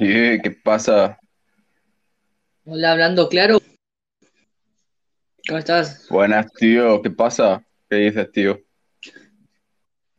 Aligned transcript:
¿qué 0.00 0.58
pasa? 0.64 1.18
Hola, 2.64 2.92
hablando 2.92 3.28
claro. 3.28 3.58
¿Cómo 5.46 5.58
estás? 5.58 6.06
Buenas, 6.08 6.50
tío, 6.54 7.02
¿qué 7.02 7.10
pasa? 7.10 7.62
¿Qué 7.88 7.96
dices, 7.96 8.30
tío? 8.32 8.58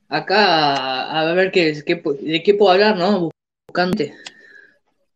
Acá, 0.07 1.09
a 1.19 1.33
ver 1.33 1.51
qué, 1.51 1.81
qué- 1.85 1.95
de 2.21 2.43
qué 2.43 2.53
puedo 2.53 2.71
hablar, 2.71 2.97
¿no? 2.97 3.29
Buscante. 3.67 4.13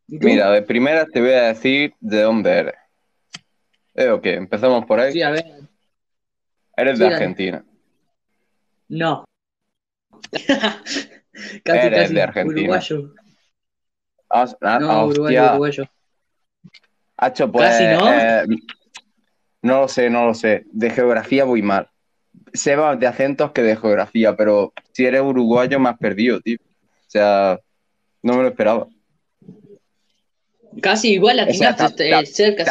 Mira, 0.08 0.50
de 0.52 0.62
primera 0.62 1.06
te 1.06 1.20
voy 1.20 1.32
a 1.32 1.48
decir 1.48 1.94
de 2.00 2.22
dónde 2.22 2.52
eres. 2.52 2.76
¿Eh 3.96 4.10
o 4.10 4.22
qué? 4.22 4.36
Empezamos 4.36 4.86
por 4.86 5.00
ahí. 5.00 5.12
Sí, 5.14 5.22
a 5.22 5.32
ver. 5.32 5.46
Eres 6.78 6.98
sí, 6.98 7.04
de. 7.04 7.14
Argentina. 7.14 7.66
No. 8.88 9.26
casi, 10.32 10.90
Eres 11.66 12.00
casi. 12.02 12.14
de 12.14 12.22
Argentina. 12.22 12.60
Uruguayo. 12.62 13.14
Ah, 14.38 14.48
ah, 14.62 14.80
No, 14.80 15.06
uruguayo, 15.06 15.22
hostia. 15.24 15.50
uruguayo. 15.52 15.84
Hacho, 17.18 17.52
pues, 17.52 17.70
Casi, 17.70 17.88
¿no? 17.88 18.10
eh, 18.12 18.46
no 19.62 19.82
lo 19.82 19.88
sé, 19.88 20.10
no 20.10 20.26
lo 20.26 20.34
sé. 20.34 20.64
De 20.72 20.90
geografía 20.90 21.46
voy 21.46 21.62
mal. 21.62 21.88
Sé 22.54 22.76
más 22.76 23.00
de 23.00 23.08
acentos 23.08 23.52
que 23.52 23.62
de 23.62 23.78
geografía, 23.78 24.36
pero 24.36 24.74
si 24.92 25.06
eres 25.06 25.22
uruguayo 25.22 25.80
me 25.80 25.90
has 25.90 25.98
perdido, 25.98 26.42
tío. 26.42 26.58
O 26.62 27.08
sea, 27.10 27.60
no 28.22 28.34
me 28.36 28.44
lo 28.44 28.50
esperaba. 28.50 28.88
Casi 30.82 31.14
igual 31.14 31.40
O 31.40 31.54
sea, 31.54 31.70
atinaste, 31.70 32.10
ta- 32.10 32.20
eh, 32.20 32.26
cerca. 32.26 32.66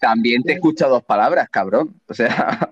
También, 0.00 0.42
te 0.42 0.54
escucho 0.54 0.88
dos 0.88 1.04
palabras, 1.04 1.48
cabrón. 1.48 1.94
O 2.08 2.14
sea, 2.14 2.70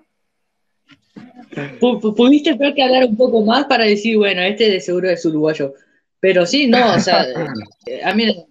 Pu- 1.79 2.01
pu- 2.01 2.15
Pudiste 2.15 2.57
que 2.75 2.83
hablar 2.83 3.05
un 3.05 3.15
poco 3.15 3.43
más 3.45 3.65
para 3.65 3.85
decir, 3.85 4.17
bueno, 4.17 4.41
este 4.41 4.69
de 4.69 4.81
seguro 4.81 5.09
es 5.09 5.23
uruguayo. 5.25 5.73
Pero 6.23 6.45
sí, 6.45 6.67
no, 6.67 6.95
o 6.95 6.99
sea, 6.99 7.25
eh, 7.85 8.01
a 8.01 8.13
mí, 8.13 8.47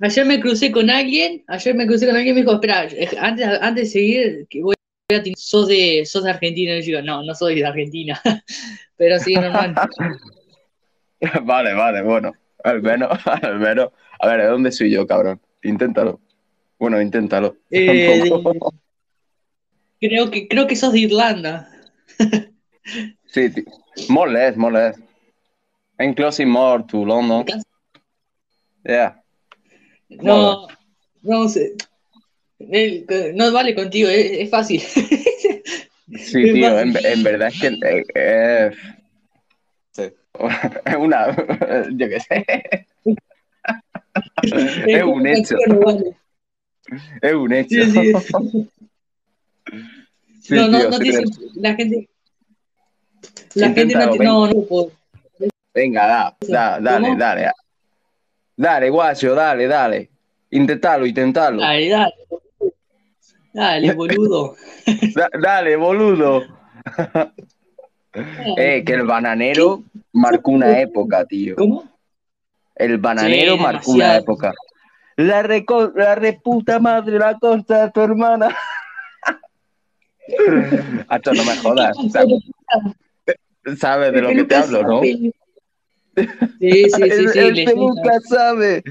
ayer 0.00 0.26
me 0.26 0.40
crucé 0.40 0.72
con 0.72 0.90
alguien, 0.90 1.44
ayer 1.46 1.76
me 1.76 1.86
crucé 1.86 2.06
con 2.06 2.16
alguien 2.16 2.34
y 2.36 2.40
me 2.40 2.44
dijo, 2.44 2.54
espera, 2.54 2.88
antes, 3.20 3.46
antes 3.60 3.84
de 3.84 3.86
seguir, 3.86 4.46
que 4.50 4.62
voy 4.62 4.74
a 5.14 5.22
sos 5.36 5.68
de, 5.68 6.04
sos 6.04 6.24
de 6.24 6.30
Argentina. 6.30 6.74
Y 6.74 6.80
yo 6.80 6.86
digo, 6.86 7.02
no, 7.02 7.22
no 7.22 7.36
soy 7.36 7.54
de 7.54 7.66
Argentina. 7.66 8.20
Pero 8.96 9.20
sí, 9.20 9.34
normal. 9.34 9.76
vale, 11.44 11.72
vale, 11.72 12.02
bueno. 12.02 12.32
Al 12.64 12.82
menos, 12.82 13.16
al 13.26 13.60
menos. 13.60 13.90
A 14.18 14.26
ver, 14.26 14.40
¿de 14.40 14.46
dónde 14.48 14.72
soy 14.72 14.90
yo, 14.90 15.06
cabrón? 15.06 15.40
Inténtalo. 15.62 16.20
Bueno, 16.80 17.00
inténtalo. 17.00 17.58
Eh, 17.70 18.28
creo 20.00 20.32
que, 20.32 20.48
creo 20.48 20.66
que 20.66 20.74
sos 20.74 20.92
de 20.92 20.98
Irlanda. 20.98 21.70
Sí, 23.26 23.50
tío. 23.50 23.64
More 24.08 24.32
I'm 25.98 26.14
closing 26.14 26.48
more 26.48 26.82
to 26.82 27.04
London. 27.04 27.62
Yeah. 28.84 29.14
No, 30.08 30.66
no 31.22 31.48
sé. 31.48 31.74
El- 32.58 33.06
no 33.34 33.52
vale 33.52 33.74
contigo, 33.74 34.08
es, 34.08 34.30
es 34.32 34.50
fácil. 34.50 34.80
Sí, 36.14 36.42
Es 36.44 36.52
tío, 36.52 36.70
fácil. 36.70 36.96
en, 36.98 37.06
en 37.06 37.22
verdad 37.22 37.48
es 37.48 37.58
que 37.60 37.66
eh, 37.68 38.04
eh, 38.14 38.70
sí. 39.92 40.02
es 40.84 40.96
una, 40.98 41.34
yo 41.92 42.08
qué 42.08 42.20
sé, 42.20 42.44
es 44.88 45.02
un 45.04 45.26
hecho, 45.26 45.56
No 45.68 45.80
vale. 45.80 46.16
es 47.22 47.32
un 47.34 47.52
hecho. 47.54 47.68
Sí, 47.68 47.90
sí. 47.92 48.12
Sí, 50.42 50.54
no, 50.54 50.68
no, 50.68 50.78
tío, 50.80 50.90
no 50.90 50.98
tío. 50.98 51.20
la 51.54 51.74
gente, 51.76 52.08
la 53.54 53.70
gente 53.72 53.94
no, 53.94 54.14
no, 54.16 54.46
no 54.48 54.62
puedo. 54.64 54.92
Venga, 55.74 56.06
da, 56.06 56.36
da, 56.48 56.80
dale, 56.80 57.06
¿Cómo? 57.08 57.18
dale. 57.18 57.50
Dale, 58.56 58.90
guacho, 58.90 59.34
dale, 59.34 59.66
dale. 59.66 60.10
Intentalo, 60.50 61.06
intentalo. 61.06 61.60
Dale, 61.62 61.88
dale. 61.88 62.14
Dale, 63.52 63.92
boludo. 63.94 64.56
Da- 65.14 65.30
dale, 65.40 65.76
boludo. 65.76 66.42
Eh, 68.58 68.84
que 68.84 68.92
el 68.92 69.04
bananero 69.06 69.84
marcó 70.12 70.50
una 70.50 70.78
época, 70.78 71.24
tío. 71.24 71.56
¿Cómo? 71.56 71.82
El 72.74 72.98
bananero 72.98 73.54
Sí, 73.54 73.62
marcó 73.62 73.92
una 73.92 74.16
época. 74.18 74.52
La, 75.16 75.42
reco- 75.42 75.94
la 75.96 76.14
reputa 76.14 76.78
madre, 76.78 77.18
la 77.18 77.38
costa 77.38 77.86
de 77.86 77.90
tu 77.90 78.02
hermana. 78.02 78.54
Hasta 81.08 81.32
no 81.32 81.42
me 81.42 81.56
jodas. 81.56 81.96
Sa- 82.10 83.76
¿Sabes 83.78 84.12
de 84.12 84.20
lo 84.20 84.28
que 84.28 84.44
te 84.44 84.56
hablo, 84.56 84.82
no? 84.82 85.00
Sí, 86.14 86.26
sí, 86.60 86.90
sí, 86.90 87.02
el 87.02 87.28
sí, 87.30 87.38
el 87.38 87.64
peluca 87.64 88.20
sabe. 88.28 88.82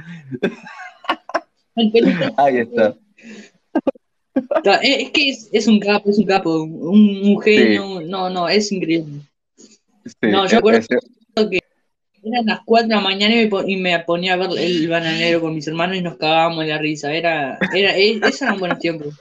el 1.76 1.92
peluca- 1.92 2.34
Ahí 2.38 2.58
está. 2.58 2.96
Es 4.82 5.12
que 5.12 5.30
es, 5.30 5.50
es 5.52 5.68
un 5.68 5.80
capo, 5.80 6.09
es 6.09 6.18
un 6.18 6.26
capo, 6.26 6.64
un, 6.64 7.22
un 7.24 7.42
genio, 7.42 8.02
no, 8.02 8.30
no, 8.30 8.48
es 8.50 8.72
increíble. 8.72 9.22
No, 10.22 10.48
yo 10.48 10.58
acuerdo- 10.59 10.80
ese- 10.80 11.59
Eran 12.24 12.46
las 12.46 12.59
4 12.66 12.88
de 12.88 12.96
la 12.96 13.02
mañana 13.02 13.34
y 13.36 13.40
me, 13.46 13.48
po- 13.48 13.64
y 13.68 13.78
me 13.78 14.00
ponía 14.02 14.34
a 14.34 14.38
ver 14.38 14.50
el 14.58 14.88
bananero 14.88 15.42
con 15.42 15.56
mis 15.56 15.68
hermanos 15.68 15.98
y 15.98 16.02
nos 16.02 16.18
cagábamos 16.18 16.64
de 16.64 16.70
la 16.70 16.78
risa. 16.78 17.12
Era, 17.14 17.58
era, 17.74 17.98
e- 17.98 18.18
esos 18.24 18.44
eran 18.44 18.59
buenos 18.59 18.78
tiempos. 18.80 19.16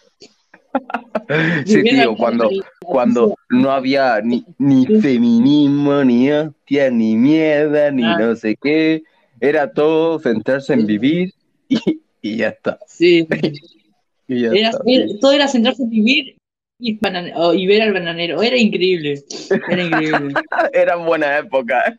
sí, 1.66 1.82
tío, 1.82 2.16
cuando, 2.16 2.50
cuando 2.80 3.34
no 3.50 3.70
había 3.70 4.20
ni, 4.22 4.44
ni 4.58 4.86
feminismo, 5.00 6.04
ni 6.04 6.30
hostia, 6.30 6.90
ni 6.90 7.16
mierda, 7.16 7.90
ni 7.90 8.04
Ah. 8.04 8.16
no 8.18 8.34
sé 8.36 8.56
qué. 8.60 9.02
Era 9.40 9.72
todo 9.72 10.18
centrarse 10.18 10.74
en 10.74 10.86
vivir 10.86 11.32
y, 11.68 11.78
y 12.22 12.36
ya 12.36 12.48
está. 12.48 12.78
Sí, 12.86 13.26
Y 14.28 14.42
ya 14.42 14.48
era, 14.50 14.68
está, 14.70 14.84
todo 15.20 15.32
era 15.32 15.48
centrarse 15.48 15.82
en 15.82 15.90
vivir 15.90 16.36
y, 16.78 16.96
banan- 16.98 17.32
o- 17.34 17.52
y 17.54 17.66
ver 17.66 17.82
al 17.82 17.92
bananero. 17.92 18.40
Era 18.42 18.56
increíble. 18.56 19.20
Era 19.68 19.82
increíble. 19.82 20.34
Eran 20.72 21.04
buenas 21.04 21.44
épocas. 21.44 21.94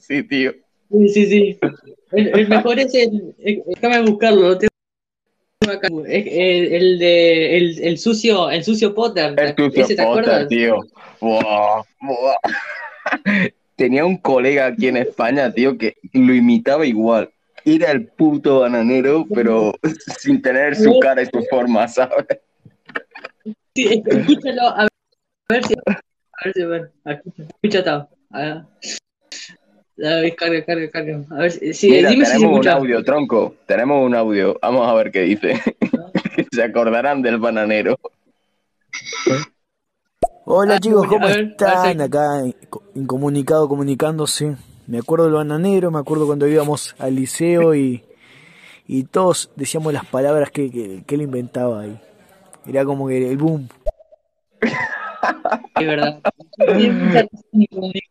Sí, 0.00 0.22
tío. 0.24 0.52
Sí, 0.90 1.08
sí, 1.08 1.26
sí. 1.26 1.58
El, 2.10 2.28
el 2.38 2.48
mejor 2.48 2.78
es 2.80 2.92
el. 2.94 3.34
el- 3.38 3.62
Déjame 3.66 4.02
buscarlo, 4.10 4.40
lo 4.48 4.58
tengo 4.58 4.68
acá. 4.68 4.76
Es 5.51 5.51
el, 5.70 6.72
el 6.72 6.98
de 6.98 7.56
el, 7.56 7.78
el 7.82 7.98
sucio, 7.98 8.50
el 8.50 8.64
sucio 8.64 8.94
Potter. 8.94 9.34
El 9.38 9.54
tucio 9.54 9.84
¿Ese 9.84 9.96
te 9.96 10.02
Potter, 10.02 10.24
acuerdas? 10.24 10.48
tío. 10.48 10.80
Buah, 11.20 11.82
buah. 12.00 12.36
Tenía 13.76 14.04
un 14.04 14.16
colega 14.18 14.66
aquí 14.66 14.88
en 14.88 14.98
España, 14.98 15.52
tío, 15.52 15.76
que 15.76 15.96
lo 16.12 16.34
imitaba 16.34 16.86
igual. 16.86 17.30
Era 17.64 17.90
el 17.90 18.06
puto 18.06 18.60
bananero, 18.60 19.24
pero 19.34 19.72
sin 20.18 20.42
tener 20.42 20.76
su 20.76 20.98
cara 21.00 21.22
y 21.22 21.26
su 21.26 21.42
forma, 21.50 21.88
¿sabes? 21.88 22.26
Sí, 23.74 24.02
escúchalo, 24.04 24.68
a 24.68 24.82
ver, 24.82 24.88
a 25.48 25.54
ver 25.54 25.64
si. 25.64 25.74
A 25.74 26.44
ver 26.44 26.52
si. 26.54 27.78
A 28.30 28.40
ver. 28.40 28.62
A 30.02 30.16
ver, 30.20 30.34
carga, 30.34 30.64
carga, 30.64 30.90
carga. 30.90 31.24
A 31.30 31.34
ver, 31.42 31.52
sí, 31.52 31.90
Mira, 31.90 32.10
dime 32.10 32.24
si 32.24 32.32
se 32.32 32.36
tenemos 32.38 32.52
un 32.52 32.60
escucha. 32.66 32.72
audio, 32.74 33.04
tronco. 33.04 33.54
Tenemos 33.66 34.04
un 34.04 34.14
audio. 34.14 34.58
Vamos 34.60 34.88
a 34.88 34.94
ver 34.94 35.12
qué 35.12 35.20
dice. 35.20 35.60
Se 36.52 36.62
acordarán 36.62 37.22
del 37.22 37.38
bananero. 37.38 37.98
Hola 40.44 40.74
Ah, 40.74 40.80
chicos, 40.80 41.06
¿cómo 41.06 41.26
ver, 41.26 41.36
ver 41.36 41.46
están? 41.52 42.00
Acá 42.00 42.42
inco- 42.44 42.82
incomunicado, 42.94 43.68
comunicándose. 43.68 44.56
Me 44.88 44.98
acuerdo 44.98 45.26
del 45.26 45.34
bananero, 45.34 45.90
me 45.92 46.00
acuerdo 46.00 46.26
cuando 46.26 46.48
íbamos 46.48 46.96
al 46.98 47.14
liceo 47.14 47.74
y, 47.76 48.02
y 48.88 49.04
todos 49.04 49.50
decíamos 49.54 49.92
las 49.92 50.04
palabras 50.04 50.50
que, 50.50 50.70
que, 50.70 51.04
que 51.06 51.14
él 51.14 51.22
inventaba 51.22 51.82
ahí. 51.82 52.00
Era 52.66 52.84
como 52.84 53.06
que 53.06 53.30
el 53.30 53.36
boom. 53.36 53.68
Es 55.80 55.86
verdad. 55.86 56.20
Tiene 56.76 56.92
mucha 56.92 57.22
razón 57.22 57.40
y 57.52 57.66
comunica. 57.68 58.08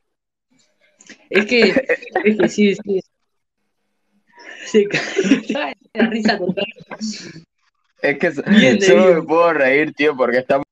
Es 1.32 1.46
que, 1.46 1.62
es 2.24 2.38
que 2.38 2.50
sí, 2.50 2.76
sí. 2.76 3.02
Se 4.66 4.88
cae 4.88 5.74
la 5.94 6.06
risa 6.08 6.38
total. 6.38 6.66
Es 8.02 8.18
que 8.20 8.32
Bien, 8.50 8.82
solo 8.82 9.14
me 9.16 9.22
puedo 9.24 9.54
reír, 9.54 9.94
tío, 9.94 10.16
porque 10.16 10.38
estamos 10.40 10.66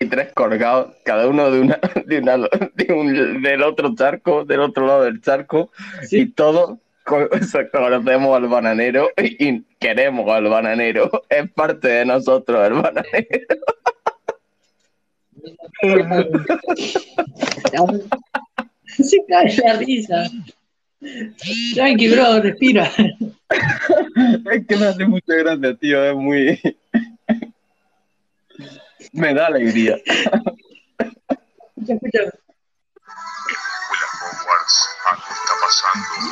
aquí 0.00 0.08
tres 0.08 0.32
colgados, 0.32 0.94
cada 1.04 1.28
uno 1.28 1.50
de 1.50 1.60
una, 1.60 1.78
de 2.06 2.18
una, 2.18 2.36
de 2.74 2.92
un- 2.92 3.42
del 3.42 3.62
otro 3.62 3.94
charco, 3.94 4.44
del 4.44 4.60
otro 4.60 4.86
lado 4.86 5.04
del 5.04 5.20
charco, 5.20 5.70
Sí. 6.08 6.20
y 6.20 6.26
todos 6.30 6.78
co- 7.04 7.28
conocemos 7.72 8.36
al 8.36 8.48
bananero 8.48 9.10
y 9.16 9.62
queremos 9.78 10.28
al 10.30 10.44
bananero. 10.48 11.10
Es 11.28 11.50
parte 11.52 11.88
de 11.88 12.04
nosotros 12.06 12.66
el 12.66 12.74
bananero. 12.74 13.46
Se 19.02 19.18
cae 19.28 19.54
la 19.64 19.76
risa. 19.76 20.30
Tranqui, 21.74 22.08
bro, 22.08 22.40
respira. 22.40 22.90
Es 24.50 24.66
que 24.66 24.76
me 24.76 24.86
hace 24.86 25.04
mucha 25.04 25.34
gracia, 25.34 25.76
tío, 25.76 26.02
es 26.04 26.14
muy... 26.14 26.58
Me 29.12 29.34
da 29.34 29.46
alegría. 29.48 29.96
Escucha, 31.76 31.94
escucha. 31.94 32.20
Hogwarts, 34.22 34.88
algo 35.10 35.28
está 35.34 35.54
pasando. 35.60 36.22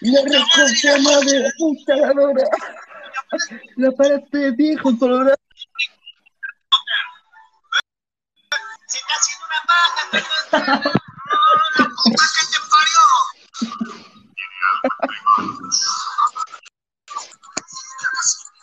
La 0.00 0.22
respuesta 0.22 0.96
de 1.20 1.40
la 1.40 1.50
puta 1.58 1.96
ganadora. 1.96 2.44
La 3.76 3.90
parte 3.92 4.38
de 4.38 4.50
viejo 4.52 4.96
colorado. 4.98 5.36
Se 8.86 8.98
está 8.98 9.14
haciendo 9.18 9.44
una 9.46 9.60
paja. 9.66 10.02
¡La 11.78 11.84
puta 11.84 12.24
que 12.34 12.42
te 12.46 12.58
parió! 12.70 13.04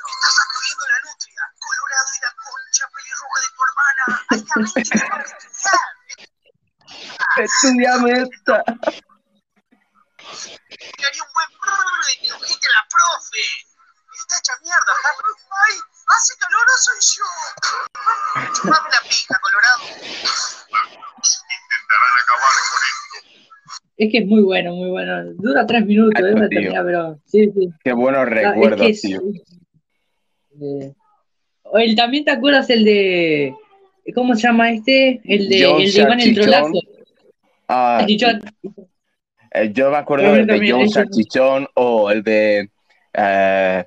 Estás 0.08 0.34
sacudiendo 0.36 0.84
la 0.88 0.98
nutria. 1.06 1.44
Colorado 1.60 2.10
y 2.16 2.20
la 2.24 2.32
concha 2.42 2.86
pelirroja 2.96 3.38
de 3.42 3.48
tu 3.54 3.60
hermana. 3.68 4.04
Hay 4.30 4.42
que 4.44 4.80
estudiar. 4.82 5.26
Estudiame 7.38 8.12
esta. 8.24 8.56
Haría 10.26 11.24
un 11.24 11.32
buen 11.34 11.50
brrr 11.62 12.08
que 12.22 12.32
ojete 12.34 12.68
la 12.74 12.84
profe. 12.90 13.46
Está 14.16 14.38
hecha 14.40 14.54
mierda. 14.64 14.94
¡Ay! 15.68 15.76
¡Hace 16.08 16.34
calor 16.40 16.66
o 16.66 16.78
soy 16.80 17.00
yo! 17.16 17.28
Chupame 18.54 18.90
la 18.90 19.02
pija, 19.08 19.36
Colorado. 19.42 19.84
Intentarán 21.46 22.16
acabar 22.24 22.54
con 22.70 22.82
esto. 22.90 23.18
Es 23.98 24.08
que 24.12 24.18
es 24.20 24.26
muy 24.26 24.42
bueno, 24.42 24.74
muy 24.74 24.90
bueno. 24.90 25.12
Dura 25.36 25.66
tres 25.68 25.86
minutos, 25.86 26.22
Ay, 26.24 26.32
eh, 26.32 26.34
para 26.34 26.50
tío. 26.50 26.60
terminar, 26.60 26.86
pero 26.86 27.20
sí, 27.26 27.52
sí. 27.54 27.70
Qué 27.84 27.94
buenos 27.94 28.26
recuerdos, 28.28 28.82
es 28.82 28.86
que 28.86 28.90
es- 28.92 29.02
tío. 29.02 29.22
eh, 30.62 30.94
el, 31.74 31.96
también 31.96 32.26
te 32.26 32.32
acuerdas 32.32 32.70
el 32.70 32.84
de. 32.86 33.56
¿Cómo 34.14 34.36
se 34.36 34.42
llama 34.44 34.72
este? 34.72 35.20
El 35.24 35.50
de, 35.50 35.66
John 35.66 35.82
el 35.82 35.92
de 35.94 36.00
Iván 36.02 36.20
el 36.20 36.36
Salchichón. 36.36 36.44
Trolazo. 36.52 36.80
Ah. 37.68 38.06
Eh, 39.56 39.72
yo 39.74 39.92
me 39.92 39.98
acuerdo 39.98 40.32
del 40.34 40.48
de 40.48 40.72
John 40.72 40.90
Salchichón 40.90 41.68
o 41.76 42.12
el 42.12 42.24
de 42.24 42.70
eh, 43.14 43.86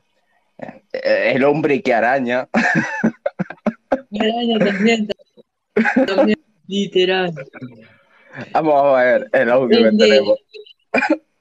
eh, 0.92 1.32
El 1.34 1.44
hombre 1.44 1.82
que 1.82 1.92
araña. 1.94 2.48
Araña 4.20 4.58
también, 4.58 5.08
también, 6.06 6.38
literal. 6.66 7.32
Vamos 8.52 8.74
a 8.84 9.02
ver 9.02 9.28
el 9.32 9.50
audio 9.50 9.68
que 9.78 9.84
de- 9.84 9.96
tenemos. 9.98 10.38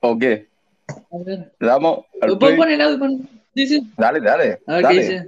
¿O 0.01 0.17
qué? 0.17 0.47
A 0.89 1.17
ver. 1.25 1.51
¿Le 1.59 1.67
damos 1.67 2.05
al 2.21 2.29
¿Lo 2.29 2.39
puedo 2.39 2.55
poner 2.57 2.73
el 2.75 2.81
audio? 2.81 3.19
Dice. 3.53 3.81
Dale, 3.97 4.19
dale. 4.21 4.59
A 4.67 4.73
ver 4.75 4.81
qué 4.81 4.83
dale. 4.83 5.01
dice. 5.01 5.27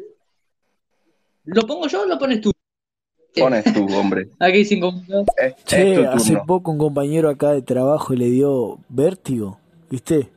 ¿Lo 1.45 1.61
pongo 1.63 1.87
yo 1.87 2.01
o 2.01 2.05
lo 2.05 2.19
pones 2.19 2.41
tú? 2.41 2.51
Pones 3.37 3.63
tú, 3.73 3.87
hombre. 3.95 4.27
Aquí 4.39 4.65
sin 4.65 4.81
comentarios. 4.81 5.27
Es, 5.37 5.53
es 5.55 5.63
Che, 5.65 5.95
tu 5.95 6.07
hace 6.07 6.29
turno. 6.33 6.45
poco 6.45 6.71
un 6.71 6.77
compañero 6.77 7.29
acá 7.29 7.51
de 7.51 7.61
trabajo 7.61 8.13
le 8.13 8.29
dio 8.29 8.79
vértigo, 8.89 9.59
¿viste? 9.89 10.29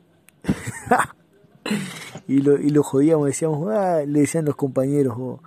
y, 2.27 2.41
lo, 2.41 2.57
y 2.59 2.69
lo 2.69 2.83
jodíamos, 2.83 3.27
decíamos, 3.27 3.67
ah, 3.71 4.01
le 4.05 4.21
decían 4.21 4.45
los 4.45 4.55
compañeros, 4.55 5.15
oh, 5.17 5.39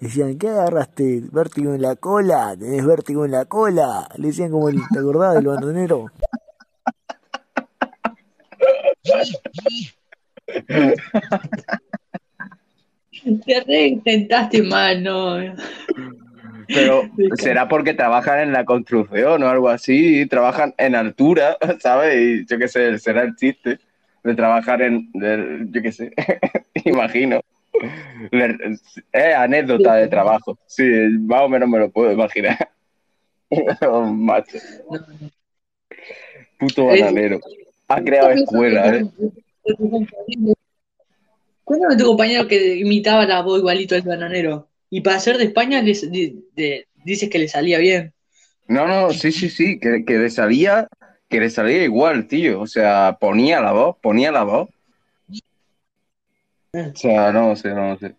decían, 0.00 0.38
¿qué 0.38 0.48
agarraste? 0.48 1.22
¿Vértigo 1.30 1.74
en 1.74 1.82
la 1.82 1.96
cola? 1.96 2.56
¿Tenés 2.58 2.84
vértigo 2.86 3.24
en 3.24 3.32
la 3.32 3.44
cola? 3.44 4.08
Le 4.16 4.28
decían 4.28 4.50
como 4.50 4.68
el, 4.68 4.80
¿te 4.92 4.98
acordás 4.98 5.34
del 5.34 5.46
bandonero? 5.46 6.06
Te 13.44 13.60
reintentaste 13.66 14.62
mal, 14.62 15.02
no. 15.02 15.36
Pero 16.72 17.02
será 17.36 17.68
porque 17.68 17.94
trabajan 17.94 18.40
en 18.40 18.52
la 18.52 18.64
construcción 18.64 19.42
o 19.42 19.48
algo 19.48 19.68
así, 19.68 20.26
trabajan 20.26 20.74
en 20.78 20.94
altura, 20.94 21.56
¿sabes? 21.80 22.16
Y 22.16 22.46
yo 22.46 22.58
qué 22.58 22.68
sé, 22.68 22.98
será 22.98 23.22
el 23.22 23.34
chiste 23.36 23.78
de 24.22 24.34
trabajar 24.34 24.82
en, 24.82 25.10
de- 25.12 25.66
yo 25.70 25.82
qué 25.82 25.92
sé, 25.92 26.12
imagino. 26.84 27.40
Es 29.12 29.34
anécdota 29.36 29.94
de 29.94 30.08
trabajo, 30.08 30.58
sí, 30.66 30.82
más 31.20 31.42
o 31.42 31.48
menos 31.48 31.68
me 31.68 31.78
lo 31.78 31.90
puedo 31.90 32.10
imaginar. 32.12 32.70
Oh, 33.82 34.02
macho, 34.02 34.58
puto 36.58 36.86
bananero. 36.86 37.40
Ha 37.88 38.02
creado 38.02 38.30
escuela, 38.30 38.94
¿eh? 38.96 39.06
Cuéntame 41.64 41.96
tu 41.96 42.04
compañero 42.04 42.46
que 42.46 42.76
imitaba 42.76 43.24
la 43.26 43.42
voz 43.42 43.58
igualito 43.58 43.94
al 43.94 44.02
bananero. 44.02 44.68
Y 44.90 45.00
para 45.02 45.20
ser 45.20 45.36
de 45.38 45.44
España 45.44 45.82
les- 45.82 46.10
di- 46.10 46.44
de- 46.54 46.86
dices 47.04 47.28
que 47.28 47.38
le 47.38 47.48
salía 47.48 47.78
bien. 47.78 48.12
No, 48.66 48.86
no, 48.86 49.10
sí, 49.10 49.32
sí, 49.32 49.48
sí, 49.50 49.78
que, 49.80 50.04
que 50.04 50.18
le 50.18 50.30
salía, 50.30 50.88
que 51.28 51.40
le 51.40 51.50
salía 51.50 51.82
igual, 51.84 52.26
tío. 52.28 52.60
O 52.60 52.66
sea, 52.66 53.16
ponía 53.20 53.60
la 53.60 53.72
voz, 53.72 53.96
ponía 54.00 54.30
la 54.32 54.44
voz. 54.44 54.68
O 56.74 56.96
sea, 56.96 57.32
no 57.32 57.56
sé, 57.56 57.70
no 57.70 57.98
sé. 57.98 58.14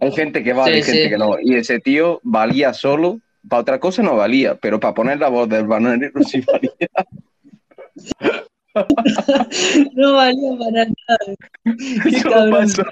Hay 0.00 0.12
gente 0.12 0.42
que 0.42 0.52
vale, 0.54 0.72
Sí, 0.72 0.76
hay 0.78 0.82
gente 0.82 1.02
sí. 1.04 1.10
que 1.10 1.18
no. 1.18 1.36
Y 1.42 1.54
ese 1.56 1.78
tío 1.78 2.20
valía 2.22 2.72
solo, 2.72 3.20
para 3.48 3.60
otra 3.62 3.80
cosa 3.80 4.02
no 4.02 4.16
valía, 4.16 4.54
pero 4.54 4.80
para 4.80 4.94
poner 4.94 5.18
la 5.18 5.28
voz 5.28 5.48
del 5.48 5.66
bananero 5.66 6.22
sí 6.22 6.40
valía. 6.40 6.70
No 9.94 10.14
valía 10.14 10.50
para 10.58 10.84
nada. 10.84 10.94
Qué. 11.64 12.82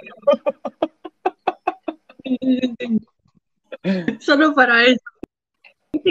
Solo 4.20 4.54
para 4.54 4.84
eso. 4.84 5.00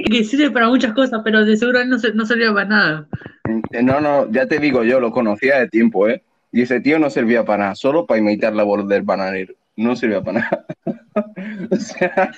Que 0.10 0.24
sirve 0.24 0.52
para 0.52 0.70
muchas 0.70 0.94
cosas, 0.94 1.22
pero 1.24 1.46
de 1.46 1.56
seguro 1.58 1.84
no, 1.86 1.98
no 2.14 2.26
servía 2.26 2.54
para 2.54 2.68
nada. 2.70 3.08
No, 3.82 4.02
no, 4.02 4.30
ya 4.32 4.48
te 4.48 4.60
digo 4.60 4.84
yo, 4.84 5.00
lo 5.00 5.12
conocía 5.12 5.60
de 5.60 5.70
tiempo, 5.70 6.08
¿eh? 6.08 6.24
Y 6.52 6.62
ese 6.62 6.80
tío 6.80 6.98
no 7.00 7.10
servía 7.10 7.46
para 7.46 7.64
nada, 7.64 7.76
solo 7.76 8.06
para 8.06 8.20
imitar 8.20 8.54
la 8.56 8.64
voz 8.64 8.88
del 8.88 9.04
bananero. 9.04 9.54
No 9.76 9.96
servía 9.96 10.22
para 10.24 10.40
nada. 10.40 10.66
o 11.72 11.76
sea, 11.76 12.32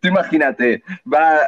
tú 0.00 0.08
imagínate, 0.08 0.82
va, 1.12 1.38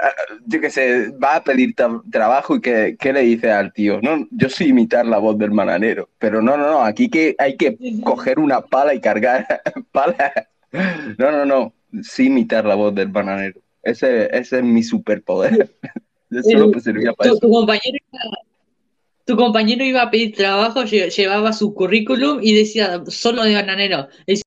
yo 0.46 0.60
qué 0.60 0.70
sé, 0.70 1.10
va 1.22 1.36
a 1.36 1.44
pedir 1.44 1.74
tra- 1.74 2.02
trabajo 2.10 2.56
y 2.56 2.60
¿qué, 2.60 2.96
qué 2.98 3.12
le 3.12 3.20
dice 3.20 3.50
al 3.52 3.72
tío? 3.72 4.00
No, 4.00 4.26
yo 4.30 4.48
sé 4.48 4.64
imitar 4.66 5.04
la 5.04 5.18
voz 5.18 5.36
del 5.38 5.50
bananero, 5.50 6.08
pero 6.18 6.40
no, 6.40 6.56
no, 6.56 6.66
no, 6.70 6.82
aquí 6.84 7.10
que 7.10 7.34
hay 7.38 7.56
que 7.56 7.76
coger 8.02 8.38
una 8.38 8.62
pala 8.62 8.94
y 8.94 9.00
cargar 9.00 9.46
pala. 9.92 10.48
No, 11.18 11.30
no, 11.30 11.44
no, 11.44 11.74
sí 12.02 12.26
imitar 12.26 12.64
la 12.64 12.74
voz 12.74 12.94
del 12.94 13.08
bananero. 13.08 13.60
Ese, 13.82 14.34
ese 14.36 14.58
es 14.58 14.64
mi 14.64 14.82
superpoder. 14.82 15.70
Eso 16.30 16.64
El- 16.72 16.80
servía 16.80 17.12
para 17.12 17.28
Tu, 17.30 17.36
eso. 17.36 17.40
tu 17.46 17.52
compañero 17.52 17.98
iba, 18.10 18.38
tu 19.26 19.36
compañero 19.36 19.84
iba 19.84 20.00
a 20.02 20.10
pedir 20.10 20.34
trabajo, 20.34 20.82
lle- 20.84 21.10
llevaba 21.10 21.52
su 21.52 21.74
currículum 21.74 22.38
y 22.42 22.54
decía 22.54 23.02
solo 23.06 23.42
de 23.42 23.54
bananero. 23.54 24.08
Y 24.26 24.32
decía, 24.32 24.44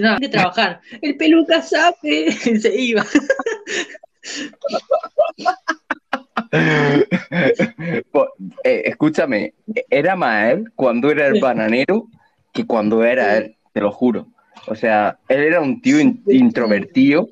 no, 0.00 0.12
hay 0.14 0.18
que 0.18 0.28
trabajar. 0.30 0.80
El 1.02 1.16
peluca 1.18 1.60
sabe. 1.60 2.32
Se 2.60 2.74
iba. 2.80 3.04
Eh, 8.64 8.82
escúchame, 8.86 9.54
era 9.90 10.16
más 10.16 10.52
él 10.52 10.72
cuando 10.74 11.10
era 11.10 11.26
el 11.26 11.40
bananero 11.40 12.08
que 12.52 12.66
cuando 12.66 13.04
era 13.04 13.36
él, 13.36 13.56
te 13.72 13.80
lo 13.80 13.90
juro. 13.92 14.28
O 14.66 14.74
sea, 14.74 15.18
él 15.28 15.40
era 15.42 15.60
un 15.60 15.80
tío 15.82 16.00
in- 16.00 16.22
introvertido, 16.28 17.28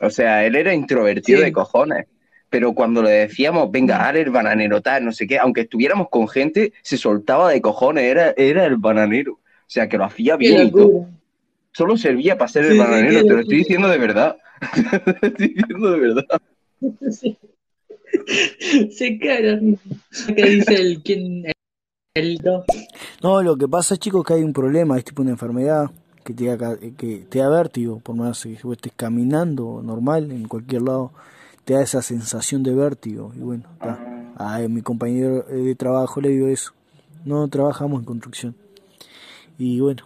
o 0.00 0.10
sea, 0.10 0.44
él 0.44 0.54
era 0.56 0.72
introvertido 0.74 1.38
Sí. 1.40 1.44
de 1.46 1.52
cojones, 1.52 2.06
pero 2.50 2.74
cuando 2.74 3.02
le 3.02 3.10
decíamos, 3.10 3.70
venga, 3.70 4.08
haz 4.08 4.16
el 4.16 4.30
bananero, 4.30 4.80
tal, 4.80 5.04
no 5.04 5.12
sé 5.12 5.26
qué, 5.26 5.38
aunque 5.38 5.62
estuviéramos 5.62 6.08
con 6.10 6.28
gente, 6.28 6.72
se 6.82 6.96
soltaba 6.96 7.50
de 7.50 7.60
cojones, 7.60 8.04
era, 8.04 8.34
era 8.36 8.64
el 8.66 8.76
bananero. 8.76 9.32
O 9.34 9.68
sea, 9.68 9.88
que 9.88 9.98
lo 9.98 10.04
hacía 10.04 10.36
bien 10.36 10.68
y 10.68 10.70
todo. 10.70 10.82
locura. 10.84 11.08
Solo 11.72 11.96
servía 11.96 12.38
para 12.38 12.48
ser 12.48 12.64
Sí, 12.66 12.72
el 12.72 12.78
bananero, 12.78 13.22
te 13.24 13.32
lo 13.32 13.40
estoy 13.40 13.56
diciendo 13.58 13.88
de 13.88 13.98
verdad. 13.98 14.36
Te 15.20 15.26
estoy 15.26 15.48
diciendo 15.48 15.90
de 15.90 15.98
verdad. 16.00 16.24
Sí. 17.10 17.36
Se 18.90 19.18
risa. 19.20 20.32
¿Qué 20.34 20.42
dice 20.50 20.74
el 20.74 21.02
quién? 21.02 21.44
El, 22.14 22.38
no. 22.44 22.64
No, 23.22 23.42
lo 23.42 23.56
que 23.58 23.68
pasa, 23.68 23.96
chicos, 23.96 24.20
es 24.22 24.28
que 24.28 24.34
hay 24.34 24.42
un 24.42 24.52
problema, 24.52 24.96
es 24.96 25.04
tipo 25.04 25.20
una 25.22 25.32
enfermedad 25.32 25.90
que 26.26 26.34
te 26.34 26.46
da, 26.46 26.58
ca- 26.58 26.76
que 26.98 27.24
te 27.28 27.38
da 27.38 27.48
vértigo, 27.48 28.00
por 28.00 28.16
más 28.16 28.42
que 28.42 28.58
vos 28.64 28.76
estés 28.76 28.92
caminando 28.96 29.80
normal 29.82 30.30
en 30.32 30.48
cualquier 30.48 30.82
lado, 30.82 31.12
te 31.64 31.74
da 31.74 31.82
esa 31.82 32.02
sensación 32.02 32.62
de 32.62 32.74
vértigo. 32.74 33.32
Y 33.36 33.38
bueno, 33.38 33.64
está. 33.72 33.98
A 34.38 34.58
mi 34.68 34.82
compañero 34.82 35.42
de 35.44 35.74
trabajo 35.76 36.20
le 36.20 36.28
dio 36.30 36.48
eso. 36.48 36.72
No 37.24 37.46
trabajamos 37.48 38.00
en 38.00 38.04
construcción. 38.04 38.54
Y 39.58 39.80
bueno, 39.80 40.02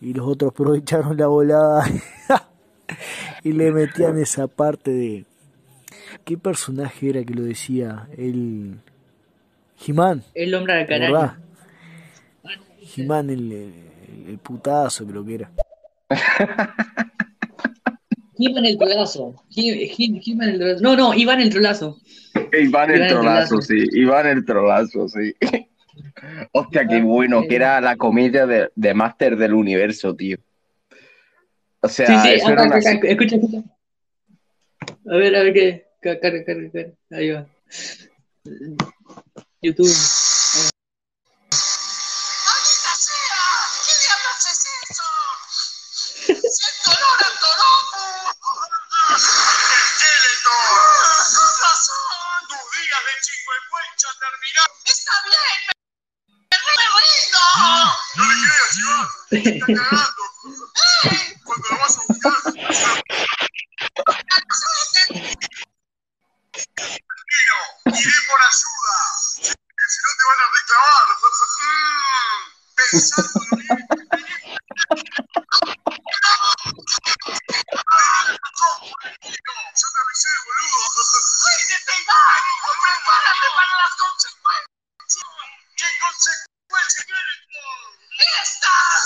y 0.00 0.12
los 0.12 0.26
otros 0.28 0.50
aprovecharon 0.54 1.16
la 1.16 1.26
volada 1.26 1.84
y 3.42 3.52
le 3.52 3.72
metían 3.72 4.18
esa 4.18 4.46
parte 4.46 4.90
de... 4.92 5.24
¿Qué 6.24 6.38
personaje 6.38 7.08
era 7.10 7.24
que 7.24 7.34
lo 7.34 7.42
decía? 7.42 8.08
El... 8.16 8.78
Jimán. 9.76 10.22
El 10.34 10.54
hombre 10.54 10.74
de 10.74 10.86
caraña. 10.86 11.40
Jimán 12.80 13.28
el, 13.30 13.50
el, 13.50 13.72
el 14.28 14.38
putazo 14.38 15.06
creo 15.06 15.24
que 15.24 15.34
era. 15.34 15.50
Iván 18.38 18.64
el 18.64 18.76
trolazo. 18.76 19.34
Iván 19.54 20.48
el 20.48 20.58
trolazo. 20.58 20.82
No, 20.82 20.96
no, 20.96 21.14
Iván 21.14 21.40
el 21.40 21.50
trolazo. 21.50 22.00
Iván 22.52 22.90
el 22.90 23.02
el 23.02 23.08
trolazo, 23.08 23.60
sí. 23.62 23.84
Iván 23.92 24.26
el 24.26 24.44
trolazo, 24.44 25.08
sí. 25.08 25.34
Hostia, 26.52 26.86
qué 26.86 27.00
bueno, 27.00 27.42
que 27.48 27.56
era 27.56 27.80
la 27.80 27.96
comedia 27.96 28.46
de, 28.46 28.70
de 28.74 28.94
Master 28.94 29.36
del 29.36 29.54
Universo, 29.54 30.14
tío. 30.14 30.38
O 31.80 31.88
sea, 31.88 32.06
Sí, 32.06 32.14
sí, 32.28 32.34
eso 32.34 32.50
era 32.50 32.64
acá, 32.64 32.78
una... 32.78 32.90
acá, 32.96 33.08
escucha, 33.08 33.36
escucha. 33.36 33.62
A 35.10 35.16
ver, 35.16 35.36
a 35.36 35.42
ver 35.42 35.52
qué. 35.52 35.86
Carga, 36.00 36.20
carga, 36.20 36.44
carga. 36.72 36.90
Ahí 37.10 37.30
va. 37.30 37.46
YouTube. 39.62 39.88
Terminaron! 54.20 54.76
¡Está 54.84 55.12
bien! 55.24 55.58
¡Me, 56.50 56.58
me 56.76 56.86
rindo! 56.94 57.42
¡No 58.16 58.22
le 58.28 58.34
creas, 58.42 58.72
Iván! 58.78 59.08
¡Está. 59.68 60.00
Cuando 61.44 61.66
lo 61.70 61.76
vas 61.78 61.96
a 61.96 62.00
buscar... 62.08 62.32
Iré 67.86 68.20
por 68.28 68.40
ayuda. 68.42 68.96
Si 69.34 69.98
no 70.02 70.10
van 70.28 70.40
a 70.40 70.46
reclamar. 70.54 71.06
Pensando 72.76 73.40
Yo 78.84 78.90
te 79.32 80.00
avisé, 80.04 80.30
boludo. 80.44 80.76
¡Ay, 81.48 81.62
de 81.70 81.78
pegar! 81.88 82.40
¡Prepárate 82.84 83.48
para 83.56 83.72
las 83.80 83.92
consecuencias! 84.04 85.24
¿Qué 85.76 85.88
consecuencias 86.04 87.04
tienen? 87.06 87.38
¡Estas! 88.42 89.00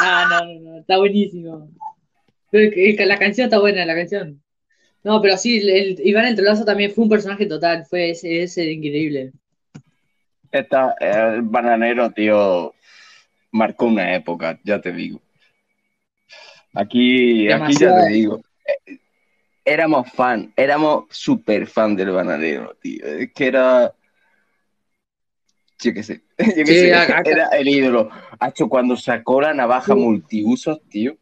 Ah, 0.00 0.26
no, 0.30 0.38
no, 0.46 0.60
no, 0.60 0.78
está 0.80 0.96
buenísimo. 0.98 1.70
La 2.52 3.18
canción 3.18 3.46
está 3.46 3.58
buena, 3.58 3.84
la 3.84 3.94
canción. 3.94 4.42
No, 5.02 5.20
pero 5.20 5.36
sí, 5.36 5.58
el, 5.58 5.68
el- 5.70 6.00
Iván 6.06 6.36
también 6.64 6.92
fue 6.94 7.04
un 7.04 7.10
personaje 7.10 7.46
total, 7.46 7.84
fue 7.86 8.10
ese, 8.10 8.42
ese 8.42 8.70
increíble. 8.70 9.32
Esta, 10.50 10.94
el 11.00 11.42
bananero, 11.42 12.10
tío, 12.10 12.74
marcó 13.50 13.86
una 13.86 14.14
época, 14.14 14.58
ya 14.64 14.80
te 14.80 14.92
digo. 14.92 15.20
Aquí, 16.74 17.50
aquí 17.50 17.76
ya 17.76 17.94
te 17.94 18.08
digo. 18.08 18.40
Éramos 19.72 20.10
fan, 20.12 20.50
éramos 20.56 21.04
súper 21.10 21.66
fan 21.66 21.94
del 21.94 22.10
bananero, 22.10 22.74
tío. 22.80 23.04
Es 23.04 23.30
que 23.34 23.46
era. 23.48 23.92
Yo 25.78 25.92
qué 25.92 26.02
sé. 26.02 26.22
Yo 26.38 26.64
qué 26.64 26.66
Sí, 26.66 26.74
sé. 26.80 26.94
acá- 26.94 27.22
Era 27.22 27.48
el 27.48 27.68
ídolo. 27.68 28.08
Hacho, 28.40 28.66
cuando 28.70 28.96
sacó 28.96 29.42
la 29.42 29.52
navaja 29.52 29.94
multiusos, 29.94 30.80
tío. 30.88 31.18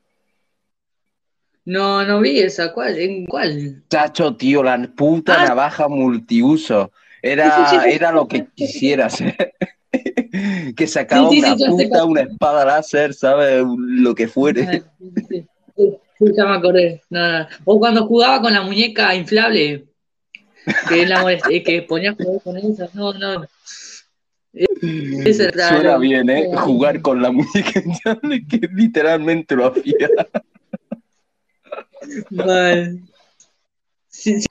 No, 1.65 2.05
no 2.05 2.21
vi 2.21 2.39
esa, 2.39 2.73
¿cuál? 2.73 2.97
¿En 3.01 3.27
cuál? 3.27 3.83
Chacho, 3.91 4.37
tío, 4.37 4.63
la 4.63 4.79
puta 4.97 5.35
Ah. 5.43 5.47
navaja 5.49 5.89
multiuso. 5.89 6.93
Era, 7.23 7.85
era 7.87 8.13
lo 8.13 8.29
que 8.29 8.47
quisiera 8.55 9.11
ser. 9.11 9.55
que 10.77 10.87
sacaba 10.87 11.29
Sí, 11.31 11.41
una 11.41 11.57
puta, 11.57 12.05
una 12.05 12.21
espada 12.21 12.65
láser, 12.65 13.13
¿sabes? 13.13 13.65
Lo 13.67 14.15
que 14.15 14.25
Ah, 14.27 14.29
fuere. 14.29 14.85
Ya 16.21 16.45
me 16.47 16.57
acordé. 16.57 17.03
No. 17.11 17.47
O 17.65 17.79
cuando 17.79 18.07
jugaba 18.07 18.41
con 18.41 18.53
la 18.53 18.63
muñeca 18.63 19.15
inflable, 19.15 19.85
que, 20.89 21.07
la 21.07 21.23
molest- 21.23 21.51
eh, 21.51 21.63
que 21.63 21.83
ponía 21.83 22.11
a 22.11 22.15
jugar 22.15 22.43
con 22.43 22.57
esa. 22.57 22.89
No, 22.95 23.13
no. 23.13 23.47
Raro. 24.53 25.69
Suena 25.69 25.99
bien, 25.99 26.31
¿eh? 26.31 26.49
Jugar 26.57 27.03
con 27.03 27.21
la 27.21 27.31
muñeca 27.31 27.83
inflable, 27.85 28.47
que 28.49 28.61
literalmente 28.75 29.55
lo 29.55 29.67
hacía. 29.67 30.09
Mal. 32.31 33.01
Sí, 34.09 34.41
sí, 34.41 34.47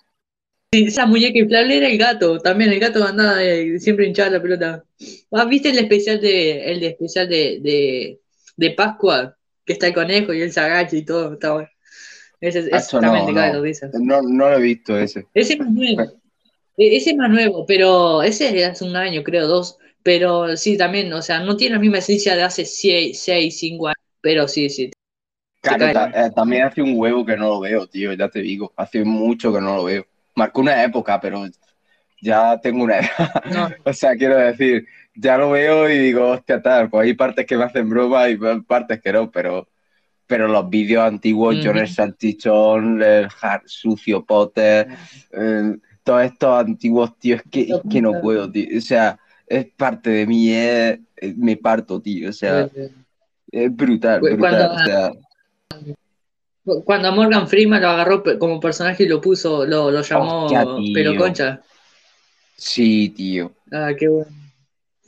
sí, 0.72 0.84
esa 0.86 1.06
muñeca 1.08 1.40
inflable 1.40 1.78
era 1.78 1.88
el 1.88 1.98
gato, 1.98 2.38
también 2.40 2.72
el 2.72 2.80
gato 2.80 3.04
andaba 3.04 3.38
de- 3.38 3.80
siempre 3.80 4.06
hinchado 4.08 4.32
la 4.32 4.42
pelota. 4.42 4.84
Ah, 5.32 5.46
¿viste 5.46 5.70
el 5.70 5.80
especial 5.80 6.22
de 6.22 6.72
el 6.72 6.80
de 6.82 6.88
especial 6.88 7.28
de, 7.28 7.60
de, 7.62 8.20
de 8.58 8.72
Pascua? 8.72 9.35
Que 9.66 9.74
está 9.74 9.88
el 9.88 9.94
conejo 9.94 10.34
y 10.34 10.42
él 10.42 10.52
se 10.52 10.60
agacha 10.60 10.96
y 10.96 11.04
todo, 11.04 11.34
está 11.34 11.54
bueno. 11.54 11.70
Ese, 12.42 12.60
ese 12.60 12.76
Eso 12.76 13.00
también 13.00 13.26
no, 13.26 13.32
te 13.32 13.34
cae 13.34 13.54
no. 13.54 14.22
No, 14.22 14.22
no 14.22 14.50
lo 14.50 14.58
he 14.58 14.62
visto 14.62 14.98
ese. 14.98 15.26
Ese 15.34 15.54
es 15.54 15.60
más 15.60 15.72
nuevo. 15.72 16.02
E- 16.78 16.98
Ese 16.98 17.12
es 17.12 17.16
más 17.18 17.30
nuevo, 17.30 17.66
pero 17.66 18.22
ese 18.22 18.58
es 18.58 18.68
hace 18.68 18.84
un 18.84 18.96
año, 18.96 19.24
creo, 19.24 19.48
dos. 19.48 19.78
Pero 20.04 20.56
sí, 20.56 20.78
también, 20.78 21.12
o 21.14 21.22
sea, 21.22 21.40
no 21.40 21.58
tiene 21.58 21.76
la 21.76 21.82
misma 21.82 21.98
esencia 21.98 22.36
de 22.36 22.44
hace 22.44 22.66
6, 22.66 23.24
5 23.58 23.88
años. 23.88 23.96
Pero 24.22 24.48
sí, 24.48 24.70
sí. 24.70 24.92
Claro, 25.62 25.92
ta- 25.92 26.12
eh, 26.28 26.32
también 26.36 26.64
hace 26.64 26.82
un 26.82 26.94
huevo 26.96 27.26
que 27.26 27.36
no 27.38 27.48
lo 27.48 27.60
veo, 27.62 27.88
tío, 27.88 28.14
ya 28.14 28.30
te 28.30 28.42
digo. 28.42 28.72
Hace 28.76 29.04
mucho 29.04 29.52
que 29.52 29.62
no 29.62 29.78
lo 29.78 29.84
veo. 29.86 30.06
Marcó 30.36 30.62
una 30.62 30.84
época, 30.84 31.20
pero 31.20 31.44
ya 32.22 32.60
tengo 32.62 32.84
una 32.84 33.00
edad. 33.00 33.10
No, 33.52 33.70
O 33.86 33.94
sea, 33.94 34.16
quiero 34.16 34.38
decir, 34.38 34.86
ya 35.16 35.38
lo 35.38 35.52
veo 35.52 35.90
y 35.90 35.98
digo, 35.98 36.30
hostia, 36.30 36.62
tal, 36.62 36.90
pues 36.90 37.06
hay 37.08 37.14
partes 37.14 37.46
que 37.46 37.58
me 37.58 37.64
hacen 37.64 37.90
broma 37.90 38.30
y 38.30 38.38
partes 38.68 39.02
que 39.02 39.14
no, 39.14 39.32
pero, 39.32 39.68
pero 40.28 40.48
los 40.48 40.70
vídeos 40.70 41.04
antiguos, 41.04 41.56
Ujú. 41.56 41.64
John 41.66 41.78
el 41.78 41.88
Salchichón, 41.88 43.02
el 43.02 43.28
Hard 43.42 43.64
Sucio 43.66 44.24
Potter, 44.26 44.88
eh, 45.32 45.76
todos 46.04 46.24
estos 46.24 46.60
antiguos, 46.60 47.18
tío, 47.18 47.36
es 47.38 47.44
que, 47.50 47.62
es 47.62 47.82
que 47.90 48.02
no 48.02 48.20
puedo, 48.22 48.52
tío. 48.52 48.78
O 48.78 48.82
sea, 48.82 49.18
es 49.48 49.66
parte 49.76 50.10
de 50.12 50.28
mí, 50.28 50.52
es, 50.52 51.00
me 51.38 51.58
parto, 51.58 52.00
tío. 52.02 52.30
O 52.30 52.34
sea, 52.34 52.70
es 53.52 53.76
brutal, 53.76 54.20
Cu- 54.20 54.28
brutal. 54.28 54.40
cuando- 54.40 54.74
O 54.74 54.86
sea, 54.86 55.12
Cuando 56.84 57.08
a 57.10 57.12
Morgan 57.12 57.48
Freeman 57.48 57.80
lo 57.82 57.90
agarró 57.90 58.24
como 58.40 58.60
personaje 58.60 59.04
y 59.04 59.08
lo 59.08 59.22
puso, 59.22 59.66
lo, 59.68 59.92
lo 59.92 60.02
llamó 60.02 60.46
Hostia. 60.46 60.66
Pelo 60.94 61.16
Concha. 61.16 61.62
sí, 62.58 63.10
tío. 63.10 63.52
Ah, 63.72 63.92
qué 63.98 64.08
bueno. 64.08 64.32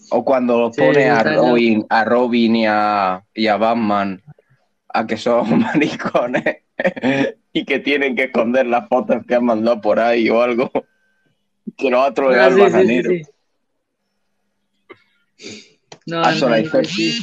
O 0.09 0.23
cuando 0.23 0.71
Sí, 0.71 0.81
pone 0.81 1.09
a. 1.09 1.23
Robin, 1.23 1.85
a 1.89 2.03
Robin 2.05 2.55
y 2.55 2.65
a, 2.67 3.25
y 3.33 3.47
a 3.47 3.57
Batman 3.57 4.21
a 4.89 5.05
que 5.05 5.17
son 5.17 5.59
maricones 5.59 6.57
y 7.53 7.65
que 7.65 7.79
tienen 7.79 8.15
que 8.15 8.23
esconder 8.25 8.65
las 8.65 8.87
fotos 8.87 9.17
que 9.27 9.35
han 9.35 9.45
mandado 9.45 9.81
por 9.81 9.99
ahí 9.99 10.29
o 10.29 10.41
algo. 10.41 10.71
Que 11.75 11.89
lo 11.89 12.01
ha 12.01 12.07
Ah, 12.07 12.13
troleado 12.13 12.55
sí, 12.55 12.61
el 12.61 12.87
sí, 12.87 13.03
sí. 13.03 13.21
No, 16.05 16.21
Ah, 16.23 16.31
no, 16.33 16.49
no, 16.49 16.83
sí. 16.85 17.17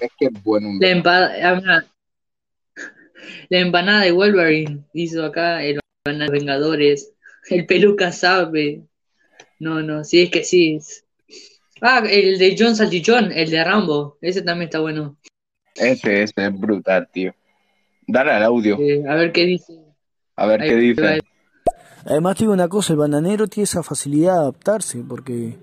Es 0.00 0.10
que 0.18 0.26
es 0.26 0.42
bueno. 0.44 0.68
La 0.80 0.90
empanada, 0.90 1.86
la 3.48 3.58
empanada 3.58 4.04
de 4.04 4.12
Wolverine 4.12 4.84
hizo 4.92 5.24
acá 5.24 5.64
el 5.64 5.80
empanada 6.04 6.30
de 6.30 6.38
Vengadores. 6.38 7.12
El 7.50 7.66
peluca 7.66 8.12
sabe. 8.12 8.82
No, 9.58 9.82
no, 9.82 10.04
sí, 10.04 10.22
es 10.22 10.30
que 10.30 10.44
sí. 10.44 10.78
Ah, 11.80 12.02
el 12.08 12.38
de 12.38 12.56
John 12.58 12.74
Salchichón, 12.74 13.32
el 13.32 13.50
de 13.50 13.62
Rambo. 13.64 14.16
Ese 14.20 14.42
también 14.42 14.68
está 14.68 14.80
bueno. 14.80 15.16
Ese, 15.74 16.22
ese 16.22 16.32
es 16.36 16.58
brutal, 16.58 17.08
tío. 17.12 17.34
Dale 18.06 18.32
al 18.32 18.42
audio, 18.44 18.78
Eh, 18.80 19.02
a 19.08 19.14
ver 19.14 19.32
qué 19.32 19.44
dice. 19.44 19.74
a 20.36 20.46
ver 20.46 20.62
ahí 20.62 20.68
qué 20.70 20.76
dice. 20.76 21.20
Además 22.06 22.36
te 22.36 22.44
digo 22.44 22.52
una 22.52 22.68
cosa, 22.68 22.92
el 22.92 22.98
bananero 23.00 23.46
tiene 23.48 23.64
esa 23.64 23.82
facilidad 23.82 24.34
de 24.34 24.38
adaptarse 24.38 25.02
porque 25.06 25.56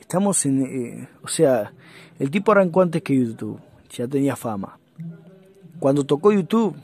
estamos 0.00 0.44
en... 0.44 0.62
eh, 0.66 1.08
o 1.22 1.28
sea, 1.28 1.72
el 2.18 2.30
tipo 2.30 2.50
arrancó 2.52 2.82
antes 2.82 3.02
que 3.02 3.16
YouTube, 3.16 3.60
ya 3.90 4.06
tenía 4.08 4.34
fama. 4.36 4.78
Cuando 5.78 6.04
tocó 6.04 6.32
YouTube, 6.32 6.74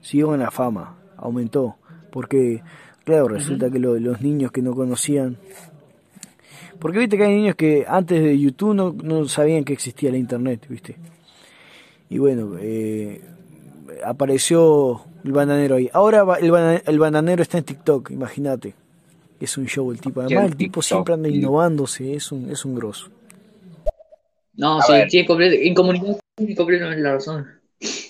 siguió 0.00 0.34
en 0.34 0.40
la 0.40 0.50
fama, 0.50 0.96
aumentó. 1.16 1.76
Porque, 2.10 2.60
claro, 3.04 3.28
resulta 3.28 3.70
que 3.70 3.78
lo- 3.78 3.98
los 4.00 4.20
niños 4.20 4.50
que 4.52 4.62
no 4.62 4.74
conocían... 4.74 5.36
Porque 6.80 6.98
viste 6.98 7.16
que 7.16 7.24
hay 7.24 7.34
niños 7.34 7.56
que 7.56 7.84
antes 7.88 8.22
de 8.22 8.38
YouTube 8.38 8.74
no, 8.74 8.94
no 9.02 9.26
sabían 9.28 9.64
que 9.64 9.72
existía 9.72 10.10
la 10.10 10.16
internet, 10.18 10.66
viste. 10.68 10.96
Y 12.10 12.18
bueno, 12.18 12.52
eh, 12.60 13.20
apareció 14.04 15.02
el 15.24 15.32
bananero 15.32 15.76
ahí. 15.76 15.90
Ahora 15.92 16.24
el, 16.40 16.50
bana- 16.50 16.82
el 16.86 16.98
bananero 16.98 17.42
está 17.42 17.58
en 17.58 17.64
TikTok, 17.64 18.10
imagínate. 18.10 18.74
Es 19.40 19.56
un 19.58 19.66
show 19.66 19.90
el 19.92 20.00
tipo. 20.00 20.20
Además 20.20 20.44
el 20.46 20.50
tipo 20.56 20.80
TikTok, 20.80 20.82
siempre 20.84 21.14
anda 21.14 21.28
innovándose, 21.28 22.14
es 22.14 22.32
un, 22.32 22.50
es 22.50 22.64
un 22.64 22.74
grosso. 22.74 23.08
No, 24.54 24.78
A 24.78 24.82
sí, 24.82 24.92
ver. 24.92 25.10
sí, 25.10 25.24
comple- 25.26 25.58
en 25.66 25.74
comunidad 25.74 26.18
tiene 26.36 26.54
completamente 26.56 27.00
la 27.02 27.12
razón. 27.14 27.46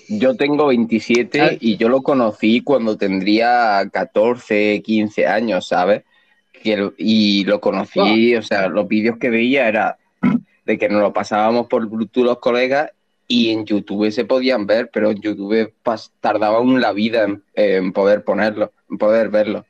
Yo 0.08 0.34
tengo 0.34 0.68
27 0.68 1.40
Ah. 1.42 1.50
y 1.60 1.76
yo 1.76 1.90
lo 1.90 2.00
conocí 2.00 2.62
cuando 2.62 2.96
tendría 2.96 3.86
14, 3.92 4.80
15 4.82 5.26
años, 5.26 5.68
¿sabes? 5.68 6.04
Y 6.96 7.44
lo 7.44 7.60
conocí, 7.60 8.34
o 8.36 8.42
sea, 8.42 8.68
los 8.68 8.86
vídeos 8.88 9.18
que 9.18 9.30
veía 9.30 9.68
era 9.68 9.98
de 10.64 10.78
que 10.78 10.88
nos 10.88 11.00
lo 11.00 11.12
pasábamos 11.12 11.66
por 11.66 11.86
Bluetooth 11.88 12.24
los 12.24 12.38
colegas 12.38 12.90
y 13.26 13.50
en 13.50 13.64
YouTube 13.66 14.10
se 14.10 14.24
podían 14.24 14.66
ver, 14.66 14.90
pero 14.92 15.10
en 15.10 15.20
YouTube 15.20 15.72
pas- 15.84 16.10
tardaba 16.20 16.58
aún 16.58 16.80
la 16.80 16.92
vida 16.92 17.24
en, 17.24 17.42
en 17.54 17.92
poder 17.92 18.24
ponerlo, 18.24 18.72
en 18.90 18.98
poder 18.98 19.28
verlo. 19.28 19.64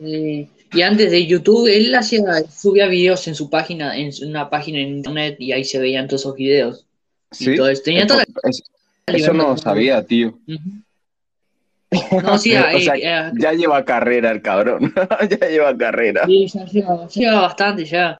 Eh, 0.00 0.48
y 0.72 0.82
antes 0.82 1.10
de 1.10 1.26
YouTube, 1.26 1.68
él 1.68 1.94
hacía, 1.94 2.20
subía 2.50 2.86
videos 2.86 3.28
en 3.28 3.34
su 3.36 3.48
página, 3.48 3.96
en 3.96 4.10
una 4.26 4.50
página 4.50 4.80
en 4.80 4.88
internet, 4.96 5.36
y 5.38 5.52
ahí 5.52 5.64
se 5.64 5.78
veían 5.78 6.08
todos 6.08 6.22
esos 6.22 6.34
videos. 6.34 6.86
Sí, 7.30 7.52
eso. 7.52 7.82
Tenía 7.82 8.06
toda 8.06 8.24
es- 8.42 8.62
la 9.06 9.16
eso 9.16 9.32
no 9.32 9.48
lo 9.50 9.56
sabía, 9.56 10.02
tío. 10.04 10.38
Ujú. 10.48 10.70
No, 12.22 12.38
sí, 12.38 12.54
O 12.56 12.66
eh, 12.68 12.80
sea, 12.80 12.94
eh, 12.96 13.32
ya 13.38 13.52
lleva 13.52 13.84
carrera 13.84 14.30
el 14.30 14.42
cabrón, 14.42 14.92
ya 15.30 15.48
lleva 15.48 15.76
carrera. 15.76 16.24
sí, 16.26 16.46
ya 16.46 16.64
lleva, 16.64 17.08
lleva 17.08 17.40
bastante 17.42 17.84
ya. 17.84 18.18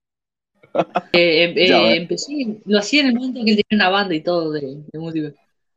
Eh, 1.12 1.44
eh, 1.56 1.68
Ya 1.68 1.78
eh, 1.82 1.96
empecé, 1.98 2.58
lo 2.64 2.78
hacía 2.80 3.02
en 3.02 3.06
el 3.08 3.14
momento 3.14 3.40
que 3.44 3.52
él 3.52 3.62
tenía 3.68 3.84
una 3.84 3.90
banda 3.90 4.12
y 4.12 4.20
todo 4.20 4.50
de, 4.50 4.82
de 4.92 4.98
música. 4.98 5.32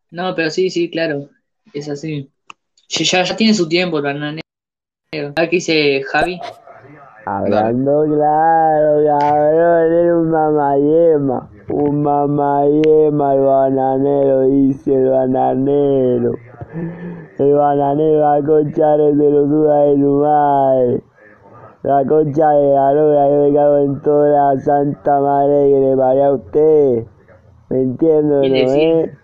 No, 0.10 0.34
pero 0.34 0.50
sí, 0.50 0.72
sí, 0.72 0.89
claro, 0.89 1.30
es 1.74 1.88
así. 1.88 2.30
Ya, 2.89 3.24
ya, 3.24 3.36
tiene 3.36 3.54
su 3.54 3.70
tiempo 3.70 3.98
el 3.98 4.04
bananero. 4.04 4.42
A 5.36 5.42
ver 5.42 5.50
qué 5.50 5.58
dice 5.58 6.01
Javi. 6.12 6.39
Hablando 7.25 8.06
claro, 8.06 9.06
cabrón, 9.06 9.94
era 9.94 10.18
un 10.18 10.32
mamayema. 10.32 11.50
Un 11.70 12.01
mamayema 12.01 13.34
el 13.34 13.42
bananero, 13.42 14.42
dice 14.48 14.94
el 14.94 15.10
bananero. 15.10 16.39
El 17.39 17.53
bananero, 17.53 18.20
la 18.20 18.46
concha 18.46 18.98
de 18.98 19.13
pelotuda 19.13 19.82
de 19.84 19.96
tu 19.96 20.22
madre. 20.22 21.01
La 21.84 22.03
concha 22.06 22.50
de 22.50 22.74
la 22.74 22.94
lora, 22.94 23.29
yo 23.29 23.44
me 23.44 23.53
cago 23.53 23.77
en 23.77 24.01
toda 24.01 24.53
la 24.56 24.62
santa 24.62 25.20
madre 25.22 25.70
que 25.70 25.79
le 25.79 25.96
paré 25.98 26.24
a 26.24 26.32
usted. 26.34 27.06
¿Me 27.70 27.82
entiendo, 27.82 28.41
¿Qué 28.41 28.50
no, 28.50 28.74
eh? 28.74 29.17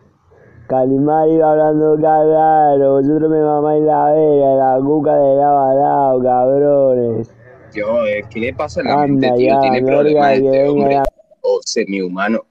Calimar 0.68 1.28
iba 1.30 1.52
hablando 1.52 1.96
claro, 1.98 2.94
vosotros 2.94 3.30
me 3.30 3.42
mamáis 3.42 3.84
la 3.84 4.12
vera, 4.14 4.56
la 4.56 4.80
cuca 4.84 5.16
de 5.16 5.36
lado 5.36 5.60
a 5.60 5.74
lado, 5.74 6.24
cabrones. 6.24 7.36
Yo, 7.74 8.06
eh, 8.06 8.24
¿qué 8.30 8.40
le 8.40 8.54
pasa 8.54 8.82
en 8.82 8.88
la 8.88 8.98
mente, 8.98 9.26
Anda 9.28 9.36
tío? 9.38 9.48
ya, 9.50 9.60
Tiene 9.62 9.82
problemas 9.84 10.34
este 10.34 10.70
hombre. 10.70 10.94
ya. 10.94 11.04
O 11.42 11.60
semi-humano. 11.66 12.46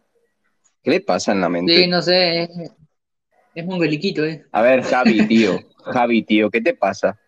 ¿Qué 0.82 0.90
le 0.90 1.00
pasa 1.00 1.32
en 1.32 1.40
la 1.40 1.48
mente? 1.48 1.72
Sí, 1.74 1.86
no 1.88 2.02
sé, 2.02 2.48
es, 3.54 3.64
mongoliquito, 3.66 4.24
eh. 4.24 4.44
A 4.52 4.62
ver, 4.62 4.82
Javi, 4.82 5.26
tío. 5.26 5.60
Javi, 5.84 6.22
tío, 6.22 6.50
¿qué 6.50 6.60
te 6.60 6.74
pasa? 6.74 7.18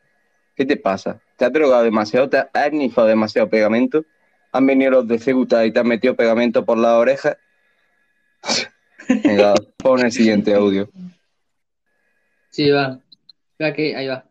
¿Qué 0.54 0.64
te 0.64 0.76
pasa? 0.76 1.20
¿Te 1.36 1.44
has 1.44 1.52
drogado 1.52 1.82
demasiado? 1.82 2.28
¿Te 2.28 2.38
has 2.38 2.72
nifado 2.72 3.08
demasiado 3.08 3.48
pegamento? 3.48 4.04
¿Han 4.52 4.66
venido 4.66 4.92
los 4.92 5.08
de 5.08 5.18
Ceuta 5.18 5.66
y 5.66 5.72
te 5.72 5.80
han 5.80 5.88
metido 5.88 6.14
pegamento 6.14 6.64
por 6.64 6.78
las 6.78 6.92
orejas? 6.92 7.36
Venga, 9.24 9.54
pon 9.76 10.00
el 10.00 10.12
siguiente 10.12 10.54
audio. 10.54 10.88
Sí, 12.50 12.70
va. 12.70 13.00
Que, 13.58 13.96
ahí 13.96 14.06
va. 14.06 14.24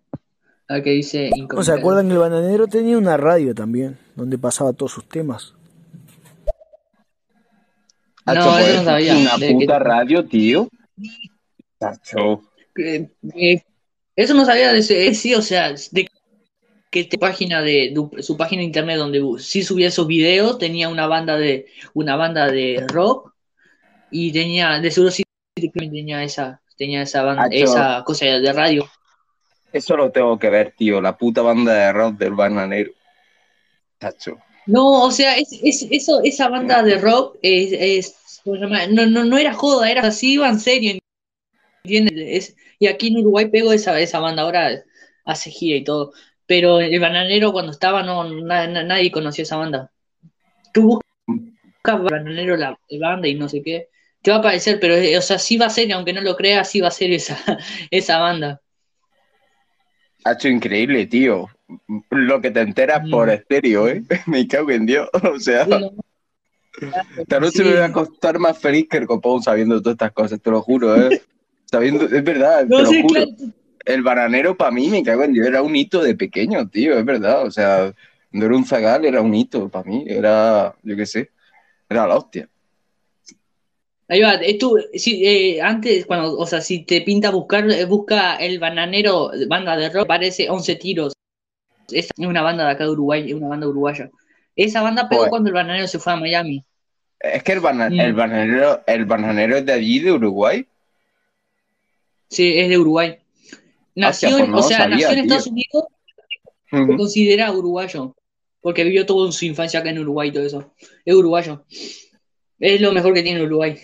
A 0.69 0.75
ver 0.75 0.83
qué 0.83 0.91
dice 0.91 1.29
¿No 1.53 1.61
se 1.61 1.73
acuerdan 1.73 2.07
que 2.07 2.13
el 2.13 2.19
bananero 2.19 2.67
tenía 2.67 2.97
una 2.97 3.17
radio 3.17 3.53
también, 3.53 3.97
donde 4.15 4.37
pasaba 4.37 4.71
todos 4.71 4.93
sus 4.93 5.07
temas? 5.09 5.53
No, 8.25 8.31
Hacho, 8.31 8.57
eso 8.59 8.77
no 8.77 8.83
sabía. 8.85 9.17
Una 9.17 9.31
puta 9.31 9.77
que- 9.77 9.83
radio, 9.83 10.25
tío. 10.25 10.69
Hacho. 11.83 12.43
Eh, 12.77 13.09
eh, 13.35 13.61
eso 14.15 14.33
no 14.33 14.45
sabía 14.45 14.71
de 14.71 14.79
ese, 14.79 15.07
eh, 15.07 15.13
sí, 15.13 15.33
o 15.35 15.41
sea, 15.41 15.73
de 15.91 16.07
que 16.91 17.03
tu 17.05 17.17
página 17.17 17.61
de 17.61 17.93
su 18.19 18.37
página 18.37 18.59
de 18.59 18.65
internet 18.65 18.97
donde 18.97 19.21
sí 19.39 19.63
subía 19.63 19.87
esos 19.87 20.05
videos, 20.05 20.59
tenía 20.59 20.89
una 20.89 21.07
banda 21.07 21.37
de 21.37 21.65
una 21.93 22.15
banda 22.15 22.51
de 22.51 22.85
rock 22.87 23.33
y 24.11 24.31
tenía 24.31 24.79
de 24.79 24.91
seguro 24.91 25.11
sí 25.11 25.23
tenía 25.55 26.23
esa 26.23 26.61
tenía 26.77 27.01
esa 27.01 27.23
banda, 27.23 27.47
esa 27.51 28.03
cosa 28.05 28.25
de 28.25 28.53
radio. 28.53 28.89
Eso 29.71 29.97
lo 29.97 30.11
tengo 30.11 30.37
que 30.37 30.49
ver, 30.49 30.73
tío. 30.77 31.01
La 31.01 31.17
puta 31.17 31.41
banda 31.41 31.73
de 31.73 31.91
rock 31.93 32.17
del 32.17 32.33
bananero. 32.33 32.91
Tacho. 33.97 34.37
No, 34.67 35.03
o 35.05 35.11
sea, 35.11 35.37
es, 35.37 35.51
es- 35.63 35.87
eso, 35.89 36.21
esa 36.23 36.47
banda 36.49 36.83
de 36.83 36.97
rock 36.97 37.37
es. 37.41 38.15
No, 38.45 39.05
no, 39.07 39.23
no 39.23 39.37
era 39.37 39.53
joda, 39.53 39.89
era 39.89 40.03
así, 40.03 40.33
iba 40.33 40.47
en 40.49 40.59
serio. 40.59 40.99
Es- 41.85 42.55
y 42.79 42.87
aquí 42.87 43.07
en 43.07 43.17
Uruguay 43.17 43.49
pegó 43.49 43.73
esa, 43.73 43.99
esa 43.99 44.19
banda, 44.19 44.43
ahora 44.43 44.83
hace 45.25 45.49
gira 45.51 45.77
y 45.77 45.83
todo. 45.83 46.13
Pero 46.45 46.79
el 46.79 46.97
bananero 46.99 47.51
cuando 47.51 47.71
estaba, 47.71 48.03
no, 48.03 48.23
na- 48.41 48.67
na- 48.67 48.83
nadie 48.83 49.11
conocía 49.11 49.43
esa 49.43 49.57
banda. 49.57 49.91
Tú 50.73 51.01
buscas 51.27 52.03
bananero 52.03 52.55
la, 52.55 52.77
la 52.89 53.09
banda 53.09 53.27
y 53.27 53.35
no 53.35 53.49
sé 53.49 53.61
qué, 53.61 53.89
te 54.21 54.31
va 54.31 54.37
a 54.37 54.39
aparecer, 54.39 54.79
pero 54.79 54.95
eh, 54.95 55.17
o 55.17 55.21
sea, 55.21 55.37
sí 55.37 55.57
va 55.57 55.65
a 55.65 55.69
ser, 55.69 55.91
aunque 55.91 56.13
no 56.13 56.21
lo 56.21 56.35
creas, 56.37 56.69
sí 56.69 56.79
va 56.79 56.87
a 56.87 56.91
ser 56.91 57.11
esa, 57.11 57.37
esa 57.91 58.19
banda. 58.19 58.61
Ha 60.25 60.33
hecho 60.33 60.47
increíble, 60.47 61.05
tío. 61.07 61.47
Lo 62.11 62.39
que 62.41 62.51
te 62.51 62.61
enteras 62.61 63.03
Mm. 63.03 63.11
por 63.11 63.29
estéreo, 63.29 63.89
¿eh? 63.89 64.03
Me 64.27 64.47
cago 64.47 64.71
en 64.71 64.85
Dios. 64.85 65.09
O 65.35 65.37
sea, 65.39 65.67
esta 67.17 67.39
noche 67.39 67.57
Sí. 67.57 67.63
me 67.63 67.71
voy 67.71 67.79
a 67.81 67.85
acostar 67.85 68.39
más 68.39 68.57
feliz 68.57 68.87
que 68.89 68.97
el 68.97 69.05
copón 69.05 69.43
sabiendo 69.43 69.81
todas 69.81 69.95
estas 69.95 70.11
cosas, 70.13 70.41
te 70.41 70.49
lo 70.49 70.61
juro, 70.61 70.95
¿eh? 71.11 71.21
Sabiendo, 71.73 72.05
es 72.05 72.23
verdad, 72.23 72.67
No 72.67 72.77
te 72.77 72.83
lo 72.83 72.89
sé, 72.89 73.01
juro. 73.01 73.13
claro, 73.15 73.51
El 73.83 74.03
bananero 74.03 74.55
para 74.55 74.69
mí, 74.69 74.89
me 74.89 75.01
cago 75.01 75.23
en 75.23 75.33
Dios, 75.33 75.47
era 75.47 75.63
un 75.63 75.75
hito 75.75 76.03
de 76.03 76.13
pequeño, 76.15 76.69
tío, 76.69 76.95
es 76.99 77.03
verdad. 77.03 77.43
O 77.47 77.49
sea, 77.49 77.91
no 78.29 78.45
era 78.45 78.55
un 78.55 78.63
zagal, 78.63 79.05
era 79.05 79.21
un 79.21 79.33
hito 79.33 79.69
para 79.69 79.89
mí. 79.89 80.05
Era, 80.07 80.75
yo 80.83 80.95
qué 80.95 81.07
sé, 81.07 81.31
era 81.89 82.05
la 82.05 82.15
hostia. 82.17 82.47
Ahí 84.07 84.21
va, 84.21 84.35
eh, 84.35 84.57
tú, 84.59 84.77
sí, 84.93 85.25
eh, 85.25 85.61
antes, 85.63 86.05
cuando, 86.05 86.37
o 86.37 86.45
sea, 86.45 86.61
si 86.61 86.85
te 86.85 87.01
pinta 87.01 87.31
buscar, 87.31 87.67
eh, 87.71 87.85
busca 87.85 88.35
el 88.35 88.59
bananero, 88.59 89.31
banda 89.47 89.75
de 89.75 89.89
rock, 89.89 90.05
parece 90.05 90.47
11 90.51 90.75
tiros. 90.75 91.13
Es 91.91 92.09
una 92.17 92.43
banda 92.43 92.65
de 92.67 92.71
acá 92.73 92.83
de 92.83 92.91
Uruguay, 92.91 93.25
es 93.27 93.33
una 93.33 93.47
banda 93.47 93.67
uruguaya. 93.67 94.11
Esa 94.55 94.83
banda 94.83 95.09
pegó 95.09 95.27
cuando 95.29 95.49
el 95.49 95.55
bananero 95.55 95.87
se 95.87 95.97
fue 95.97 96.13
a 96.13 96.17
Miami. 96.17 96.63
Es 97.19 97.41
que 97.41 97.53
el, 97.53 97.61
bana- 97.61 97.89
Mm. 97.89 97.99
el 97.99 98.13
bananero, 98.13 98.83
el 98.85 99.05
bananero 99.05 99.57
es 99.57 99.65
de 99.65 99.73
allí, 99.73 99.99
de 99.99 100.11
Uruguay. 100.11 100.67
Sí, 102.33 102.57
es 102.57 102.69
de 102.69 102.77
Uruguay. 102.77 103.17
Nació, 103.95 104.29
pues 104.31 104.43
en- 104.43 104.51
no 104.51 104.57
o 104.57 104.63
sea, 104.63 104.77
sabía, 104.79 104.95
nació 104.95 105.09
en 105.09 105.13
tío. 105.15 105.23
Estados 105.23 105.47
Unidos, 105.47 105.83
se 106.71 106.97
considera 106.97 107.51
uruguayo, 107.51 108.15
porque 108.61 108.83
vivió 108.83 109.05
toda 109.05 109.31
su 109.31 109.45
infancia 109.45 109.79
acá 109.79 109.91
en 109.91 109.99
Uruguay 109.99 110.29
y 110.29 110.31
todo 110.31 110.43
eso. 110.45 110.73
Es 111.05 111.15
uruguayo. 111.15 111.63
Es 112.59 112.81
lo 112.81 112.91
mejor 112.91 113.13
que 113.13 113.21
tiene 113.23 113.43
Uruguay. 113.43 113.77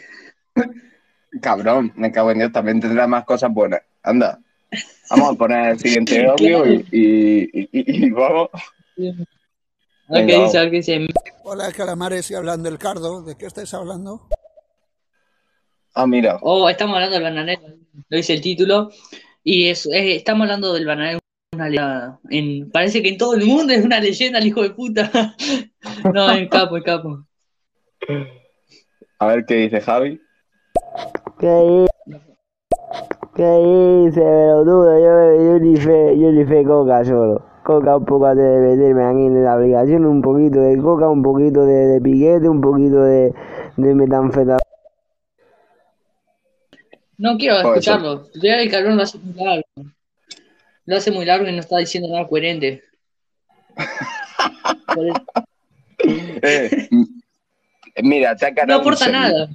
Cabrón, 1.41 1.93
me 1.95 2.11
cago 2.11 2.31
en 2.31 2.39
Dios, 2.39 2.51
también 2.51 2.79
tendrá 2.79 3.05
más 3.07 3.23
cosas 3.25 3.53
buenas. 3.53 3.81
Anda. 4.01 4.39
Vamos 5.11 5.31
a 5.31 5.37
poner 5.37 5.71
el 5.71 5.79
siguiente 5.79 6.25
audio 6.27 6.65
y, 6.65 6.85
y- 6.91 7.49
y- 7.53 7.69
y- 7.71 8.05
y 8.05 8.09
vamos. 8.09 8.49
Venga, 8.95 9.25
qué 10.25 10.37
vamos. 10.37 10.51
Hola, 11.43 11.71
calamares, 11.71 12.29
y 12.31 12.35
hablan 12.35 12.63
del 12.63 12.77
cardo. 12.79 13.21
¿De 13.21 13.35
qué 13.37 13.45
estáis 13.45 13.73
hablando? 13.75 14.27
Ah, 16.01 16.07
mira. 16.07 16.37
Oh, 16.41 16.69
estamos 16.69 16.95
hablando 16.95 17.15
del 17.15 17.23
bananero, 17.23 17.61
lo 18.07 18.17
dice 18.17 18.33
el 18.33 18.41
título. 18.41 18.89
Y 19.43 19.67
es, 19.67 19.85
es- 19.85 20.15
estamos 20.17 20.43
hablando 20.43 20.73
del 20.73 20.85
bananero. 20.85 21.19
Una 21.53 21.67
leyenda. 21.67 22.19
En, 22.29 22.69
parece 22.71 23.01
que 23.03 23.09
en 23.09 23.17
todo 23.17 23.33
el 23.33 23.45
mundo 23.45 23.73
es 23.73 23.83
una 23.83 23.99
leyenda, 23.99 24.39
el 24.39 24.47
hijo 24.47 24.61
de 24.63 24.69
puta. 24.71 25.11
No, 26.13 26.29
el 26.31 26.47
capo, 26.49 26.77
el 26.77 26.83
capo. 26.83 27.25
A 29.19 29.27
ver 29.27 29.45
qué 29.45 29.55
dice 29.55 29.81
Javi. 29.81 30.21
¿Qué 31.39 31.85
hice? 32.07 32.19
¿Qué 33.35 34.05
hice, 34.07 34.19
pelotudo? 34.21 34.99
Yo, 34.99 35.43
yo 35.43 35.59
ni 35.59 35.75
fe, 35.77 36.17
yo 36.19 36.31
ni 36.31 36.45
fe 36.45 36.63
coca 36.63 37.03
solo. 37.03 37.45
Coca 37.63 37.97
un 37.97 38.05
poco 38.05 38.25
antes 38.25 38.43
de 38.45 38.59
meterme 38.77 39.03
aquí 39.05 39.25
en 39.25 39.43
la 39.43 39.53
aplicación, 39.53 40.05
un 40.05 40.21
poquito 40.21 40.59
de 40.61 40.77
coca, 40.77 41.09
un 41.09 41.21
poquito 41.23 41.65
de, 41.65 41.73
de 41.87 42.01
piquete, 42.01 42.47
un 42.47 42.61
poquito 42.61 43.01
de, 43.03 43.33
de 43.77 43.95
metanfetamina. 43.95 44.59
No 47.19 47.37
quiero 47.37 47.55
Joder, 47.61 47.67
escucharlo. 47.77 48.27
Ya 48.41 48.59
el 48.61 48.71
cabrón 48.71 48.97
lo 48.97 49.03
hace 49.03 49.17
muy 49.19 49.43
largo. 49.45 49.63
Lo 50.85 50.95
hace 50.97 51.11
muy 51.11 51.25
largo 51.25 51.47
y 51.47 51.51
no 51.51 51.59
está 51.59 51.77
diciendo 51.77 52.09
nada 52.09 52.27
coherente. 52.27 52.83
Eh, 56.41 56.87
mira, 58.01 58.33
te 58.35 58.45
ha 58.45 58.49
No 58.51 58.55
ganado 58.55 58.79
un 58.79 58.87
aporta 58.87 59.09
nada. 59.09 59.49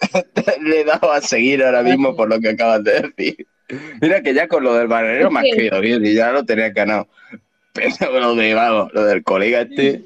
Le 0.60 0.80
he 0.80 0.84
dado 0.84 1.12
a 1.12 1.20
seguir 1.20 1.62
ahora 1.62 1.82
mismo 1.84 2.16
por 2.16 2.28
lo 2.28 2.40
que 2.40 2.48
acabas 2.50 2.82
de 2.82 3.00
decir. 3.16 3.46
Mira 4.00 4.20
que 4.22 4.34
ya 4.34 4.48
con 4.48 4.64
lo 4.64 4.74
del 4.74 4.88
bananero 4.88 5.30
me 5.30 5.38
has 5.40 5.46
Es 5.46 5.52
que- 5.52 5.56
caído 5.58 5.80
bien 5.80 6.04
y 6.04 6.14
ya 6.14 6.32
lo 6.32 6.44
tenía 6.44 6.70
ganado. 6.70 7.06
Pero 7.72 8.20
lo 8.20 8.34
de, 8.34 8.54
vamos, 8.54 8.92
lo 8.92 9.04
del 9.04 9.22
colega 9.22 9.60
este, 9.62 10.02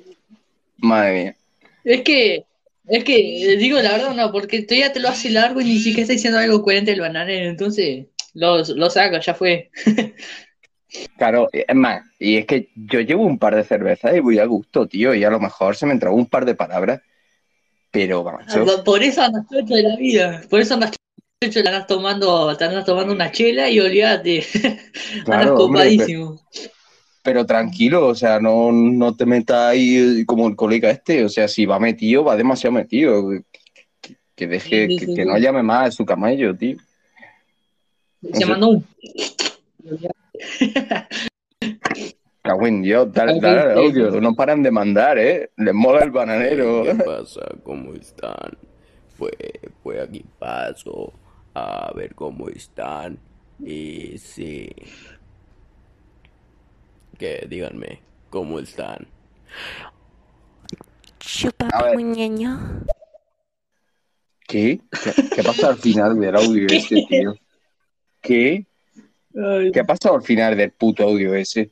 madre 0.76 1.12
mía. 1.22 1.36
Es 1.84 2.02
que, 2.02 2.44
es 2.88 3.04
que, 3.04 3.52
eh, 3.52 3.56
digo 3.56 3.80
la 3.80 3.92
verdad, 3.92 4.14
no, 4.14 4.32
porque 4.32 4.62
todavía 4.62 4.92
te 4.92 5.00
lo 5.00 5.08
hace 5.08 5.30
largo 5.30 5.60
y 5.60 5.64
ni 5.64 5.78
siquiera 5.78 6.02
está 6.02 6.12
diciendo 6.14 6.38
algo 6.38 6.62
coherente 6.62 6.92
el 6.92 7.00
bananero, 7.00 7.48
entonces 7.50 8.06
lo, 8.34 8.62
lo 8.64 8.90
saca, 8.90 9.20
ya 9.20 9.34
fue. 9.34 9.70
Claro, 11.18 11.48
es 11.52 11.74
más, 11.74 12.02
y 12.18 12.36
es 12.38 12.46
que 12.46 12.70
yo 12.74 13.00
llevo 13.00 13.24
un 13.24 13.38
par 13.38 13.54
de 13.54 13.64
cervezas 13.64 14.16
y 14.16 14.20
voy 14.20 14.38
a 14.38 14.46
gusto, 14.46 14.86
tío, 14.86 15.14
y 15.14 15.22
a 15.22 15.30
lo 15.30 15.38
mejor 15.38 15.76
se 15.76 15.84
me 15.84 15.92
entró 15.92 16.14
un 16.14 16.26
par 16.26 16.46
de 16.46 16.54
palabras 16.54 17.02
Pero, 17.90 18.24
macho, 18.24 18.64
Ah, 18.66 18.82
Por 18.84 19.02
eso 19.02 19.22
andas 19.22 19.44
chocho 19.50 19.74
de 19.74 19.82
la 19.82 19.96
vida. 19.96 20.42
Por 20.48 20.60
eso 20.60 20.74
andas 20.74 20.92
chocho, 21.42 21.62
te 21.62 21.68
andas 21.68 21.86
tomando, 21.86 22.48
andas 22.48 22.84
tomando 22.86 23.12
una 23.12 23.30
chela 23.30 23.68
y 23.68 23.80
olvídate. 23.80 24.44
Claro, 25.24 25.40
andas 25.40 25.60
hombre, 25.60 25.82
copadísimo. 25.82 26.40
Pero 27.28 27.44
tranquilo, 27.44 28.06
o 28.06 28.14
sea, 28.14 28.40
no, 28.40 28.72
no 28.72 29.14
te 29.14 29.26
metas 29.26 29.58
ahí 29.58 30.24
como 30.24 30.48
el 30.48 30.56
colega 30.56 30.88
este. 30.88 31.26
O 31.26 31.28
sea, 31.28 31.46
si 31.46 31.66
va 31.66 31.78
metido, 31.78 32.24
va 32.24 32.36
demasiado 32.36 32.72
metido. 32.72 33.28
Que, 34.00 34.16
que 34.34 34.46
deje, 34.46 34.86
Sí, 34.86 34.94
sí, 34.94 35.00
que, 35.00 35.04
sí, 35.04 35.14
que 35.14 35.22
sí. 35.24 35.28
no 35.28 35.36
llame 35.36 35.62
más 35.62 35.88
a 35.88 35.90
su 35.90 36.06
camello, 36.06 36.56
tío. 36.56 36.78
Se 38.32 38.46
mandó 38.46 38.68
un. 38.68 38.82
Cago 42.40 42.66
en 42.66 42.80
Dios, 42.80 43.12
dale, 43.12 43.38
dale 43.40 43.74
audio, 43.74 44.18
no 44.22 44.34
paran 44.34 44.62
de 44.62 44.70
mandar, 44.70 45.18
¿eh? 45.18 45.50
Les 45.58 45.74
mola 45.74 46.04
el 46.04 46.10
bananero. 46.10 46.84
¿Qué 46.84 46.94
pasa? 47.04 47.42
¿Cómo 47.62 47.92
están? 47.92 48.56
Pues, 49.18 49.34
pues 49.82 50.00
aquí 50.00 50.24
paso 50.38 51.12
a 51.52 51.92
ver 51.94 52.14
cómo 52.14 52.48
están. 52.48 53.18
Y 53.62 54.16
sí. 54.16 54.70
Que 57.18 57.46
díganme, 57.48 58.00
¿cómo 58.30 58.58
están? 58.60 59.06
A 61.72 61.82
ver. 61.84 61.98
muñeño. 61.98 62.84
¿Qué? 64.46 64.80
¿Qué, 65.02 65.12
qué 65.34 65.42
pasa 65.42 65.68
al 65.68 65.78
final 65.78 66.18
del 66.18 66.36
audio 66.36 66.66
ese, 66.70 67.04
tío? 67.08 67.34
¿Qué? 68.20 68.66
Ay, 69.36 69.70
¿Qué 69.72 69.80
ha 69.80 69.84
pasado 69.84 70.14
al 70.16 70.22
final 70.22 70.56
del 70.56 70.70
puto 70.72 71.02
audio 71.04 71.34
ese? 71.34 71.70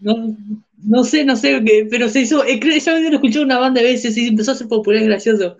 no, 0.00 0.36
no 0.82 1.02
sé, 1.04 1.24
no 1.24 1.34
sé, 1.36 1.62
qué, 1.64 1.86
pero 1.90 2.08
se 2.08 2.20
hizo. 2.22 2.44
eh, 2.44 2.58
creo- 2.60 2.76
Ya 2.78 2.92
lo 2.92 2.98
he 2.98 3.14
escuchado 3.14 3.44
una 3.44 3.58
banda 3.58 3.80
de 3.80 3.88
veces 3.88 4.16
y 4.16 4.28
empezó 4.28 4.52
a 4.52 4.54
ser 4.54 4.68
popular 4.68 5.02
y 5.02 5.06
gracioso. 5.06 5.56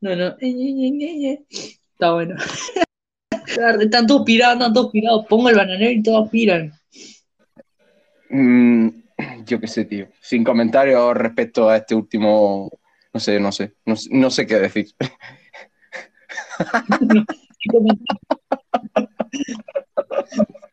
No, 0.00 0.14
no. 0.14 0.36
Está 0.40 2.12
bueno. 2.12 2.36
Están 3.80 4.06
todos 4.06 4.22
pirados, 4.24 4.54
están 4.56 4.72
todos 4.72 4.92
pirados. 4.92 5.26
Pongo 5.28 5.48
el 5.48 5.56
bananero 5.56 5.90
y 5.90 6.02
todos 6.02 6.28
piran. 6.30 6.72
Mm, 8.30 8.88
yo 9.46 9.60
qué 9.60 9.66
sé, 9.68 9.84
tío. 9.84 10.08
Sin 10.20 10.44
comentarios 10.44 11.14
respecto 11.16 11.68
a 11.68 11.76
este 11.78 11.94
último. 11.94 12.70
No 13.12 13.20
sé, 13.20 13.40
no 13.40 13.52
sé. 13.52 13.74
No, 13.86 13.96
sé- 13.96 14.08
no 14.12 14.30
qué 14.46 14.56
decir. 14.56 14.88
Sin 17.58 17.70
comentario. 17.72 18.18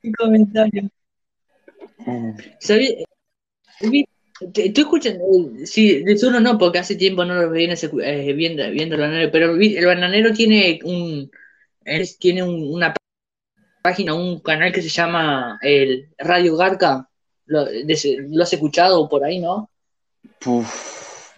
Sin 0.02 0.14
comentario. 0.14 0.90
¿Sabí- 2.60 3.04
vi- 3.82 4.06
te- 4.54 4.68
Estoy 4.68 4.84
escuchando, 4.84 5.24
eh, 5.62 5.66
sí, 5.68 6.04
de 6.04 6.14
uno 6.30 6.40
no, 6.42 6.58
porque 6.58 6.80
hace 6.80 6.96
tiempo 6.96 7.26
no 7.26 7.36
lo 7.36 7.52
viene 7.52 7.76
eh, 8.04 8.34
viendo, 8.34 8.70
viendo 8.72 8.96
el 8.96 9.02
bananero, 9.02 9.32
pero 9.32 9.56
el 9.56 9.86
bananero 9.86 10.34
tiene 10.34 10.80
un 10.84 11.32
tiene 12.20 12.44
un- 12.44 12.74
una 12.74 12.94
página, 13.84 14.14
un 14.16 14.42
canal 14.42 14.72
que 14.74 14.82
se 14.84 14.90
llama 14.90 15.60
el 15.64 16.10
Radio 16.20 16.58
Garca. 16.58 17.10
¿Lo, 17.48 17.66
de- 17.66 18.28
lo 18.30 18.44
has 18.44 18.54
escuchado 18.54 19.08
por 19.08 19.24
ahí, 19.24 19.40
no? 19.40 19.70
Puf, 20.40 21.32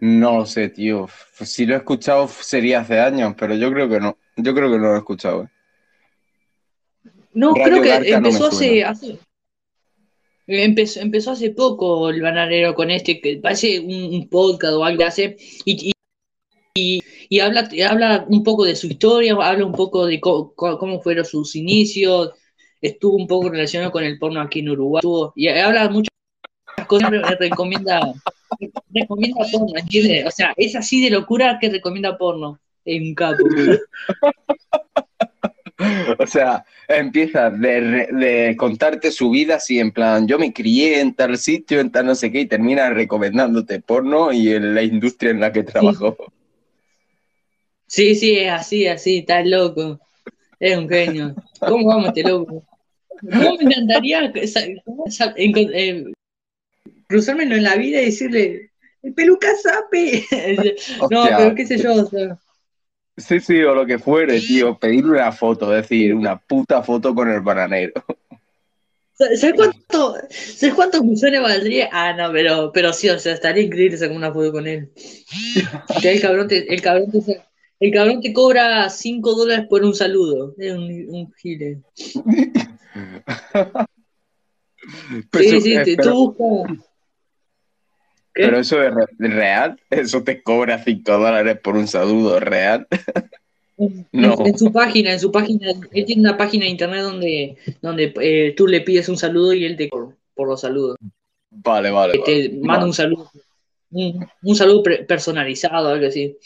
no 0.00 0.38
lo 0.38 0.46
sé, 0.46 0.68
tío. 0.70 1.08
Si 1.40 1.66
lo 1.66 1.74
he 1.74 1.78
escuchado 1.78 2.26
sería 2.28 2.80
hace 2.80 2.98
años, 3.00 3.34
pero 3.38 3.54
yo 3.54 3.70
creo 3.72 3.88
que 3.88 4.00
no. 4.00 4.16
Yo 4.36 4.54
creo 4.54 4.70
que 4.70 4.78
no 4.78 4.88
lo 4.88 4.94
he 4.94 4.98
escuchado. 4.98 5.42
¿eh? 5.44 5.48
No, 7.34 7.54
Radio 7.54 7.64
creo 7.64 7.82
que 7.82 7.88
Garca 7.88 8.20
no 8.20 8.20
me 8.22 8.28
empezó 8.28 8.46
hace, 8.84 9.18
empezó, 10.46 11.00
empezó 11.00 11.30
hace 11.32 11.50
poco 11.50 12.10
el 12.10 12.20
bananero 12.20 12.74
con 12.74 12.90
este, 12.90 13.20
que 13.20 13.36
parece 13.36 13.80
un, 13.80 14.14
un 14.14 14.28
podcast 14.28 14.74
o 14.74 14.84
algo 14.84 14.98
que 14.98 15.04
hace, 15.04 15.36
y, 15.64 15.88
y, 15.88 15.92
y- 16.74 17.02
y 17.28 17.40
habla, 17.40 17.68
habla 17.88 18.26
un 18.28 18.42
poco 18.42 18.64
de 18.64 18.76
su 18.76 18.86
historia, 18.88 19.34
habla 19.40 19.64
un 19.64 19.72
poco 19.72 20.04
de 20.06 20.20
cómo 20.20 21.00
fueron 21.02 21.24
sus 21.24 21.56
inicios, 21.56 22.32
estuvo 22.82 23.16
un 23.16 23.26
poco 23.26 23.48
relacionado 23.48 23.90
con 23.92 24.04
el 24.04 24.18
porno 24.18 24.40
aquí 24.40 24.58
en 24.60 24.70
Uruguay, 24.70 24.98
estuvo- 25.00 25.32
y 25.36 25.48
habla 25.48 25.88
muchas 25.88 26.10
cosas, 26.86 27.10
re- 27.10 27.22
recomienda, 27.38 28.12
recomienda 28.92 29.46
porno, 29.50 29.78
¿entiendes? 29.78 30.26
O 30.26 30.30
sea, 30.30 30.52
es 30.56 30.76
así 30.76 31.02
de 31.02 31.10
locura 31.10 31.58
que 31.60 31.70
recomienda 31.70 32.18
porno. 32.18 32.58
Es 32.84 33.00
un 33.00 33.14
capo. 33.14 33.44
O 36.18 36.26
sea, 36.26 36.64
empieza 36.88 37.50
de, 37.50 38.54
contarte 38.58 39.10
su 39.10 39.30
vida 39.30 39.56
así 39.56 39.78
en 39.80 39.90
plan, 39.90 40.26
yo 40.28 40.38
me 40.38 40.52
crié 40.52 41.00
en 41.00 41.14
tal 41.14 41.36
sitio, 41.38 41.80
en 41.80 41.90
tal 41.90 42.06
no 42.06 42.14
sé 42.14 42.30
qué, 42.30 42.40
y 42.40 42.46
termina 42.46 42.90
recomendándote 42.90 43.80
porno 43.80 44.32
y 44.32 44.52
en 44.52 44.74
la 44.74 44.82
industria 44.82 45.30
en 45.30 45.40
la 45.40 45.52
que 45.52 45.62
trabajó. 45.64 46.16
Sí, 47.86 48.14
sí, 48.14 48.36
es 48.36 48.50
así, 48.50 48.86
así, 48.86 49.18
está 49.18 49.42
loco. 49.44 49.98
Es 50.58 50.76
un 50.78 50.88
genio. 50.88 51.34
¿Cómo 51.60 51.88
vamos 51.88 52.08
este 52.08 52.22
loco? 52.22 52.62
¿Cómo 53.30 53.56
me 53.56 53.64
encantaría 53.64 54.32
eh, 55.36 56.04
cruzármelo 57.06 57.56
en 57.56 57.62
la 57.62 57.76
vida 57.76 58.00
y 58.00 58.06
decirle, 58.06 58.70
el 59.02 59.14
peluca 59.14 59.48
sape? 59.56 60.24
No, 61.10 61.24
pero 61.24 61.54
qué 61.54 61.66
sé 61.66 61.78
yo, 61.78 61.94
o 61.94 62.06
sea, 62.06 62.38
Sí, 63.16 63.40
sí, 63.40 63.62
o 63.62 63.74
lo 63.74 63.84
que 63.84 63.98
fuere, 63.98 64.40
tío, 64.40 64.78
pedirle 64.78 65.12
una 65.12 65.32
foto, 65.32 65.70
decir, 65.70 66.14
una 66.14 66.38
puta 66.38 66.82
foto 66.82 67.14
con 67.14 67.30
el 67.30 67.40
bananero. 67.40 67.92
¿sabes 69.14 69.52
cuánto, 69.54 70.16
¿sabes 70.30 70.74
cuántos 70.74 71.04
millones 71.04 71.42
valdría? 71.42 71.90
Ah, 71.92 72.14
no, 72.14 72.32
pero, 72.32 72.72
pero 72.72 72.92
sí, 72.92 73.10
o 73.10 73.18
sea, 73.18 73.34
estaría 73.34 73.64
increíble 73.64 73.98
sacar 73.98 74.16
una 74.16 74.32
foto 74.32 74.50
con 74.52 74.66
él. 74.66 74.90
El 76.02 76.20
cabrón 76.20 76.48
te, 76.48 76.72
el 76.72 76.80
cabrón 76.80 77.10
te, 77.10 77.42
el 77.80 77.92
cabrón 77.92 78.20
te 78.22 78.32
cobra 78.32 78.88
5 78.88 79.34
dólares 79.34 79.66
por 79.68 79.84
un 79.84 79.94
saludo. 79.94 80.54
Es 80.58 80.72
un, 80.72 81.06
un 81.10 81.32
gile. 81.34 81.80
Pero 85.30 85.44
Sí, 85.44 85.48
eso- 85.56 85.60
sí, 85.60 85.74
eh, 85.76 85.84
te- 85.84 85.96
pero, 85.96 86.10
tú 86.12 86.32
buscas. 86.34 86.78
¿Qué? 88.34 88.44
pero 88.44 88.58
eso 88.58 88.82
es 88.82 88.94
re- 88.94 89.06
real, 89.28 89.78
eso 89.90 90.24
te 90.24 90.42
cobra 90.42 90.82
5 90.82 91.12
dólares 91.18 91.58
por 91.62 91.76
un 91.76 91.86
saludo 91.86 92.40
real. 92.40 92.86
No. 94.12 94.36
en 94.46 94.56
su 94.56 94.70
página, 94.70 95.12
en 95.12 95.18
su 95.18 95.32
página, 95.32 95.68
él 95.90 96.04
tiene 96.04 96.20
una 96.22 96.36
página 96.36 96.66
de 96.66 96.70
internet 96.70 97.02
donde, 97.02 97.56
donde 97.80 98.12
eh, 98.20 98.54
tú 98.56 98.68
le 98.68 98.80
pides 98.82 99.08
un 99.08 99.16
saludo 99.16 99.52
y 99.54 99.64
él 99.64 99.76
te 99.76 99.88
por, 99.88 100.16
por 100.34 100.46
los 100.46 100.60
saludos. 100.60 100.96
Vale, 101.50 101.90
vale. 101.90 102.20
Te 102.24 102.48
vale. 102.48 102.60
manda 102.62 102.86
un 102.86 102.92
saludo, 102.94 103.28
un, 103.90 104.24
un 104.42 104.54
saludo 104.54 104.84
personalizado, 105.08 105.88
algo 105.88 106.06
así. 106.06 106.36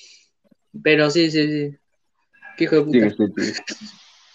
Pero 0.82 1.10
sí, 1.10 1.30
sí, 1.30 1.46
sí. 1.70 1.76
Qué 2.56 2.64
hijo 2.64 2.80
de 2.84 3.10
Sí, 3.10 3.16
que 3.36 3.42
sí. 3.42 3.62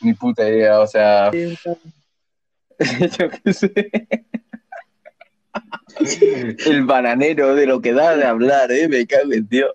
Ni 0.02 0.13
puta 0.13 0.47
idea, 0.47 0.80
o 0.80 0.86
sea, 0.86 1.32
Sí. 1.32 1.56
yo 3.20 3.30
qué 3.30 3.54
sé. 3.54 3.72
El 6.65 6.86
bananero 6.86 7.56
de 7.56 7.65
lo 7.65 7.82
que 7.82 7.94
da 7.94 8.15
de 8.15 8.26
hablar, 8.26 8.72
¿eh? 8.72 8.88
Me 8.88 9.06
cago 9.06 9.34
en 9.34 9.48
Dios. 9.48 9.72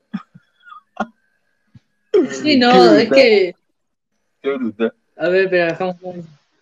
Sí, 2.31 2.59
no, 2.59 2.95
es 2.95 3.11
que. 3.11 3.55
Qué 4.43 4.51
brutal. 4.55 4.95
A 5.17 5.29
ver, 5.29 5.49
pero 5.51 5.67
dejamos 5.67 5.97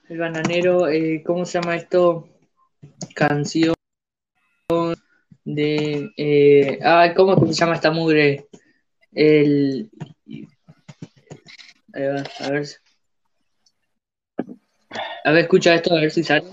el 0.08 0.18
bananero. 0.18 0.88
eh, 0.88 1.22
¿Cómo 1.24 1.44
se 1.44 1.60
llama 1.60 1.76
esto? 1.76 2.28
Canción 3.14 3.74
de. 5.44 6.10
Eh, 6.16 6.78
ah, 6.82 7.12
¿cómo 7.16 7.34
es 7.34 7.40
que 7.40 7.46
se 7.48 7.60
llama 7.60 7.74
esta 7.74 7.90
mugre? 7.90 8.46
El. 9.12 9.90
Ahí 11.94 12.06
va, 12.06 12.24
a 12.40 12.50
ver. 12.50 12.66
A 15.24 15.32
ver, 15.32 15.42
escucha 15.44 15.74
esto, 15.74 15.92
a 15.94 16.00
ver 16.00 16.10
si 16.12 16.22
sale. 16.22 16.42
Me 16.42 16.50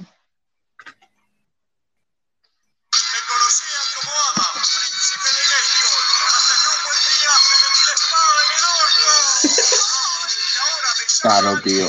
conocían 3.28 3.86
como 3.96 4.12
Ama, 4.32 4.48
príncipe 4.54 5.30
de 5.38 5.44
Gator, 5.52 6.02
hasta 6.28 6.54
que 6.62 6.68
un 6.72 6.80
buen 6.86 7.02
día 7.12 7.34
me 7.46 7.56
metí 7.62 7.82
la 7.88 7.94
espada 7.94 8.40
en 8.44 8.50
el 8.58 8.64
orto. 8.82 9.12
Y 10.32 10.58
ahora 10.62 10.90
me 10.98 11.06
Claro, 11.22 11.48
llaman 11.50 11.64
tío. 11.64 11.88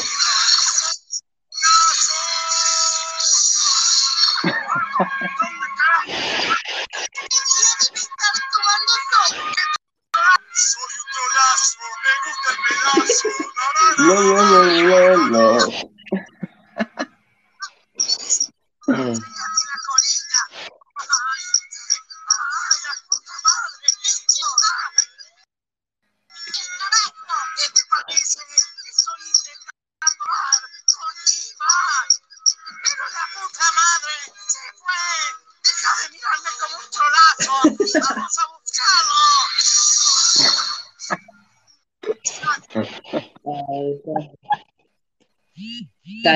Soy 10.54 10.92
un 11.02 11.08
trolazo, 11.12 11.78
me 12.04 12.12
gusta 12.24 12.48
el 12.52 12.58
pedazo. 12.66 13.28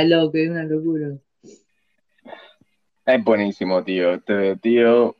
Loco, 0.05 0.37
es 0.37 0.49
una 0.51 0.65
locura. 0.65 1.09
Es 3.07 3.25
buenísimo, 3.25 3.83
tío. 3.85 4.21
Tío, 4.61 5.17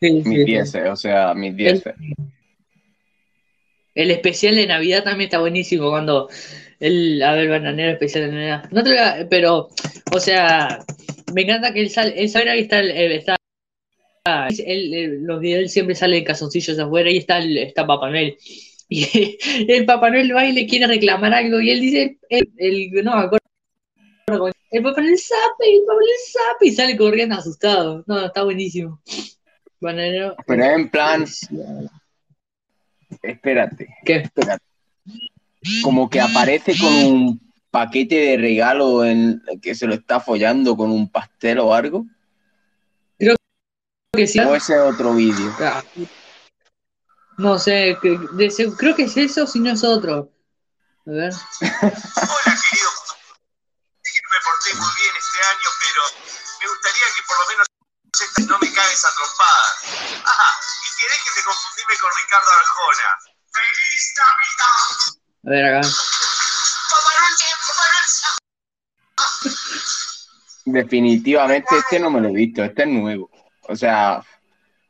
Sí, 0.00 0.12
mis 0.12 0.24
sí, 0.24 0.36
sí. 0.36 0.44
10, 0.44 0.74
o 0.90 0.96
sea, 0.96 1.34
mis 1.34 1.56
10. 1.56 1.82
El 3.94 4.10
especial 4.12 4.54
de 4.54 4.66
Navidad 4.66 5.02
también 5.02 5.26
está 5.26 5.40
buenísimo 5.40 5.90
cuando 5.90 6.28
el, 6.78 7.20
a 7.22 7.32
ver, 7.34 7.48
bananero 7.48 7.92
especial 7.92 8.26
de 8.26 8.32
Navidad. 8.32 8.68
No 8.70 8.82
te 8.84 8.90
lo 8.90 8.94
voy 8.96 9.04
a- 9.04 9.26
pero, 9.28 9.68
o 10.12 10.20
sea, 10.20 10.84
me 11.34 11.42
encanta 11.42 11.72
que 11.72 11.80
él 11.80 11.90
sale, 11.90 12.14
él 12.20 12.28
sabe 12.28 12.44
que 12.52 12.60
está, 12.60 12.78
el- 12.78 12.90
está 13.12 13.36
él- 14.64 14.94
él- 14.94 15.22
los 15.24 15.40
videos 15.40 15.62
él 15.62 15.68
siempre 15.68 15.94
sale 15.94 16.18
en 16.18 16.24
calzoncillos 16.24 16.78
afuera 16.78 17.10
y 17.10 17.16
está, 17.16 17.38
está 17.40 17.86
Papá 17.86 18.10
Noel. 18.10 18.36
Y 18.90 19.06
el 19.70 19.84
Papá 19.84 20.08
Noel 20.10 20.34
va 20.34 20.46
y 20.46 20.52
le 20.52 20.66
quiere 20.66 20.86
reclamar 20.86 21.34
algo 21.34 21.60
y 21.60 21.70
él 21.70 21.80
dice, 21.80 22.18
el, 22.30 22.48
el- 22.56 22.90
no 23.04 23.16
me 23.16 23.22
acuerdo, 23.24 23.46
el 24.70 24.82
Papá 24.82 25.00
Noel 25.00 25.18
sape, 25.18 25.74
el 25.74 25.80
Papá 25.86 25.94
Noel 26.00 26.20
sape 26.32 26.66
y 26.66 26.72
sale 26.74 26.96
corriendo 26.96 27.34
asustado. 27.36 28.04
No, 28.06 28.26
está 28.26 28.44
buenísimo. 28.44 29.00
Bananero. 29.80 30.34
Pero 30.46 30.64
es 30.64 30.70
en 30.70 30.90
plan, 30.90 31.24
espérate, 33.22 33.88
¿Qué? 34.04 34.16
espérate. 34.16 34.64
Como 35.82 36.08
que 36.08 36.20
aparece 36.20 36.76
con 36.78 36.92
un 36.94 37.52
paquete 37.70 38.14
de 38.14 38.36
regalo 38.36 39.04
en 39.04 39.42
que 39.60 39.74
se 39.74 39.86
lo 39.86 39.94
está 39.94 40.20
follando 40.20 40.76
con 40.76 40.90
un 40.90 41.10
pastel 41.10 41.58
o 41.60 41.74
algo. 41.74 42.06
Que 44.12 44.26
sí. 44.26 44.40
O 44.40 44.54
ese 44.54 44.74
es 44.74 44.80
otro 44.80 45.14
vídeo. 45.14 45.54
Ah, 45.60 45.84
No 47.36 47.58
sé, 47.58 47.96
creo 48.00 48.96
que 48.96 49.02
es 49.04 49.16
eso, 49.16 49.46
si 49.46 49.60
no 49.60 49.70
es 49.70 49.84
otro. 49.84 50.32
A 51.06 51.10
ver. 51.10 51.32
Hola, 51.60 52.58
querido. 52.70 52.88
Me 56.60 56.66
gustaría 56.68 57.06
que 57.16 57.22
por 57.26 57.36
lo 57.38 57.44
menos 57.48 57.66
no 58.48 58.58
me 58.58 58.72
cagues 58.72 59.04
a 59.04 59.10
trompadas. 59.14 59.72
Ajá, 60.24 60.48
y 60.84 60.88
que 60.98 61.06
dejes 61.08 61.34
de 61.36 61.42
confundirme 61.44 61.94
con 62.00 62.10
Ricardo 62.22 62.50
Arjona. 62.50 63.10
¡Feliz 63.52 64.14
Navidad! 64.18 65.18
A 65.44 65.50
ver 65.50 65.64
acá. 65.76 65.88
Definitivamente 70.64 71.76
este 71.78 71.98
no 71.98 72.10
me 72.10 72.20
lo 72.20 72.28
he 72.28 72.32
visto, 72.32 72.62
este 72.62 72.82
es 72.82 72.88
nuevo. 72.88 73.30
O 73.68 73.76
sea, 73.76 74.22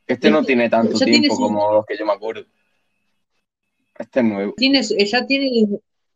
este 0.06 0.30
no 0.30 0.42
tiene 0.44 0.68
tanto 0.68 0.98
Ya 0.98 1.04
tiene 1.04 1.20
tiempo 1.20 1.36
su- 1.36 1.42
como 1.42 1.72
los 1.72 1.86
que 1.86 1.96
yo 1.96 2.04
me 2.06 2.12
acuerdo. 2.12 2.44
Este 3.98 4.20
es 4.20 4.26
nuevo. 4.26 4.54
Tiene, 4.56 4.82
ya 4.82 5.26
tiene. 5.26 5.62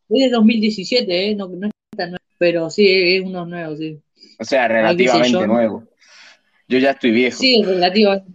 Es 0.09 0.19
de 0.25 0.29
2017, 0.29 1.29
¿eh? 1.31 1.35
No, 1.35 1.47
no 1.47 1.67
es 1.67 1.71
tan 1.95 2.09
nuevo. 2.11 2.23
Pero 2.37 2.69
sí, 2.69 2.85
es 3.17 3.23
uno 3.25 3.45
nuevo, 3.45 3.75
sí. 3.77 4.01
O 4.39 4.43
sea, 4.45 4.67
relativamente 4.67 5.47
nuevo. 5.47 5.83
Yo 6.67 6.77
ya 6.79 6.91
estoy 6.91 7.11
viejo. 7.11 7.37
Sí, 7.37 7.61
relativamente. 7.63 8.31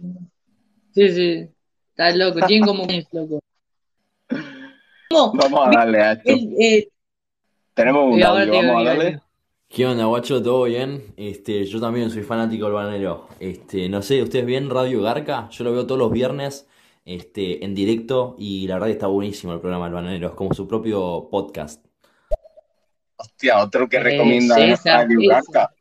Sí, 0.93 1.09
sí. 1.09 1.49
Está 1.91 2.15
loco, 2.15 2.45
tiene 2.47 2.65
como 2.65 2.83
un 2.83 3.05
loco. 3.11 3.39
¿Cómo? 5.09 5.33
Vamos 5.33 5.67
a 5.67 5.79
darle 5.79 6.01
a 6.01 6.11
esto. 6.13 6.29
El, 6.31 6.55
eh, 6.59 6.87
Tenemos 7.73 8.13
un 8.13 8.23
ahora 8.23 8.43
audio, 8.43 8.53
vamos 8.53 8.81
a 8.81 8.89
darle. 8.89 9.05
digo, 9.11 9.23
¿Qué 9.67 9.85
onda, 9.85 10.05
guacho? 10.05 10.41
¿Todo 10.41 10.63
bien? 10.63 11.13
Este, 11.17 11.63
yo 11.65 11.79
también 11.79 12.09
soy 12.09 12.23
fanático 12.23 12.65
del 12.65 12.73
bananero. 12.73 13.27
Este, 13.39 13.87
no 13.89 14.01
sé, 14.01 14.21
¿ustedes 14.23 14.45
ven 14.45 14.69
Radio 14.69 15.01
Garca? 15.01 15.47
Yo 15.51 15.63
lo 15.63 15.71
veo 15.73 15.85
todos 15.85 15.99
los 15.99 16.11
viernes, 16.11 16.67
este, 17.05 17.63
en 17.63 17.75
directo 17.75 18.35
y 18.39 18.67
la 18.67 18.75
verdad 18.75 18.87
que 18.87 18.93
está 18.93 19.07
buenísimo 19.07 19.53
el 19.53 19.59
programa 19.59 19.85
del 19.85 19.93
bananero. 19.93 20.27
Es 20.29 20.33
como 20.33 20.53
su 20.53 20.67
propio 20.67 21.27
podcast. 21.29 21.85
Hostia, 23.17 23.59
otro 23.63 23.87
que 23.89 23.97
Es 23.97 24.03
recomienda 24.03 24.59
es 24.59 24.79
esa, 24.79 25.03
Radio. 25.03 25.19
Garca. 25.29 25.73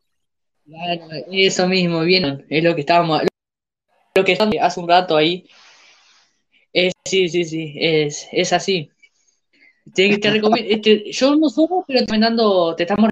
Claro, 0.68 1.08
eso 1.32 1.66
mismo, 1.66 2.02
bien, 2.02 2.44
es 2.50 2.62
lo 2.62 2.74
que 2.74 2.82
estábamos, 2.82 3.22
lo 4.14 4.24
que 4.24 4.32
estábamos 4.32 4.58
hace 4.60 4.80
un 4.80 4.88
rato 4.88 5.16
ahí. 5.16 5.48
Es, 6.74 6.92
sí, 7.06 7.30
sí, 7.30 7.44
sí, 7.44 7.74
es, 7.76 8.28
es 8.32 8.52
así. 8.52 8.90
Te, 9.94 10.18
te 10.18 10.30
recomiendo, 10.30 10.70
este, 10.70 11.10
yo 11.10 11.36
no 11.36 11.48
subo, 11.48 11.84
pero 11.86 12.00
te 12.00 12.04
recomendando, 12.04 12.76
te 12.76 12.82
estamos 12.82 13.08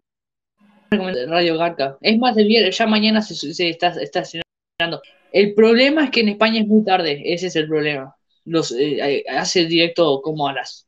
recomendando 0.90 1.32
Radio 1.32 1.56
Garca. 1.56 1.96
Es 2.02 2.18
más, 2.18 2.36
el 2.36 2.70
ya 2.70 2.86
mañana 2.86 3.22
se, 3.22 3.34
se 3.34 3.70
está, 3.70 3.88
está 4.02 4.20
estrenando. 4.20 5.00
El 5.32 5.54
problema 5.54 6.04
es 6.04 6.10
que 6.10 6.20
en 6.20 6.28
España 6.28 6.60
es 6.60 6.66
muy 6.66 6.84
tarde, 6.84 7.22
ese 7.24 7.46
es 7.46 7.56
el 7.56 7.68
problema. 7.68 8.14
Los, 8.44 8.70
eh, 8.72 9.24
hace 9.30 9.64
directo 9.64 10.20
como 10.20 10.46
a 10.46 10.52
las 10.52 10.86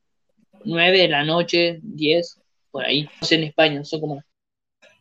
9 0.64 0.98
de 0.98 1.09
la 1.09 1.24
noche, 1.24 1.78
10, 1.83 2.42
por 2.70 2.85
ahí. 2.85 3.09
No 3.20 3.26
sé 3.26 3.37
en 3.37 3.44
España, 3.44 3.85
son 3.85 4.00
como 4.00 4.22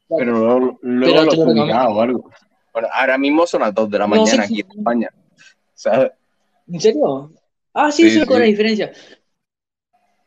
Pero 0.09 0.31
luego, 0.31 0.79
luego 0.81 1.13
Pero 1.13 1.23
lo 1.25 1.31
recomiendo. 1.31 1.73
o 1.75 2.01
algo. 2.01 2.31
Bueno, 2.73 2.87
ahora 2.93 3.17
mismo 3.17 3.47
son 3.47 3.61
las 3.61 3.73
2 3.73 3.89
de 3.89 3.99
la 3.99 4.07
No, 4.07 4.15
mañana 4.15 4.43
sí, 4.43 4.53
aquí 4.53 4.55
sí. 4.55 4.61
en 4.71 4.77
España. 4.79 5.09
¿Sabes? 5.73 6.11
¿En 6.67 6.79
serio? 6.81 7.31
Ah, 7.73 7.91
sí, 7.91 8.03
Sí, 8.03 8.09
eso 8.09 8.19
es 8.21 8.25
con 8.25 8.35
sí. 8.37 8.41
la 8.41 8.47
diferencia. 8.47 8.91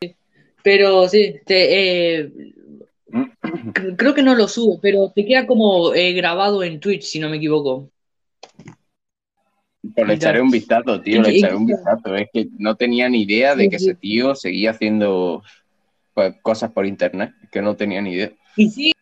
Sí. 0.03 0.16
Pero 0.62 1.09
sí, 1.09 1.37
te, 1.47 2.21
eh, 2.21 2.33
cr- 3.12 3.97
creo 3.97 4.14
que 4.14 4.23
no 4.23 4.35
lo 4.35 4.47
subo, 4.49 4.79
pero 4.81 5.11
te 5.14 5.25
queda 5.25 5.47
como 5.47 5.95
eh, 5.95 6.12
grabado 6.12 6.62
en 6.62 6.81
Twitch, 6.81 7.05
si 7.05 7.19
no 7.19 7.29
me 7.31 7.37
equivoco. 7.38 7.90
Pues 9.95 10.07
le 10.07 10.14
echaré 10.14 10.40
un 10.43 10.51
vistazo, 10.51 11.01
tío, 11.01 11.23
le 11.23 11.31
echaré 11.31 11.57
un 11.57 11.66
vistazo. 11.66 12.14
Es 12.14 12.29
que 12.33 12.49
no 12.59 12.77
tenía 12.77 13.09
ni 13.09 13.23
idea 13.23 13.57
de 13.57 13.64
Sí, 13.64 13.71
que 13.71 13.79
sí. 13.79 13.85
ese 13.87 13.95
tío 13.95 14.35
seguía 14.35 14.73
haciendo 14.73 15.43
pues, 16.14 16.35
cosas 16.43 16.71
por 16.73 16.85
internet. 16.87 17.33
Es 17.43 17.51
que 17.51 17.62
no 17.62 17.75
tenía 17.77 18.01
ni 18.03 18.12
idea. 18.12 18.31
Y 18.57 18.69
sí, 18.69 18.93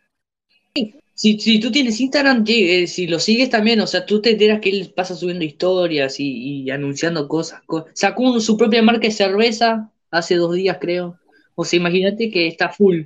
si, 1.14 1.38
si 1.40 1.58
tú 1.60 1.70
tienes 1.72 2.00
Instagram, 2.00 2.44
eh, 2.46 2.86
si 2.86 3.06
lo 3.06 3.18
sigues 3.18 3.50
también, 3.50 3.80
o 3.80 3.86
sea, 3.86 4.06
tú 4.06 4.22
te 4.22 4.30
enteras 4.30 4.60
que 4.60 4.70
él 4.70 4.92
pasa 4.94 5.14
subiendo 5.16 5.44
historias 5.44 6.20
y, 6.20 6.62
y 6.64 6.70
anunciando 6.70 7.26
cosas, 7.26 7.60
co- 7.66 7.86
Sacó 7.94 8.22
un- 8.22 8.40
su 8.40 8.56
propia 8.56 8.82
marca 8.82 9.06
de 9.08 9.12
cerveza 9.12 9.90
hace 10.10 10.36
dos 10.36 10.54
días, 10.54 10.78
creo. 10.80 11.18
O 11.54 11.64
sea, 11.64 11.78
imagínate 11.78 12.30
que 12.30 12.46
está 12.46 12.68
full. 12.68 13.02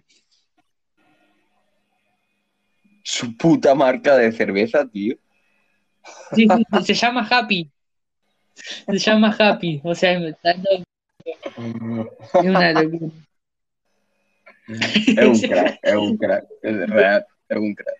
Su 3.03 3.37
puta 3.37 3.75
marca 3.75 4.17
de 4.17 4.31
cerveza, 4.33 4.87
tío. 4.87 5.17
Sí, 6.35 6.47
sí, 6.49 6.85
se 6.85 6.95
llama 6.95 7.27
Happy. 7.31 7.71
Se 8.55 8.99
llama 8.99 9.35
Happy. 9.39 9.81
O 9.83 9.95
sea, 9.95 10.19
está 10.19 10.53
es 10.53 10.59
una 12.45 12.73
locura. 12.73 13.13
Es 14.69 15.27
un 15.27 15.41
crack, 15.41 15.79
es 15.83 15.95
un 15.95 16.17
crack. 16.17 16.45
Es 16.63 16.91
real, 16.91 17.27
un 17.59 17.75
crack. 17.75 17.97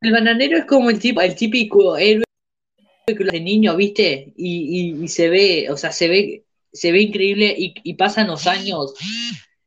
El 0.00 0.12
bananero 0.12 0.58
es 0.58 0.64
como 0.66 0.90
el 0.90 0.98
tipo, 0.98 1.20
el 1.20 1.34
típico 1.34 1.96
héroe 1.96 2.24
de 3.06 3.40
niño, 3.40 3.76
¿viste? 3.76 4.32
Y, 4.36 4.92
y- 4.98 5.04
y 5.04 5.08
se 5.08 5.28
ve, 5.28 5.68
o 5.70 5.76
sea, 5.76 5.92
se 5.92 6.08
ve, 6.08 6.44
se 6.72 6.92
ve 6.92 7.02
increíble 7.02 7.54
y, 7.56 7.74
y 7.82 7.94
pasan 7.94 8.26
los 8.26 8.46
años 8.46 8.94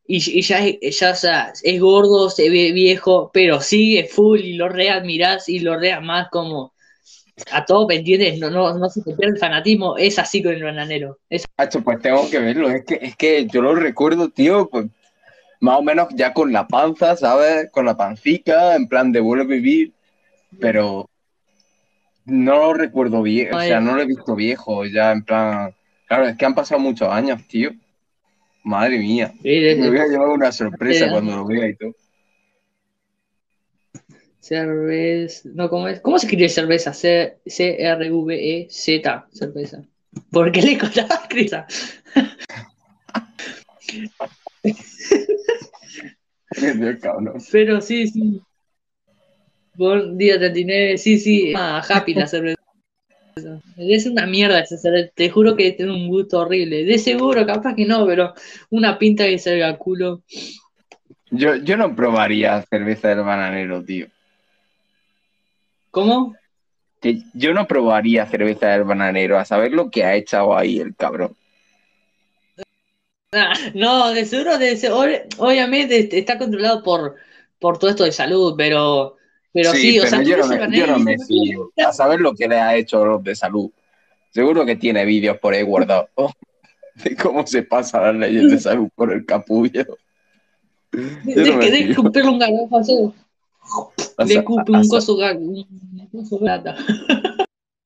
y, 0.05 0.41
ya, 0.41 0.65
es- 0.65 0.99
ya 0.99 1.11
o 1.11 1.15
sea, 1.15 1.53
es 1.63 1.79
gordo, 1.79 2.29
se 2.29 2.49
ve 2.49 2.71
viejo, 2.71 3.31
pero 3.33 3.61
sigue 3.61 4.05
full 4.05 4.39
y 4.39 4.53
lo 4.53 4.69
readmirás 4.69 5.47
y 5.49 5.59
lo 5.59 5.77
más 6.01 6.29
como 6.29 6.73
a 7.51 7.63
todo, 7.65 7.87
¿me 7.87 7.95
entiendes? 7.95 8.37
No, 8.39 8.49
no, 8.49 8.77
no 8.77 8.89
se 8.89 9.01
te 9.01 9.13
pierde 9.15 9.35
el 9.35 9.39
fanatismo, 9.39 9.97
es 9.97 10.19
así 10.19 10.43
con 10.43 10.53
el 10.53 10.63
bananero. 10.63 11.19
Es 11.29 11.45
Hacho, 11.57 11.81
pues 11.81 12.01
tengo 12.01 12.29
que 12.29 12.39
verlo. 12.39 12.69
Es 12.69 12.83
que, 12.83 12.99
es 13.01 13.15
que 13.15 13.47
yo 13.47 13.61
lo 13.61 13.75
recuerdo, 13.75 14.29
tío, 14.29 14.67
pues, 14.69 14.87
más 15.59 15.77
o 15.77 15.81
menos 15.81 16.07
ya 16.15 16.33
con 16.33 16.51
la 16.51 16.67
panza, 16.67 17.15
¿sabes? 17.15 17.69
Con 17.71 17.85
la 17.85 17.97
pancica, 17.97 18.75
en 18.75 18.87
plan 18.87 19.11
de 19.11 19.19
vuelve 19.19 19.43
a 19.43 19.47
vivir. 19.47 19.93
Pero 20.59 21.09
no 22.25 22.55
lo 22.57 22.73
recuerdo 22.73 23.21
bien, 23.21 23.53
o 23.53 23.59
sea, 23.59 23.79
no 23.79 23.95
lo 23.95 24.01
he 24.01 24.05
visto 24.05 24.35
viejo, 24.35 24.85
ya 24.85 25.11
en 25.11 25.23
plan. 25.23 25.73
Claro, 26.07 26.27
es 26.27 26.37
que 26.37 26.45
han 26.45 26.55
pasado 26.55 26.79
muchos 26.79 27.07
años, 27.09 27.45
tío. 27.47 27.71
Madre 28.63 28.99
mía. 28.99 29.33
Me 29.43 29.89
voy 29.89 29.99
a 29.99 30.07
llevar 30.07 30.27
una 30.29 30.51
sorpresa 30.51 31.09
cuando 31.11 31.35
lo 31.37 31.45
vea 31.45 31.69
y 31.69 31.75
todo. 31.75 31.95
Cerveza. 34.39 35.49
No, 35.53 35.69
¿cómo 35.69 35.87
es? 35.87 35.99
¿Cómo 36.01 36.17
se 36.17 36.25
escribe 36.25 36.49
cerveza? 36.49 36.93
C- 36.93 37.39
C-R-V-E-Z. 37.45 39.27
Cerveza. 39.31 39.83
¿Por 40.31 40.51
qué 40.51 40.61
le 40.61 40.77
costaba 40.77 41.15
escrita? 41.15 41.67
Pero 47.51 47.81
sí, 47.81 48.07
sí. 48.07 48.41
Buen 49.75 50.17
día 50.17 50.37
39. 50.37 50.97
Sí, 50.97 51.19
sí. 51.19 51.53
Ah, 51.55 51.81
happy 51.87 52.13
la 52.13 52.27
cerveza. 52.27 52.59
Es 53.77 54.05
una 54.05 54.25
mierda 54.25 54.59
esa 54.59 54.77
cerveza. 54.77 55.11
Te 55.15 55.29
juro 55.29 55.55
que 55.55 55.71
tiene 55.71 55.93
un 55.93 56.09
gusto 56.09 56.39
horrible. 56.39 56.83
De 56.83 56.97
seguro, 56.97 57.45
capaz 57.45 57.75
que 57.75 57.85
no, 57.85 58.05
pero 58.05 58.33
una 58.69 58.97
pinta 58.97 59.25
que 59.25 59.39
salga 59.39 59.77
culo. 59.77 60.23
Yo, 61.31 61.55
yo 61.55 61.77
no 61.77 61.95
probaría 61.95 62.61
cerveza 62.63 63.09
del 63.09 63.19
bananero, 63.19 63.83
tío. 63.83 64.07
¿Cómo? 65.91 66.35
Que 67.01 67.21
yo 67.33 67.53
no 67.53 67.67
probaría 67.67 68.25
cerveza 68.25 68.69
del 68.69 68.83
bananero, 68.83 69.37
a 69.37 69.45
saber 69.45 69.71
lo 69.71 69.89
que 69.89 70.03
ha 70.03 70.15
echado 70.15 70.57
ahí 70.57 70.79
el 70.79 70.95
cabrón. 70.95 71.35
No, 73.75 74.11
de 74.11 74.25
seguro, 74.25 74.57
de 74.57 74.77
obviamente 75.37 75.99
este, 75.99 76.19
está 76.19 76.37
controlado 76.37 76.83
por, 76.83 77.15
por 77.59 77.77
todo 77.77 77.89
esto 77.89 78.03
de 78.03 78.11
salud, 78.11 78.55
pero, 78.57 79.17
pero 79.53 79.71
sí, 79.71 79.99
o 79.99 80.03
pero 80.03 80.09
sea, 80.15 80.23
yo, 80.23 80.37
no 80.37 80.47
me, 80.47 80.77
yo 80.77 80.87
no 80.87 80.99
me 80.99 81.17
fío. 81.25 81.71
A 81.85 81.93
saber 81.93 82.19
lo 82.21 82.33
que 82.33 82.47
le 82.47 82.57
ha 82.59 82.75
hecho 82.75 83.05
los 83.05 83.23
de 83.23 83.35
salud. 83.35 83.69
Seguro 84.31 84.65
que 84.65 84.75
tiene 84.75 85.05
vídeos 85.05 85.37
por 85.39 85.53
ahí 85.53 85.63
guardados 85.63 86.09
de 87.03 87.15
cómo 87.15 87.45
se 87.45 87.63
pasan 87.63 88.19
las 88.19 88.29
leyes 88.29 88.51
de 88.51 88.59
salud 88.59 88.89
por 88.95 89.11
el 89.13 89.25
capullo. 89.25 89.85
Yo 90.91 91.35
no 91.35 91.43
de 91.43 91.53
me 91.53 91.59
que 91.59 91.71
de 91.71 92.27
un 92.27 92.39
garrafa 92.39 92.79
así, 92.79 92.93
O 92.93 93.13
le 94.25 94.37
a- 94.37 94.43
un 94.67 94.87
coso, 94.87 95.17
plata. 96.39 96.75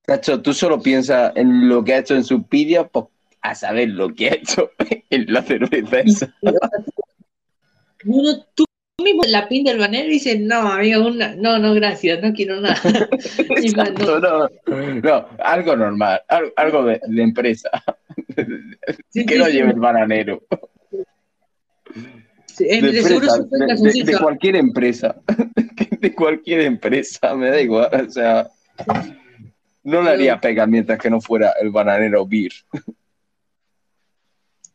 Cacho, 0.05 0.41
tú 0.41 0.53
solo 0.53 0.81
piensas 0.81 1.31
en 1.35 1.67
lo 1.69 1.83
que 1.83 1.93
ha 1.93 1.97
hecho 1.99 2.15
en 2.15 2.23
sus 2.23 2.47
vídeos, 2.49 2.87
pues 2.91 3.05
a 3.43 3.53
saber 3.55 3.89
lo 3.89 4.13
que 4.13 4.29
ha 4.29 4.33
hecho 4.35 4.71
en 5.09 5.31
la 5.31 5.43
cerveza 5.43 5.99
esa. 5.99 6.33
Uno, 8.05 8.45
tú 8.55 8.65
mismo 9.03 9.23
la 9.27 9.47
pinta 9.49 9.71
del 9.71 9.79
banero 9.79 10.07
y 10.07 10.13
dices, 10.13 10.39
no, 10.39 10.71
amigo, 10.71 11.07
una, 11.07 11.35
no, 11.35 11.59
no, 11.59 11.73
gracias, 11.73 12.21
no 12.23 12.33
quiero 12.33 12.61
nada. 12.61 12.77
Exacto, 13.57 14.19
no, 14.19 14.49
no, 15.01 15.27
algo 15.39 15.75
normal, 15.75 16.21
algo, 16.55 16.85
de, 16.85 17.01
de 17.05 17.21
empresa. 17.21 17.69
Sí, 19.09 19.25
que 19.25 19.33
sí, 19.35 19.39
no 19.39 19.45
sí. 19.45 19.51
lleve 19.51 19.71
el 19.71 19.79
bananero. 19.79 20.41
De, 22.57 22.77
empresa, 22.77 23.39
de- 23.49 24.03
de- 24.03 24.19
cualquier 24.19 24.55
empresa. 24.55 25.15
De 25.99 26.13
cualquier 26.13 26.61
empresa, 26.61 27.35
me 27.35 27.49
da 27.49 27.59
igual. 27.59 27.89
O 28.07 28.09
sea, 28.11 28.47
no 29.83 30.01
le 30.01 30.09
haría 30.11 30.39
pegar 30.39 30.67
mientras 30.67 30.99
que 30.99 31.09
no 31.09 31.19
fuera 31.19 31.53
el 31.59 31.71
bananero 31.71 32.25
Beer. 32.27 32.51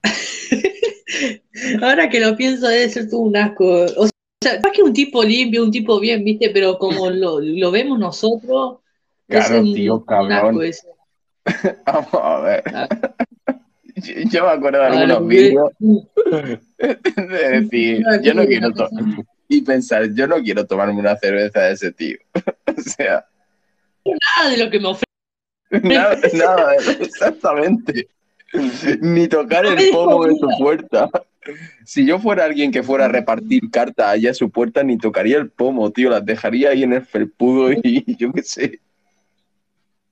Ahora 1.83 2.09
que 2.09 2.21
lo 2.21 2.37
pienso, 2.37 2.69
debe 2.69 2.89
ser 2.89 3.09
todo 3.09 3.21
un 3.21 3.37
asco. 3.37 3.87
O 3.97 4.09
sea, 4.43 4.61
más 4.63 4.73
que 4.73 4.83
un 4.83 4.93
tipo 4.93 5.23
limpio, 5.25 5.65
un 5.65 5.71
tipo 5.71 5.99
bien, 5.99 6.25
¿viste? 6.25 6.51
Pero 6.51 6.79
como 6.79 7.11
lo, 7.11 7.41
lo 7.41 7.71
vemos 7.71 7.99
nosotros, 7.99 8.79
es 9.29 9.47
Claro, 9.47 9.63
un, 9.63 9.75
tío, 9.75 9.95
un 9.97 10.05
cabrón. 10.05 10.63
asco. 10.63 10.89
Vamos 11.87 12.09
a 12.15 12.41
ver. 12.41 12.63
Yo, 13.97 14.15
yo 14.31 14.45
me 14.45 14.51
acuerdo 14.53 14.79
de 14.81 14.87
algunos 14.87 15.27
vídeos 15.27 15.73
de 15.81 17.61
decir, 17.61 18.05
yo 18.23 18.35
no 18.35 18.47
quiero 18.47 18.69
no, 18.69 18.75
to- 18.75 18.91
y 19.49 19.63
pensar, 19.63 20.09
yo 20.15 20.27
no 20.29 20.37
quiero 20.43 20.67
tomarme 20.67 21.01
una 21.01 21.17
cerveza 21.17 21.61
de 21.63 21.73
ese 21.73 21.91
tío. 21.93 22.19
O 22.67 22.81
sea, 22.81 23.27
Nada 24.05 24.51
de 24.51 24.57
lo 24.65 24.71
que 24.71 24.79
me 24.79 24.89
ofrece. 24.89 25.05
nada, 25.83 26.17
nada, 26.35 26.75
exactamente. 27.01 28.09
Ni 29.01 29.29
tocar 29.29 29.67
el 29.67 29.91
pomo 29.91 30.25
de 30.25 30.37
su 30.37 30.49
puerta. 30.59 31.11
Si 31.85 32.07
yo 32.07 32.19
fuera 32.19 32.45
alguien 32.45 32.71
que 32.71 32.83
fuera 32.83 33.07
a 33.07 33.09
repartir 33.09 33.71
cartas 33.71 34.09
allá 34.09 34.33
a 34.33 34.35
su 34.35 34.51
puerta, 34.51 34.83
ni 34.83 34.99
tocaría 34.99 35.39
el 35.39 35.51
pomo, 35.51 35.91
tío. 35.91 36.11
Las 36.11 36.25
dejaría 36.25 36.71
ahí 36.71 36.83
en 36.83 36.95
el 36.95 37.05
felpudo 37.05 37.73
y 37.73 38.05
yo 38.19 38.33
qué 38.33 38.43
sé. 38.43 38.81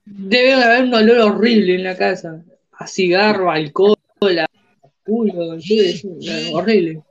Debe 0.05 0.55
haber 0.55 0.85
un 0.85 0.94
olor 0.94 1.18
horrible 1.18 1.75
en 1.75 1.85
la 1.85 1.96
casa. 1.96 2.42
A 2.72 2.87
cigarro, 2.87 3.51
alcohol, 3.51 3.96
a 4.20 4.46
culo, 5.05 5.57
horrible. 6.53 7.03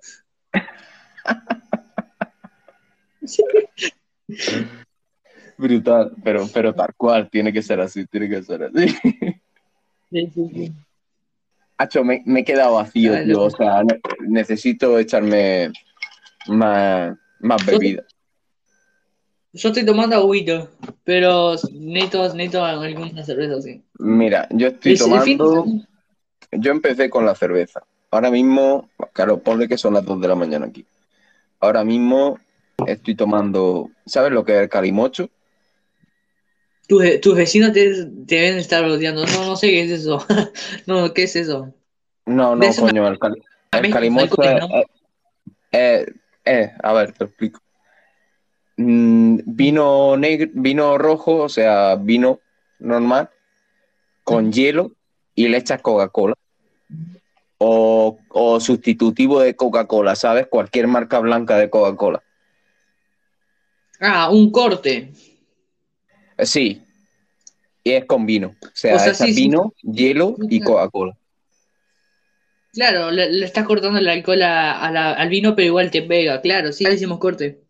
Brutal, 5.58 6.12
pero, 6.24 6.48
pero 6.54 6.74
tal 6.74 6.94
cual, 6.96 7.30
tiene 7.30 7.54
que 7.54 7.62
ser 7.62 7.80
así, 7.80 8.06
tiene 8.06 8.30
que 8.30 8.44
ser 8.44 8.64
así. 8.64 8.88
Sí, 10.12 10.30
sí, 10.34 10.50
sí. 10.54 10.74
Hacho, 11.78 12.04
me, 12.04 12.24
me 12.26 12.42
he 12.42 12.46
quedado 12.46 12.76
vacío, 12.76 13.14
tío. 13.24 13.44
O 13.44 13.50
sea, 13.50 13.84
ne- 13.84 14.00
necesito 14.28 14.98
echarme 14.98 15.72
más, 16.48 17.16
más 17.40 17.66
bebida. 17.66 18.04
Yo 19.54 19.70
estoy 19.70 19.86
tomando 19.86 20.16
agüita, 20.18 20.68
pero 21.04 21.56
necesito, 21.72 22.34
necesito 22.34 22.66
alguna 22.66 23.24
cerveza 23.24 23.56
así. 23.56 23.82
Mira, 24.00 24.48
yo 24.52 24.68
estoy 24.68 24.98
tomando. 24.98 25.66
Yo 26.52 26.72
empecé 26.72 27.10
con 27.10 27.26
la 27.26 27.36
cerveza. 27.36 27.84
Ahora 28.12 28.32
mismo, 28.32 28.90
claro, 29.14 29.40
ponle 29.40 29.68
que 29.68 29.78
son 29.78 29.94
las 29.94 30.06
2 30.06 30.20
de 30.22 30.28
la 30.28 30.36
mañana 30.36 30.66
aquí. 30.66 30.86
Ahora 31.60 31.84
mismo 31.84 32.38
estoy 32.86 33.16
tomando. 33.16 33.90
¿Sabes 34.06 34.32
lo 34.32 34.44
que 34.44 34.56
es 34.56 34.62
el 34.64 34.70
calimocho? 34.70 35.30
Tus, 36.88 37.20
tus 37.22 37.36
vecinos 37.36 37.72
te, 37.74 38.06
te 38.28 38.36
deben 38.36 38.60
estar 38.60 38.84
rodeando. 38.84 39.26
No, 39.26 39.46
no 39.46 39.56
sé 39.56 39.68
qué 39.70 39.84
es 39.84 39.92
eso. 39.92 40.24
no, 40.86 41.14
¿qué 41.14 41.24
es 41.24 41.36
eso? 41.36 41.74
No, 42.26 42.56
no, 42.56 42.68
una- 42.68 42.76
coño, 42.82 43.08
el, 43.08 43.20
cali- 43.20 43.42
el 43.72 43.82
mezcla 43.82 43.82
de 43.82 43.90
calimocho 43.90 44.26
es, 44.44 44.50
alcoholes, 44.50 44.70
¿no? 44.70 44.80
es- 45.72 46.08
es- 46.08 46.16
es- 46.44 46.72
A 46.84 46.94
ver, 46.94 47.12
te 47.14 47.24
explico. 47.26 47.60
Mm, 48.78 49.40
vino 49.46 50.18
negro, 50.18 50.50
vino 50.54 50.98
rojo, 50.98 51.38
o 51.44 51.50
sea, 51.50 51.96
vino 51.96 52.40
normal, 52.80 53.30
con 54.24 54.52
hielo 54.52 54.92
y 55.34 55.48
le 55.48 55.58
echas 55.58 55.82
Coca-Cola. 55.82 56.36
O, 57.58 58.20
o 58.30 58.60
sustitutivo 58.60 59.40
de 59.40 59.56
Coca-Cola, 59.56 60.16
¿sabes? 60.16 60.48
Cualquier 60.48 60.88
marca 60.88 61.20
blanca 61.20 61.58
de 61.58 61.70
Coca-Cola. 61.70 62.22
Ah, 64.02 64.30
un 64.30 64.52
corte. 64.52 65.14
Sí. 66.40 66.82
Y 67.84 67.92
es 67.92 68.06
con 68.06 68.26
vino. 68.26 68.56
O 68.62 68.68
sea, 68.74 68.96
O 68.96 69.00
sea, 69.00 69.14
sí, 69.14 69.34
sí. 69.34 69.42
vino, 69.44 69.74
hielo 69.84 70.36
y. 70.50 70.60
Coca-Cola. 70.60 71.16
Claro, 72.74 73.10
le, 73.12 73.32
le 73.32 73.46
estás 73.46 73.66
cortando 73.66 74.00
el 74.00 74.10
alcohol 74.10 74.42
a- 74.42 74.80
a 74.82 74.92
la- 74.92 75.14
al 75.14 75.30
vino, 75.30 75.56
pero 75.56 75.68
igual 75.68 75.92
te 75.92 76.02
pega. 76.02 76.42
Claro, 76.42 76.74
sí, 76.74 76.84
ya 76.84 76.90
le 76.90 76.96
hicimos 76.96 77.20
corte. 77.20 77.62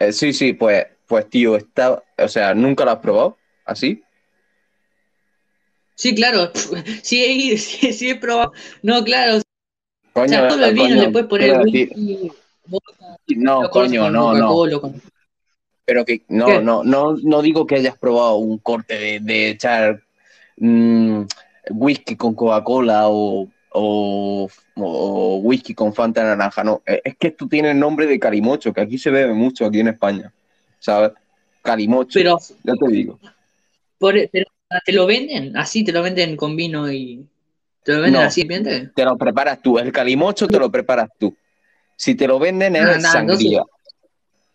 Eh, 0.00 0.12
sí, 0.12 0.32
sí, 0.32 0.54
pues, 0.54 0.86
pues 1.06 1.28
tío, 1.30 1.56
está, 1.56 2.02
o 2.18 2.28
sea, 2.28 2.52
¿nunca 2.54 2.84
lo 2.84 2.90
has 2.92 2.98
probado? 2.98 3.38
¿Así? 3.64 4.02
Sí, 5.94 6.14
claro. 6.14 6.50
Sí, 7.02 7.24
he, 7.24 7.58
sí, 7.58 7.92
sí 7.92 8.10
he 8.10 8.16
probado. 8.16 8.52
No, 8.82 9.04
claro. 9.04 9.36
O 9.38 9.40
Coño, 10.12 10.28
sea, 10.28 10.50
solo 10.50 10.66
el 10.66 10.74
vino 10.74 10.88
coño, 10.88 11.02
le 11.02 11.08
puedes 11.10 11.28
poner 11.28 11.56
no, 13.36 13.70
coño, 13.70 14.10
no, 14.10 14.34
no. 14.34 14.80
Con- 14.80 15.02
Pero 15.86 16.04
que 16.04 16.22
no, 16.28 16.46
¿Qué? 16.46 16.58
no, 16.60 16.82
no, 16.82 17.16
no 17.22 17.42
digo 17.42 17.66
que 17.66 17.76
hayas 17.76 17.98
probado 17.98 18.36
un 18.36 18.58
corte 18.58 18.94
de, 18.98 19.20
de 19.20 19.50
echar 19.50 20.02
mm, 20.56 21.22
whisky 21.70 22.16
con 22.16 22.34
Coca-Cola 22.34 23.08
o, 23.08 23.48
o, 23.70 24.48
o 24.76 25.36
whisky 25.42 25.74
con 25.74 25.92
Fanta 25.92 26.24
naranja, 26.24 26.64
no. 26.64 26.82
Eh, 26.86 27.02
Es 27.04 27.16
que 27.16 27.28
esto 27.28 27.46
tiene 27.46 27.72
el 27.72 27.78
nombre 27.78 28.06
de 28.06 28.18
calimocho, 28.18 28.72
que 28.72 28.80
aquí 28.80 28.96
se 28.98 29.10
bebe 29.10 29.34
mucho 29.34 29.66
aquí 29.66 29.80
en 29.80 29.88
España, 29.88 30.32
¿sabes? 30.78 31.12
Calimocho, 31.62 32.18
Pero, 32.18 32.38
ya 32.62 32.74
te 32.74 32.88
digo. 32.92 33.18
por, 33.98 34.14
pero 34.30 34.46
te 34.84 34.92
lo 34.92 35.06
venden 35.06 35.56
así, 35.56 35.84
te 35.84 35.92
lo 35.92 36.02
venden 36.02 36.36
con 36.36 36.56
vino 36.56 36.90
y 36.90 37.26
te 37.82 37.92
lo 37.92 38.00
venden 38.02 38.22
No. 38.22 38.26
así, 38.28 38.40
¿entiendes? 38.42 38.94
Te 38.94 39.04
lo 39.04 39.16
preparas 39.18 39.60
tú, 39.60 39.78
el 39.78 39.92
calimocho 39.92 40.46
te 40.46 40.58
lo 40.58 40.70
preparas 40.70 41.10
tú. 41.18 41.36
Si 41.96 42.14
te 42.14 42.26
lo 42.26 42.38
venden 42.38 42.76
es 42.76 42.82
Ah, 42.82 42.98
nah, 42.98 43.12
sangría. 43.12 43.62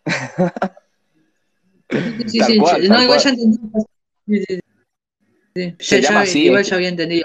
Sí, 1.90 2.28
sí, 2.28 2.38
Tal 2.38 2.46
sí, 2.52 2.58
cual, 2.58 2.82
no, 2.88 2.94
tal 2.94 3.02
igual 3.04 3.18
ya 3.20 3.30
entendí. 3.30 3.58
Sí. 5.54 5.74
Se 5.78 6.00
Ya- 6.00 6.08
llama 6.08 6.24
ya- 6.24 6.30
así, 6.30 6.44
igual 6.44 6.60
es 6.60 6.68
ya 6.68 6.76
había 6.76 6.88
entendido. 6.88 7.24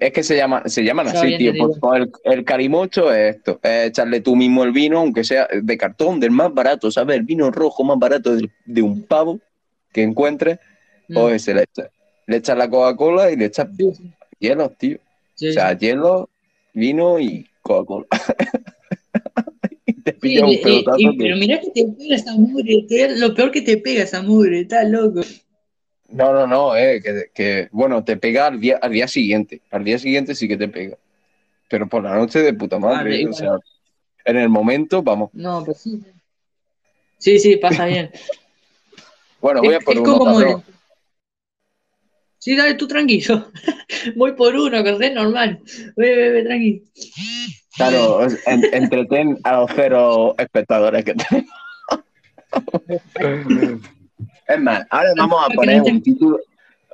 Es 0.00 0.12
que 0.12 0.22
se 0.22 0.36
llaman, 0.36 0.68
se 0.70 0.84
llaman 0.84 1.06
Ya 1.06 1.12
así, 1.20 1.36
tío. 1.38 1.52
el, 1.94 2.12
el 2.24 2.44
calimocho 2.44 3.12
es 3.12 3.36
esto, 3.36 3.58
es 3.62 3.88
echarle 3.88 4.20
tú 4.20 4.36
mismo 4.36 4.62
el 4.62 4.70
vino, 4.72 4.98
aunque 5.00 5.24
sea 5.24 5.48
de 5.60 5.76
cartón, 5.76 6.20
del 6.20 6.30
más 6.30 6.54
barato, 6.54 6.90
¿sabes? 6.90 7.16
El 7.16 7.24
vino 7.24 7.50
rojo 7.50 7.82
más 7.82 7.98
barato 7.98 8.36
de, 8.36 8.48
de 8.64 8.82
un 8.82 9.02
pavo 9.04 9.40
que 9.92 10.02
encuentres, 10.02 10.58
Mm. 11.08 11.14
pues 11.14 11.42
se 11.42 11.52
le 11.54 11.62
echa. 11.64 11.90
Le 12.28 12.36
echas 12.36 12.56
la 12.56 12.70
Coca-Cola 12.70 13.30
y 13.32 13.36
le 13.36 13.46
echas 13.46 13.66
hielos, 14.38 14.70
tío. 14.78 14.98
O 14.98 15.52
sea, 15.52 15.76
hielo, 15.76 16.28
vino 16.72 17.18
y 17.18 17.48
Coca-Cola. 17.60 18.06
te 20.02 20.12
Sí, 20.12 20.18
pilla 20.20 20.44
un 20.44 20.52
y- 20.52 20.58
pelotazo 20.58 20.98
y- 20.98 21.16
que- 21.16 21.24
pero 21.24 21.36
mirá 21.36 21.60
que 21.60 21.70
te 21.70 21.84
pega 21.86 22.14
esa 22.16 22.34
mugre, 22.34 22.86
lo 23.16 23.34
peor 23.34 23.50
que 23.50 23.62
te 23.62 23.76
pega 23.78 24.02
esa 24.02 24.22
mugre, 24.22 24.60
está 24.60 24.84
loco. 24.84 25.20
No, 26.08 26.32
no, 26.32 26.46
no, 26.46 26.76
eh, 26.76 27.00
que, 27.02 27.30
que, 27.34 27.68
bueno, 27.72 28.04
te 28.04 28.16
pega 28.16 28.46
al 28.48 28.60
día, 28.60 28.78
al 28.82 28.92
día 28.92 29.08
siguiente. 29.08 29.62
Al 29.70 29.82
día 29.84 29.98
siguiente 29.98 30.34
sí 30.34 30.46
que 30.46 30.56
te 30.58 30.68
pega. 30.68 30.98
Pero 31.70 31.88
por 31.88 32.02
la 32.02 32.14
noche 32.14 32.40
de 32.40 32.52
puta 32.52 32.78
madre. 32.78 33.24
Vale, 33.24 33.28
o 33.28 33.32
sea, 33.32 33.52
en 34.26 34.36
el 34.36 34.50
momento, 34.50 35.02
vamos. 35.02 35.30
No, 35.32 35.64
pues 35.64 35.78
sí. 35.78 36.00
Sí, 37.18 37.38
sí, 37.38 37.56
pasa 37.56 37.86
bien. 37.86 38.10
Bueno, 39.40 39.62
voy 39.62 39.74
a 39.74 39.80
por 39.80 39.94
es 39.94 40.00
uno, 40.00 40.18
como. 40.18 40.64
Sí, 42.38 42.56
dale 42.56 42.74
tú 42.74 42.88
tranquilo. 42.88 43.52
Voy 44.16 44.32
por 44.32 44.56
uno, 44.56 44.82
que 44.82 44.90
es 44.90 45.14
normal. 45.14 45.60
Ve, 45.96 46.16
ve, 46.16 46.30
ve, 46.30 46.42
tranqui. 46.42 46.82
Claro, 47.76 48.22
en- 48.46 48.74
entretén 48.74 49.38
a 49.44 49.52
los 49.60 49.70
cero 49.74 50.34
espectadores 50.38 51.04
que 51.04 51.14
tenemos. 51.14 51.50
Es 54.46 54.60
más, 54.60 54.86
ahora 54.90 55.12
vamos 55.16 55.44
a 55.44 55.48
poner 55.54 55.80
un 55.82 56.02
título. 56.02 56.38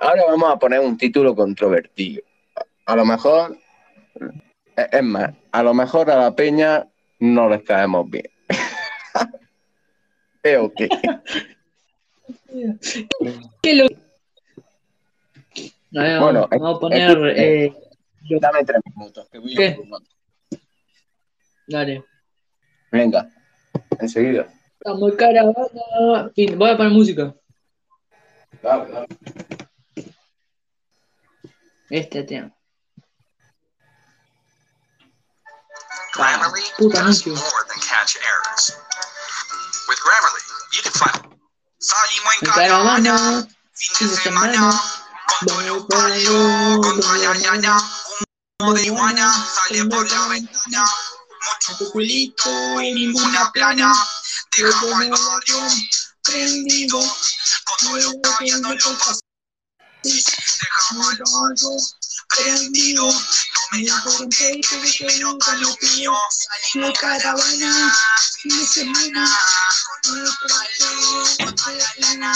Ahora 0.01 0.23
vamos 0.27 0.53
a 0.53 0.59
poner 0.59 0.81
un 0.81 0.97
título 0.97 1.35
controvertido. 1.35 2.23
A 2.87 2.95
lo 2.97 3.05
mejor 3.05 3.59
Es 4.77 4.87
es 4.93 5.03
más, 5.03 5.35
a 5.51 5.63
lo 5.65 5.75
mejor 5.75 6.09
a 6.11 6.17
la 6.17 6.35
peña 6.37 6.87
no 7.19 7.49
les 7.49 7.63
caemos 7.65 8.09
bien. 8.09 8.31
Es 10.45 10.57
ok. 10.59 10.81
¿Qué 13.63 13.75
lo... 13.75 13.87
A 16.01 16.21
Bueno, 16.21 16.47
vamos 16.51 16.77
a 16.77 16.81
poner. 16.81 17.19
Eh, 17.37 17.73
Dame 18.41 18.63
tres 18.65 18.81
minutos, 18.95 19.29
que 19.31 19.39
voy 19.39 19.55
a 19.55 19.57
¿Qué? 19.57 19.75
fumar. 19.75 20.01
Dale. 21.69 22.05
Venga, 22.91 23.29
enseguida. 24.01 24.47
Estamos 24.81 25.13
caravana. 25.17 26.31
Fin, 26.35 26.59
Voy 26.59 26.71
a 26.71 26.77
poner 26.77 26.93
música. 26.93 27.35
Dale, 28.63 28.91
dale. 28.93 29.07
Este 31.91 32.23
tema. 32.25 32.51
Grammarly 36.15 36.63
Puta 36.79 37.03
does 37.03 37.23
anuncio. 37.23 37.33
more 37.35 37.65
than 37.69 37.81
catch 37.81 38.17
errors. 38.17 38.77
With 39.89 39.99
Grammarly, 40.01 40.43
you 40.73 40.83
can 40.83 40.93
find. 40.93 41.35
Salimos 41.81 42.35
en 42.43 42.49
En 42.49 42.53
caravana. 42.55 43.49
fin 43.75 44.09
de 44.09 44.17
semana, 44.17 44.71
con 45.39 45.49
todos 45.49 45.65
los 45.67 45.87
barrios, 45.89 46.79
con 46.83 47.01
toda 47.01 47.19
la 47.19 47.35
llana, 47.35 47.79
humo 48.61 48.75
de 48.75 48.83
iguana, 48.87 49.33
sale 49.33 49.85
por 49.85 50.11
la 50.11 50.29
ventana, 50.29 50.85
mucho 51.47 51.91
culito 51.93 52.81
y 52.81 52.95
ninguna 52.95 53.51
plana, 53.53 53.93
dejamos 54.57 55.03
el 55.03 55.11
barrio 55.11 55.69
prendido, 56.23 57.01
con 57.65 58.03
los 58.03 58.15
cambiando 58.23 58.75
los 58.75 59.21
dejamos 60.03 61.13
el 61.13 61.19
barrio 61.19 61.71
prendido, 62.29 63.05
no 63.07 63.61
me 63.73 64.29
peito 64.37 64.81
de 64.81 64.93
que 64.93 65.19
nunca 65.21 65.55
lo 65.57 65.75
pillo, 65.77 66.15
salimos 66.31 66.99
caravana, 66.99 67.97
fin 68.43 68.59
de 68.59 68.67
semana, 68.67 69.39
con 70.03 70.23
los 70.23 70.35
barrios, 70.49 71.37
con 71.39 71.79
la 71.79 71.95
llana, 71.99 72.33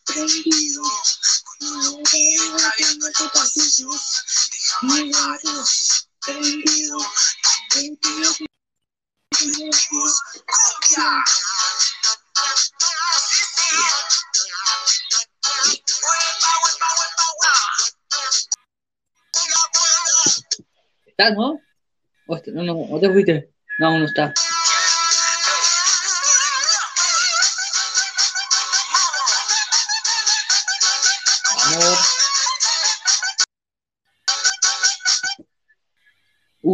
prendido, 0.09 0.83
pies 2.11 2.43
cambiando 2.57 3.07
los 3.07 3.33
pasillos, 3.33 4.01
dejamos 4.53 4.99
el 4.99 5.11
barrio 5.13 5.65
prendido, 6.25 6.99
prendido, 7.71 8.35
cumbia. 9.31 11.25
¿Estás, 21.07 21.35
no? 21.35 21.61
¿O 22.29 22.41
no, 22.47 22.63
no, 22.63 22.75
¿o 22.91 23.01
te 23.01 23.11
fuiste? 23.11 23.53
No, 23.79 23.99
no 23.99 24.05
está. 24.05 24.33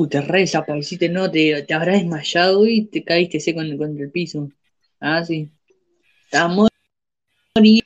Te 0.08 0.20
re 0.20 0.40
desapareciste, 0.40 1.08
no, 1.08 1.30
te, 1.30 1.62
te 1.62 1.74
habrás 1.74 1.98
desmayado 1.98 2.66
y 2.66 2.86
te 2.86 3.04
caíste 3.04 3.40
seco 3.40 3.60
contra 3.78 4.04
el 4.04 4.10
piso. 4.10 4.50
Ah, 5.00 5.24
sí. 5.24 5.50
Anda 6.32 6.44
a 6.44 6.48
morir. 6.48 7.84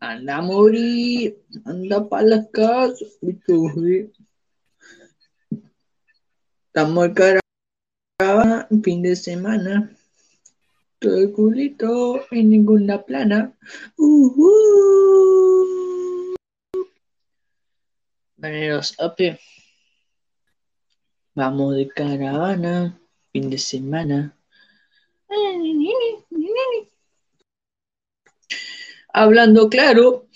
Anda 0.00 0.36
a 0.36 0.42
morir. 0.42 1.38
Anda 1.64 2.08
para 2.08 2.26
la 2.26 2.48
casa. 2.50 3.04
Y 3.22 3.34
tú, 3.34 3.70
sí. 3.76 4.10
Estamos 6.66 7.10
caravana, 8.18 8.68
fin 8.82 9.02
de 9.02 9.16
semana. 9.16 9.90
Todo 10.98 11.18
el 11.18 11.32
culito 11.32 12.20
en 12.30 12.50
ninguna 12.50 13.02
plana. 13.02 13.52
Uh, 13.96 14.26
uh. 14.36 15.18
Vaneros, 18.36 18.94
ape. 19.00 19.38
Vamos 21.38 21.76
de 21.76 21.86
caravana, 21.86 22.98
fin 23.30 23.48
de 23.48 23.58
semana. 23.58 24.36
Hablando 29.12 29.70
claro. 29.70 30.27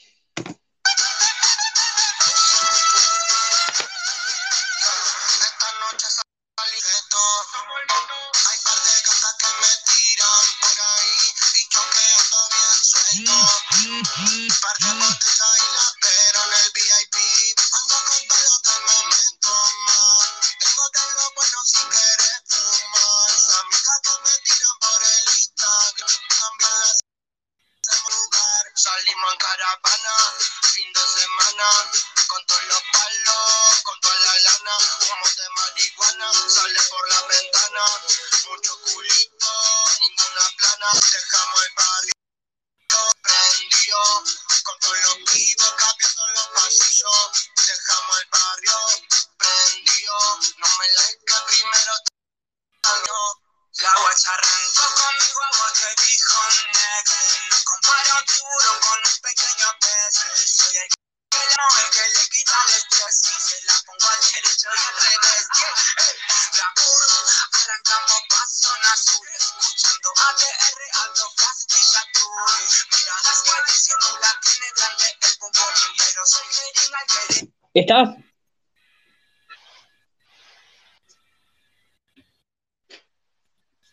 ¿Estás? 77.93 78.16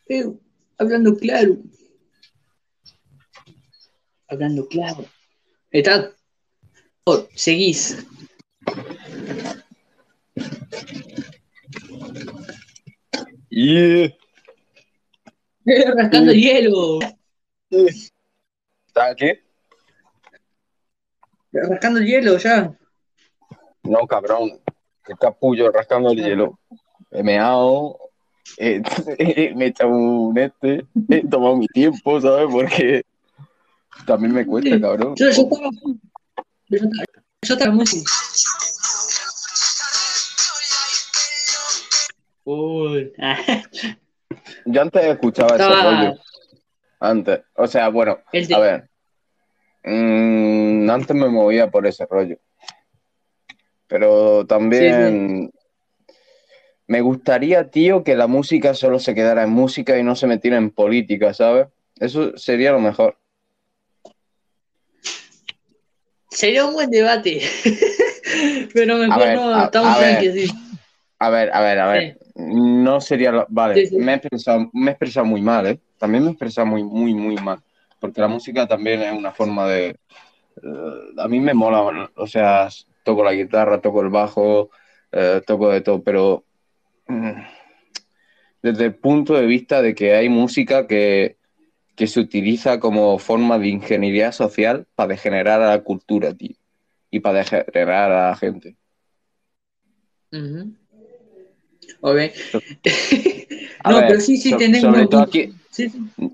Eh, 0.08 0.24
hablando 0.78 1.18
claro. 1.18 1.58
Hablando 4.30 4.68
claro. 4.70 5.06
¿Estás? 5.72 6.16
Oh, 7.04 7.28
seguís. 7.36 8.06
Yeah. 13.50 14.16
Eh, 15.66 15.92
rascando 15.94 16.32
hielo. 16.32 17.00
¿Estás 17.70 19.12
aquí? 19.12 19.32
Rascando 21.52 22.00
el 22.00 22.06
hielo 22.06 22.38
ya. 22.38 22.80
No, 23.84 24.00
cabrón. 24.08 24.60
Qué 25.06 25.14
capullo 25.20 25.72
rascando 25.72 26.12
el 26.12 26.18
hielo. 26.24 26.60
He 27.12 27.24
meado, 27.24 27.98
eh, 28.58 28.82
me 29.56 29.66
he 29.66 29.68
echado 29.70 29.90
un 29.90 30.38
este, 30.38 30.86
he 31.10 31.28
tomado 31.28 31.56
mi 31.58 31.68
tiempo, 31.68 32.22
¿sabes? 32.22 32.48
Porque 32.52 33.04
también 34.06 34.34
me 34.34 34.46
cuesta, 34.46 34.80
cabrón. 34.80 35.16
Yo, 35.16 35.26
yo 35.26 35.32
estaba. 35.44 35.70
Yo 36.68 36.76
estaba. 36.78 37.04
Yo 37.42 37.54
estaba 37.54 37.72
muy. 37.74 37.86
Uy. 42.46 43.14
Yo 44.66 44.82
antes 44.82 45.04
escuchaba 45.06 45.56
ese 45.56 45.64
Estaba- 45.64 46.02
rollo. 46.06 46.20
Antes. 47.00 47.42
O 47.56 47.68
sea, 47.68 47.90
bueno, 47.90 48.20
de- 48.32 48.54
a 48.56 48.60
ver. 48.60 48.90
Mm, 49.84 50.90
antes 50.90 51.16
me 51.16 51.30
movía 51.30 51.70
por 51.72 51.88
ese 51.88 52.06
rollo. 52.06 52.38
Pero 53.90 54.46
también 54.46 55.52
me 56.88 57.02
gustaría, 57.02 57.70
tío, 57.70 58.04
que 58.04 58.16
la 58.16 58.28
música 58.28 58.74
solo 58.76 59.00
se 59.00 59.14
quedara 59.16 59.44
en 59.44 59.50
música 59.50 59.98
y 59.98 60.04
no 60.04 60.16
se 60.16 60.28
metiera 60.28 60.58
en 60.58 60.70
política, 60.70 61.34
¿sabes? 61.34 61.68
Eso 62.00 62.38
sería 62.38 62.72
lo 62.72 62.80
mejor. 62.80 63.18
Sería 66.30 66.66
un 66.66 66.74
buen 66.74 66.90
debate. 66.92 67.42
Pero 68.74 68.98
mejor 68.98 69.20
ver, 69.20 69.36
no, 69.36 69.54
a- 69.56 69.66
estamos 69.66 69.98
a 69.98 70.00
ver. 70.00 70.34
sí. 70.34 70.52
A 71.18 71.30
ver, 71.30 71.50
a 71.54 71.62
ver, 71.62 71.80
a 71.80 71.92
ver. 71.92 72.18
No 72.36 73.02
sería 73.02 73.32
lo- 73.32 73.46
Vale, 73.50 73.88
Sí. 73.88 73.98
Me, 73.98 74.14
he 74.14 74.16
expresado, 74.16 74.70
me 74.72 74.92
he 74.92 74.94
expresado 74.94 75.26
muy 75.26 75.42
mal, 75.42 75.66
¿eh? 75.68 75.80
También 75.98 76.24
me 76.24 76.30
he 76.30 76.34
expresado 76.34 76.68
muy, 76.68 76.84
muy, 76.84 77.14
muy 77.14 77.36
mal. 77.38 77.60
Porque 78.00 78.22
la 78.22 78.28
música 78.30 78.68
también 78.68 79.02
es 79.02 79.12
una 79.18 79.32
forma 79.34 79.68
de... 79.68 79.88
eh, 79.90 79.96
a 81.18 81.28
mí 81.28 81.40
me 81.42 81.54
mola, 81.54 82.10
o 82.16 82.28
sea, 82.28 82.70
toco 83.04 83.24
la 83.24 83.34
guitarra, 83.34 83.82
toco 83.82 84.02
el 84.02 84.10
bajo, 84.10 84.70
eh, 85.12 85.42
toco 85.46 85.70
de 85.70 85.82
todo, 85.82 86.04
pero 86.04 86.46
mm, 87.08 87.32
desde 88.62 88.86
el 88.86 88.96
punto 88.96 89.34
de 89.36 89.46
vista 89.46 89.82
de 89.82 89.96
que 89.96 90.16
hay 90.16 90.30
música 90.30 90.86
que, 90.88 91.38
que 91.96 92.08
se 92.08 92.20
utiliza 92.20 92.80
como 92.80 93.18
forma 93.20 93.58
de 93.58 93.70
ingeniería 93.70 94.32
social 94.32 94.86
para 94.96 95.10
degenerar 95.10 95.62
a 95.62 95.70
la 95.70 95.82
cultura, 95.84 96.34
tío. 96.34 96.56
Y 97.12 97.22
para 97.22 97.40
degenerar 97.40 98.12
a 98.12 98.30
la 98.30 98.36
gente. 98.36 98.76
Ujú. 100.32 100.74
Ok. 102.02 102.18
A 103.82 103.92
no, 103.92 103.98
ver, 104.00 104.08
pero 104.10 104.20
sí, 104.22 104.38
sí 104.38 104.50
so- 104.50 104.58
tenemos. 104.58 104.82
sobre 104.82 105.08
todo 105.08 105.22
aquí, 105.22 105.54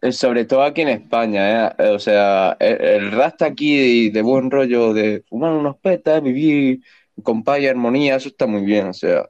Eh, 0.02 0.12
Sobre 0.12 0.46
todo 0.46 0.64
aquí 0.64 0.82
en 0.82 0.90
España, 0.90 1.68
¿eh? 1.78 1.90
O 1.90 2.00
sea, 2.00 2.58
el, 2.60 2.82
el 2.82 3.12
rasta 3.12 3.46
aquí 3.46 4.10
de 4.10 4.22
buen 4.22 4.50
rollo, 4.50 4.94
de 4.94 5.24
fumar 5.30 5.54
unos 5.54 5.78
petas, 5.78 6.22
vivir 6.22 6.82
con 7.24 7.44
paz 7.44 7.60
y 7.60 7.68
armonía, 7.68 8.16
eso 8.16 8.30
está 8.30 8.48
muy 8.48 8.64
bien, 8.64 8.88
o 8.88 8.94
sea, 8.94 9.30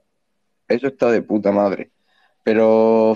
eso 0.67 0.87
está 0.87 1.11
de 1.11 1.21
puta 1.21 1.51
madre. 1.51 1.91
Pero 2.43 3.15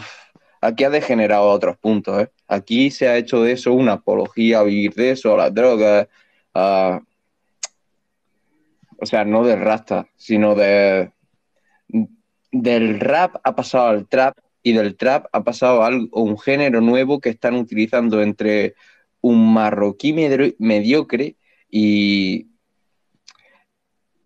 aquí 0.62 0.84
ha 0.84 0.90
degenerado 0.90 1.50
a 1.50 1.54
otros 1.54 1.78
puntos, 1.78 2.22
¿eh? 2.22 2.30
Aquí 2.48 2.92
se 2.92 3.08
ha 3.08 3.18
hecho 3.18 3.42
de 3.44 3.54
eso 3.54 3.74
una 3.74 3.94
apología 3.94 4.60
a 4.60 4.64
vivir 4.64 4.94
de 4.96 5.12
eso, 5.12 5.34
a 5.34 5.38
las 5.38 5.54
drogas. 5.54 6.08
O 9.02 9.06
sea, 9.06 9.24
no 9.24 9.46
del 9.46 9.62
rasta, 9.62 10.08
sino 10.18 10.56
de... 10.56 11.12
Del 12.52 13.00
rap 13.00 13.36
ha 13.44 13.56
pasado 13.56 13.90
al 13.90 14.08
trap 14.08 14.36
y 14.64 14.74
del 14.74 14.96
trap 14.96 15.28
ha 15.32 15.44
pasado 15.44 15.84
a 15.84 15.88
algo- 15.88 16.10
un 16.22 16.38
género 16.38 16.82
nuevo 16.82 17.20
que 17.20 17.30
están 17.30 17.56
utilizando 17.56 18.22
entre 18.22 18.76
un 19.22 19.54
marroquí 19.54 20.14
mediocre 20.58 21.36
y, 21.70 22.48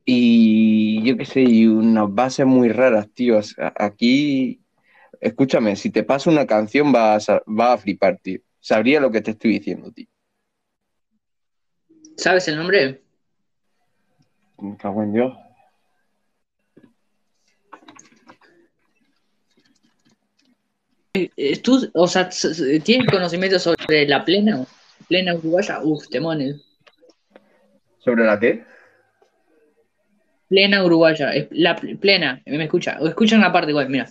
y 0.06 1.04
yo 1.04 1.18
qué 1.18 1.26
sé, 1.26 1.42
y 1.42 1.68
unas 1.68 2.14
bases 2.14 2.46
muy 2.46 2.70
raras, 2.70 3.10
tío. 3.14 3.40
Aquí, 3.76 4.62
escúchame, 5.22 5.76
si 5.76 5.90
te 5.90 6.04
paso 6.04 6.30
una 6.30 6.46
canción 6.46 6.92
vas 6.92 7.30
a, 7.30 7.42
vas 7.46 7.70
a 7.76 7.78
flipar, 7.78 8.20
tío. 8.22 8.40
Sabría 8.60 9.00
lo 9.00 9.12
que 9.12 9.22
te 9.22 9.32
estoy 9.32 9.52
diciendo, 9.52 9.92
tío. 9.92 10.08
¿Sabes 12.18 12.48
el 12.48 12.58
nombre? 12.58 13.02
Me 14.60 14.78
cago 14.78 15.04
en 15.04 15.14
Dios. 15.14 15.34
Eh, 16.76 16.82
¿Tú, 21.62 21.92
o 21.94 22.08
sea, 22.08 22.28
tienes 22.84 23.08
conocimiento 23.08 23.60
sobre 23.60 24.08
la 24.08 24.26
plena? 24.26 24.66
Plena 25.08 25.36
uruguaya, 25.36 25.80
uf, 25.84 26.08
temones. 26.10 26.60
¿Sobre 28.00 28.26
la 28.26 28.40
qué? 28.40 28.66
Plena 30.50 30.84
uruguaya, 30.84 31.32
la 31.52 31.76
pl- 31.76 31.98
plena, 31.98 32.42
me 32.48 32.64
escucha, 32.64 32.98
o 33.00 33.08
escuchan 33.08 33.38
una 33.40 33.52
parte 33.54 33.70
igual, 33.70 33.90
mira. 33.90 34.08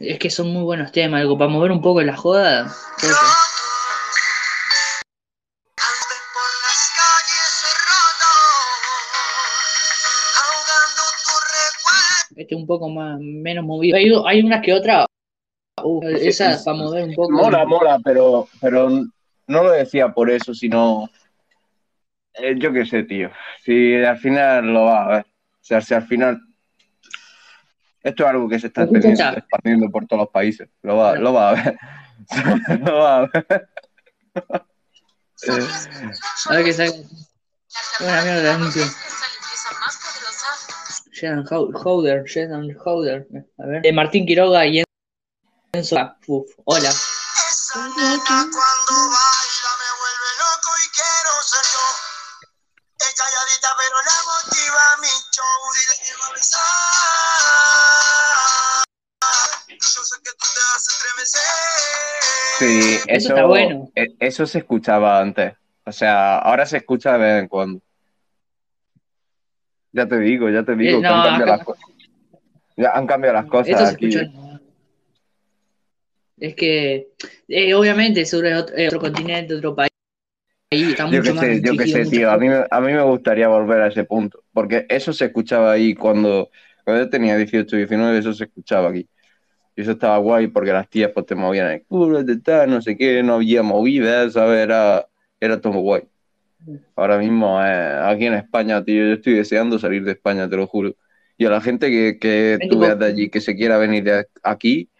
Es 0.00 0.18
que 0.18 0.28
son 0.28 0.48
muy 0.48 0.64
buenos 0.64 0.90
temas, 0.90 1.20
algo 1.20 1.38
para 1.38 1.50
mover 1.50 1.70
un 1.70 1.80
poco 1.80 2.02
la 2.02 2.16
joda. 2.16 2.64
recuerdo. 2.96 3.18
Este 12.34 12.54
es 12.54 12.60
un 12.60 12.66
poco 12.66 12.88
más, 12.88 13.20
menos 13.20 13.64
movido. 13.64 13.96
Hay, 13.96 14.10
hay 14.26 14.42
unas 14.42 14.62
que 14.64 14.74
otras, 15.82 16.12
uf, 16.14 16.20
esas 16.22 16.62
para 16.64 16.76
mover 16.76 17.04
un 17.04 17.14
poco. 17.14 17.32
Mola, 17.32 17.64
mola, 17.64 17.98
pero, 18.04 18.48
pero 18.60 18.88
no 18.90 19.62
lo 19.62 19.70
decía 19.70 20.08
por 20.12 20.30
eso, 20.30 20.54
sino. 20.54 21.08
eh, 22.34 22.54
yo 22.58 22.72
qué 22.72 22.84
sé, 22.86 23.02
tío. 23.04 23.30
Si 23.64 23.94
al 23.96 24.18
final 24.18 24.72
lo 24.72 24.84
va 24.84 25.04
a 25.04 25.08
ver. 25.08 25.20
O 25.22 25.64
sea, 25.64 25.80
si 25.80 25.94
al 25.94 26.06
final. 26.06 26.40
Esto 28.02 28.24
es 28.24 28.30
algo 28.30 28.48
que 28.48 28.58
se 28.58 28.66
está 28.66 28.82
expandiendo, 28.82 29.88
por 29.90 30.06
todos 30.06 30.22
los 30.22 30.30
países. 30.30 30.68
Lo 30.82 30.96
va, 30.96 31.14
lo 31.14 31.32
va 31.32 31.50
a 31.50 31.54
ver. 31.54 31.78
lo 32.84 32.98
va 32.98 33.16
a 33.18 33.20
ver. 33.26 33.68
A 36.48 36.54
ver 36.54 36.64
qué 36.64 36.72
saca. 36.72 36.92
Buena 38.00 38.22
mierda 38.22 38.42
de 38.42 38.50
anuncio. 38.50 38.82
Hou- 41.50 41.72
Howder, 41.84 42.24
Shedan 42.24 42.68
Howder. 42.84 43.26
A 43.58 43.66
ver. 43.66 43.82
De 43.82 43.92
Martín 43.92 44.26
Quiroga 44.26 44.66
y 44.66 44.82
Enzo. 45.74 45.96
Uf, 46.26 46.50
hola. 46.66 46.90
Esa 46.90 47.80
nena 47.96 48.20
cuando 48.26 48.92
baila 49.08 49.70
me 49.80 49.88
vuelve 50.00 50.30
loco 50.36 50.70
y 50.84 50.86
quiero 50.92 51.32
ser 51.48 51.64
yo. 51.72 51.86
Es 53.00 53.12
calladita 53.16 53.68
pero 53.78 53.96
la 54.04 54.18
motiva 54.28 54.84
mi 55.00 55.08
show 55.32 55.60
y 55.72 55.82
la 55.88 55.94
llevo 56.04 56.24
a 56.24 56.30
besar. 56.34 56.60
Yo 59.70 60.02
sé 60.04 60.16
que 60.22 60.30
tú 60.32 60.46
te 60.52 60.60
vas 60.60 60.84
a 60.88 60.92
estremecer. 60.92 61.56
Sí, 62.58 62.68
Eso 62.96 63.04
eso, 63.08 63.28
está 63.28 63.44
bueno. 63.46 63.88
eh, 63.94 64.08
eso 64.20 64.46
se 64.46 64.58
escuchaba 64.58 65.20
antes. 65.20 65.54
O 65.86 65.92
sea, 65.92 66.36
ahora 66.40 66.66
se 66.66 66.76
escucha 66.76 67.12
de 67.12 67.18
vez 67.18 67.42
en 67.44 67.48
cuando. 67.48 67.80
Ya 69.92 70.06
te 70.06 70.18
digo, 70.18 70.50
ya 70.50 70.62
te 70.64 70.76
digo 70.76 70.98
Eh, 70.98 71.00
que 71.00 71.08
no, 71.08 71.14
han 71.14 71.22
cambiado 71.22 71.64
las 72.76 72.94
han 72.94 73.06
cambiado 73.06 73.34
las 73.36 73.46
cosas 73.46 73.68
Esto 73.68 73.86
se 73.86 73.92
aquí. 73.94 74.14
escucha. 74.14 74.51
Es 76.42 76.56
que, 76.56 77.06
eh, 77.46 77.72
obviamente, 77.72 78.26
seguro 78.26 78.48
es 78.48 78.56
otro, 78.56 78.76
es 78.76 78.88
otro 78.88 78.98
continente, 78.98 79.54
otro 79.54 79.76
país. 79.76 79.90
Ahí 80.72 80.82
está 80.90 81.04
Yo 81.04 81.18
mucho 81.18 81.22
qué 81.22 81.32
más 81.34 81.44
sé, 81.44 81.62
yo 81.62 81.72
restringido, 81.72 82.04
sé, 82.04 82.10
tío. 82.10 82.30
A 82.32 82.36
mí, 82.36 82.48
a 82.68 82.80
mí 82.80 82.92
me 82.92 83.02
gustaría 83.02 83.46
volver 83.46 83.80
a 83.80 83.86
ese 83.86 84.02
punto. 84.02 84.42
Porque 84.52 84.84
eso 84.88 85.12
se 85.12 85.26
escuchaba 85.26 85.70
ahí 85.70 85.94
cuando, 85.94 86.50
cuando 86.84 87.04
yo 87.04 87.10
tenía 87.10 87.36
18, 87.36 87.76
19, 87.76 88.18
eso 88.18 88.32
se 88.32 88.44
escuchaba 88.44 88.88
aquí. 88.88 89.08
Y 89.76 89.82
eso 89.82 89.92
estaba 89.92 90.18
guay 90.18 90.48
porque 90.48 90.72
las 90.72 90.88
tías 90.90 91.12
pues 91.14 91.26
te 91.26 91.36
movían 91.36 91.70
el 91.70 91.84
culo, 91.84 92.24
de 92.24 92.36
tal, 92.40 92.70
no 92.70 92.82
sé 92.82 92.96
qué, 92.96 93.22
no 93.22 93.34
había 93.34 93.62
movidas, 93.62 94.32
¿sabes? 94.32 94.64
Era, 94.64 95.06
era 95.38 95.60
todo 95.60 95.74
guay. 95.74 96.02
Ahora 96.96 97.18
mismo, 97.18 97.64
eh, 97.64 98.00
aquí 98.02 98.26
en 98.26 98.34
España, 98.34 98.84
tío, 98.84 99.06
yo 99.06 99.12
estoy 99.12 99.34
deseando 99.34 99.78
salir 99.78 100.02
de 100.02 100.10
España, 100.10 100.50
te 100.50 100.56
lo 100.56 100.66
juro. 100.66 100.96
Y 101.38 101.44
a 101.44 101.50
la 101.50 101.60
gente 101.60 101.88
que, 101.88 102.18
que 102.18 102.58
tú 102.68 102.80
veas 102.80 102.98
de 102.98 103.06
allí, 103.06 103.30
que 103.30 103.40
se 103.40 103.54
quiera 103.54 103.78
venir 103.78 104.02
de 104.02 104.26
aquí, 104.42 104.90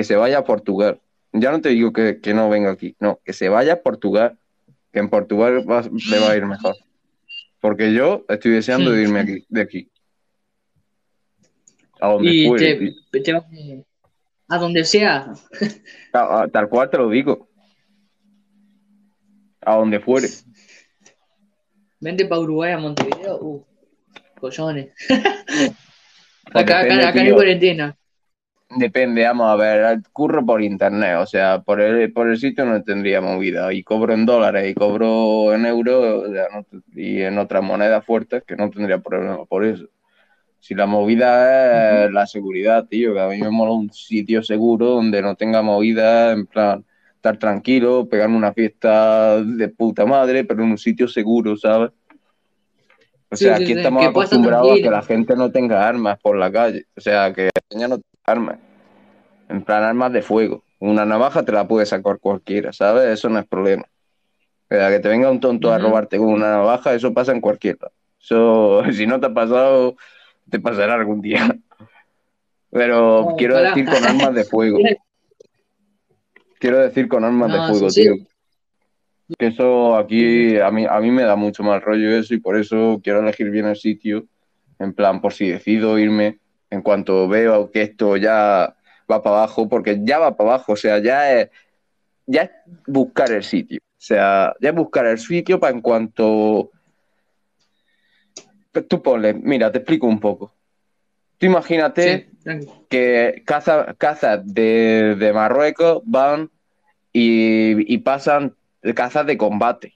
que 0.00 0.04
se 0.04 0.16
vaya 0.16 0.38
a 0.38 0.44
Portugal. 0.44 0.98
Ya 1.34 1.50
no 1.50 1.60
te 1.60 1.68
digo 1.68 1.92
que, 1.92 2.20
que 2.22 2.32
no 2.32 2.48
venga 2.48 2.70
aquí, 2.70 2.96
no, 3.00 3.20
que 3.22 3.34
se 3.34 3.50
vaya 3.50 3.74
a 3.74 3.82
Portugal, 3.82 4.38
que 4.90 4.98
en 4.98 5.10
Portugal 5.10 5.62
va- 5.70 5.82
le 5.82 6.18
va 6.18 6.30
a 6.30 6.36
ir 6.38 6.46
mejor. 6.46 6.74
Porque 7.60 7.92
yo 7.92 8.24
estoy 8.30 8.52
deseando 8.52 8.92
de 8.92 9.02
irme 9.02 9.20
aquí, 9.20 9.44
de 9.50 9.60
aquí. 9.60 9.90
A 12.00 12.08
donde 12.12 12.30
Y 12.30 12.46
fuere, 12.48 12.94
te, 13.10 13.20
te 13.20 13.32
a 14.48 14.56
donde 14.58 14.84
sea. 14.86 15.34
A- 16.14 16.42
a- 16.44 16.48
tal 16.48 16.70
cual 16.70 16.88
te 16.88 16.96
lo 16.96 17.10
digo. 17.10 17.50
A 19.60 19.76
donde 19.76 20.00
fuere. 20.00 20.28
Vente 22.00 22.24
para 22.24 22.40
Uruguay 22.40 22.72
a 22.72 22.78
Montevideo. 22.78 23.36
Uh, 23.38 23.66
collones. 24.40 24.94
Pues 26.52 26.64
acá, 26.64 26.78
depende, 26.82 27.02
acá, 27.02 27.08
acá 27.10 27.20
hay 27.20 27.26
tío. 27.26 27.34
cuarentena. 27.36 27.96
Depende, 28.76 29.24
vamos 29.24 29.48
a 29.50 29.56
ver, 29.56 30.00
curro 30.12 30.46
por 30.46 30.62
internet, 30.62 31.16
o 31.18 31.26
sea, 31.26 31.60
por 31.60 31.80
el, 31.80 32.12
por 32.12 32.28
el 32.30 32.38
sitio 32.38 32.64
no 32.64 32.80
tendría 32.84 33.20
movida, 33.20 33.72
y 33.72 33.82
cobro 33.82 34.14
en 34.14 34.24
dólares 34.24 34.70
y 34.70 34.74
cobro 34.74 35.52
en 35.52 35.66
euros 35.66 36.28
o 36.28 36.32
sea, 36.32 36.44
no 36.54 36.64
y 36.94 37.20
en 37.20 37.36
otras 37.38 37.64
monedas 37.64 38.04
fuertes 38.06 38.44
que 38.46 38.54
no 38.54 38.70
tendría 38.70 38.98
problema 39.00 39.44
por 39.44 39.64
eso. 39.64 39.86
Si 40.60 40.74
la 40.74 40.86
movida 40.86 42.06
es 42.06 42.12
la 42.12 42.26
seguridad, 42.26 42.86
tío, 42.88 43.14
que 43.14 43.20
a 43.20 43.28
mí 43.28 43.38
me 43.40 43.50
mola 43.50 43.72
un 43.72 43.92
sitio 43.92 44.42
seguro 44.42 44.86
donde 44.88 45.22
no 45.22 45.36
tenga 45.36 45.62
movida, 45.62 46.32
en 46.32 46.46
plan, 46.46 46.84
estar 47.16 47.38
tranquilo, 47.38 48.08
pegarme 48.08 48.36
una 48.36 48.52
fiesta 48.54 49.42
de 49.44 49.68
puta 49.70 50.06
madre, 50.06 50.44
pero 50.44 50.64
en 50.64 50.72
un 50.72 50.78
sitio 50.78 51.08
seguro, 51.08 51.56
¿sabes? 51.56 51.90
O 53.32 53.36
sea, 53.36 53.56
sí, 53.56 53.62
aquí 53.62 53.72
sí, 53.72 53.78
estamos 53.78 54.04
acostumbrados 54.04 54.72
a 54.72 54.82
que 54.82 54.90
la 54.90 55.02
gente 55.02 55.36
no 55.36 55.52
tenga 55.52 55.86
armas 55.86 56.18
por 56.18 56.36
la 56.36 56.50
calle, 56.50 56.86
o 56.96 57.00
sea, 57.00 57.32
que 57.32 57.50
ya 57.70 57.86
no 57.86 57.98
tenga 57.98 58.06
armas. 58.24 58.58
En 59.48 59.62
plan, 59.62 59.84
armas 59.84 60.12
de 60.12 60.22
fuego. 60.22 60.64
Una 60.80 61.04
navaja 61.04 61.44
te 61.44 61.52
la 61.52 61.68
puede 61.68 61.86
sacar 61.86 62.18
cualquiera, 62.18 62.72
¿sabes? 62.72 63.04
Eso 63.04 63.28
no 63.28 63.38
es 63.38 63.46
problema. 63.46 63.84
O 64.70 64.74
sea, 64.74 64.88
que 64.90 64.98
te 65.00 65.08
venga 65.08 65.30
un 65.30 65.40
tonto 65.40 65.72
a 65.72 65.78
robarte 65.78 66.18
con 66.18 66.28
una 66.28 66.50
navaja, 66.50 66.94
eso 66.94 67.12
pasa 67.12 67.32
en 67.32 67.40
cualquiera. 67.40 67.90
Eso, 68.20 68.82
si 68.92 69.06
no 69.06 69.20
te 69.20 69.26
ha 69.26 69.34
pasado, 69.34 69.94
te 70.48 70.58
pasará 70.58 70.94
algún 70.94 71.20
día. 71.20 71.56
Pero 72.70 73.34
quiero 73.38 73.58
decir 73.58 73.86
con 73.86 74.04
armas 74.04 74.34
de 74.34 74.44
fuego. 74.44 74.78
Quiero 76.58 76.78
decir 76.78 77.08
con 77.08 77.24
armas 77.24 77.48
No, 77.48 77.62
de 77.62 77.68
fuego, 77.72 77.90
sí. 77.90 78.02
tío. 78.02 78.14
Que 79.38 79.46
eso 79.46 79.96
aquí 79.96 80.58
a 80.58 80.70
mí, 80.70 80.86
a 80.88 81.00
mí 81.00 81.10
me 81.10 81.22
da 81.22 81.36
mucho 81.36 81.62
mal 81.62 81.80
rollo 81.80 82.10
eso 82.10 82.34
y 82.34 82.40
por 82.40 82.56
eso 82.56 83.00
quiero 83.02 83.20
elegir 83.20 83.50
bien 83.50 83.66
el 83.66 83.76
sitio, 83.76 84.26
en 84.78 84.92
plan, 84.92 85.20
por 85.20 85.32
si 85.32 85.48
decido 85.48 85.98
irme, 85.98 86.38
en 86.70 86.82
cuanto 86.82 87.28
veo 87.28 87.70
que 87.70 87.82
esto 87.82 88.16
ya 88.16 88.76
va 89.10 89.22
para 89.22 89.36
abajo, 89.38 89.68
porque 89.68 90.00
ya 90.02 90.18
va 90.18 90.36
para 90.36 90.50
abajo, 90.50 90.72
o 90.72 90.76
sea, 90.76 90.98
ya 90.98 91.32
es, 91.32 91.50
ya 92.26 92.42
es 92.42 92.50
buscar 92.86 93.30
el 93.30 93.42
sitio, 93.42 93.80
o 93.82 94.02
sea, 94.02 94.54
ya 94.60 94.70
es 94.70 94.74
buscar 94.74 95.06
el 95.06 95.18
sitio 95.18 95.58
para 95.60 95.74
en 95.74 95.80
cuanto... 95.80 96.70
Tú 98.88 99.02
ponle, 99.02 99.34
mira, 99.34 99.72
te 99.72 99.78
explico 99.78 100.06
un 100.06 100.20
poco. 100.20 100.54
Tú 101.38 101.46
imagínate 101.46 102.30
Sí, 102.44 102.66
que 102.88 103.42
cazas 103.44 103.96
cazas 103.98 104.40
de, 104.44 105.16
de 105.18 105.32
Marruecos 105.32 106.02
van 106.04 106.50
y, 107.12 107.92
y 107.92 107.98
pasan 107.98 108.54
cazas 108.94 109.26
de 109.26 109.36
combate. 109.36 109.94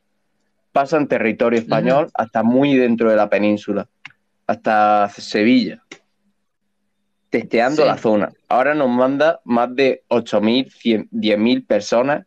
Pasan 0.72 1.07
territorio 1.07 1.59
español 1.59 2.11
hasta 2.14 2.43
muy 2.43 2.76
dentro 2.76 3.09
de 3.11 3.16
la 3.16 3.28
península, 3.28 3.87
hasta 4.47 5.09
Sevilla, 5.09 5.82
testeando 7.30 7.82
Sí. 7.82 7.89
la 7.89 7.97
zona. 7.97 8.32
Ahora 8.49 8.74
nos 8.74 8.89
manda 8.91 9.41
más 9.45 9.74
de 9.74 10.03
8.000, 10.09 10.70
100, 10.70 11.09
10.000 11.11 11.64
personas 11.66 12.26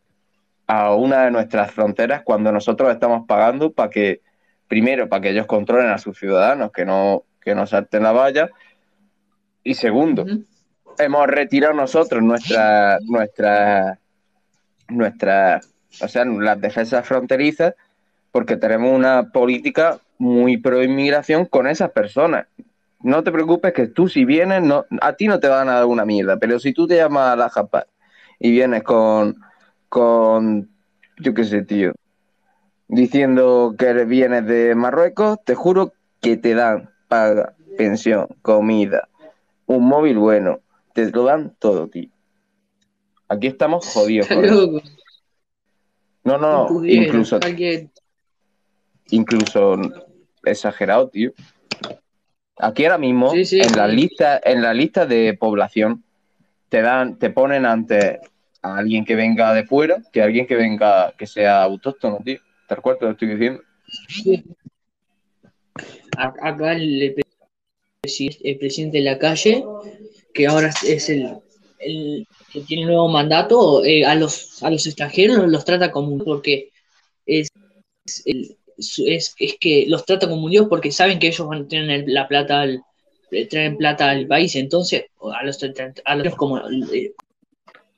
a 0.66 0.94
una 0.94 1.24
de 1.24 1.30
nuestras 1.30 1.70
fronteras 1.72 2.22
cuando 2.22 2.50
nosotros 2.52 2.90
estamos 2.90 3.26
pagando 3.26 3.72
para 3.72 3.90
que, 3.90 4.22
primero, 4.66 5.08
para 5.08 5.22
que 5.22 5.30
ellos 5.30 5.46
controlen 5.46 5.90
a 5.90 5.98
sus 5.98 6.18
ciudadanos, 6.18 6.72
que 6.72 6.84
no, 6.84 7.24
que 7.40 7.54
no 7.54 7.66
salten 7.66 8.02
la 8.02 8.12
valla, 8.12 8.50
y 9.62 9.74
segundo, 9.74 10.24
hemos 10.98 11.26
retirado 11.26 11.74
nosotros 11.74 12.22
nuestra, 12.22 12.98
nuestra, 13.02 13.98
nuestra, 14.88 15.60
o 16.00 16.08
sea, 16.08 16.24
las 16.24 16.60
defensas 16.60 17.06
fronterizas, 17.06 17.74
porque 18.32 18.56
tenemos 18.56 18.94
una 18.94 19.30
política 19.30 19.98
muy 20.18 20.56
pro 20.56 20.82
inmigración 20.82 21.46
con 21.46 21.66
esas 21.66 21.90
personas. 21.90 22.46
No 23.00 23.22
te 23.22 23.32
preocupes 23.32 23.72
que 23.72 23.86
tú 23.86 24.08
si 24.08 24.24
vienes, 24.24 24.62
no, 24.62 24.84
a 25.00 25.12
ti 25.14 25.28
no 25.28 25.38
te 25.40 25.48
van 25.48 25.68
a 25.68 25.74
dar 25.74 25.86
una 25.86 26.04
mierda, 26.04 26.36
pero 26.36 26.58
si 26.58 26.72
tú 26.72 26.86
te 26.86 26.96
llamas 26.96 27.32
a 27.32 27.36
la 27.36 27.48
japa 27.48 27.86
y 28.38 28.50
vienes 28.50 28.82
con, 28.82 29.36
con, 29.88 30.68
yo 31.18 31.34
qué 31.34 31.44
sé, 31.44 31.62
tío, 31.62 31.92
diciendo 32.88 33.74
que 33.78 33.92
vienes 34.04 34.46
de 34.46 34.74
Marruecos, 34.74 35.38
te 35.44 35.54
juro 35.54 35.92
que 36.20 36.36
te 36.36 36.54
dan 36.54 36.90
paga, 37.06 37.54
pensión, 37.76 38.26
comida, 38.42 39.08
un 39.66 39.86
móvil 39.86 40.18
bueno, 40.18 40.60
te 40.92 41.10
lo 41.10 41.24
dan 41.24 41.54
todo, 41.58 41.86
tío. 41.86 42.08
Aquí 43.28 43.46
estamos 43.46 43.86
jodidos. 43.86 44.26
Con. 44.28 44.82
No, 46.28 46.36
no, 46.36 46.52
no, 46.52 46.66
Pudiera, 46.68 47.06
incluso, 47.06 47.36
alguien- 47.36 47.90
incluso 49.10 49.76
exagerado, 50.44 51.08
tío. 51.08 51.32
Aquí 52.58 52.84
ahora 52.84 52.98
mismo, 52.98 53.30
Sí, 53.32 53.44
sí, 53.46 53.60
en 53.60 53.74
la 53.74 53.86
lista, 53.86 54.38
en 54.44 54.60
la 54.60 54.74
lista 54.74 55.06
de 55.06 55.32
población, 55.34 56.04
te 56.68 56.82
dan, 56.82 57.18
te 57.18 57.30
ponen 57.30 57.64
ante 57.64 58.20
a 58.60 58.76
alguien 58.76 59.06
que 59.06 59.14
venga 59.14 59.54
de 59.54 59.64
fuera 59.64 60.02
que 60.12 60.20
a 60.20 60.24
alguien 60.24 60.46
que 60.46 60.56
venga, 60.56 61.14
que 61.16 61.26
sea 61.26 61.62
autóctono, 61.62 62.18
tío. 62.22 62.40
Tal 62.66 62.82
cual 62.82 62.98
te 62.98 63.06
lo 63.06 63.12
estoy 63.12 63.28
diciendo. 63.28 63.62
Acá 66.16 66.72
el, 66.72 67.14
el 68.42 68.58
presidente 68.58 68.98
de 68.98 69.04
la 69.04 69.18
calle, 69.18 69.64
que 70.34 70.46
ahora 70.46 70.70
es 70.84 71.08
el, 71.08 71.38
el 71.78 72.26
que 72.52 72.60
tiene 72.62 72.84
nuevo 72.86 73.08
mandato, 73.08 73.84
eh, 73.84 74.04
a 74.04 74.14
los 74.14 74.62
a 74.62 74.70
los 74.70 74.86
extranjeros 74.86 75.46
los 75.48 75.64
trata 75.64 75.90
como 75.90 76.08
un 76.08 76.24
porque 76.24 76.70
es, 77.26 77.48
es, 78.24 78.56
es, 78.98 79.34
es 79.38 79.56
que 79.60 79.86
los 79.88 80.04
trata 80.04 80.28
como 80.28 80.44
un 80.44 80.50
dios 80.50 80.66
porque 80.68 80.90
saben 80.92 81.18
que 81.18 81.28
ellos 81.28 81.46
van 81.46 81.62
a 81.62 81.68
tener 81.68 82.04
la 82.08 82.26
plata 82.26 82.60
al, 82.62 82.82
eh, 83.30 83.46
traen 83.46 83.76
plata 83.76 84.10
al 84.10 84.26
país, 84.26 84.54
entonces 84.56 85.06
a 85.20 85.44
los 85.44 85.58
a 86.04 86.14
los 86.16 86.34
como 86.34 86.58
eh, 86.92 87.12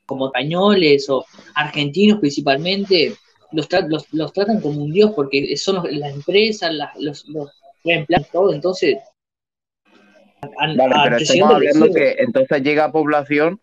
como 0.05 0.27
españoles 0.27 1.09
o 1.09 1.25
argentinos 1.55 2.19
principalmente 2.19 3.15
los, 3.53 3.69
tra- 3.69 3.87
los, 3.87 4.05
los 4.13 4.33
tratan 4.33 4.59
como 4.61 4.81
un 4.83 4.91
dios 4.91 5.11
porque 5.15 5.55
son 5.57 5.75
los- 5.75 5.91
las 5.91 6.13
empresas, 6.13 6.73
las- 6.73 6.95
los, 6.97 7.25
los 7.29 7.49
todo, 8.31 8.53
entonces 8.53 8.97
al- 10.57 10.75
Vale, 10.75 10.95
al 10.95 11.03
pero 11.03 11.17
estamos 11.17 11.55
hablando 11.55 11.93
que 11.93 12.15
entonces 12.19 12.61
llega 12.63 12.91
población 12.91 13.59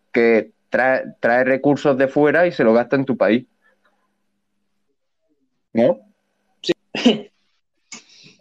trae, 0.71 1.05
trae 1.21 1.45
recursos 1.45 1.97
de 1.99 2.09
fuera 2.09 2.47
y 2.47 2.53
se 2.53 2.65
lo 2.65 2.73
gasta 2.75 2.97
en 2.97 3.05
tu 3.05 3.17
país. 3.17 3.47
¿No? 5.73 5.99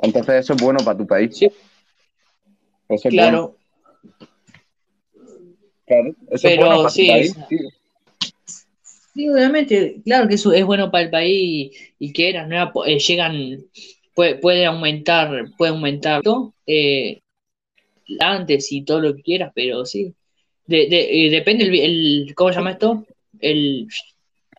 Entonces 0.02 0.36
eso 0.36 0.54
es 0.54 0.62
bueno 0.62 0.80
para 0.84 0.98
tu 0.98 1.08
país. 1.08 1.36
Sí. 1.38 1.46
Eso 2.90 3.10
es 3.10 3.16
bueno. 3.16 3.20
Claro, 3.20 3.58
Claro, 5.86 6.10
eso 6.32 6.36
es 6.36 6.42
Pero 6.44 6.58
bueno 6.58 6.78
para 6.84 6.90
sí, 6.90 7.06
tu 7.08 7.12
país. 7.14 7.36
es- 7.38 7.48
tío. 7.48 7.60
sí, 9.14 9.30
obviamente, 9.30 10.02
claro 10.04 10.28
que 10.28 10.36
eso 10.36 10.52
es 10.52 10.66
bueno 10.66 10.92
para 10.92 11.06
el 11.06 11.10
país 11.10 11.32
y, 11.34 11.72
y 12.00 12.14
que 12.14 12.30
era, 12.30 12.46
¿no? 12.46 12.86
Eh, 12.86 13.00
llegan, 13.00 13.58
puede, 14.14 14.36
puede 14.36 14.66
aumentar, 14.66 15.46
puede 15.58 15.72
aumentar 15.72 16.22
todo, 16.22 16.54
eh, 16.66 17.22
antes 18.20 18.72
y 18.72 18.84
todo 18.84 19.00
lo 19.02 19.16
que 19.16 19.24
quieras, 19.24 19.52
pero 19.56 19.86
sí. 19.86 20.14
De, 20.68 20.88
de- 20.88 21.30
depende 21.32 21.64
el, 21.66 21.76
el- 21.76 22.36
¿cómo 22.36 22.52
se 22.52 22.58
llama 22.58 22.72
esto? 22.72 23.06
El, 23.40 23.88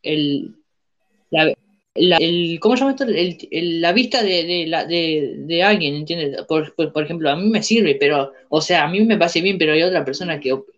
el, 0.02 0.54
la, 1.30 1.52
la- 1.94 2.16
el- 2.16 2.58
¿cómo 2.60 2.76
se 2.76 2.80
llama 2.80 2.92
esto? 2.92 3.04
El- 3.04 3.36
el- 3.50 3.80
la 3.80 3.92
vista 3.92 4.22
de, 4.22 4.44
de, 4.44 4.66
la, 4.66 4.84
de, 4.86 5.34
de 5.36 5.62
alguien, 5.62 5.94
¿entiendes? 5.94 6.42
Por, 6.46 6.74
por, 6.74 6.92
por 6.92 7.04
ejemplo, 7.04 7.30
a 7.30 7.36
mí 7.36 7.48
me 7.48 7.62
sirve, 7.62 7.94
pero, 7.94 8.32
o 8.48 8.60
sea, 8.60 8.84
a 8.84 8.88
mí 8.88 9.00
me 9.02 9.18
parece 9.18 9.42
bien, 9.42 9.58
pero 9.58 9.72
hay 9.72 9.82
otra 9.82 10.04
persona 10.04 10.40
que, 10.40 10.52
op- 10.52 10.68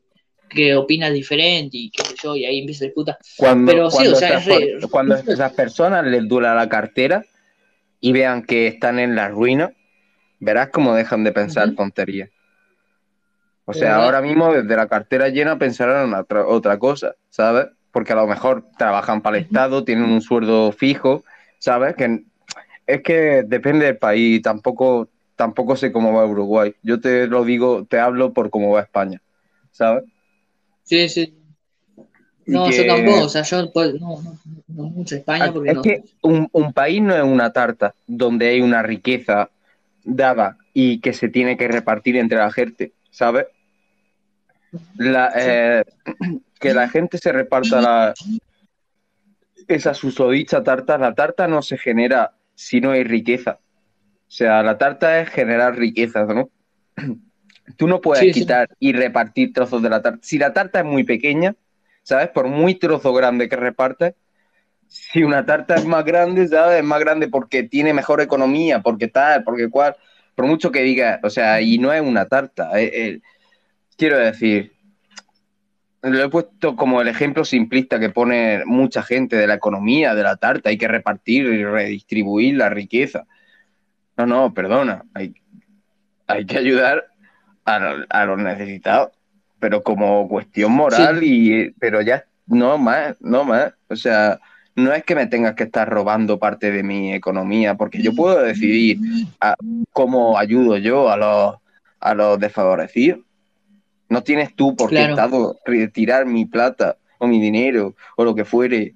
que 0.49 0.75
opina 0.75 1.11
diferente 1.11 1.77
y 1.79 1.91
qué 1.91 2.03
sé 2.05 2.15
yo, 2.23 2.35
y 2.35 2.45
ahí 2.45 2.59
empieza 2.59 2.85
la 2.85 2.89
disputa. 2.89 3.19
Cuando, 3.37 3.71
Pero 3.71 3.91
sí, 3.91 3.97
cuando 3.99 4.13
o 4.13 4.17
sea, 4.17 4.39
es 4.39 4.47
re- 4.47 4.79
cuando 4.91 5.15
esas 5.15 5.53
personas 5.53 6.05
les 6.07 6.27
dura 6.27 6.55
la 6.57 6.69
cartera 6.69 7.25
y 8.01 8.11
vean 8.11 8.43
que 8.43 8.67
están 8.67 8.99
en 8.99 9.15
la 9.15 9.29
ruina, 9.29 9.73
verás 10.41 10.71
cómo 10.71 10.95
dejan 10.95 11.23
de 11.23 11.31
pensar 11.31 11.69
Ujú. 11.69 11.77
tonterías. 11.77 12.31
O 13.71 13.75
sea, 13.75 13.91
verdad. 13.91 14.05
ahora 14.07 14.23
mismo 14.23 14.53
desde 14.53 14.77
la 14.77 14.89
cartera 14.89 15.29
llena 15.29 15.59
pensarán 15.59 16.09
en 16.09 16.15
otra, 16.15 16.47
otra 16.47 16.79
cosa, 16.79 17.15
¿sabes? 17.29 17.67
Porque 17.93 18.13
a 18.13 18.17
lo 18.17 18.27
mejor 18.27 18.65
trabajan 18.79 19.23
para 19.23 19.39
el 19.39 19.45
Estado, 19.45 19.85
tienen 19.85 20.05
un 20.07 20.21
sueldo 20.21 20.73
fijo, 20.73 21.25
¿sabes? 21.59 21.95
Que 21.95 22.25
es 22.87 23.03
que 23.03 23.45
depende 23.47 23.87
del 23.87 23.97
país, 23.99 24.43
tampoco, 24.43 25.09
tampoco 25.37 25.77
sé 25.77 25.93
cómo 25.93 26.13
va 26.13 26.27
Uruguay. 26.27 26.75
Yo 26.83 27.01
te 27.01 27.27
lo 27.27 27.45
digo, 27.45 27.85
te 27.89 28.01
hablo 28.01 28.33
por 28.33 28.51
cómo 28.51 28.73
va 28.73 28.81
España, 28.83 29.21
¿sabes? 29.71 30.05
Sí, 30.83 31.09
sí. 31.09 31.35
No, 32.47 32.69
que- 32.69 32.77
yo 32.77 32.87
tampoco, 32.87 33.25
o 33.27 33.29
sea, 33.29 33.43
yo 33.43 33.73
pues, 33.73 33.95
no, 34.01 34.21
no, 34.23 34.39
no 34.69 34.83
mucho 34.85 35.15
España 35.15 35.53
porque 35.53 35.71
es 35.71 35.75
no. 35.77 35.83
que 35.83 36.03
un, 36.23 36.49
un 36.53 36.73
país 36.73 37.01
no 37.01 37.15
es 37.15 37.23
una 37.23 37.53
tarta 37.53 37.95
donde 38.07 38.49
hay 38.49 38.61
una 38.61 38.83
riqueza 38.83 39.51
dada 40.05 40.57
y 40.75 41.01
que 41.01 41.13
se 41.13 41.29
tiene 41.29 41.57
que 41.57 41.69
repartir 41.69 42.17
entre 42.17 42.39
la 42.39 42.51
gente, 42.51 42.93
¿sabes? 43.11 43.47
La, 44.97 45.33
eh, 45.37 45.85
que 46.61 46.75
la 46.75 46.89
gente 46.89 47.19
se 47.19 47.33
reparta 47.33 47.81
la, 47.81 48.15
esa 49.69 49.95
susodicha 49.95 50.63
tarta. 50.63 50.99
La 50.99 51.15
tarta 51.15 51.49
no 51.49 51.63
se 51.63 51.79
genera 51.79 52.33
si 52.55 52.81
no 52.81 52.93
hay 52.93 53.05
riqueza. 53.05 53.59
O 53.63 54.33
sea, 54.33 54.63
la 54.63 54.79
tarta 54.79 55.21
es 55.21 55.29
generar 55.31 55.77
riqueza, 55.77 56.25
¿no? 56.25 56.51
Tú 57.77 57.87
no 57.87 58.01
puedes 58.01 58.21
Sí, 58.21 58.33
sí. 58.33 58.41
quitar 58.41 58.69
y 58.79 58.93
repartir 58.93 59.53
trozos 59.53 59.83
de 59.83 59.91
la 59.91 60.03
tarta. 60.03 60.19
Si 60.23 60.39
la 60.39 60.53
tarta 60.53 60.81
es 60.81 60.85
muy 60.85 61.05
pequeña, 61.05 61.55
¿sabes? 62.03 62.29
Por 62.29 62.49
muy 62.49 62.75
trozo 62.75 63.13
grande 63.13 63.49
que 63.49 63.57
repartes, 63.57 64.15
si 64.89 65.23
una 65.23 65.47
tarta 65.47 65.77
es 65.77 65.85
más 65.85 66.05
grande, 66.05 66.49
¿sabes? 66.49 66.79
Es 66.79 66.85
más 66.85 66.99
grande 66.99 67.29
porque 67.29 67.63
tiene 67.63 67.95
mejor 67.95 68.21
economía, 68.21 68.81
porque 68.81 69.09
tal, 69.09 69.45
porque 69.45 69.69
cual. 69.71 69.97
Por 70.35 70.47
mucho 70.47 70.73
que 70.73 70.83
diga, 70.83 71.21
o 71.23 71.29
sea, 71.31 71.61
y 71.61 71.79
no 71.79 71.93
es 71.93 72.01
una 72.01 72.27
tarta. 72.27 72.71
Quiero 74.01 74.17
decir, 74.19 74.73
lo 76.01 76.25
he 76.25 76.29
puesto 76.31 76.75
como 76.75 77.03
el 77.03 77.09
ejemplo 77.09 77.45
simplista 77.45 78.01
que 78.01 78.09
pone 78.09 78.63
mucha 78.65 79.03
gente 79.03 79.37
de 79.37 79.47
la 79.47 79.55
economía, 79.55 80.15
de 80.15 80.23
la 80.23 80.37
tarta. 80.37 80.71
Hay 80.71 80.79
que 80.79 80.89
repartir 80.89 81.45
y 81.45 81.63
redistribuir 81.63 82.57
la 82.57 82.71
riqueza. 82.71 83.27
No, 84.17 84.25
no, 84.25 84.55
perdona. 84.55 85.05
Hay, 85.13 85.35
hay 86.27 86.47
que 86.47 86.57
ayudar 86.57 87.09
a, 87.67 87.97
a 88.09 88.25
los 88.25 88.39
necesitados, 88.39 89.11
pero 89.59 89.83
como 89.83 90.27
cuestión 90.29 90.73
moral 90.73 91.23
y 91.23 91.71
pero 91.79 92.01
ya 92.01 92.25
no 92.47 92.79
más, 92.79 93.17
no 93.21 93.45
más. 93.45 93.75
O 93.91 93.97
sea, 93.97 94.41
no 94.77 94.95
es 94.95 95.05
que 95.05 95.15
me 95.15 95.27
tengas 95.27 95.55
que 95.55 95.65
estar 95.65 95.87
robando 95.87 96.39
parte 96.39 96.71
de 96.71 96.83
mi 96.83 97.13
economía, 97.13 97.75
porque 97.75 98.01
yo 98.01 98.15
puedo 98.15 98.41
decidir 98.41 98.99
a- 99.41 99.57
cómo 99.93 100.39
ayudo 100.39 100.79
yo 100.79 101.11
a 101.11 101.19
los 101.19 101.57
a 102.01 102.15
los 102.15 102.39
desfavorecidos. 102.41 103.21
No 104.11 104.23
tienes 104.23 104.55
tú 104.55 104.77
por 104.77 104.91
qué 104.91 104.97
Claro. 104.97 105.15
Estado 105.15 105.57
retirar 105.65 106.27
mi 106.27 106.45
plata 106.45 106.99
o 107.19 107.27
mi 107.27 107.41
dinero 107.41 107.95
o 108.17 108.25
lo 108.25 108.35
que 108.35 108.45
fuere 108.45 108.95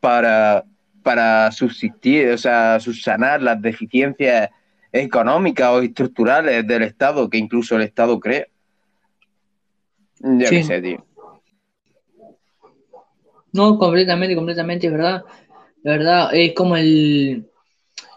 para, 0.00 0.64
para 1.02 1.50
subsistir, 1.52 2.28
o 2.30 2.38
sea, 2.38 2.78
subsanar 2.80 3.40
las 3.40 3.60
deficiencias 3.62 4.50
económicas 4.92 5.70
o 5.70 5.80
estructurales 5.80 6.66
del 6.66 6.82
Estado 6.82 7.30
que 7.30 7.38
incluso 7.38 7.76
el 7.76 7.82
Estado 7.82 8.18
crea. 8.20 8.46
Ya 10.20 10.48
Sí. 10.48 10.56
que 10.56 10.64
sé, 10.64 10.82
tío. 10.82 11.04
No, 13.52 13.78
completamente, 13.78 14.34
completamente, 14.34 14.86
es 14.86 14.92
verdad. 14.92 15.24
La 15.82 15.92
verdad, 15.92 16.34
es 16.34 16.52
como 16.54 16.76
el, 16.76 17.48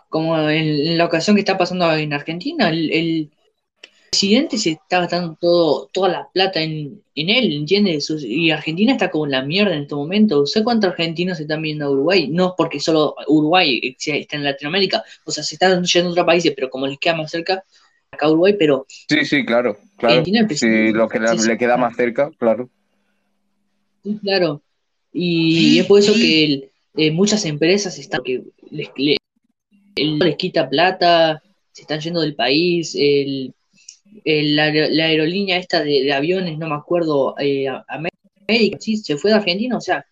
como 0.10 0.38
en, 0.38 0.68
en 0.68 0.98
la 0.98 1.06
ocasión 1.06 1.36
que 1.36 1.42
está 1.42 1.58
pasando 1.58 1.92
en 1.94 2.14
Argentina, 2.14 2.70
el, 2.70 2.92
el 2.92 3.32
presidente 4.16 4.58
se 4.58 4.72
está 4.72 5.00
gastando 5.00 5.38
todo, 5.40 5.90
toda 5.94 6.10
la 6.10 6.30
plata 6.34 6.62
en, 6.62 7.02
en 7.16 7.30
él, 7.30 7.54
¿entiendes? 7.54 8.10
Y 8.22 8.52
Argentina 8.52 8.92
está 8.92 9.10
como 9.10 9.24
en 9.26 9.32
la 9.32 9.42
mierda 9.42 9.74
en 9.74 9.84
este 9.84 9.96
momento. 9.96 10.46
¿Sé 10.46 10.66
cuántos 10.66 10.90
argentinos 10.92 11.38
se 11.38 11.44
están 11.44 11.62
viendo 11.62 11.86
a 11.86 11.90
Uruguay? 11.92 12.28
No 12.28 12.48
es 12.48 12.54
porque 12.58 12.82
solo 12.82 13.16
Uruguay 13.28 13.96
está 13.98 14.36
en 14.36 14.44
Latinoamérica, 14.44 15.02
o 15.24 15.32
sea, 15.32 15.46
se 15.46 15.56
están 15.56 15.82
yendo 15.86 16.10
a 16.10 16.12
otros 16.12 16.26
países, 16.26 16.52
pero 16.54 16.70
como 16.70 16.88
les 16.88 17.00
queda 17.00 17.16
más 17.16 17.32
cerca, 17.32 17.64
acá 18.12 18.30
Uruguay, 18.30 18.54
pero 18.60 18.86
Sí, 18.90 19.24
sí, 19.24 19.46
claro, 19.46 19.78
claro. 19.98 20.22
Presidente- 20.24 20.92
lo 20.92 21.08
que 21.08 21.20
le, 21.20 21.28
sí, 21.30 21.38
sí. 21.40 21.48
le 21.48 21.58
queda 21.58 21.78
más 21.78 21.96
cerca, 21.96 22.30
claro. 22.38 22.70
Sí, 24.04 24.20
claro. 24.22 24.62
Y 25.14 25.80
es 25.80 25.86
por 25.86 26.00
eso 26.00 26.14
que 26.14 26.44
el- 26.44 26.72
eh, 26.98 27.12
muchas 27.12 27.46
empresas 27.46 27.98
están 27.98 28.24
que 28.24 28.44
les, 28.72 28.90
le- 28.98 29.16
el- 29.96 30.20
les 30.20 30.36
quita 30.36 30.68
plata, 30.70 31.42
se 31.72 31.84
están 31.84 32.02
yendo 32.02 32.20
del 32.20 32.36
país. 32.36 32.94
El, 33.00 33.54
el- 34.26 34.56
la, 34.56 34.68
aer- 34.70 34.90
la 34.92 35.06
aerolínea 35.06 35.58
esta 35.58 35.84
de, 35.84 36.12
aviones, 36.14 36.58
no 36.58 36.68
me 36.68 36.76
acuerdo, 36.76 37.36
eh, 37.40 37.68
América, 37.88 38.78
sí, 38.80 38.98
se 38.98 39.18
fue 39.18 39.32
de 39.32 39.38
Argentina, 39.38 39.78
o 39.78 39.82
sea, 39.82 40.06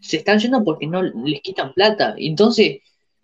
se 0.00 0.18
están 0.18 0.38
yendo 0.38 0.64
porque 0.64 0.86
no 0.86 1.02
les 1.02 1.40
quitan 1.42 1.72
plata. 1.74 2.14
Entonces, 2.18 2.78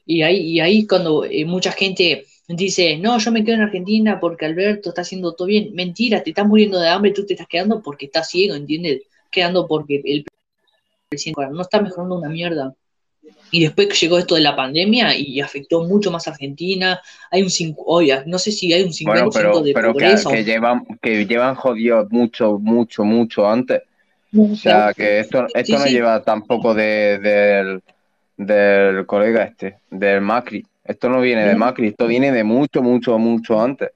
y 0.07 0.23
ahí, 0.23 0.39
y 0.53 0.61
ahí 0.61 0.87
cuando 0.87 1.25
eh, 1.25 1.45
mucha 1.45 1.73
gente 1.73 2.27
dice, 2.49 2.97
no, 2.99 3.19
yo 3.19 3.33
me 3.33 3.45
quedo 3.45 3.57
en 3.57 3.63
Argentina 3.63 4.21
porque 4.21 4.47
Alberto 4.47 4.91
está 4.91 5.03
haciendo 5.03 5.35
todo 5.35 5.49
bien. 5.49 5.75
Mentira, 5.75 6.23
te 6.23 6.31
estás 6.31 6.47
muriendo 6.47 6.79
de 6.81 6.89
hambre, 6.89 7.13
tú 7.13 7.27
te 7.27 7.35
estás 7.35 7.49
quedando 7.49 7.83
porque 7.83 8.07
estás 8.07 8.29
ciego, 8.31 8.55
¿entiendes? 8.55 9.03
Quedando 9.31 9.67
porque 9.67 10.03
el 10.05 10.25
presidente 11.09 11.49
no 11.53 11.63
está 11.63 11.81
mejorando 11.83 12.17
una 12.19 12.29
mierda. 12.29 12.75
Y 13.51 13.61
después 13.63 13.89
que 13.89 13.95
llegó 13.95 14.19
esto 14.19 14.35
de 14.35 14.41
la 14.41 14.57
pandemia 14.57 15.17
y 15.17 15.41
afectó 15.41 15.85
mucho 15.85 16.11
más 16.11 16.27
a 16.27 16.33
Argentina, 16.33 17.01
hay 17.31 17.43
un 17.43 17.51
cinco, 17.51 17.85
oye, 17.87 18.23
no 18.27 18.39
sé 18.39 18.51
si 18.53 18.73
hay 18.73 18.83
un 18.83 18.93
50% 18.93 19.49
Bueno, 19.49 19.53
pero, 19.53 19.63
de 19.65 19.73
pero 19.75 19.93
que, 19.93 20.03
pobreza. 20.05 20.31
que 20.31 20.45
llevan, 20.45 20.85
que 21.01 21.27
llevan 21.27 21.55
jodidos 21.55 22.11
mucho, 22.11 22.59
mucho, 22.59 23.05
mucho 23.05 23.49
antes. 23.49 23.83
o- 24.37 24.55
sea, 24.55 24.93
que 24.95 25.21
esto, 25.21 25.47
esto 25.55 25.63
Sí, 25.65 25.73
no 25.73 25.85
sí. 25.85 25.91
lleva 25.91 26.23
tampoco 26.23 26.75
de, 26.75 27.19
del, 27.19 27.83
del 28.37 29.07
colega 29.07 29.45
este, 29.45 29.79
del 29.91 30.21
Macri. 30.21 30.65
Esto 30.85 31.09
no 31.09 31.21
viene 31.21 31.47
de. 31.47 31.57
Macri, 31.57 31.89
esto 31.89 32.07
viene 32.07 32.33
de 32.33 32.45
mucho, 32.45 32.83
mucho, 32.83 33.19
mucho 33.19 33.61
antes. 33.61 33.91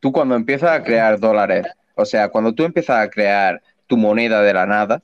Tú 0.00 0.12
cuando 0.12 0.34
empiezas 0.34 0.70
a 0.70 0.82
crear 0.82 1.18
dólares, 1.18 1.66
o 1.94 2.04
sea, 2.04 2.28
cuando 2.28 2.52
tú 2.54 2.64
empiezas 2.64 2.98
a 2.98 3.10
crear 3.10 3.60
tu 3.86 3.96
moneda 3.96 4.42
de 4.42 4.54
la 4.54 4.66
nada, 4.66 5.02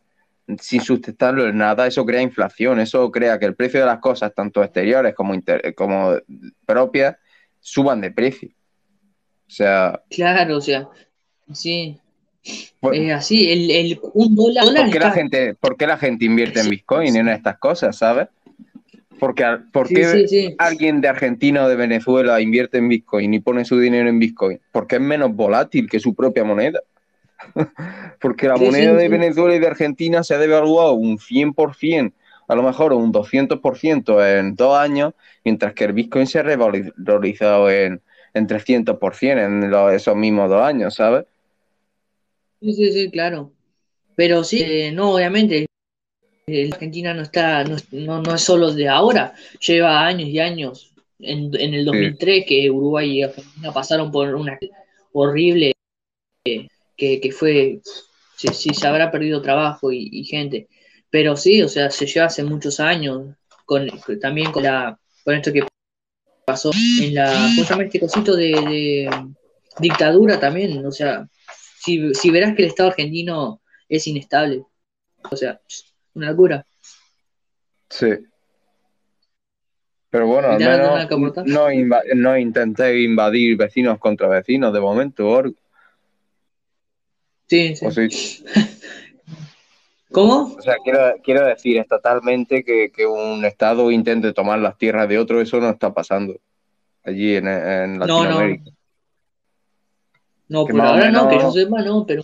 sin 0.60 0.80
sustentarlo 0.80 1.46
en 1.46 1.58
nada, 1.58 1.86
eso 1.86 2.04
crea 2.06 2.22
inflación, 2.22 2.80
eso 2.80 3.10
crea 3.10 3.38
que 3.38 3.46
el 3.46 3.54
precio 3.54 3.80
de 3.80 3.86
las 3.86 3.98
cosas, 3.98 4.34
tanto 4.34 4.62
exteriores 4.62 5.14
como, 5.14 5.34
inter- 5.34 5.74
como 5.74 6.14
propias, 6.64 7.16
suban 7.60 8.00
de 8.00 8.10
precio. 8.10 8.48
O 9.46 9.50
sea, 9.50 10.02
Claro, 10.10 10.56
o 10.56 10.60
sea, 10.60 10.88
sí, 11.52 11.98
por- 12.80 12.94
es 12.94 13.12
así, 13.12 13.50
el, 13.50 13.70
el, 13.70 14.00
un 14.14 14.34
dólar, 14.36 14.64
¿Por 14.64 14.90
qué, 14.90 14.98
la 15.00 15.12
gente, 15.12 15.54
¿Por 15.54 15.76
qué 15.76 15.86
la 15.86 15.98
gente 15.98 16.24
invierte 16.24 16.60
en 16.60 16.64
Sí, 16.66 16.70
Bitcoin 16.70 17.14
y 17.14 17.18
en 17.18 17.28
estas 17.28 17.58
cosas, 17.58 17.96
sabes? 17.96 18.28
Porque, 19.18 19.44
¿Por 19.72 19.88
Sí, 19.88 19.94
qué 19.94 20.04
sí, 20.04 20.28
sí. 20.28 20.54
alguien 20.58 21.00
de 21.00 21.08
Argentina 21.08 21.64
o 21.64 21.68
de 21.68 21.74
Venezuela 21.76 22.40
invierte 22.40 22.78
en 22.78 22.88
Bitcoin 22.88 23.34
y 23.34 23.40
pone 23.40 23.64
su 23.64 23.78
dinero 23.78 24.08
en 24.08 24.18
Bitcoin? 24.18 24.60
Porque 24.70 24.96
es 24.96 25.02
menos 25.02 25.34
volátil 25.34 25.88
que 25.90 25.98
su 25.98 26.14
propia 26.14 26.44
moneda. 26.44 26.80
Porque 28.20 28.48
la 28.48 28.56
Sí, 28.56 28.72
moneda 28.72 28.94
sí, 28.94 28.98
de 28.98 29.08
sí. 29.08 29.08
Venezuela 29.08 29.54
y 29.54 29.58
de 29.58 29.66
Argentina 29.66 30.22
se 30.22 30.34
ha 30.34 30.38
devaluado 30.38 30.94
un 30.94 31.18
100%, 31.18 32.16
a 32.48 32.54
lo 32.54 32.62
mejor 32.62 32.92
un 32.92 33.12
200% 33.12 34.24
en 34.26 34.54
dos 34.54 34.76
años, 34.76 35.14
mientras 35.44 35.74
que 35.74 35.84
el 35.84 35.92
Bitcoin 35.92 36.26
se 36.26 36.38
ha 36.40 36.42
revalorizado 36.42 37.70
en, 37.70 38.02
en 38.34 38.46
300% 38.46 39.42
en 39.42 39.70
los- 39.70 39.92
esos 39.92 40.16
mismos 40.16 40.50
dos 40.50 40.62
años, 40.62 40.94
¿sabes? 40.94 41.24
Sí, 42.60 42.72
sí, 42.72 42.92
sí, 42.92 43.10
claro. 43.10 43.52
Pero 44.16 44.44
sí, 44.44 44.62
eh, 44.62 44.92
no, 44.92 45.12
obviamente, 45.14 45.66
eh, 46.46 46.68
la 46.68 46.76
Argentina 46.76 47.14
no 47.14 47.22
está, 47.22 47.64
no, 47.64 47.76
no, 47.92 48.22
no 48.22 48.34
es 48.36 48.42
solo 48.42 48.72
de 48.72 48.88
ahora, 48.88 49.34
lleva 49.66 50.06
años 50.06 50.28
y 50.30 50.40
años. 50.40 50.94
En, 51.20 51.50
en 51.60 51.74
el 51.74 51.84
2003 51.84 52.44
que 52.48 52.70
Uruguay 52.70 53.10
y 53.20 53.22
Argentina 53.24 53.72
pasaron 53.72 54.12
por 54.12 54.34
una 54.34 54.58
horrible 55.12 55.72
eh, 56.46 56.68
que, 56.98 57.20
que 57.20 57.32
fue, 57.32 57.80
sí, 58.36 58.48
sí, 58.48 58.74
se 58.74 58.86
habrá 58.86 59.10
perdido 59.10 59.40
trabajo 59.40 59.90
y, 59.90 60.10
y 60.12 60.24
gente. 60.24 60.68
Pero 61.08 61.36
sí, 61.36 61.62
o 61.62 61.68
sea, 61.68 61.90
se 61.90 62.04
lleva 62.06 62.26
hace 62.26 62.44
muchos 62.44 62.80
años, 62.80 63.34
con, 63.64 63.88
también 64.20 64.52
con 64.52 64.64
la, 64.64 64.98
con 65.24 65.34
esto 65.34 65.52
que 65.52 65.66
pasó 66.44 66.70
en 67.00 67.14
la, 67.14 67.32
¿cómo 67.32 67.64
se 67.64 67.70
llama 67.70 67.84
este 67.84 68.00
cosito 68.00 68.36
de, 68.36 68.50
de 68.50 69.10
dictadura 69.78 70.38
también? 70.38 70.84
O 70.84 70.92
sea, 70.92 71.26
si, 71.80 72.12
si 72.14 72.30
verás 72.30 72.54
que 72.54 72.62
el 72.62 72.68
Estado 72.68 72.90
argentino 72.90 73.62
es 73.88 74.06
inestable, 74.06 74.64
o 75.30 75.36
sea, 75.36 75.60
una 76.14 76.30
locura. 76.30 76.66
Sí. 77.88 78.08
Pero 80.10 80.26
bueno, 80.26 80.58
no, 80.58 81.70
inva- 81.70 82.02
no 82.14 82.36
intenté 82.38 83.02
invadir 83.02 83.56
vecinos 83.56 83.98
contra 83.98 84.26
vecinos 84.28 84.72
de 84.72 84.80
momento, 84.80 85.28
Org. 85.28 85.54
Sí, 87.48 87.74
sí. 87.76 87.86
O, 87.86 87.90
sí. 87.90 88.08
¿Cómo? 90.10 90.54
O 90.58 90.62
sea, 90.62 90.76
quiero, 90.82 91.00
quiero 91.22 91.46
decir 91.46 91.76
es 91.78 91.86
totalmente 91.86 92.64
que, 92.64 92.90
que 92.90 93.06
un 93.06 93.44
Estado 93.44 93.90
intente 93.90 94.32
tomar 94.32 94.58
las 94.58 94.78
tierras 94.78 95.08
de 95.08 95.18
otro, 95.18 95.40
eso 95.40 95.60
no 95.60 95.68
está 95.70 95.92
pasando 95.92 96.40
allí 97.04 97.36
en, 97.36 97.46
en 97.46 97.98
No, 97.98 98.06
no. 98.06 98.20
Latinoamérica. 98.20 98.70
No, 100.48 100.64
Que 100.64 100.72
por 100.72 100.80
ahora 100.80 101.10
no, 101.10 101.28
que 101.28 101.38
yo 101.38 101.50
sepa 101.52 101.82
no, 101.82 102.06
pero 102.06 102.22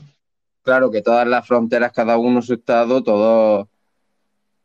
Claro 0.63 0.91
que 0.91 1.03
todas 1.03 1.27
las 1.29 1.47
fronteras, 1.47 1.93
cada 1.93 2.17
uno 2.17 2.41
su 2.41 2.55
Estado, 2.55 3.03
todo... 3.03 3.61
O 3.61 3.69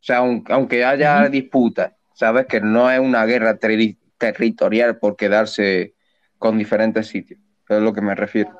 sea, 0.02 0.20
aun- 0.20 0.46
aunque 0.48 0.86
haya 0.86 1.28
disputas, 1.28 1.92
¿sabes? 2.14 2.46
Que 2.46 2.62
no 2.62 2.90
es 2.90 3.02
una 3.02 3.26
guerra 3.26 3.60
terri- 3.60 3.98
territorial 4.18 4.98
por 4.98 5.18
quedarse 5.18 5.94
con 6.38 6.58
diferentes 6.58 7.08
sitios. 7.08 7.42
Es 7.68 7.76
a 7.78 7.82
lo 7.82 7.92
que 7.92 8.00
me 8.00 8.16
refiero. 8.16 8.58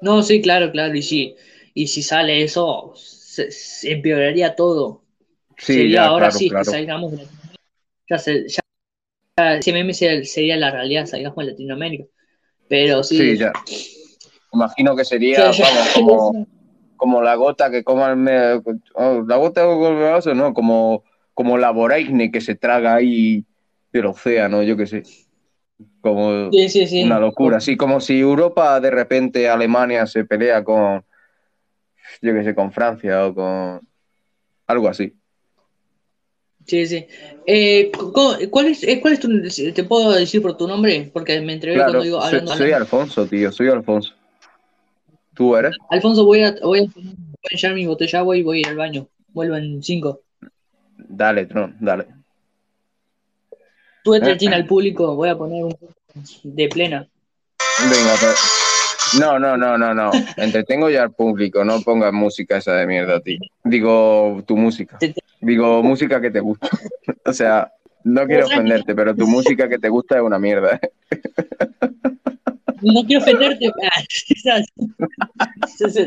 No, 0.00 0.22
sí, 0.22 0.40
claro, 0.40 0.70
claro, 0.72 0.94
y 0.94 1.02
sí, 1.02 1.36
y 1.74 1.86
si 1.88 2.02
sale 2.02 2.42
eso, 2.42 2.92
se, 2.96 3.50
se 3.50 3.92
empeoraría 3.92 4.56
todo. 4.56 5.02
Sí, 5.56 5.74
sería 5.74 6.02
ya, 6.02 6.06
ahora 6.06 6.26
claro, 6.26 6.38
sí 6.38 6.48
claro. 6.48 6.64
que 6.64 6.70
salgamos 6.70 7.12
de. 7.12 7.26
Ya, 8.08 8.18
se- 8.18 8.48
ya- 8.48 8.60
ya 9.38 9.56
ese 9.56 9.72
meme 9.72 9.94
sería, 9.94 10.24
sería 10.24 10.56
la 10.56 10.70
realidad, 10.70 11.06
salgamos 11.06 11.38
de 11.44 11.52
Latinoamérica. 11.52 12.04
Pero 12.68 13.02
sí, 13.02 13.16
Sí, 13.18 13.36
ya. 13.38 13.52
Imagino 14.52 14.96
que 14.96 15.04
sería, 15.04 15.44
vamos, 15.50 15.90
como, 15.94 16.46
como 16.96 17.22
la 17.22 17.34
gota 17.36 17.70
que 17.70 17.84
coma 17.84 18.12
el 18.12 18.62
oh, 18.94 19.24
la 19.26 19.36
gota 19.36 19.62
¿no? 20.34 20.54
Como, 20.54 21.04
como 21.34 21.58
la 21.58 21.70
voraine 21.70 22.30
que 22.30 22.40
se 22.40 22.56
traga 22.56 22.94
ahí 22.96 23.44
del 23.92 24.06
océano, 24.06 24.62
yo 24.62 24.76
qué 24.76 24.86
sé. 24.86 25.02
Como 26.00 26.50
sí, 26.50 26.68
sí, 26.68 26.86
sí. 26.86 27.02
una 27.04 27.18
locura. 27.18 27.58
Así 27.58 27.76
como 27.76 28.00
si 28.00 28.20
Europa, 28.20 28.80
de 28.80 28.90
repente, 28.90 29.48
Alemania 29.48 30.06
se 30.06 30.24
pelea 30.24 30.62
con, 30.64 31.04
yo 32.22 32.34
qué 32.34 32.44
sé, 32.44 32.54
con 32.54 32.72
Francia 32.72 33.26
o 33.26 33.34
con 33.34 33.80
algo 34.66 34.88
así. 34.88 35.14
Sí, 36.66 36.86
sí. 36.86 37.06
Eh, 37.46 37.90
cu- 37.90 38.36
¿cuál 38.50 38.66
es, 38.68 38.84
eh, 38.84 39.00
cuál 39.00 39.14
es 39.14 39.20
tu, 39.20 39.28
te 39.74 39.84
puedo 39.84 40.12
decir 40.12 40.40
por 40.42 40.56
tu 40.56 40.68
nombre? 40.68 41.10
Porque 41.12 41.40
me 41.40 41.54
entrevé 41.54 41.76
Claro, 41.76 41.92
cuando 41.92 42.04
digo 42.04 42.20
soy, 42.20 42.38
hablando. 42.38 42.52
soy 42.52 42.72
Alfonso, 42.72 43.26
tío, 43.26 43.50
soy 43.50 43.68
Alfonso. 43.68 44.14
¿Tú 45.34 45.56
eres? 45.56 45.76
Alfonso, 45.88 46.24
voy 46.24 46.42
a, 46.42 46.54
voy 46.62 46.80
a, 46.80 46.82
voy 46.82 47.16
a 47.50 47.54
echar 47.54 47.74
mi 47.74 47.86
botella 47.86 48.20
agua 48.20 48.36
y 48.36 48.42
voy 48.42 48.62
al 48.64 48.76
baño. 48.76 49.08
Vuelvo 49.28 49.56
en 49.56 49.82
cinco. 49.82 50.20
Dale, 51.08 51.46
Tron, 51.46 51.76
dale. 51.80 52.06
Tú 54.02 54.14
entretiene 54.14 54.56
al 54.56 54.66
público, 54.66 55.14
voy 55.14 55.28
a 55.28 55.36
poner 55.36 55.64
un 55.64 55.76
de 56.42 56.68
plena. 56.68 57.06
Venga. 57.78 58.34
No, 59.18 59.38
no, 59.38 59.56
no, 59.56 59.76
no, 59.76 59.94
no. 59.94 60.10
Entretengo 60.36 60.88
ya 60.88 61.02
al 61.02 61.12
público, 61.12 61.64
no 61.64 61.80
pongas 61.80 62.12
música 62.12 62.58
esa 62.58 62.74
de 62.74 62.86
mierda 62.86 63.16
a 63.16 63.20
ti. 63.20 63.38
Digo, 63.64 64.42
tu 64.46 64.56
música. 64.56 64.98
Digo, 65.40 65.82
música 65.82 66.20
que 66.20 66.30
te 66.30 66.40
gusta. 66.40 66.68
O 67.24 67.32
sea, 67.32 67.70
no 68.02 68.26
quiero 68.26 68.46
ofenderte, 68.46 68.94
pero 68.94 69.14
tu 69.14 69.26
música 69.26 69.68
que 69.68 69.78
te 69.78 69.88
gusta 69.88 70.16
es 70.16 70.22
una 70.22 70.38
mierda. 70.38 70.80
¿eh? 70.82 70.90
No 72.82 73.04
quiero 73.04 73.22
ofenderte. 73.22 73.70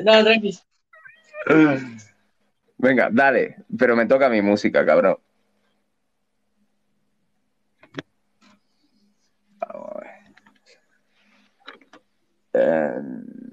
no, 0.03 0.23
tranqui. 0.23 0.57
Venga, 2.77 3.09
dale, 3.11 3.57
pero 3.77 3.95
me 3.95 4.05
toca 4.05 4.27
mi 4.27 4.41
música, 4.41 4.85
cabrón. 4.85 5.17
and 12.53 13.52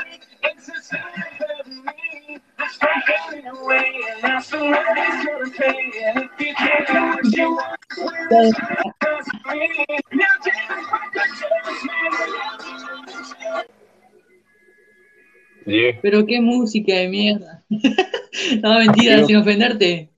Pero 16.01 16.25
qué 16.25 16.41
música 16.41 16.93
de 16.95 17.07
mierda. 17.09 17.63
no, 18.61 18.79
mentira, 18.79 19.15
Pero- 19.15 19.27
sin 19.27 19.35
ofenderte. 19.37 20.09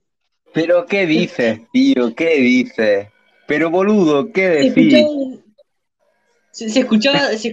Pero 0.52 0.86
¿qué 0.86 1.04
dices, 1.04 1.60
tío? 1.72 2.14
¿Qué 2.14 2.36
dices? 2.36 3.08
Pero 3.48 3.70
boludo, 3.70 4.30
¿qué 4.32 4.42
Se 4.42 4.70
decís? 4.70 4.94
escuchaba, 4.94 5.40
se, 6.52 6.80
escuchaba, 6.80 7.18
se 7.36 7.48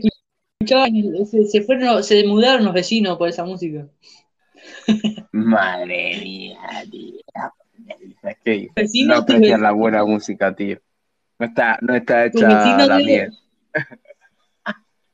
se, 0.65 1.45
se 1.45 1.61
fueron, 1.61 2.03
se 2.03 2.25
mudaron 2.25 2.65
los 2.65 2.73
vecinos 2.73 3.17
por 3.17 3.29
esa 3.29 3.43
música. 3.43 3.87
Madre 5.31 6.19
mía, 6.21 6.59
tío. 6.89 7.19
Es 8.23 8.37
que 8.43 8.69
no 9.05 9.25
vecinos- 9.25 9.59
la 9.59 9.71
buena 9.71 10.05
música, 10.05 10.55
tío. 10.55 10.79
No 11.39 11.47
está, 11.47 11.77
no 11.81 11.95
está 11.95 12.25
hecha 12.25 12.85
la 12.87 12.97
miel. 12.97 13.31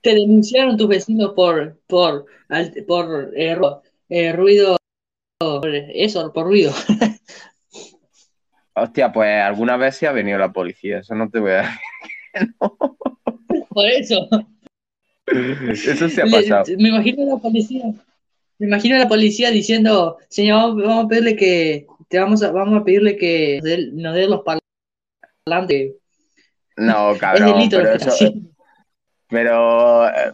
te 0.02 0.14
denunciaron 0.14 0.78
tus 0.78 0.88
vecinos 0.88 1.34
por, 1.34 1.80
por, 1.88 2.26
por 2.88 3.34
eh, 3.36 3.58
eh, 4.10 4.34
ruido, 4.34 4.78
por 5.40 5.68
eso, 5.74 6.32
por 6.34 6.46
ruido. 6.46 6.72
Hostia, 8.74 9.12
pues 9.12 9.42
alguna 9.42 9.76
vez 9.76 9.96
sí 9.96 10.06
ha 10.06 10.12
venido 10.12 10.38
la 10.38 10.54
policía, 10.54 11.00
eso 11.00 11.16
no 11.16 11.30
te 11.30 11.40
voy 11.40 11.52
a 11.52 11.80
Por 13.70 13.88
eso. 13.88 14.30
Eso 15.28 16.10
se 16.10 16.22
ha 16.22 16.26
Le- 16.26 16.32
pasado. 16.32 16.66
me 16.78 16.90
imagino 16.90 17.24
a 17.24 17.36
la 17.36 17.38
policía. 17.42 17.86
Me 18.60 18.68
imagino 18.68 18.96
a 18.96 19.00
la 19.00 19.08
policía 19.08 19.52
diciendo, 19.52 20.18
señor, 20.30 20.82
vamos, 20.82 21.06
a 21.06 21.08
pedirle 21.08 21.36
que, 21.36 21.86
te 22.08 22.20
vamos 22.20 22.42
a, 22.42 22.52
vamos 22.52 22.82
a 22.82 22.84
pedirle 22.84 23.18
que 23.18 23.60
nos 23.94 24.16
dé- 24.16 24.28
los 24.28 24.42
parlantes. 25.46 25.94
No, 26.76 27.12
es 27.12 27.20
cabrón, 27.20 27.54
delito 27.54 27.78
lo 27.78 27.84
pero 27.84 27.96
eso, 27.96 28.34
pero 29.30 30.08
eh, 30.08 30.34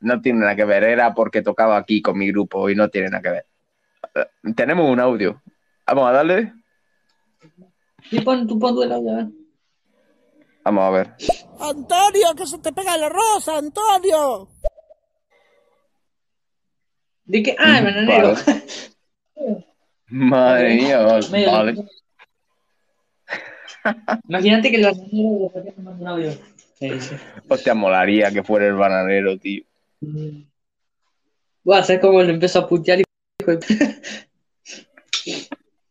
no 0.00 0.20
tiene 0.20 0.40
nada 0.40 0.56
que 0.56 0.64
ver, 0.64 0.82
era 0.84 1.14
porque 1.14 1.42
tocaba 1.42 1.76
aquí 1.76 2.02
con 2.02 2.18
mi 2.18 2.28
grupo 2.28 2.68
y 2.68 2.74
no 2.74 2.88
tiene 2.88 3.08
nada 3.08 3.22
que 3.22 3.30
ver. 3.30 3.46
Eh, 4.14 4.52
Tenemos 4.54 4.90
un 4.90 5.00
audio. 5.00 5.40
Vamos 5.86 6.08
a 6.08 6.12
darle. 6.12 6.52
Sí, 8.10 8.20
pon, 8.20 8.46
tú 8.46 8.58
pon 8.58 8.82
el 8.82 8.92
audio, 8.92 9.12
a 9.12 9.16
ver. 9.16 9.26
Vamos 10.64 10.84
a 10.84 10.90
ver. 10.90 11.10
Antonio, 11.60 12.34
que 12.36 12.46
se 12.46 12.58
te 12.58 12.72
pega 12.72 12.94
el 12.94 13.04
arroz, 13.04 13.48
Antonio. 13.48 14.48
¿De 17.26 17.42
qué? 17.42 17.56
Ah, 17.58 17.78
el 17.78 17.84
bananero. 17.84 18.34
Vale. 18.34 18.64
Madre 20.08 20.74
mía, 20.74 21.00
Medio- 21.30 21.50
vale. 21.52 21.74
Imagínate 24.28 24.70
que 24.70 24.76
el 24.76 24.84
bananero 24.84 25.50
le 25.54 25.68
está 25.70 25.82
mandando 25.82 26.02
un 26.02 26.08
audio. 26.08 26.32
Sí, 26.78 27.00
sí. 27.00 27.14
Hostia, 27.48 27.74
molaría 27.74 28.30
que 28.30 28.42
fuera 28.42 28.66
el 28.66 28.74
bananero, 28.74 29.38
tío. 29.38 29.64
Voy 31.62 31.76
a 31.76 31.80
hacer 31.80 32.00
como 32.00 32.22
le 32.22 32.32
empezó 32.32 32.60
a 32.60 32.68
putear 32.68 33.00
y 33.00 33.04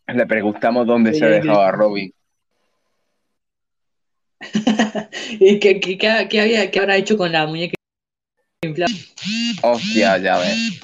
Le 0.07 0.25
preguntamos 0.27 0.85
dónde 0.85 1.13
Sí, 1.13 1.19
se 1.19 1.25
dejaba 1.25 1.71
Robin. 1.71 2.13
y 5.39 5.59
que, 5.59 5.79
que, 5.79 5.97
que 5.97 6.39
había, 6.41 6.71
que 6.71 6.79
habrá 6.79 6.97
hecho 6.97 7.17
con 7.17 7.31
la 7.31 7.45
muñeca 7.47 7.75
inflada. 8.63 8.93
Hostia, 9.61 10.17
ya 10.17 10.37
ves. 10.39 10.81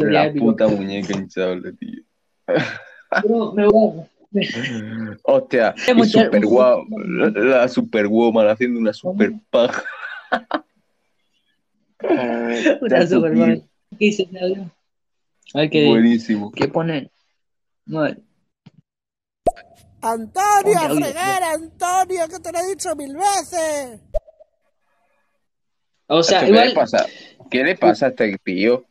La 0.00 0.32
puta 0.32 0.68
muñeca 0.68 1.16
hinchable, 1.16 1.72
tío. 1.72 2.02
Pero 3.22 3.52
me 3.52 3.66
voy 3.68 4.04
Hostia, 5.22 5.74
y 5.96 6.04
super 6.06 6.44
guau, 6.44 6.84
la, 6.88 7.28
la 7.30 7.68
superwoman 7.68 8.48
haciendo 8.48 8.80
una 8.80 8.92
super 8.92 9.32
paja. 9.50 9.84
Una. 12.80 13.54
¿Qué 13.98 14.10
qué 15.70 15.80
dice. 15.80 15.86
Buenísimo. 15.88 16.52
¿Qué 16.52 16.68
ponen? 16.68 17.10
Bueno, 17.86 18.16
Antonio, 20.04 20.78
Oye, 20.80 20.90
oye, 20.90 21.04
fregar, 21.04 21.42
Antonio, 21.42 22.28
que 22.28 22.38
te 22.38 22.52
lo 22.52 22.58
he 22.58 22.66
dicho 22.68 22.94
mil 22.94 23.16
veces. 23.16 24.00
o 26.08 26.22
sea, 26.22 26.44
¿Qué 26.44 26.52
le 26.52 26.70
pasa? 26.72 27.06
¿Qué 27.50 27.64
le 27.64 27.74
pasa 27.74 28.06
a 28.06 28.08
este 28.10 28.36
tío? 28.44 28.84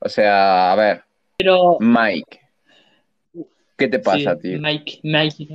O 0.00 0.08
sea, 0.08 0.72
a 0.72 0.76
ver, 0.76 1.04
pero 1.38 1.78
Mike. 1.80 2.40
¿Qué 3.78 3.88
te 3.88 3.98
pasa, 4.00 4.34
sí, 4.34 4.42
tío? 4.42 4.60
Mike, 4.60 5.00
Mike. 5.02 5.48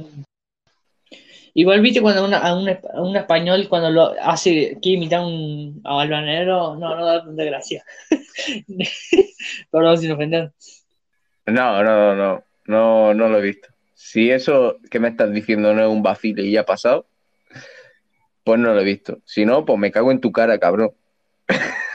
Igual 1.54 1.82
viste 1.82 2.02
cuando 2.02 2.26
una, 2.26 2.40
a, 2.40 2.56
un, 2.56 2.68
a 2.68 3.02
un 3.02 3.16
español 3.16 3.68
cuando 3.70 3.92
lo 3.92 4.16
hace, 4.20 4.80
quiere 4.82 4.98
imitar 4.98 5.20
un, 5.20 5.82
a 5.84 5.98
un 5.98 6.02
albanero, 6.02 6.76
no, 6.76 6.96
no 6.96 7.06
da 7.06 7.24
tanta 7.24 7.44
gracia. 7.44 7.86
Perdón 9.72 9.98
sin 10.00 10.12
ofender. 10.12 10.52
No, 11.46 11.84
no, 11.84 12.16
no, 12.16 12.16
no, 12.16 12.44
no, 12.66 13.14
no 13.14 13.30
lo 13.30 13.38
he 13.38 13.42
visto. 13.44 13.75
Si 13.96 14.30
eso 14.30 14.78
que 14.92 15.00
me 15.00 15.08
estás 15.08 15.32
diciendo 15.32 15.74
no 15.74 15.82
es 15.82 15.90
un 15.90 16.04
vacile 16.04 16.44
y 16.44 16.52
ya 16.52 16.62
ha 16.62 16.66
pasado, 16.66 17.08
pues 18.44 18.60
no 18.60 18.74
lo 18.74 18.82
he 18.82 18.84
visto. 18.84 19.20
Si 19.26 19.46
no, 19.46 19.66
pues 19.66 19.80
me 19.80 19.92
cago 19.92 20.12
en 20.12 20.22
tu 20.22 20.32
cara, 20.32 20.60
cabrón. 20.60 20.92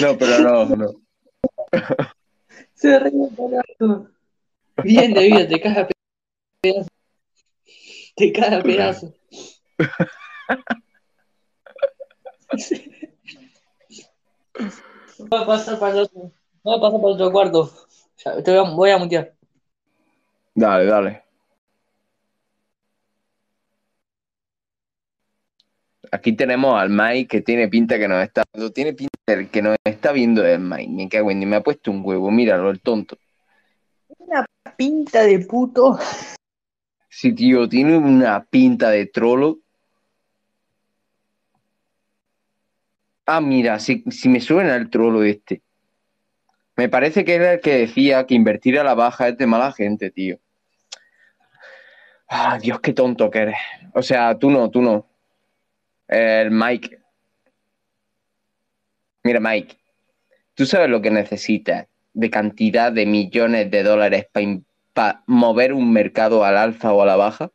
No, 0.00 0.16
pero 0.16 0.38
no, 0.38 0.64
no. 0.74 0.90
Se 2.74 2.94
alto. 2.94 4.08
Bien, 4.82 5.12
David, 5.12 5.48
te 5.48 5.60
caga 5.60 5.86
pedazo. 6.62 6.88
Te 8.16 8.32
caga 8.32 8.62
pedazo. 8.62 9.14
Voy 15.18 15.40
a 15.40 15.46
pasar 15.46 15.78
para 15.78 15.92
el 15.92 15.98
otro, 16.00 16.32
voy 16.62 16.76
a 16.76 16.80
pasar 16.80 17.00
para 17.00 17.08
el 17.08 17.14
otro 17.14 17.32
cuarto. 17.32 17.70
Ya, 18.24 18.42
te 18.42 18.50
voy 18.50 18.60
a, 18.60 18.70
voy 18.70 18.90
a 18.90 18.98
mutear. 18.98 19.33
Dale, 20.54 20.84
dale. 20.86 21.24
Aquí 26.12 26.32
tenemos 26.32 26.80
al 26.80 26.90
Mike 26.90 27.26
que 27.26 27.40
tiene 27.40 27.68
pinta 27.68 27.98
que 27.98 28.06
nos 28.06 28.22
está 28.22 28.44
viendo. 28.52 28.72
Tiene 28.72 28.92
pinta 28.92 29.50
que 29.50 29.62
nos 29.62 29.76
está 29.84 30.12
viendo 30.12 30.44
el 30.46 30.60
Mike. 30.60 30.92
Me 30.92 31.08
cago 31.08 31.30
en, 31.30 31.48
me 31.48 31.56
ha 31.56 31.62
puesto 31.62 31.90
un 31.90 32.02
huevo. 32.04 32.30
Míralo, 32.30 32.70
el 32.70 32.80
tonto. 32.80 33.18
Una 34.18 34.46
pinta 34.76 35.22
de 35.22 35.40
puto. 35.40 35.98
Sí, 37.08 37.34
tío, 37.34 37.68
tiene 37.68 37.96
una 37.96 38.44
pinta 38.44 38.90
de 38.90 39.06
trolo. 39.06 39.58
Ah, 43.26 43.40
mira, 43.40 43.78
si, 43.80 44.04
si 44.10 44.28
me 44.28 44.40
suena 44.40 44.76
el 44.76 44.90
trolo 44.90 45.24
este. 45.24 45.62
Me 46.76 46.88
parece 46.88 47.24
que 47.24 47.34
era 47.34 47.54
el 47.54 47.60
que 47.60 47.78
decía 47.78 48.26
que 48.26 48.34
invertir 48.34 48.78
a 48.78 48.84
la 48.84 48.94
baja 48.94 49.28
es 49.28 49.38
de 49.38 49.46
mala 49.46 49.72
gente, 49.72 50.10
tío. 50.10 50.38
Ah, 52.28 52.58
Dios, 52.60 52.80
qué 52.80 52.92
tonto 52.92 53.30
que 53.30 53.38
eres. 53.40 53.56
O 53.94 54.02
sea, 54.02 54.38
tú 54.38 54.50
no, 54.50 54.70
tú 54.70 54.82
no. 54.82 55.06
El 56.08 56.50
Mike. 56.50 56.98
Mira, 59.22 59.40
Mike, 59.40 59.76
¿tú 60.54 60.66
sabes 60.66 60.88
lo 60.90 61.02
que 61.02 61.10
necesitas 61.10 61.88
de 62.12 62.30
cantidad 62.30 62.92
de 62.92 63.06
millones 63.06 63.70
de 63.70 63.82
dólares 63.82 64.26
para 64.92 65.22
mover 65.26 65.72
un 65.72 65.92
mercado 65.92 66.44
al 66.44 66.56
alza 66.56 66.92
o 66.92 67.02
a 67.02 67.06
la 67.06 67.16
baja? 67.16 67.50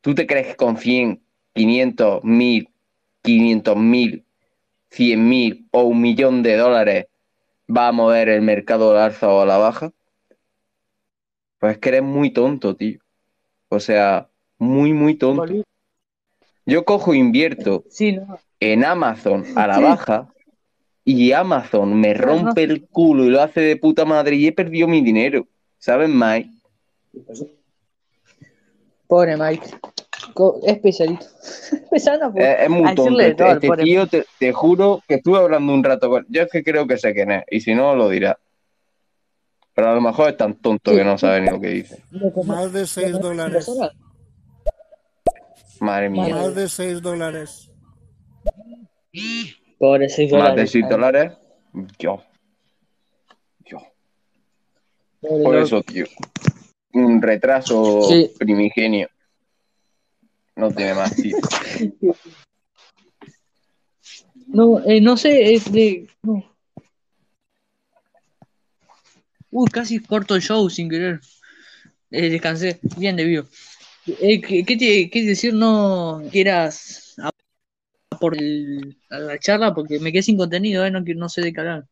¿Tú 0.00 0.14
te 0.14 0.26
crees 0.26 0.48
que 0.48 0.56
con 0.56 0.76
100, 0.76 1.22
500, 1.54 2.24
1000, 2.24 2.70
500 3.22 3.76
mil, 3.76 4.24
100 4.90 5.28
mil 5.28 5.68
o 5.72 5.82
un 5.82 6.00
millón 6.00 6.42
de 6.42 6.56
dólares 6.56 7.06
va 7.68 7.88
a 7.88 7.92
mover 7.92 8.28
el 8.28 8.42
mercado 8.42 8.92
al 8.92 8.98
alza 8.98 9.28
o 9.28 9.40
a 9.40 9.46
la 9.46 9.58
baja? 9.58 9.92
Pues 11.58 11.74
es 11.74 11.78
que 11.78 11.88
eres 11.90 12.02
muy 12.02 12.30
tonto, 12.32 12.74
tío. 12.74 13.00
O 13.68 13.80
sea, 13.80 14.28
muy, 14.58 14.92
muy 14.92 15.14
tonto. 15.14 15.46
Yo 16.66 16.84
cojo 16.84 17.12
e 17.14 17.18
invierto 17.18 17.84
Sí, 17.88 18.12
no. 18.12 18.38
en 18.60 18.84
Amazon 18.84 19.44
a 19.56 19.66
la 19.66 19.76
Sí. 19.76 19.82
baja 19.82 20.28
y 21.04 21.32
Amazon 21.32 21.98
me 21.98 22.12
rompe 22.14 22.62
el 22.64 22.86
culo 22.86 23.24
y 23.24 23.30
lo 23.30 23.40
hace 23.40 23.60
de 23.60 23.76
puta 23.76 24.04
madre 24.04 24.36
y 24.36 24.46
he 24.46 24.52
perdido 24.52 24.86
mi 24.88 25.00
dinero. 25.00 25.46
¿Sabes, 25.78 26.10
Mike? 26.10 26.50
Pobre 29.06 29.36
Mike. 29.36 29.66
Es 30.66 30.78
pesadito. 30.78 31.26
Pesado 31.90 32.30
por 32.32 32.42
Es, 32.42 32.60
es 32.64 32.70
muy 32.70 32.94
tonto. 32.94 33.20
Este, 33.20 33.34
todo 33.34 33.52
este 33.52 33.76
tío, 33.84 34.06
te, 34.06 34.26
te 34.38 34.52
juro 34.52 35.02
que 35.08 35.14
estuve 35.14 35.38
hablando 35.38 35.72
un 35.72 35.82
rato 35.82 36.10
con 36.10 36.26
Yo 36.28 36.42
es 36.42 36.50
que 36.50 36.62
creo 36.62 36.86
que 36.86 36.98
sé 36.98 37.14
quién 37.14 37.30
es, 37.32 37.44
y 37.50 37.60
si 37.60 37.74
no, 37.74 37.94
lo 37.94 38.08
dirá. 38.10 38.38
Pero 39.78 39.90
a 39.90 39.94
lo 39.94 40.00
mejor 40.00 40.30
es 40.30 40.36
tan 40.36 40.56
tonto 40.56 40.90
que 40.90 41.04
no 41.04 41.16
sabe 41.16 41.40
ni 41.42 41.50
lo 41.50 41.60
que 41.60 41.68
dice. 41.68 42.02
Más 42.44 42.72
de 42.72 42.84
6 42.84 43.20
dólares. 43.20 43.70
Madre 45.78 46.10
mía. 46.10 46.34
Más 46.34 46.52
de 46.52 46.68
6 46.68 47.00
dólares. 47.00 47.70
Pobre 49.78 50.08
6 50.08 50.32
Más 50.32 50.42
de 50.42 50.48
dólares. 50.48 50.70
6 50.72 50.88
dólares. 50.88 51.32
Yo. 51.96 52.20
Yo. 53.66 53.78
Por 55.20 55.54
eso, 55.54 55.80
tío. 55.82 56.06
Un 56.94 57.22
retraso 57.22 58.02
Sí. 58.02 58.32
primigenio. 58.36 59.08
No 60.56 60.72
tiene 60.72 60.94
más, 60.94 61.14
tío. 61.14 61.36
No, 64.48 64.80
eh, 64.80 65.00
no 65.00 65.16
sé, 65.18 65.52
es 65.52 65.70
de. 65.70 66.08
No. 66.22 66.42
Uy, 69.50 69.66
casi 69.70 69.98
corto 70.00 70.34
el 70.34 70.42
show 70.42 70.68
sin 70.68 70.88
querer. 70.88 71.20
Eh, 72.10 72.30
descansé, 72.30 72.80
bien 72.96 73.16
debido. 73.16 73.46
Eh, 74.06 74.40
¿qué, 74.40 74.64
qué 74.64 74.76
te, 74.76 75.10
qué 75.10 75.22
decir? 75.24 75.52
No 75.54 76.22
quieras 76.30 77.16
por 78.20 78.36
el- 78.36 78.96
a 79.10 79.18
la 79.18 79.38
charla 79.38 79.74
porque 79.74 80.00
me 80.00 80.10
quedé 80.12 80.22
sin 80.22 80.36
contenido, 80.36 80.84
eh, 80.84 80.90
no, 80.90 81.00
no 81.00 81.28
sé 81.28 81.40
de 81.42 81.52
qué 81.52 81.60
hablar. 81.60 81.84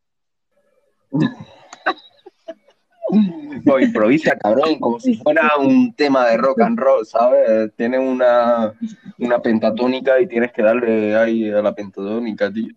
No, 3.65 3.79
improvisa, 3.79 4.37
cabrón, 4.37 4.79
como 4.81 4.99
si 4.99 5.15
fuera 5.15 5.57
un 5.57 5.95
tema 5.95 6.29
de 6.29 6.37
rock 6.37 6.61
and 6.63 6.79
roll, 6.79 7.07
¿sabes? 7.07 7.73
Tienes 7.77 8.01
una, 8.01 8.75
una 9.19 9.41
pentatónica 9.41 10.21
y 10.21 10.27
tienes 10.27 10.53
que 10.53 10.63
darle 10.63 11.17
ahí 11.17 11.51
a 11.51 11.63
la 11.63 11.75
pentatónica, 11.75 12.53
tío. 12.53 12.69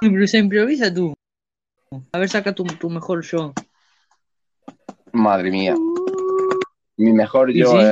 Improvisa, 0.00 0.38
improvisa 0.38 0.92
tú. 0.92 1.13
A 2.12 2.18
ver, 2.18 2.28
saca 2.28 2.54
tu, 2.54 2.64
tu 2.64 2.90
mejor 2.90 3.24
show. 3.24 3.52
Madre 5.12 5.50
mía. 5.50 5.74
Mi 6.96 7.12
mejor 7.12 7.50
¿Y 7.50 7.58
yo 7.60 7.70
sí? 7.72 7.78
es, 7.78 7.84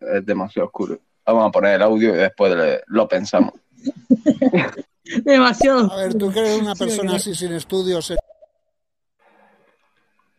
es 0.00 0.26
demasiado 0.26 0.66
oscuro. 0.66 0.98
Vamos 1.26 1.48
a 1.48 1.50
poner 1.50 1.74
el 1.74 1.82
audio 1.82 2.14
y 2.14 2.18
después 2.18 2.54
le- 2.56 2.82
lo 2.86 3.06
pensamos. 3.08 3.52
Demasiado. 5.24 5.90
A 5.90 5.96
ver, 5.96 6.14
tú 6.14 6.30
eres 6.30 6.58
una 6.60 6.74
persona 6.74 7.14
así 7.16 7.34
sin 7.34 7.52
estudios, 7.52 8.10
eh, 8.10 8.16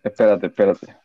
Espérate, 0.04 0.48
espérate. 0.48 0.96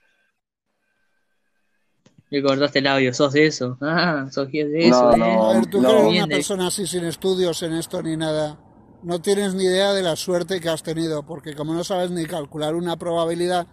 Le 2.31 2.43
cortaste 2.43 2.79
el 2.79 2.87
audio, 2.87 3.13
sos 3.15 3.33
de 3.33 3.47
eso. 3.47 3.77
Ah, 3.83 4.27
sos 4.31 4.51
de 4.51 4.65
No, 4.89 5.11
eso, 5.11 5.17
no, 5.17 5.25
eh. 5.27 5.55
a 5.55 5.59
ver, 5.61 5.67
tú 5.71 5.81
no. 5.81 5.91
eres 5.91 6.03
una 6.05 6.27
de- 6.27 6.35
persona 6.37 6.67
así 6.69 6.87
sin 6.87 7.05
estudios 7.05 7.63
en 7.63 7.75
esto 7.75 8.03
ni 8.03 8.17
nada, 8.17 8.59
no 9.05 9.21
tienes 9.21 9.55
ni 9.55 9.65
idea 9.65 9.93
de 9.93 10.03
la 10.03 10.17
suerte 10.17 10.61
que 10.61 10.71
has 10.71 10.83
tenido, 10.83 11.25
porque 11.25 11.55
como 11.55 11.75
no 11.75 11.85
sabes 11.85 12.11
ni 12.11 12.25
calcular 12.25 12.75
una 12.75 12.97
probabilidad, 12.97 13.67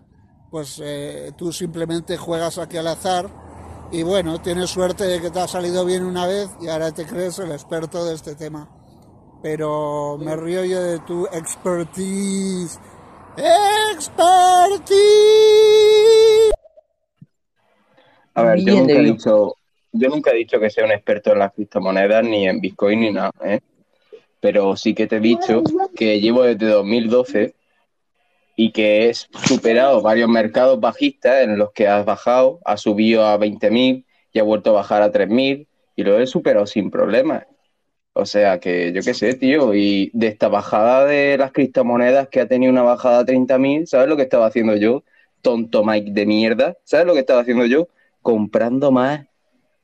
pues 0.50 0.82
eh, 0.84 1.32
tú 1.38 1.54
simplemente 1.54 2.18
juegas 2.18 2.58
aquí 2.58 2.78
al 2.78 2.88
azar 2.88 3.30
y 3.94 4.04
bueno, 4.04 4.42
tienes 4.42 4.70
suerte 4.70 5.06
de 5.06 5.22
que 5.22 5.32
te 5.32 5.40
ha 5.40 5.48
salido 5.48 5.86
bien 5.86 6.04
una 6.04 6.28
vez 6.28 6.50
y 6.62 6.68
ahora 6.68 6.92
te 6.92 7.06
crees 7.06 7.40
el 7.40 7.52
experto 7.52 8.04
de 8.06 8.16
este 8.16 8.36
tema. 8.36 8.70
Pero 9.42 10.18
me 10.20 10.36
río 10.36 10.66
yo 10.66 10.82
de 10.84 11.00
tu 11.00 11.26
expertise. 11.28 12.78
¡Expertise! 13.96 14.92
A 18.34 18.44
ver, 18.44 18.60
yo 18.60 18.76
nunca 18.76 18.94
he 18.94 19.04
dicho, 19.04 19.56
yo 19.94 20.10
nunca 20.10 20.32
he 20.32 20.36
dicho 20.36 20.60
que 20.60 20.70
sea 20.70 20.86
un 20.86 20.92
experto 20.92 21.32
en 21.32 21.40
las 21.40 21.54
criptomonedas, 21.54 22.24
ni 22.24 22.48
en 22.48 22.60
Bitcoin, 22.60 23.00
ni 23.00 23.12
nada, 23.12 23.32
¿eh? 23.44 23.62
Pero 24.42 24.76
sí 24.76 24.94
que 24.94 25.08
te 25.08 25.18
he 25.18 25.20
dicho 25.22 25.64
que 25.96 26.20
llevo 26.20 26.44
desde 26.44 26.68
2012 26.68 27.56
y 28.56 28.72
que 28.72 29.10
he 29.10 29.14
superado 29.14 30.02
varios 30.02 30.30
mercados 30.30 30.80
bajistas 30.80 31.44
en 31.44 31.58
los 31.58 31.72
que 31.72 31.88
has 31.88 32.06
bajado, 32.06 32.60
has 32.66 32.82
subido 32.82 33.26
a 33.26 33.38
20.000 33.40 34.04
y 34.34 34.40
ha 34.40 34.44
vuelto 34.44 34.72
a 34.72 34.74
bajar 34.74 35.02
a 35.02 35.12
3.000 35.12 35.68
y 35.96 36.04
lo 36.04 36.20
he 36.20 36.28
superado 36.28 36.66
sin 36.66 36.92
problemas. 36.92 37.46
O 38.14 38.26
sea 38.26 38.60
que 38.60 38.92
yo 38.92 39.02
qué 39.02 39.14
sé, 39.14 39.34
tío, 39.36 39.74
y 39.74 40.12
de 40.14 40.28
esta 40.28 40.50
bajada 40.50 41.06
de 41.06 41.38
las 41.38 41.52
criptomonedas 41.52 42.28
que 42.28 42.42
ha 42.42 42.48
tenido 42.48 42.72
una 42.72 42.84
bajada 42.84 43.20
a 43.20 43.26
30.000, 43.26 43.86
¿sabes 43.86 44.10
lo 44.10 44.18
que 44.18 44.24
estaba 44.24 44.48
haciendo 44.48 44.76
yo? 44.76 45.04
Tonto 45.42 45.84
Mike 45.84 46.12
de 46.12 46.26
mierda, 46.26 46.78
¿sabes 46.84 47.06
lo 47.06 47.14
que 47.14 47.20
estaba 47.22 47.42
haciendo 47.42 47.66
yo? 47.66 47.88
Comprando 48.22 48.92
más 48.92 49.26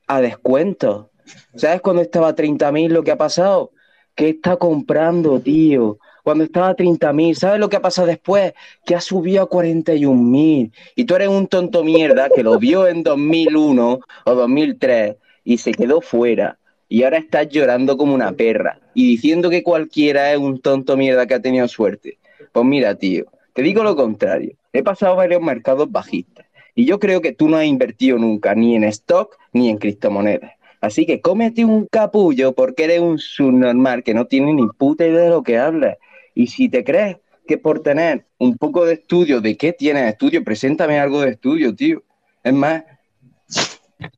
a 0.07 0.21
descuento. 0.21 1.11
¿Sabes 1.55 1.81
cuando 1.81 2.01
estaba 2.01 2.29
a 2.29 2.35
30.000 2.35 2.89
lo 2.89 3.03
que 3.03 3.11
ha 3.11 3.17
pasado? 3.17 3.71
¿Qué 4.17 4.29
está 4.29 4.57
comprando, 4.57 5.39
tío? 5.39 5.99
Cuando 6.23 6.43
estaba 6.43 6.69
a 6.69 6.75
30.000, 6.75 7.35
¿sabes 7.35 7.59
lo 7.59 7.69
que 7.69 7.75
ha 7.75 7.83
pasado 7.83 8.07
después? 8.07 8.51
Que 8.83 8.95
ha 8.95 8.99
subido 8.99 9.43
a 9.43 9.47
41.000. 9.47 10.71
Y 10.95 11.05
tú 11.05 11.15
eres 11.15 11.27
un 11.27 11.45
tonto 11.45 11.83
mierda 11.83 12.27
que 12.33 12.41
lo 12.41 12.57
vio 12.57 12.87
en 12.87 13.03
2001 13.03 13.99
o 14.25 14.35
2003 14.35 15.17
y 15.43 15.59
se 15.59 15.71
quedó 15.71 16.01
fuera. 16.01 16.57
Y 16.89 17.03
ahora 17.03 17.19
estás 17.19 17.47
llorando 17.49 17.95
como 17.95 18.15
una 18.15 18.31
perra 18.31 18.79
y 18.95 19.07
diciendo 19.07 19.51
que 19.51 19.61
cualquiera 19.61 20.33
es 20.33 20.39
un 20.39 20.61
tonto 20.61 20.97
mierda 20.97 21.27
que 21.27 21.35
ha 21.35 21.39
tenido 21.39 21.67
suerte. 21.67 22.17
Pues 22.51 22.65
mira, 22.65 22.95
tío, 22.95 23.25
te 23.53 23.61
digo 23.61 23.83
lo 23.83 23.95
contrario. 23.95 24.55
He 24.73 24.81
pasado 24.81 25.15
varios 25.15 25.43
mercados 25.43 25.91
bajistas 25.91 26.47
y 26.73 26.85
yo 26.85 26.99
creo 26.99 27.21
que 27.21 27.33
tú 27.33 27.49
no 27.49 27.57
has 27.57 27.65
invertido 27.65 28.17
nunca 28.17 28.55
ni 28.55 28.75
en 28.75 28.83
stock 28.85 29.37
ni 29.53 29.69
en 29.69 29.77
criptomonedas. 29.77 30.56
Así 30.87 31.05
que 31.05 31.19
cómete 31.19 31.65
un 31.65 31.85
capullo 31.85 32.53
porque 32.53 32.85
eres 32.85 33.01
un 33.01 33.19
subnormal 33.19 34.03
que 34.03 34.13
no 34.13 34.25
tiene 34.25 34.53
ni 34.53 34.65
puta 34.77 35.05
idea 35.05 35.23
de 35.23 35.29
lo 35.29 35.43
que 35.43 35.57
hablas. 35.57 35.97
Y 36.33 36.47
si 36.47 36.69
te 36.69 36.85
crees 36.85 37.17
que 37.45 37.57
por 37.57 37.83
tener 37.83 38.25
un 38.37 38.57
poco 38.57 38.85
de 38.85 38.93
estudio, 38.93 39.41
¿de 39.41 39.57
qué 39.57 39.73
tienes 39.73 40.09
estudio? 40.09 40.45
Preséntame 40.45 40.97
algo 40.97 41.21
de 41.21 41.31
estudio, 41.31 41.75
tío. 41.75 42.03
Es 42.41 42.53
más, 42.53 42.85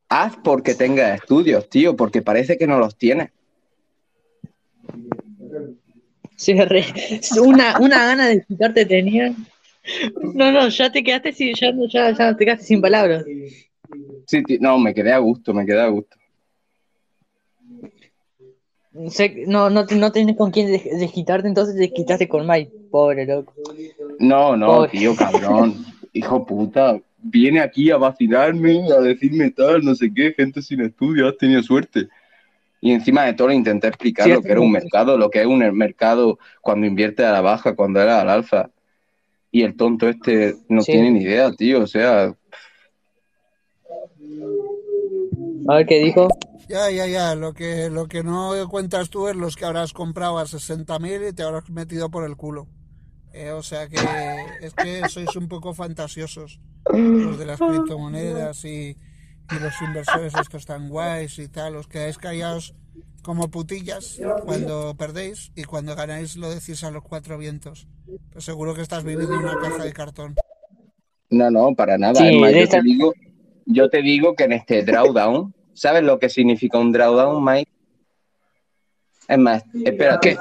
haz 0.10 0.38
porque 0.44 0.76
tengas 0.76 1.20
estudios, 1.20 1.68
tío, 1.70 1.96
porque 1.96 2.22
parece 2.22 2.56
que 2.56 2.68
no 2.68 2.78
los 2.78 2.96
tienes. 2.96 3.30
Una, 7.42 7.80
una 7.80 8.06
gana 8.06 8.28
de 8.28 8.34
explicarte 8.34 8.86
tenía. 8.86 9.34
No, 10.36 10.52
no, 10.52 10.70
ya 10.70 10.92
te 10.92 11.04
quedaste 11.04 11.34
sin, 11.34 11.56
ya, 11.56 11.74
ya, 11.92 12.12
ya 12.12 12.38
te 12.38 12.46
quedaste 12.46 12.66
sin 12.66 12.80
palabras. 12.80 13.26
Sí, 14.28 14.44
tío, 14.44 14.60
no, 14.62 14.78
me 14.78 14.94
quedé 14.94 15.12
a 15.12 15.18
gusto, 15.18 15.52
me 15.52 15.66
quedé 15.66 15.82
a 15.82 15.88
gusto. 15.88 16.19
No, 18.92 19.70
no, 19.70 19.86
no 19.86 20.12
tenés 20.12 20.36
con 20.36 20.52
quién 20.52 20.68
des- 20.68 20.84
desquitarte, 21.00 21.48
entonces 21.48 21.76
desquitaste 21.76 22.28
con 22.28 22.48
Mike. 22.48 22.72
Pobre 22.92 23.26
loco. 23.26 23.54
No, 24.20 24.58
no, 24.58 24.68
Pobre. 24.68 24.90
tío, 24.92 25.16
cabrón. 25.16 25.86
Hijo 26.14 26.46
puta. 26.46 27.00
Viene 27.22 27.60
aquí 27.60 27.92
a 27.92 27.98
vacilarme, 27.98 28.92
a 28.92 29.00
decirme 29.02 29.52
tal, 29.52 29.84
no 29.84 29.94
sé 29.94 30.12
qué, 30.14 30.34
gente 30.34 30.62
sin 30.62 30.82
estudio, 30.82 31.28
has 31.28 31.38
tenido 31.38 31.62
suerte. 31.62 32.08
Y 32.82 32.92
encima 32.94 33.26
de 33.26 33.34
todo 33.34 33.50
le 33.50 33.56
intenté 33.56 33.88
explicar 33.88 34.26
Sí, 34.26 34.32
lo 34.32 34.42
que 34.42 34.52
era 34.52 34.62
un 34.62 34.72
mercado, 34.72 35.18
lo 35.18 35.30
que 35.30 35.42
es 35.42 35.46
un 35.46 35.60
mercado 35.78 36.40
cuando 36.62 36.88
invierte 36.88 37.26
a 37.26 37.32
la 37.34 37.42
baja, 37.42 37.76
cuando 37.76 38.02
era 38.02 38.22
al 38.22 38.30
alza. 38.30 38.70
Y 39.52 39.64
el 39.64 39.76
tonto 39.76 40.08
este 40.08 40.56
no 40.70 40.82
Sí. 40.82 40.94
tiene 40.94 41.12
ni 41.12 41.22
idea, 41.24 41.52
tío. 41.52 41.82
O 41.84 41.88
sea, 41.88 42.34
A 45.68 45.76
ver 45.76 45.86
qué 45.86 46.00
dijo. 46.00 46.28
Ya, 46.70 46.92
ya, 46.92 47.08
ya. 47.08 47.34
Lo 47.34 47.54
que, 47.54 47.90
lo 47.90 48.08
que 48.08 48.24
no 48.24 48.54
cuentas 48.70 49.10
tú 49.10 49.28
es 49.28 49.36
los 49.36 49.56
que 49.56 49.66
habrás 49.66 49.92
comprado 49.92 50.38
a 50.38 50.46
60.000 50.46 51.30
y 51.30 51.34
te 51.34 51.42
habrás 51.42 51.68
metido 51.72 52.12
por 52.12 52.24
el 52.24 52.38
culo. 52.38 52.68
Eh, 53.34 53.52
o 53.52 53.64
sea 53.64 53.88
que 53.88 53.98
es 54.62 54.74
que 54.74 55.08
sois 55.10 55.36
un 55.36 55.48
poco 55.48 55.74
fantasiosos 55.74 56.60
los 56.92 57.38
de 57.38 57.46
las 57.46 57.60
criptomonedas 57.60 58.66
y, 58.66 58.98
y 59.52 59.60
los 59.62 59.80
inversores 59.82 60.34
estos 60.36 60.66
tan 60.68 60.90
guays 60.90 61.40
y 61.40 61.48
tal. 61.48 61.76
Os 61.76 61.88
quedáis 61.88 62.20
callados 62.20 62.76
como 63.24 63.50
putillas 63.50 64.20
cuando 64.46 64.96
perdéis 64.96 65.52
y 65.56 65.64
cuando 65.64 65.96
ganáis 65.96 66.38
lo 66.38 66.50
decís 66.50 66.84
a 66.84 66.92
los 66.92 67.04
cuatro 67.04 67.38
vientos. 67.40 67.88
Pues 68.32 68.46
seguro 68.46 68.76
que 68.76 68.82
estás 68.82 69.04
viviendo 69.04 69.34
en 69.34 69.42
una 69.42 69.60
caja 69.60 69.84
de 69.84 69.94
cartón. 69.94 70.36
no, 71.32 71.50
no, 71.50 71.74
para 71.76 71.98
nada. 71.98 72.16
Sí, 72.16 72.40
yo 72.40 72.68
te 72.68 72.82
digo, 72.84 73.14
yo 73.66 73.90
te 73.90 74.02
digo 74.04 74.36
que 74.36 74.44
en 74.44 74.54
este 74.54 74.84
drawdown, 74.84 75.54
¿sabes 75.80 76.04
lo 76.04 76.20
que 76.20 76.30
significa 76.30 76.78
un 76.78 76.92
drawdown, 76.92 77.44
Mike? 77.44 77.72
Es 79.28 79.38
más, 79.38 79.64
espérate. 79.86 80.38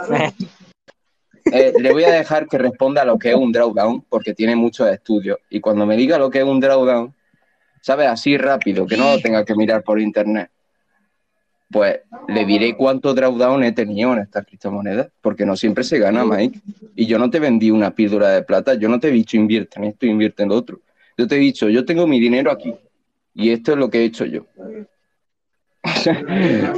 Eh, 1.50 1.72
le 1.80 1.92
voy 1.92 2.04
a 2.04 2.10
dejar 2.10 2.46
que 2.46 2.58
responda 2.58 3.02
a 3.02 3.04
lo 3.06 3.18
que 3.18 3.30
es 3.30 3.34
un 3.34 3.52
drawdown, 3.52 4.02
porque 4.08 4.34
tiene 4.34 4.54
muchos 4.54 4.90
estudios. 4.90 5.38
Y 5.48 5.60
cuando 5.60 5.86
me 5.86 5.96
diga 5.96 6.18
lo 6.18 6.28
que 6.28 6.40
es 6.40 6.44
un 6.44 6.60
drawdown, 6.60 7.14
¿sabes? 7.80 8.08
Así 8.08 8.36
rápido, 8.36 8.86
que 8.86 8.96
no 8.96 9.14
lo 9.14 9.20
tenga 9.20 9.44
que 9.44 9.54
mirar 9.54 9.82
por 9.82 10.00
internet. 10.00 10.50
Pues 11.70 12.00
le 12.28 12.44
diré 12.44 12.76
cuánto 12.76 13.14
drawdown 13.14 13.62
he 13.64 13.72
tenido 13.72 14.12
en 14.12 14.20
estas 14.20 14.44
criptomonedas, 14.44 15.08
porque 15.22 15.46
no 15.46 15.56
siempre 15.56 15.84
se 15.84 15.98
gana, 15.98 16.24
Mike. 16.24 16.60
Y 16.96 17.06
yo 17.06 17.18
no 17.18 17.30
te 17.30 17.38
vendí 17.38 17.70
una 17.70 17.94
píldora 17.94 18.30
de 18.30 18.42
plata, 18.42 18.74
yo 18.74 18.88
no 18.88 18.98
te 18.98 19.08
he 19.08 19.12
dicho 19.12 19.36
invierte 19.36 19.78
en 19.78 19.84
esto, 19.84 20.04
invierte 20.04 20.42
en 20.42 20.48
lo 20.50 20.56
otro. 20.56 20.80
Yo 21.16 21.26
te 21.26 21.36
he 21.36 21.38
dicho, 21.38 21.68
yo 21.68 21.84
tengo 21.84 22.06
mi 22.06 22.20
dinero 22.20 22.50
aquí, 22.50 22.74
y 23.34 23.50
esto 23.50 23.72
es 23.72 23.78
lo 23.78 23.88
que 23.88 24.00
he 24.00 24.04
hecho 24.04 24.26
yo. 24.26 24.44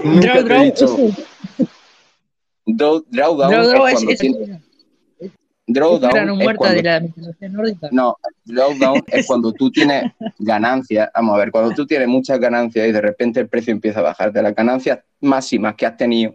Nunca 0.05 0.33
te 0.35 0.39
he 0.41 0.43
Draw, 0.45 0.65
dicho, 0.65 0.87
draw, 2.67 3.03
draw- 3.03 3.05
drawdown 3.11 3.51
draw, 3.51 3.69
draw 3.71 3.87
es 3.87 3.93
cuando 3.95 4.11
es, 4.13 4.19
tiene- 4.19 4.61
es 5.21 5.31
drawdown 5.67 6.15
la 6.15 6.25
no 6.25 6.33
es 6.35 6.39
muerta 6.39 6.59
cuando 6.59 6.77
de 6.77 6.83
la 6.83 7.01
mitología 7.01 7.49
nórdica. 7.49 7.89
No, 7.93 8.17
drawdown 8.45 9.03
es 9.07 9.27
cuando 9.27 9.53
tú 9.53 9.71
tienes 9.71 10.13
ganancias. 10.39 11.11
Vamos 11.15 11.35
a 11.35 11.39
ver, 11.39 11.51
cuando 11.51 11.73
tú 11.75 11.87
tienes 11.87 12.09
muchas 12.09 12.39
ganancias 12.39 12.89
y 12.89 12.93
de 12.93 13.01
repente 13.01 13.41
el 13.41 13.49
precio 13.49 13.73
empieza 13.73 14.01
a 14.01 14.03
bajar 14.03 14.33
de 14.33 14.43
las 14.43 14.55
ganancias 14.55 15.01
máximas 15.21 15.75
que 15.75 15.87
has 15.87 15.97
tenido 15.97 16.35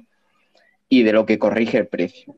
y 0.90 1.04
de 1.04 1.14
lo 1.14 1.26
que 1.26 1.38
corrige 1.40 1.78
el 1.80 1.88
precio. 1.88 2.36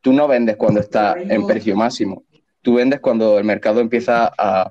Tú 0.00 0.12
no 0.12 0.28
vendes 0.28 0.56
cuando 0.56 0.80
está 0.80 1.16
en 1.18 1.46
precio 1.46 1.74
máximo. 1.76 2.22
Tú 2.62 2.74
vendes 2.74 3.00
cuando 3.00 3.38
el 3.38 3.44
mercado 3.44 3.80
empieza 3.80 4.32
a, 4.38 4.70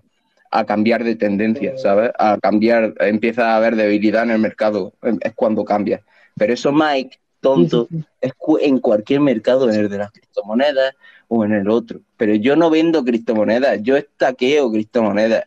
a 0.51 0.65
cambiar 0.65 1.03
de 1.03 1.15
tendencia, 1.15 1.77
¿sabes? 1.77 2.11
A 2.17 2.37
cambiar, 2.41 2.93
empieza 2.99 3.51
a 3.53 3.57
haber 3.57 3.75
debilidad 3.75 4.23
en 4.23 4.31
el 4.31 4.39
mercado. 4.39 4.93
Es 5.21 5.33
cuando 5.33 5.63
cambia. 5.65 6.01
Pero 6.37 6.53
eso, 6.53 6.71
Mike, 6.71 7.17
tonto, 7.41 7.87
es 8.21 8.33
cu- 8.33 8.57
en 8.61 8.79
cualquier 8.79 9.19
mercado, 9.21 9.69
en 9.69 9.79
el 9.79 9.89
de 9.89 9.97
las 9.97 10.11
criptomonedas 10.11 10.93
o 11.27 11.43
en 11.45 11.53
el 11.53 11.69
otro. 11.69 11.99
Pero 12.17 12.35
yo 12.35 12.55
no 12.55 12.69
vendo 12.69 13.03
criptomonedas, 13.03 13.81
yo 13.83 13.95
estaqueo 13.97 14.71
criptomonedas. 14.71 15.45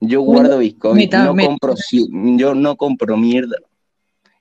Yo 0.00 0.20
guardo 0.22 0.58
Bitcoin, 0.58 0.96
no 1.26 1.34
compro, 1.48 1.74
yo 2.38 2.54
no 2.54 2.76
compro 2.76 3.16
mierda. 3.16 3.56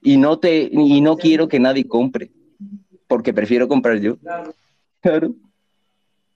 Y 0.02 0.18
no 0.18 0.40
te, 0.40 0.68
y 0.72 1.00
no 1.02 1.16
quiero 1.18 1.48
que 1.48 1.60
nadie 1.60 1.88
compre, 1.88 2.32
porque 3.08 3.34
prefiero 3.34 3.68
comprar 3.68 4.00
yo. 4.00 4.18
Claro. 5.02 5.34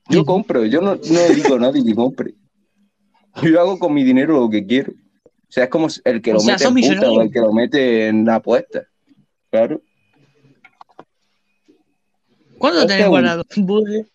Yo 0.08 0.24
compro, 0.24 0.64
yo 0.64 0.80
no, 0.80 0.94
no 0.94 1.28
digo 1.34 1.56
a 1.56 1.58
nadie 1.58 1.84
que 1.84 1.94
compre. 1.94 2.34
Yo 3.42 3.60
hago 3.60 3.78
con 3.78 3.92
mi 3.92 4.02
dinero 4.02 4.40
lo 4.40 4.50
que 4.50 4.66
quiero. 4.66 4.92
O 4.92 5.52
sea, 5.52 5.64
es 5.64 5.70
como 5.70 5.88
el 6.04 6.22
que 6.22 6.30
O 6.32 6.34
lo 6.34 6.40
sea, 6.40 6.70
mete 6.70 6.86
en 6.88 6.94
puta 6.94 7.10
o 7.10 7.22
el 7.22 7.30
que 7.30 7.40
lo 7.40 7.52
mete 7.52 8.08
en 8.08 8.28
apuesta. 8.28 8.86
Claro. 9.50 9.80
¿Cuánto 12.58 12.80
Este 12.80 12.94
tenés 12.94 13.08
guardado? 13.08 13.44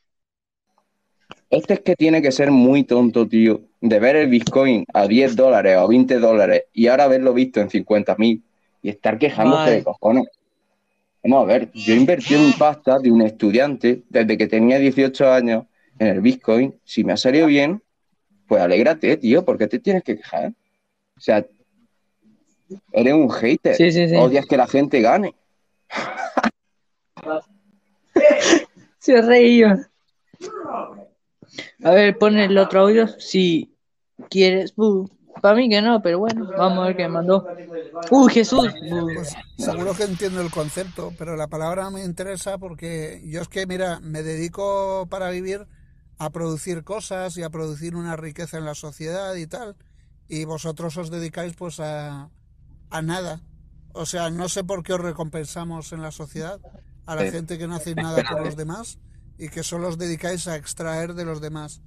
Este 1.49 1.73
es 1.73 1.79
que 1.81 1.95
tiene 1.97 2.21
que 2.21 2.31
ser 2.31 2.49
muy 2.49 2.85
tonto, 2.85 3.27
tío, 3.27 3.59
de 3.81 3.99
ver 3.99 4.15
el 4.15 4.29
Bitcoin 4.29 4.85
a 4.93 5.05
10 5.05 5.35
dólares 5.35 5.75
o 5.79 5.87
20 5.89 6.17
dólares 6.17 6.63
y 6.71 6.87
ahora 6.87 7.03
haberlo 7.03 7.33
visto 7.33 7.59
en 7.59 7.69
50 7.69 8.15
mil 8.17 8.41
y 8.81 8.87
estar 8.87 9.17
quejándose 9.17 9.71
de 9.71 9.83
cojones. 9.83 10.27
Vamos 11.21 11.43
a 11.43 11.47
ver, 11.47 11.69
yo 11.73 11.93
invertí 11.93 12.35
mi 12.35 12.53
pasta 12.53 12.99
de 12.99 13.11
un 13.11 13.21
estudiante 13.21 14.01
desde 14.07 14.37
que 14.37 14.47
tenía 14.47 14.79
18 14.79 15.29
años 15.29 15.65
en 15.99 16.07
el 16.07 16.21
Bitcoin. 16.21 16.73
Si 16.85 17.03
me 17.03 17.11
ha 17.11 17.17
salido 17.17 17.47
bien, 17.47 17.83
pues 18.51 18.61
alégrate, 18.61 19.15
tío, 19.15 19.45
¿por 19.45 19.57
qué 19.57 19.65
te 19.65 19.79
tienes 19.79 20.03
que 20.03 20.17
quejar? 20.17 20.51
O 21.15 21.21
sea, 21.21 21.45
eres 22.91 23.13
un 23.13 23.29
hater. 23.29 23.77
Sí, 23.77 23.93
sí, 23.93 24.09
sí. 24.09 24.15
Odias 24.17 24.45
que 24.45 24.57
la 24.57 24.67
gente 24.67 24.99
gane. 24.99 25.33
Se 28.99 29.21
reía. 29.21 29.89
A 31.81 31.91
ver, 31.91 32.17
pon 32.17 32.37
el 32.37 32.57
otro 32.57 32.81
audio 32.81 33.07
si 33.19 33.73
quieres. 34.29 34.73
Para 35.41 35.55
mí 35.55 35.69
que 35.69 35.81
no, 35.81 36.01
pero 36.01 36.19
bueno, 36.19 36.51
vamos 36.57 36.83
a 36.83 36.87
ver 36.87 36.97
qué 36.97 37.03
me 37.03 37.07
mandó. 37.07 37.47
Uy, 38.09 38.33
Jesús. 38.33 38.67
Pues 39.15 39.33
seguro 39.59 39.93
que 39.93 40.03
entiendo 40.03 40.41
el 40.41 40.51
concepto, 40.51 41.13
pero 41.17 41.37
la 41.37 41.47
palabra 41.47 41.89
me 41.89 42.03
interesa 42.03 42.57
porque 42.57 43.21
yo 43.23 43.39
es 43.39 43.47
que, 43.47 43.65
mira, 43.65 44.01
me 44.01 44.23
dedico 44.23 45.07
para 45.09 45.29
vivir 45.29 45.67
a 46.23 46.29
producir 46.29 46.83
cosas 46.83 47.35
y 47.37 47.41
a 47.43 47.49
producir 47.49 47.95
una 47.95 48.15
riqueza 48.15 48.57
en 48.59 48.65
la 48.65 48.75
sociedad 48.75 49.33
y 49.35 49.47
tal, 49.47 49.75
y 50.27 50.45
vosotros 50.45 50.95
os 50.97 51.09
dedicáis 51.09 51.53
pues 51.55 51.79
a, 51.79 52.29
a 52.91 53.01
nada. 53.01 53.41
O 53.93 54.05
sea, 54.05 54.29
no 54.29 54.47
sé 54.47 54.63
por 54.63 54.83
qué 54.83 54.93
os 54.93 54.99
recompensamos 55.01 55.91
en 55.93 56.01
la 56.01 56.11
sociedad 56.11 56.59
a 57.07 57.15
la 57.15 57.23
Sí. 57.23 57.31
gente 57.31 57.57
que 57.57 57.67
no 57.67 57.75
hacéis 57.75 57.95
nada 57.95 58.23
por 58.29 58.45
los 58.45 58.55
demás 58.55 58.99
y 59.39 59.49
que 59.49 59.63
solo 59.63 59.87
os 59.87 59.97
dedicáis 59.97 60.47
a 60.47 60.55
extraer 60.57 61.15
de 61.15 61.25
los 61.25 61.41
demás. 61.41 61.81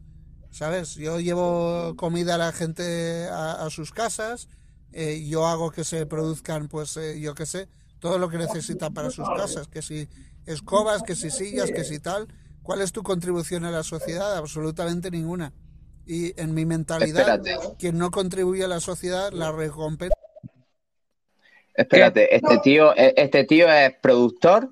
¿Sabes? 0.50 0.94
Yo 0.96 1.20
llevo 1.20 1.94
comida 1.96 2.34
a 2.34 2.38
la 2.38 2.52
gente 2.52 3.28
a, 3.28 3.64
a 3.64 3.70
sus 3.70 3.92
casas, 3.92 4.48
eh, 4.92 5.24
yo 5.28 5.46
hago 5.46 5.70
que 5.70 5.84
se 5.84 6.06
produzcan, 6.06 6.68
pues 6.68 6.96
eh, 6.96 7.20
yo 7.20 7.34
qué 7.34 7.46
sé, 7.46 7.68
todo 8.00 8.18
lo 8.18 8.28
que 8.28 8.38
necesitan 8.38 8.92
para 8.94 9.10
sus 9.10 9.28
casas, 9.36 9.68
que 9.68 9.80
si 9.82 10.08
escobas, 10.46 11.02
que 11.02 11.14
si 11.16 11.30
sillas, 11.30 11.70
que 11.70 11.84
si 11.84 12.00
tal. 12.00 12.26
¿Cuál 12.64 12.80
es 12.80 12.92
tu 12.92 13.02
contribución 13.02 13.66
a 13.66 13.70
la 13.70 13.82
sociedad? 13.82 14.38
Absolutamente 14.38 15.10
ninguna. 15.10 15.52
Y 16.06 16.38
en 16.40 16.54
mi 16.54 16.64
mentalidad, 16.64 17.44
Espérate. 17.44 17.76
quien 17.78 17.98
no 17.98 18.10
contribuye 18.10 18.64
a 18.64 18.68
la 18.68 18.80
sociedad, 18.80 19.30
la 19.32 19.52
recompensa. 19.52 20.16
Espérate, 21.74 22.34
este 22.34 22.58
tío, 22.58 22.94
este 22.96 23.44
tío 23.44 23.70
es 23.70 23.94
productor 24.00 24.70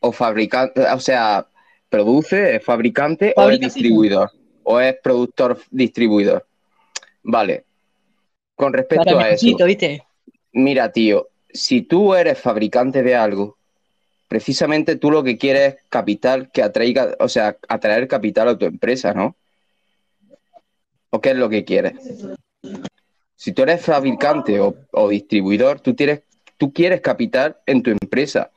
o 0.00 0.12
fabricante, 0.12 0.80
o 0.80 1.00
sea, 1.00 1.46
produce, 1.90 2.56
es 2.56 2.64
fabricante 2.64 3.34
o 3.36 3.50
es 3.50 3.60
distribuidor, 3.60 4.30
o 4.62 4.80
es 4.80 4.96
productor 5.02 5.60
distribuidor. 5.70 6.46
Vale. 7.22 7.66
Con 8.54 8.72
respecto 8.72 9.04
Para 9.04 9.16
a 9.26 9.30
eso, 9.30 9.44
mejorcito, 9.44 9.64
¿viste? 9.66 10.06
mira, 10.52 10.90
tío, 10.90 11.28
si 11.52 11.82
tú 11.82 12.14
eres 12.14 12.38
fabricante 12.38 13.02
de 13.02 13.14
algo, 13.14 13.58
precisamente 14.30 14.94
tú 14.94 15.10
lo 15.10 15.24
que 15.24 15.36
quieres 15.36 15.74
es 15.74 15.82
capital 15.88 16.52
que 16.52 16.62
atraiga, 16.62 17.16
o 17.18 17.28
sea, 17.28 17.56
atraer 17.66 18.06
capital 18.06 18.46
a 18.46 18.56
tu 18.56 18.64
empresa, 18.64 19.12
¿no? 19.12 19.34
¿O 21.10 21.20
qué 21.20 21.30
es 21.30 21.36
lo 21.36 21.48
que 21.48 21.64
quieres? 21.64 21.94
Si 23.34 23.50
tú 23.52 23.62
eres 23.62 23.84
fabricante 23.84 24.60
o, 24.60 25.08
distribuidor, 25.08 25.80
tú, 25.80 25.96
tú 26.56 26.72
quieres 26.72 27.00
capital 27.00 27.56
en 27.66 27.82
tu 27.82 27.90
empresa 27.90 28.52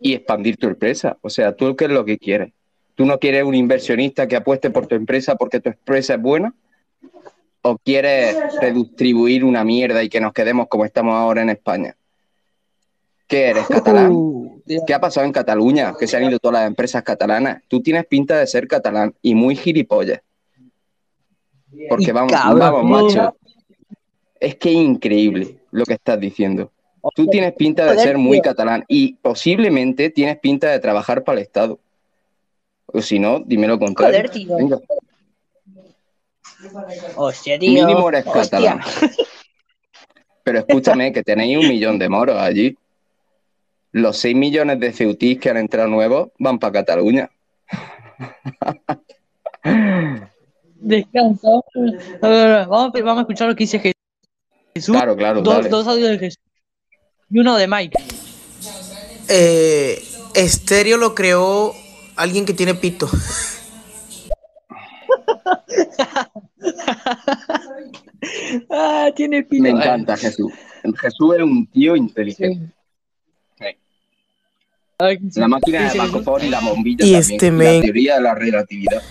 y 0.00 0.14
expandir 0.14 0.56
tu 0.56 0.66
empresa. 0.66 1.16
O 1.20 1.30
sea, 1.30 1.54
tú 1.54 1.76
qué 1.76 1.84
es 1.84 1.92
lo 1.92 2.04
que 2.04 2.18
quieres. 2.18 2.52
¿Tú 2.96 3.06
no 3.06 3.20
quieres 3.20 3.44
un 3.44 3.54
inversionista 3.54 4.26
que 4.26 4.34
apueste 4.34 4.70
por 4.70 4.88
tu 4.88 4.96
empresa 4.96 5.36
porque 5.36 5.60
tu 5.60 5.68
empresa 5.68 6.14
es 6.14 6.20
buena? 6.20 6.52
¿O 7.62 7.78
quieres 7.78 8.36
redistribuir 8.60 9.44
una 9.44 9.62
mierda 9.62 10.02
y 10.02 10.08
que 10.08 10.20
nos 10.20 10.32
quedemos 10.32 10.66
como 10.66 10.84
estamos 10.84 11.14
ahora 11.14 11.42
en 11.42 11.50
España? 11.50 11.94
¿Qué 13.32 13.48
eres, 13.48 13.66
catalán? 13.66 14.12
Uh. 14.12 14.62
¿Qué 14.86 14.92
ha 14.92 15.00
pasado 15.00 15.24
en 15.24 15.32
Cataluña? 15.32 15.94
Que 15.98 16.06
se 16.06 16.18
han 16.18 16.24
ido 16.24 16.38
todas 16.38 16.60
las 16.60 16.66
empresas 16.66 17.02
catalanas. 17.02 17.62
Tú 17.66 17.80
tienes 17.82 18.04
pinta 18.04 18.38
de 18.38 18.46
ser 18.46 18.68
catalán 18.68 19.14
y 19.22 19.34
muy 19.34 19.56
gilipollas. 19.56 20.20
Porque 21.88 22.12
vamos, 22.12 22.30
vamos, 22.30 22.84
macho. 22.84 23.34
Es 24.38 24.56
que 24.56 24.70
increíble 24.70 25.56
lo 25.70 25.86
que 25.86 25.94
estás 25.94 26.20
diciendo. 26.20 26.70
Tú 27.14 27.26
tienes 27.26 27.54
pinta 27.54 27.90
de 27.90 27.98
ser 28.00 28.18
muy 28.18 28.42
catalán 28.42 28.84
y 28.86 29.14
posiblemente 29.14 30.10
tienes 30.10 30.38
pinta 30.38 30.68
de 30.68 30.78
trabajar 30.78 31.24
para 31.24 31.38
el 31.38 31.46
Estado. 31.46 31.80
O 32.84 33.00
si 33.00 33.18
no, 33.18 33.40
dime 33.40 33.66
lo 33.66 33.78
contrario. 33.78 34.30
Venga, 34.58 34.78
Hostia, 37.16 37.58
tío. 37.58 37.72
mínimo 37.72 38.10
eres 38.10 38.26
catalán. 38.26 38.82
Pero 40.44 40.58
escúchame, 40.58 41.14
que 41.14 41.22
tenéis 41.22 41.56
un 41.56 41.66
millón 41.66 41.98
de 41.98 42.10
moros 42.10 42.36
allí. 42.36 42.76
Los 43.92 44.16
6 44.18 44.34
millones 44.34 44.80
de 44.80 44.92
ceutís 44.92 45.38
que 45.38 45.50
han 45.50 45.56
entrado 45.58 45.88
nuevos 45.88 46.30
van 46.38 46.58
para 46.58 46.72
Cataluña. 46.72 47.30
Ver, 50.84 51.06
Vamos, 51.12 51.40
a- 51.44 52.66
vamos 52.68 53.18
a 53.18 53.20
escuchar 53.20 53.48
lo 53.48 53.54
que 53.54 53.64
dice 53.64 53.80
Je- 53.80 53.92
Jesús. 54.74 54.96
Claro, 54.96 55.14
claro, 55.16 55.42
dos, 55.42 55.68
dos 55.68 55.86
audios 55.86 56.10
de 56.10 56.18
Jesús. 56.18 56.40
Y 57.30 57.38
uno 57.38 57.56
de 57.56 57.68
Mike. 57.68 57.98
Eh, 59.28 60.02
estéreo 60.34 60.96
lo 60.96 61.14
creó 61.14 61.72
alguien 62.16 62.44
que 62.44 62.54
tiene 62.54 62.74
pito. 62.74 63.08
Ah, 68.70 69.10
tiene 69.14 69.42
pito. 69.42 69.62
Me 69.62 69.70
encanta 69.70 70.16
Jesús. 70.16 70.52
Jesús 71.00 71.34
es 71.36 71.42
un 71.42 71.66
tío 71.66 71.96
inteligente. 71.96 72.66
Sí. 72.66 72.72
La 75.34 75.48
máquina 75.48 75.90
de 75.92 75.98
Marco 75.98 76.38
y 76.40 76.48
la 76.48 76.60
bombilla 76.60 77.04
Y 77.04 77.12
también. 77.12 77.20
este 77.32 77.46
y 77.46 77.50
la 77.50 77.56
men- 77.56 77.82
teoría 77.82 78.14
de 78.16 78.20
la 78.22 78.34
relatividad. 78.34 79.02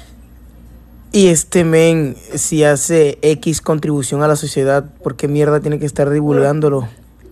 Y 1.13 1.27
este 1.27 1.63
men, 1.65 2.15
si 2.35 2.63
hace 2.63 3.17
X 3.21 3.61
contribución 3.61 4.23
a 4.23 4.27
la 4.29 4.35
sociedad, 4.37 4.85
¿por 5.03 5.17
qué 5.17 5.27
mierda 5.27 5.59
tiene 5.59 5.77
que 5.77 5.85
estar 5.85 6.09
divulgándolo? 6.09 6.87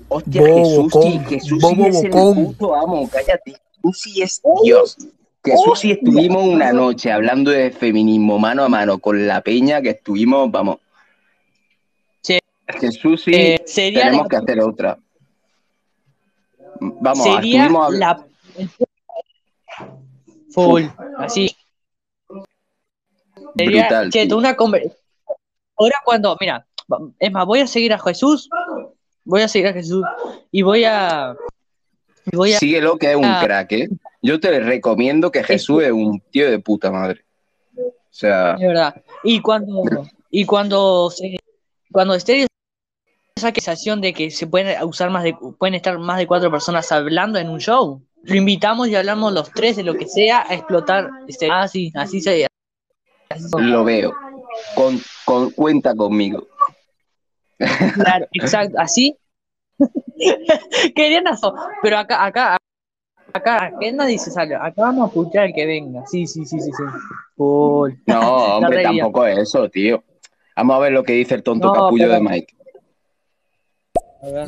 Hostia, 0.10 0.41
Bobo, 0.41 0.84
Jesús, 0.90 1.03
sí, 1.03 1.19
Jesús 1.30 1.61
Bobo, 1.61 1.76
sí 1.86 1.90
es 1.90 2.03
el 2.03 2.10
bocón. 2.11 2.45
puto 2.45 2.76
amo, 2.76 3.10
cállate. 3.10 3.52
Jesús 3.76 4.02
sí 4.02 4.22
es 4.22 4.41
Dios. 4.64 4.98
Jesús 5.45 5.80
sí 5.80 5.91
estuvimos 5.91 6.44
una 6.45 6.73
noche 6.73 7.11
hablando 7.11 7.52
de 7.52 7.72
feminismo 7.72 8.38
mano 8.38 8.64
a 8.64 8.69
mano 8.69 8.98
con 8.99 9.26
la 9.26 9.40
peña 9.41 9.81
que 9.81 9.91
estuvimos, 9.91 10.52
vamos. 10.52 10.77
Sí. 12.22 12.40
Jesús 12.81 13.23
sí, 13.23 13.31
Eh, 13.34 13.61
tenemos 13.73 14.23
la- 14.23 14.27
que 14.30 14.36
hacer 14.36 14.60
otra. 14.60 14.98
Vamos, 16.81 17.23
Sería 17.23 17.61
estuvimos 17.64 17.94
la. 17.94 18.26
Full. 20.52 20.84
Así. 21.18 21.56
Sería, 23.57 23.81
Brutal, 23.88 24.10
che, 24.11 24.34
una 24.34 24.56
conver- 24.56 24.95
Ahora 25.77 25.95
cuando, 26.03 26.36
mira, 26.40 26.65
es 27.19 27.31
más, 27.31 27.45
voy 27.45 27.60
a 27.61 27.68
seguir 27.68 27.94
a 27.94 27.99
Jesús. 27.99 28.49
Voy 29.26 29.41
a 29.41 29.48
seguir 29.48 29.68
a 29.69 29.73
Jesús. 29.73 30.03
Y 30.52 30.61
voy 30.61 30.84
a. 30.84 31.36
y 32.31 32.36
Voy 32.36 32.53
a. 32.53 32.57
Síguelo 32.57 32.98
que 32.98 33.11
es 33.11 33.15
un 33.15 33.26
Ah. 33.26 33.41
crack, 33.44 33.72
¿eh? 33.73 33.90
Yo 34.22 34.40
te 34.40 34.60
recomiendo 34.60 35.31
que 35.31 35.44
Jesús 35.44 35.84
es 35.84 35.91
un 35.91 36.19
tío 36.31 36.49
de 36.49 36.60
puta 36.60 36.91
madre. 36.91 37.23
O 37.77 37.91
sea, 38.10 38.56
De 38.56 38.68
verdad. 38.68 39.02
Y 39.23 39.41
cuando. 39.41 39.84
Y 40.30 40.45
cuando 40.45 41.10
se. 41.11 41.38
Cuando 41.91 42.14
esté 42.15 42.48
esa 43.36 43.48
acusación 43.48 44.02
de 44.02 44.14
que 44.14 44.31
se 44.31 44.48
pueden 44.48 44.81
usar 44.84 45.10
más 45.11 45.23
de. 45.23 45.36
Pueden 45.57 45.76
estar 45.76 45.98
más 45.99 46.18
de 46.18 46.27
cuatro 46.27 46.52
personas 46.52 46.91
hablando 46.91 47.40
en 47.40 47.49
un 47.49 47.60
show. 47.60 48.02
Lo 48.24 48.36
invitamos 48.36 48.88
y 48.90 48.96
hablamos 48.96 49.34
los 49.34 49.52
tres 49.52 49.76
de 49.78 49.84
lo 49.84 49.96
que 49.96 50.08
sea 50.08 50.44
a 50.48 50.54
explotar. 50.54 51.10
Este, 51.28 51.50
así, 51.52 51.91
así 51.96 52.22
se. 52.22 52.48
así 53.30 53.44
se- 53.50 53.62
lo 53.62 53.84
veo. 53.84 54.14
Con, 54.76 55.00
con- 55.26 55.52
cuenta 55.52 55.96
conmigo. 55.96 56.48
Claro, 57.96 58.26
exacto, 58.34 58.78
así. 58.80 59.18
Querían 60.96 61.28
hacer, 61.28 61.52
pero 61.82 61.98
acá, 61.98 62.26
acá, 62.26 62.58
acá, 63.34 63.72
que 63.80 63.91
nadie 63.94 64.18
se 64.18 64.32
sale, 64.32 64.56
acá 64.56 64.74
vamos 64.82 65.04
a 65.06 65.08
escuchar 65.08 65.46
el 65.46 65.54
que 65.54 65.66
venga, 65.66 66.06
sí, 66.06 66.28
sí, 66.28 66.46
sí, 66.46 66.60
sí, 66.60 66.70
sí. 66.72 66.84
No, 67.38 68.58
hombre, 68.58 68.84
reía. 68.84 69.04
tampoco 69.04 69.26
es 69.26 69.38
eso, 69.40 69.70
tío. 69.70 70.04
Vamos 70.56 70.76
a 70.76 70.80
ver 70.80 70.91
lo 70.91 71.04
que 71.04 71.14
dice 71.14 71.36
el 71.36 71.44
tonto 71.44 71.68
No, 71.68 71.74
capullo 71.74 72.06
pero- 72.06 72.14
de 72.16 72.22
Mike. 72.22 72.56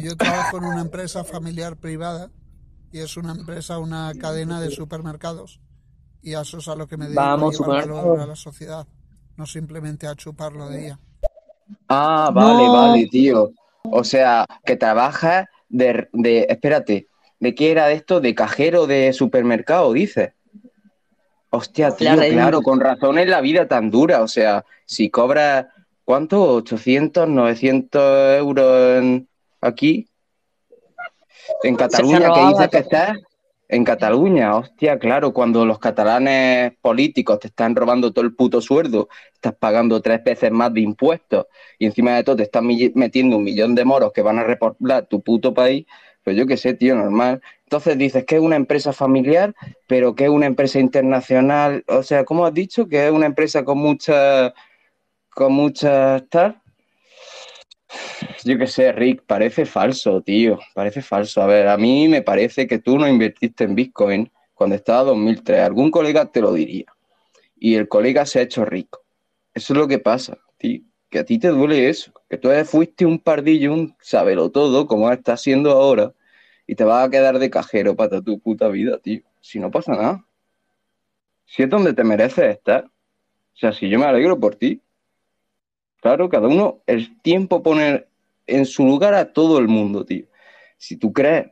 Yo 0.04 0.18
trabajo 0.18 0.58
en 0.58 0.66
una 0.66 0.82
empresa 0.82 1.24
familiar 1.24 1.78
privada 1.78 2.30
y 2.92 3.00
es 3.00 3.18
una 3.18 3.32
empresa, 3.32 3.80
una 3.80 4.12
cadena 4.20 4.60
de 4.62 4.70
supermercados. 4.72 5.60
Y 6.22 6.34
a 6.34 6.42
eso 6.42 6.60
es 6.60 6.68
a 6.68 6.76
lo 6.76 6.88
que 6.88 6.98
me 6.98 7.06
dedico, 7.06 7.22
Vamos, 7.22 7.60
a 7.62 7.68
valor 7.68 8.20
a 8.20 8.26
la 8.28 8.36
sociedad, 8.36 8.88
no 9.38 9.46
simplemente 9.46 10.08
a 10.08 10.16
chuparlo 10.16 10.70
de 10.70 10.86
ella. 10.86 11.00
Ah, 11.88 12.32
vale, 12.34 12.66
No. 12.68 12.74
vale, 12.74 13.08
tío. 13.08 13.52
O 13.84 14.04
sea, 14.04 14.46
que 14.66 14.76
trabajas 14.76 15.48
de, 15.70 16.08
de, 16.14 16.46
espérate, 16.50 17.08
¿de 17.40 17.56
qué 17.56 17.72
era 17.72 17.92
esto? 17.92 18.20
¿De 18.20 18.36
cajero 18.36 18.86
de 18.88 19.14
supermercado, 19.14 19.92
dices? 19.94 20.34
Hostia, 21.50 21.96
tío, 21.96 22.16
Claro, 22.16 22.62
con 22.62 22.80
razón 22.80 23.18
es 23.18 23.28
la 23.28 23.42
vida 23.42 23.68
tan 23.68 23.90
dura. 23.90 24.22
O 24.22 24.28
sea, 24.28 24.64
si 24.86 25.10
cobras, 25.10 25.66
¿cuánto? 26.06 26.56
¿800, 26.64 27.28
900 27.28 28.38
euros 28.38 28.98
en- 29.00 29.28
aquí? 29.60 30.08
En 31.64 31.76
Cataluña, 31.76 32.20
¿qué 32.20 32.26
robaba 32.26 32.50
dices 32.50 32.68
que 32.70 32.78
estás? 32.78 33.18
En 33.68 33.86
Cataluña, 33.86 34.58
hostia, 34.58 35.00
claro, 35.00 35.32
cuando 35.32 35.66
los 35.66 35.80
catalanes 35.80 36.74
políticos 36.82 37.40
te 37.40 37.48
están 37.48 37.74
robando 37.74 38.12
todo 38.12 38.26
el 38.26 38.36
puto 38.36 38.60
sueldo, 38.60 39.08
estás 39.34 39.54
pagando 39.54 40.02
tres 40.02 40.22
veces 40.26 40.52
más 40.52 40.74
de 40.74 40.82
impuestos 40.82 41.46
y 41.80 41.86
encima 41.86 42.14
de 42.18 42.26
todo 42.26 42.36
te 42.36 42.44
están 42.44 42.68
metiendo 42.68 43.38
un 43.38 43.46
millón 43.46 43.74
de 43.74 43.86
moros 43.86 44.12
que 44.12 44.22
van 44.22 44.40
a 44.40 44.44
repoblar 44.44 45.06
tu 45.06 45.22
puto 45.22 45.54
país, 45.54 45.86
pues 46.22 46.36
yo 46.36 46.46
qué 46.46 46.58
sé, 46.58 46.74
tío, 46.74 46.96
normal. 46.96 47.42
Entonces 47.64 47.98
dices 47.98 48.26
que 48.26 48.36
es 48.36 48.42
una 48.42 48.58
empresa 48.58 48.92
familiar, 48.92 49.56
pero 49.88 50.16
que 50.16 50.26
es 50.26 50.30
una 50.30 50.48
empresa 50.48 50.78
internacional, 50.78 51.86
o 51.88 52.04
sea, 52.04 52.26
¿cómo 52.26 52.46
has 52.46 52.54
dicho? 52.54 52.90
Que 52.90 53.08
es 53.08 53.12
una 53.14 53.26
empresa 53.26 53.64
con 53.64 53.78
mucha, 53.78 54.54
con 55.30 55.54
muchas 55.54 56.28
tal. 56.28 56.61
Yo 58.44 58.58
qué 58.58 58.68
sé, 58.68 58.92
Rick, 58.92 59.24
parece 59.26 59.66
falso, 59.66 60.22
tío, 60.22 60.60
parece 60.74 61.02
falso. 61.02 61.42
A 61.42 61.46
ver, 61.46 61.68
a 61.68 61.78
mí 61.78 62.08
me 62.08 62.22
parece 62.22 62.68
que 62.68 62.80
tú 62.80 62.98
no 62.98 63.08
invertiste 63.08 63.66
en 63.66 63.76
Bitcoin 63.76 64.32
cuando 64.54 64.76
estaba 64.76 65.04
2003. 65.04 65.62
Algún 65.62 65.92
colega 65.92 66.32
te 66.32 66.42
lo 66.42 66.54
diría. 66.54 66.86
Y 67.60 67.76
el 67.76 67.88
colega 67.88 68.26
se 68.26 68.40
ha 68.40 68.42
hecho 68.44 68.66
rico. 68.66 69.04
Eso 69.54 69.74
es 69.74 69.78
lo 69.78 69.88
que 69.88 70.00
pasa, 70.00 70.38
tío. 70.58 70.82
Que 71.10 71.20
a 71.20 71.26
ti 71.26 71.38
te 71.38 71.50
duele 71.50 71.90
eso. 71.90 72.12
Que 72.30 72.38
tú 72.38 72.50
fuiste 72.66 73.06
un 73.06 73.20
pardillo, 73.20 73.74
un 73.74 73.96
sabelo 74.02 74.50
todo, 74.50 74.88
como 74.88 75.12
estás 75.12 75.42
siendo 75.42 75.72
ahora, 75.72 76.14
y 76.66 76.76
te 76.76 76.84
vas 76.84 77.06
a 77.06 77.10
quedar 77.12 77.38
de 77.38 77.50
cajero 77.50 77.96
para 77.96 78.22
tu 78.22 78.40
puta 78.40 78.70
vida, 78.70 78.98
tío. 78.98 79.22
Si 79.42 79.60
no 79.60 79.70
pasa 79.70 79.92
nada. 79.94 80.26
Si 81.46 81.64
es 81.64 81.70
donde 81.70 81.94
te 81.94 82.04
mereces 82.04 82.56
estar. 82.56 82.86
O 82.86 83.58
sea, 83.58 83.74
si 83.74 83.90
yo 83.90 84.00
me 84.00 84.06
alegro 84.06 84.40
por 84.40 84.56
ti. 84.56 84.82
Claro, 86.02 86.30
cada 86.30 86.48
uno, 86.48 86.82
el 86.88 87.22
tiempo 87.22 87.64
pone 87.64 88.06
en 88.48 88.66
su 88.66 88.86
lugar 88.86 89.14
a 89.14 89.32
todo 89.32 89.60
el 89.60 89.68
mundo, 89.68 90.04
tío. 90.04 90.26
Si 90.78 90.98
tú 90.98 91.14
crees 91.14 91.52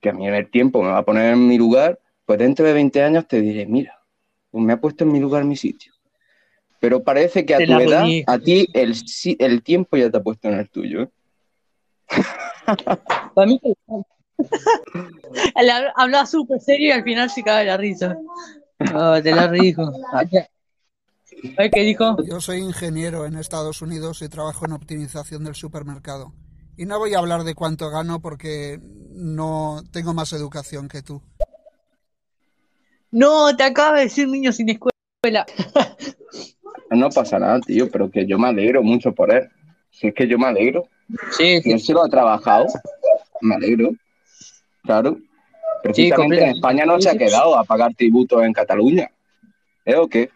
que 0.00 0.10
a 0.10 0.12
mí 0.12 0.26
el 0.26 0.50
tiempo 0.50 0.82
me 0.82 0.90
va 0.90 0.98
a 0.98 1.04
poner 1.04 1.32
en 1.32 1.46
mi 1.46 1.56
lugar, 1.56 1.98
pues 2.24 2.38
dentro 2.38 2.66
de 2.66 2.72
20 2.72 3.02
años 3.02 3.28
te 3.28 3.40
diré, 3.40 3.64
mira, 3.64 4.02
pues 4.50 4.64
me 4.64 4.72
ha 4.72 4.80
puesto 4.80 5.04
en 5.04 5.12
mi 5.12 5.20
lugar 5.20 5.44
mi 5.44 5.56
sitio. 5.56 5.92
Pero 6.80 7.02
parece 7.02 7.46
que 7.46 7.54
a 7.54 7.58
Te 7.58 7.66
tu 7.66 7.72
edad, 7.72 8.04
a 8.26 8.38
ti 8.38 8.68
el, 8.74 9.62
tiempo 9.62 9.96
ya 9.96 10.10
te 10.10 10.18
ha 10.18 10.22
puesto 10.22 10.48
en 10.48 10.58
el 10.58 10.68
tuyo. 10.68 11.02
¿eh? 11.02 11.10
Para 13.34 13.46
mí 13.46 13.60
Él 15.54 15.70
hablaba 15.94 16.26
súper 16.26 16.60
serio 16.60 16.88
y 16.88 16.90
al 16.90 17.04
final 17.04 17.30
se 17.30 17.42
caga 17.42 17.60
de 17.60 17.66
la 17.66 17.76
risa. 17.76 18.18
Te 19.22 19.32
la 19.32 19.48
rijo. 19.48 19.90
¿Sabes 21.54 21.70
qué 21.72 21.80
dijo? 21.82 22.16
Yo 22.24 22.40
soy 22.40 22.58
ingeniero 22.58 23.26
en 23.26 23.36
Estados 23.36 23.82
Unidos 23.82 24.22
y 24.22 24.28
trabajo 24.28 24.64
en 24.66 24.72
optimización 24.72 25.44
del 25.44 25.54
supermercado. 25.54 26.32
Y 26.76 26.84
no 26.84 26.98
voy 26.98 27.14
a 27.14 27.18
hablar 27.18 27.44
de 27.44 27.54
cuánto 27.54 27.90
gano 27.90 28.20
porque 28.20 28.78
no 29.14 29.82
tengo 29.92 30.12
más 30.14 30.32
educación 30.32 30.88
que 30.88 31.02
tú. 31.02 31.22
No, 33.10 33.56
te 33.56 33.62
acaba 33.64 33.96
de 33.98 34.04
decir 34.04 34.28
niño 34.28 34.52
sin 34.52 34.68
escuela. 34.70 35.46
No 36.88 37.10
pasa 37.10 37.40
nada, 37.40 37.60
tío, 37.60 37.90
pero 37.90 38.08
que 38.08 38.26
yo 38.26 38.38
me 38.38 38.46
alegro 38.46 38.80
mucho 38.80 39.12
por 39.12 39.32
él. 39.32 39.48
Si 39.90 40.06
es 40.06 40.14
que 40.14 40.28
yo 40.28 40.38
me 40.38 40.46
alegro. 40.46 40.84
Sí, 41.36 41.60
Si 41.60 41.72
él 41.72 41.80
se 41.80 41.92
lo 41.92 42.04
ha 42.04 42.08
trabajado, 42.08 42.66
me 43.40 43.56
alegro. 43.56 43.90
Claro. 44.84 45.18
Precisamente 45.82 46.14
en 46.14 46.14
completamente. 46.14 46.58
España 46.58 46.84
no 46.86 47.00
se 47.00 47.08
ha 47.08 47.12
Sí, 47.12 47.18
sí. 47.18 47.24
quedado 47.24 47.58
a 47.58 47.64
pagar 47.64 47.92
tributos 47.96 48.40
en 48.44 48.52
Cataluña. 48.52 49.10
¿Eh 49.84 49.96
o 49.96 50.06
qué? 50.08 50.30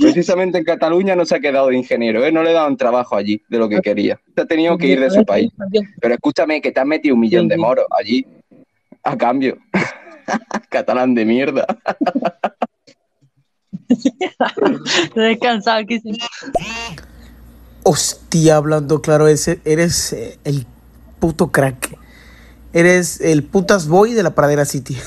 Precisamente 0.00 0.58
en 0.58 0.64
Cataluña 0.64 1.16
no 1.16 1.24
se 1.24 1.36
ha 1.36 1.40
quedado 1.40 1.68
de 1.68 1.76
ingeniero, 1.76 2.24
¿eh? 2.24 2.32
No 2.32 2.42
le 2.42 2.52
daban 2.52 2.76
trabajo 2.76 3.16
allí 3.16 3.42
de 3.48 3.58
lo 3.58 3.68
que 3.68 3.80
quería. 3.80 4.20
Se 4.34 4.42
ha 4.42 4.46
tenido 4.46 4.78
que 4.78 4.86
ir 4.86 5.00
de 5.00 5.10
su 5.10 5.24
país. 5.24 5.52
Pero 6.00 6.14
escúchame, 6.14 6.60
que 6.60 6.72
te 6.72 6.80
has 6.80 6.86
metido 6.86 7.14
un 7.14 7.20
millón 7.20 7.48
de 7.48 7.56
moros 7.56 7.86
allí. 7.98 8.26
A 9.02 9.16
cambio. 9.16 9.58
Catalán 10.70 11.14
de 11.14 11.24
mierda. 11.24 11.66
Descansar, 15.14 15.86
que 15.86 16.00
se... 16.00 16.10
Hostia, 17.84 18.56
hablando 18.56 19.02
claro, 19.02 19.26
ese, 19.26 19.60
eres 19.64 20.12
eh, 20.12 20.38
el 20.44 20.66
puto 21.18 21.50
crack. 21.50 21.98
Eres 22.72 23.20
el 23.20 23.42
putas 23.42 23.88
boy 23.88 24.12
de 24.12 24.22
la 24.22 24.34
Pradera 24.34 24.64
City. 24.64 24.96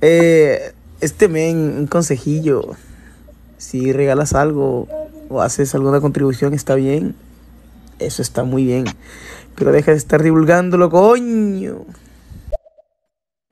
Eh, 0.00 0.72
este 1.00 1.28
men, 1.28 1.56
un 1.78 1.86
consejillo. 1.86 2.76
Si 3.58 3.92
regalas 3.92 4.34
algo 4.34 4.88
o 5.28 5.42
haces 5.42 5.74
alguna 5.74 6.00
contribución, 6.00 6.54
está 6.54 6.74
bien. 6.74 7.14
Eso 7.98 8.22
está 8.22 8.44
muy 8.44 8.64
bien. 8.64 8.84
Pero 9.56 9.72
deja 9.72 9.92
de 9.92 9.98
estar 9.98 10.22
divulgándolo, 10.22 10.90
coño. 10.90 11.86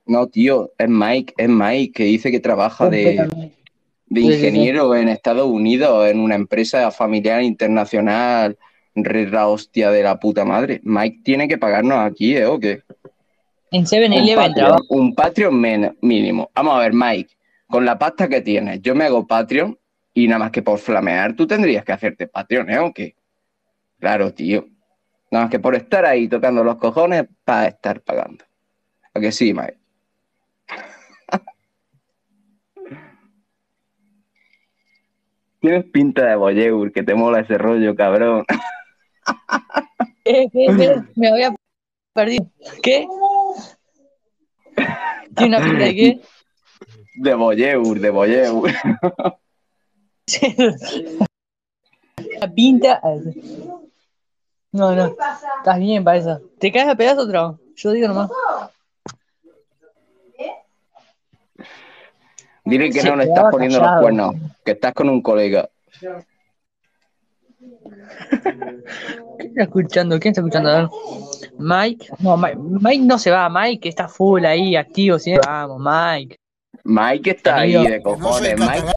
No, 0.07 0.27
tío, 0.29 0.73
es 0.79 0.89
Mike, 0.89 1.35
es 1.37 1.49
Mike, 1.49 1.93
que 1.93 2.05
dice 2.05 2.31
que 2.31 2.41
trabaja 2.41 2.91
de, 2.91 3.31
de 4.07 4.21
Sí, 4.21 4.33
sí, 4.35 4.51
sí. 4.51 4.51
ingeniero 4.51 4.95
en 4.97 5.09
Estados 5.09 5.47
Unidos, 5.49 6.09
en 6.09 6.21
una 6.21 6.35
empresa 6.37 6.91
familiar 6.91 7.43
internacional, 7.43 8.59
re 8.95 9.29
la 9.29 9.49
hostia 9.49 9.91
de 9.91 10.03
la 10.03 10.21
puta 10.21 10.45
madre. 10.45 10.81
Mike 10.85 11.21
tiene 11.25 11.49
que 11.49 11.59
pagarnos 11.59 11.99
aquí, 11.99 12.37
¿eh? 12.37 12.47
¿O 12.47 12.61
qué? 12.61 12.83
En 13.75 13.81
Un 13.81 13.87
7-Eleven 13.87 14.37
Patreon, 14.37 14.55
trabaja. 14.55 14.85
un 14.91 15.15
Patreon 15.15 15.61
men- 15.61 15.99
mínimo. 16.03 16.49
Vamos 16.55 16.77
a 16.77 16.79
ver, 16.79 16.93
Mike, 16.93 17.35
con 17.67 17.85
la 17.85 17.99
pasta 17.99 18.29
que 18.29 18.41
tienes, 18.41 18.81
yo 18.83 18.95
me 18.95 19.05
hago 19.05 19.27
Patreon 19.27 19.77
y 20.13 20.29
nada 20.29 20.39
más 20.39 20.51
que 20.53 20.63
por 20.63 20.79
flamear, 20.79 21.35
tú 21.35 21.45
tendrías 21.45 21.85
que 21.85 21.93
hacerte 21.93 22.29
Patreon, 22.29 22.71
¿eh? 22.71 22.79
¿O 22.79 22.93
qué? 22.93 23.17
Claro, 23.99 24.33
tío. 24.33 24.69
Nada 25.33 25.47
más 25.47 25.51
que 25.51 25.59
por 25.59 25.75
estar 25.75 26.05
ahí 26.07 26.29
tocando 26.29 26.63
los 26.63 26.77
cojones 26.77 27.25
para 27.45 27.67
estar 27.67 28.01
pagando. 28.03 28.45
¿A 29.13 29.19
que 29.19 29.33
sí, 29.33 29.53
Mike? 29.53 29.77
Tienes 35.61 35.85
pinta 35.87 36.27
de 36.27 36.37
voyeur, 36.37 36.93
que 36.93 37.03
te 37.03 37.15
mola 37.15 37.41
ese 37.41 37.57
rollo, 37.59 37.97
cabrón. 37.97 38.45
¿Qué? 40.25 40.47
¿Qué? 40.53 40.67
¿Qué? 40.77 40.95
Me 41.17 41.29
había 41.29 41.55
perdido. 42.13 42.47
¿Qué? 42.83 43.07
¿Tiene 45.37 45.57
una 45.57 45.67
pinta 45.67 45.85
de 45.85 45.95
qué? 45.95 46.21
De 47.17 47.35
voyeur, 47.35 48.01
de 48.01 48.11
voyeur. 48.11 48.73
La 52.41 52.53
pinta. 52.53 53.01
No, 54.73 54.95
no. 54.95 55.17
Estás 55.59 55.79
bien 55.79 56.05
para 56.05 56.19
eso. 56.19 56.41
¿Te 56.59 56.73
caes 56.73 56.89
a 56.89 56.95
pedazo 56.95 57.23
otra? 57.23 57.55
Yo 57.77 57.93
digo 57.93 58.09
nomás. 58.09 58.31
Dile 62.65 62.91
que 62.91 63.01
Se 63.01 63.11
no 63.11 63.17
le 63.17 63.25
estás 63.25 63.51
poniendo 63.51 63.79
los 63.79 64.01
cuernos, 64.01 64.35
que 64.65 64.73
estás 64.73 64.95
con 64.95 65.11
un 65.11 65.21
colega. 65.21 65.69
¿Quién 69.39 69.49
está 69.51 69.63
escuchando? 69.65 70.19
¿Quién 70.21 70.33
está 70.33 70.41
escuchando? 70.41 70.71
A 70.71 70.77
ver. 70.81 70.89
Mike. 71.59 72.07
No, 72.21 72.37
Mike, 72.37 72.57
Mike 72.59 73.05
no 73.05 73.19
se 73.19 73.31
va. 73.31 73.49
Mike 73.49 73.89
está 73.89 74.09
full 74.09 74.45
ahí, 74.45 74.77
activo. 74.77 75.19
¿sí? 75.19 75.35
Vamos, 75.45 75.81
Mike. 75.81 76.37
Mike 76.85 77.31
está 77.31 77.57
ahí 77.59 77.73
de 77.73 77.99
no 77.99 78.03
cojones. 78.03 78.59
Mike, 78.59 78.73
catalán. 78.73 78.95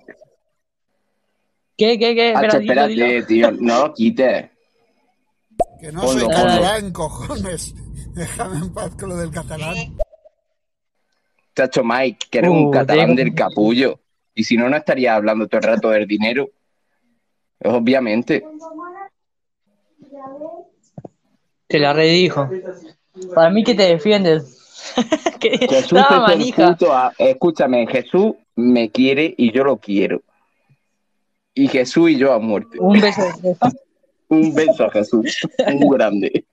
¿Qué, 1.77 1.99
qué, 1.99 2.15
qué? 2.15 2.27
Dilo, 2.29 2.39
espérate, 2.59 2.87
dilo. 2.89 3.25
tío, 3.27 3.51
no 3.51 3.87
lo 3.87 3.93
quites. 3.93 4.49
Que 5.79 5.91
no 5.91 6.01
Ponlo, 6.01 6.19
soy 6.21 6.29
ponlo. 6.29 6.35
catalán, 6.43 6.91
cojones. 6.91 7.75
Déjame 8.15 8.57
en 8.57 8.73
paz 8.73 8.95
con 8.99 9.09
lo 9.09 9.15
del 9.17 9.29
catalán. 9.31 9.75
Chacho 11.55 11.83
Mike, 11.83 12.27
que 12.31 12.37
eres 12.39 12.49
Uh, 12.51 12.53
un 12.53 12.71
catalán 12.71 13.07
tengo- 13.09 13.15
del 13.17 13.33
capullo. 13.35 13.99
Y 14.33 14.43
si 14.43 14.57
no, 14.57 14.69
no 14.69 14.75
estaría 14.77 15.15
hablando 15.15 15.47
todo 15.47 15.59
el 15.61 15.67
rato 15.67 15.89
del 15.89 16.07
dinero. 16.07 16.49
Obviamente. 17.63 18.43
Te 21.67 21.79
la 21.79 21.93
redijo. 21.93 22.49
Para 23.33 23.49
mí 23.49 23.63
que 23.63 23.75
te 23.75 23.83
defiendes. 23.83 24.53
que 25.39 25.57
Jesús 25.57 25.99
es 25.99 26.05
el 26.11 26.19
manija. 26.21 26.71
puto 26.71 26.93
a- 26.93 27.13
Escúchame, 27.17 27.85
Jesús 27.87 28.33
me 28.55 28.89
quiere 28.89 29.33
y 29.37 29.51
yo 29.51 29.63
lo 29.63 29.77
quiero. 29.77 30.21
Y 31.53 31.67
Jesús 31.67 32.11
y 32.11 32.17
yo 32.17 32.33
a 32.33 32.39
muerte. 32.39 32.77
Un 32.79 32.99
beso. 32.99 33.21
Un 34.29 34.53
beso 34.53 34.83
a 34.85 34.91
Jesús. 34.91 35.37
Un 35.67 35.89
grande. 35.89 36.45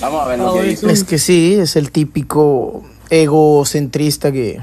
Vamos 0.00 0.20
a 0.20 0.28
ver 0.28 0.38
lo 0.38 0.52
que 0.54 0.58
Ah, 0.60 0.62
dice. 0.62 0.92
Es 0.92 1.04
que 1.04 1.18
sí, 1.18 1.54
es 1.54 1.74
el 1.76 1.90
típico 1.90 2.84
egocentrista 3.08 4.30
que, 4.30 4.58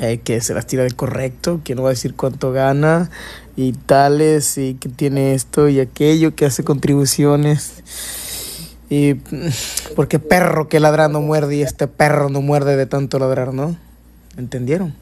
eh, 0.00 0.20
que 0.22 0.40
se 0.40 0.54
las 0.54 0.66
tira 0.66 0.84
de 0.84 0.90
correcto, 0.92 1.60
que 1.64 1.74
no 1.74 1.82
va 1.82 1.90
a 1.90 1.92
decir 1.92 2.14
cuánto 2.14 2.52
gana 2.52 3.10
y 3.56 3.72
tales, 3.72 4.56
y 4.58 4.74
que 4.74 4.88
tiene 4.88 5.34
esto 5.34 5.68
y 5.68 5.80
aquello, 5.80 6.34
que 6.34 6.46
hace 6.46 6.64
contribuciones. 6.64 7.82
Y 8.90 9.14
mm, 9.14 9.94
porque 9.96 10.18
perro 10.18 10.68
que 10.68 10.80
ladrando 10.80 11.20
muerde 11.20 11.56
y 11.56 11.62
este 11.62 11.88
perro 11.88 12.30
no 12.30 12.40
muerde 12.40 12.76
de 12.76 12.86
tanto 12.86 13.18
ladrar, 13.18 13.52
¿no? 13.52 13.76
¿Entendieron? 14.36 14.94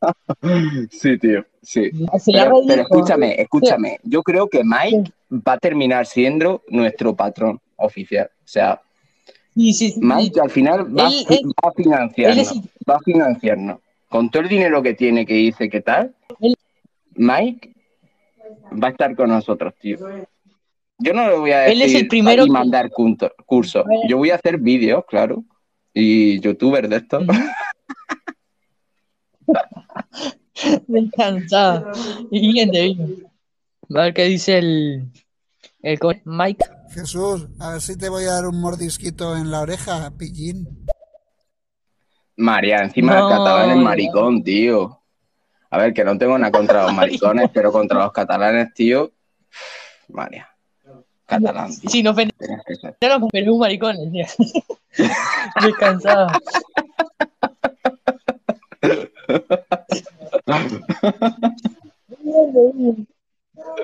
Sí, 0.90 1.18
tío, 1.18 1.44
sí. 1.62 1.90
Pero, 2.24 2.62
pero 2.66 2.82
escúchame, 2.82 3.34
escúchame. 3.38 3.98
Yo 4.02 4.22
creo 4.22 4.48
que 4.48 4.62
Mike 4.64 5.12
va 5.30 5.52
a 5.52 5.58
terminar 5.58 6.06
siendo 6.06 6.62
nuestro 6.70 7.14
patrón 7.14 7.60
oficial. 7.76 8.30
O 8.32 8.48
sea, 8.48 8.80
Sí, 9.54 9.72
sí, 9.72 9.90
sí. 9.90 10.00
Mike 10.02 10.40
al 10.40 10.50
final 10.50 10.96
va, 10.96 11.08
Él- 11.08 11.26
a- 11.28 11.34
él- 11.34 11.52
va 11.64 11.68
a 11.70 11.72
financiarnos. 11.72 12.52
él 12.52 12.60
Va 12.88 12.94
a 12.96 13.00
financiarnos. 13.00 13.80
Con 14.08 14.30
todo 14.30 14.42
el 14.42 14.48
dinero 14.48 14.82
que 14.82 14.94
tiene, 14.94 15.24
que 15.26 15.34
dice 15.34 15.68
que 15.68 15.80
tal, 15.80 16.14
Mike 17.14 17.72
va 18.82 18.88
a 18.88 18.90
estar 18.90 19.14
con 19.16 19.28
nosotros, 19.30 19.74
tío. 19.80 19.98
Yo 20.98 21.14
no 21.14 21.28
le 21.28 21.36
voy 21.36 21.50
a 21.52 21.66
Él 21.66 21.80
es 21.82 21.88
decir 21.88 22.00
el 22.02 22.08
primero 22.08 22.42
y 22.44 22.46
que- 22.46 22.52
mandar 22.52 22.90
cunto- 22.90 23.32
cursos. 23.46 23.84
Yo 24.08 24.16
voy 24.18 24.30
a 24.30 24.34
hacer 24.36 24.58
vídeos, 24.58 25.04
claro. 25.08 25.44
Y 25.94 26.38
youtuber 26.40 26.88
de 26.88 26.96
esto. 26.96 27.20
Descansado. 30.86 31.90
Y 32.30 32.52
bien 32.52 32.70
te. 32.70 32.96
A 33.98 34.02
ver 34.02 34.14
qué 34.14 34.24
dice 34.24 34.58
el. 34.58 35.04
El 35.82 35.98
co- 35.98 36.12
Mike. 36.24 36.64
Jesús, 36.90 37.48
a 37.60 37.70
ver 37.72 37.80
si 37.80 37.96
te 37.96 38.08
voy 38.08 38.24
a 38.24 38.32
dar 38.32 38.46
un 38.46 38.60
mordisquito 38.60 39.36
en 39.36 39.50
la 39.50 39.60
oreja, 39.60 40.10
pillín. 40.18 40.86
María, 42.36 42.78
encima 42.78 43.14
No. 43.14 43.28
el 43.30 43.36
catalán 43.36 43.70
es 43.70 43.76
maricón, 43.76 44.42
tío. 44.42 44.98
A 45.70 45.78
ver, 45.78 45.92
que 45.94 46.04
no 46.04 46.18
tengo 46.18 46.36
nada 46.38 46.50
contra 46.50 46.82
los 46.84 46.94
maricones, 46.94 47.50
pero 47.52 47.70
contra 47.70 48.00
los 48.00 48.12
catalanes, 48.12 48.72
tío. 48.74 49.12
María. 50.08 50.48
Catalán, 51.26 51.70
tío. 51.78 52.10
Ofender, 52.10 52.34
Tienes 52.36 52.64
que 52.66 52.74
ser. 52.74 52.96
pero 52.98 53.18
es 53.32 53.46
un 53.48 53.58
maricón. 53.60 53.96
tío. 54.10 54.26
Descansado. 55.62 56.26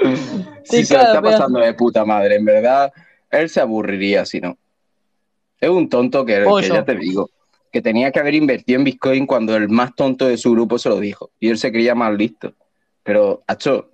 Sí, 0.65 0.85
se 0.85 0.95
lo 0.95 1.03
está 1.03 1.23
pasando 1.23 1.61
de 1.61 1.75
puta 1.75 2.05
madre, 2.05 2.37
en 2.37 2.45
verdad. 2.45 2.93
Él 3.31 3.49
se 3.49 3.61
aburriría 3.61 4.25
si 4.25 4.41
no. 4.41 4.59
Es 5.61 5.71
un 5.71 5.89
tonto 5.89 6.25
que, 6.25 6.45
ya 6.69 6.85
te 6.85 6.97
digo, 6.97 7.31
que 7.73 7.81
tenía 7.81 8.11
que 8.11 8.19
haber 8.19 8.35
invertido 8.35 8.79
en 8.79 8.85
Bitcoin 8.85 9.27
cuando 9.27 9.55
el 9.55 9.69
más 9.69 9.95
tonto 9.95 10.27
de 10.27 10.37
su 10.37 10.53
grupo 10.53 10.79
se 10.79 10.89
lo 10.89 10.99
dijo. 10.99 11.31
Y 11.39 11.51
él 11.51 11.59
se 11.59 11.71
creía 11.71 11.95
más 11.95 12.13
listo. 12.15 12.53
Pero, 13.05 13.45
Hacho, 13.47 13.91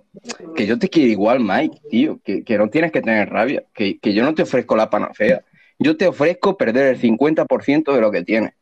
que 0.55 0.65
yo 0.65 0.79
te 0.79 0.89
quiero 0.89 1.11
igual, 1.11 1.39
Mike, 1.39 1.79
tío, 1.89 2.19
que, 2.23 2.43
que 2.43 2.57
no 2.57 2.69
tienes 2.69 2.91
que 2.91 3.01
tener 3.01 3.29
rabia, 3.29 3.63
que, 3.73 3.99
que 3.99 4.13
yo 4.13 4.23
no 4.23 4.33
te 4.33 4.41
ofrezco 4.41 4.75
la 4.75 4.89
panacea. 4.89 5.43
Yo 5.77 5.95
te 5.95 6.07
ofrezco 6.07 6.57
perder 6.57 6.95
el 6.95 7.01
50% 7.01 7.93
de 7.93 8.01
lo 8.01 8.11
que 8.11 8.23
tienes. 8.23 8.53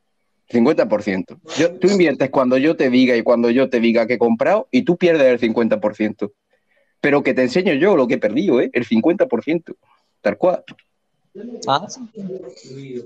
50%. 0.49 1.39
Yo, 1.57 1.80
tú 1.80 1.88
inviertes 1.88 2.30
cuando 2.30 2.57
yo 2.57 2.76
te 2.76 2.89
diga 2.89 3.15
y 3.15 3.23
cuando 3.23 3.49
yo 3.49 3.69
te 3.69 3.80
diga 3.80 4.06
que 4.06 4.15
he 4.15 4.18
comprado 4.18 4.68
y 4.72 4.84
tú 4.84 4.98
pierdes 4.98 5.27
el 5.27 5.39
50%. 5.39 6.31
Pero 7.01 7.23
que 7.23 7.33
te 7.33 7.41
enseño 7.41 7.73
yo 7.73 7.95
lo 7.95 8.07
que 8.07 8.15
he 8.15 8.19
perdido, 8.19 8.61
¿eh? 8.61 8.69
El 8.73 8.87
50%. 8.87 9.75
Tal 10.21 10.37
cual. 10.37 10.63
Ah, 11.67 11.87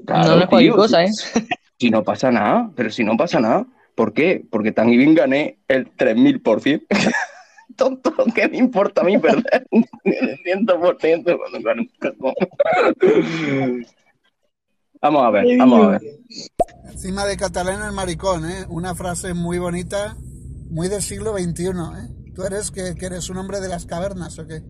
Claro, 0.05 0.29
no, 0.29 0.35
no 0.35 0.41
es 0.41 0.49
cualquier 0.49 0.73
tío, 0.73 0.75
cosa, 0.75 1.03
¿eh? 1.03 1.11
Si 1.79 1.89
no 1.89 2.03
pasa 2.03 2.31
nada, 2.31 2.71
pero 2.75 2.89
si 2.89 3.03
no 3.03 3.17
pasa 3.17 3.39
nada. 3.39 3.65
¿Por 3.95 4.13
qué? 4.13 4.45
Porque 4.49 4.71
también 4.71 5.15
gané 5.15 5.59
el 5.67 5.93
3000%. 5.95 6.85
Tonto, 7.75 8.13
¿qué 8.33 8.47
me 8.47 8.57
importa 8.57 9.01
a 9.01 9.03
mí 9.03 9.17
perder 9.17 9.67
el 9.71 10.37
100% 10.43 11.37
cuando 11.37 11.61
gano 11.61 11.81
un 11.81 11.91
cajón? 11.99 12.33
Vamos 15.01 15.23
a 15.23 15.29
ver, 15.29 15.57
vamos 15.57 15.85
a 15.85 15.89
ver. 15.91 16.01
Encima 16.89 17.25
de 17.25 17.35
catalán 17.35 17.85
el 17.85 17.91
maricón, 17.91 18.49
¿eh? 18.49 18.65
Una 18.69 18.95
frase 18.95 19.33
muy 19.33 19.59
bonita, 19.59 20.15
muy 20.69 20.87
del 20.87 21.01
siglo 21.01 21.37
XXI, 21.37 21.63
¿eh? 21.63 22.24
¿Tú 22.35 22.43
eres 22.43 22.69
que, 22.69 22.95
que 22.95 23.05
eres 23.05 23.29
un 23.29 23.37
hombre 23.37 23.61
de 23.61 23.69
las 23.69 23.85
cavernas 23.85 24.37
o 24.39 24.45
qué? 24.45 24.61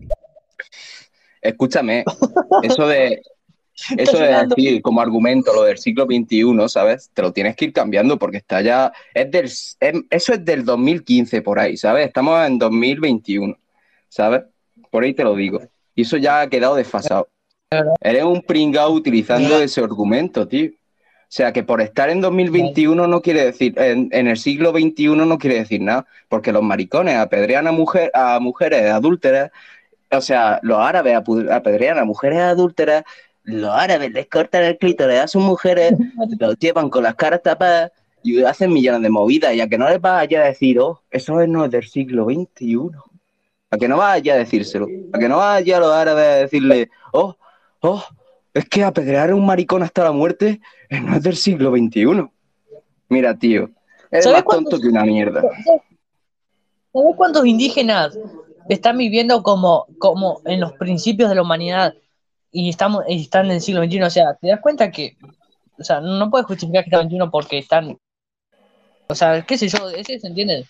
Escúchame, 1.42 2.04
eso 2.62 2.86
de 2.88 3.22
eso 3.98 4.12
es 4.12 4.20
llegando. 4.20 4.54
decir, 4.56 4.80
como 4.82 5.00
argumento, 5.00 5.52
lo 5.52 5.64
del 5.64 5.76
siglo 5.78 6.04
XXI, 6.06 6.68
¿sabes? 6.68 7.10
Te 7.12 7.22
lo 7.22 7.32
tienes 7.32 7.56
que 7.56 7.66
ir 7.66 7.72
cambiando 7.72 8.18
porque 8.18 8.38
está 8.38 8.62
ya. 8.62 8.92
Es 9.12 9.30
del, 9.30 9.44
es- 9.44 9.76
eso 10.10 10.32
es 10.32 10.44
del 10.44 10.64
2015 10.64 11.42
por 11.42 11.58
ahí, 11.58 11.76
¿sabes? 11.76 12.06
Estamos 12.06 12.46
en 12.46 12.58
2021, 12.58 13.54
¿sabes? 14.08 14.44
Por 14.90 15.04
ahí 15.04 15.12
te 15.12 15.24
lo 15.24 15.34
digo. 15.34 15.60
Y 15.94 16.02
eso 16.02 16.16
ya 16.16 16.40
ha 16.40 16.48
quedado 16.48 16.74
desfasado. 16.74 17.28
Eres 18.00 18.24
un 18.24 18.42
pringao 18.42 18.92
utilizando 18.92 19.60
ese 19.60 19.80
argumento, 19.82 20.46
tío. 20.48 20.70
O 21.28 21.32
sea, 21.36 21.52
que 21.52 21.64
por 21.64 21.80
estar 21.80 22.08
en 22.08 22.20
2021 22.20 23.08
no 23.08 23.20
quiere 23.20 23.46
decir, 23.46 23.74
en, 23.78 24.08
en 24.12 24.28
el 24.28 24.36
siglo 24.36 24.70
XXI 24.70 25.08
no 25.08 25.38
quiere 25.38 25.56
decir 25.56 25.80
nada, 25.80 26.06
porque 26.28 26.52
los 26.52 26.62
maricones 26.62 27.16
apedrean 27.16 27.66
a, 27.66 27.72
mujer, 27.72 28.12
a 28.14 28.38
mujeres 28.38 28.90
adúlteras, 28.92 29.50
o 30.10 30.20
sea, 30.20 30.60
los 30.62 30.78
árabes 30.78 31.16
apedrean 31.50 31.98
a 31.98 32.04
mujeres 32.04 32.38
adúlteras, 32.38 33.04
los 33.42 33.70
árabes 33.70 34.12
les 34.12 34.28
cortan 34.28 34.64
el 34.64 34.78
clítoris 34.78 35.18
a 35.18 35.28
sus 35.28 35.42
mujeres, 35.42 35.94
los 36.38 36.58
llevan 36.58 36.90
con 36.90 37.02
las 37.02 37.16
caras 37.16 37.42
tapadas 37.42 37.90
y 38.22 38.42
hacen 38.42 38.72
millones 38.72 39.02
de 39.02 39.10
movidas, 39.10 39.54
y 39.54 39.60
a 39.60 39.68
que 39.68 39.78
no 39.78 39.88
les 39.88 40.00
vaya 40.00 40.42
a 40.42 40.46
decir, 40.46 40.78
oh, 40.80 41.02
eso 41.10 41.44
no 41.46 41.64
es 41.64 41.70
del 41.70 41.86
siglo 41.86 42.26
XXI. 42.26 42.90
A 43.70 43.78
que 43.78 43.88
no 43.88 43.96
vaya 43.96 44.34
a 44.34 44.36
decírselo, 44.36 44.86
a 45.12 45.18
que 45.18 45.28
no 45.28 45.38
vaya 45.38 45.76
a 45.76 45.80
los 45.80 45.92
árabes 45.92 46.24
a 46.24 46.36
decirle, 46.36 46.88
oh, 47.12 47.36
oh, 47.80 48.04
es 48.56 48.68
que 48.70 48.82
apedrear 48.82 49.30
a 49.30 49.34
un 49.34 49.44
maricón 49.44 49.82
hasta 49.82 50.04
la 50.04 50.12
muerte 50.12 50.60
no 50.90 51.16
es 51.16 51.22
del 51.22 51.36
siglo 51.36 51.70
XXI. 51.70 52.26
Mira, 53.08 53.36
tío, 53.36 53.70
¿Sabes 54.10 54.32
más 54.32 54.44
tonto 54.44 54.80
que 54.80 54.88
una 54.88 55.04
mierda. 55.04 55.42
¿Sabes 56.92 57.16
cuántos 57.16 57.44
indígenas 57.44 58.18
están 58.70 58.96
viviendo 58.96 59.42
como, 59.42 59.86
como 59.98 60.40
en 60.46 60.60
los 60.60 60.72
principios 60.72 61.28
de 61.28 61.34
la 61.34 61.42
humanidad 61.42 61.94
y 62.50 62.70
estamos 62.70 63.04
y 63.06 63.22
están 63.22 63.46
en 63.46 63.52
el 63.52 63.60
siglo 63.60 63.84
XXI? 63.84 64.02
O 64.02 64.10
sea, 64.10 64.34
¿te 64.40 64.48
das 64.48 64.60
cuenta 64.60 64.90
que, 64.90 65.18
o 65.78 65.84
sea, 65.84 66.00
no 66.00 66.30
puedes 66.30 66.46
justificar 66.46 66.82
que 66.82 66.88
está 66.88 66.96
en 66.96 67.08
21 67.08 67.30
porque 67.30 67.58
están, 67.58 67.98
o 69.06 69.14
sea, 69.14 69.42
qué 69.42 69.58
sé 69.58 69.68
yo, 69.68 69.90
ese 69.90 70.18
se 70.18 70.26
entiende. 70.26 70.66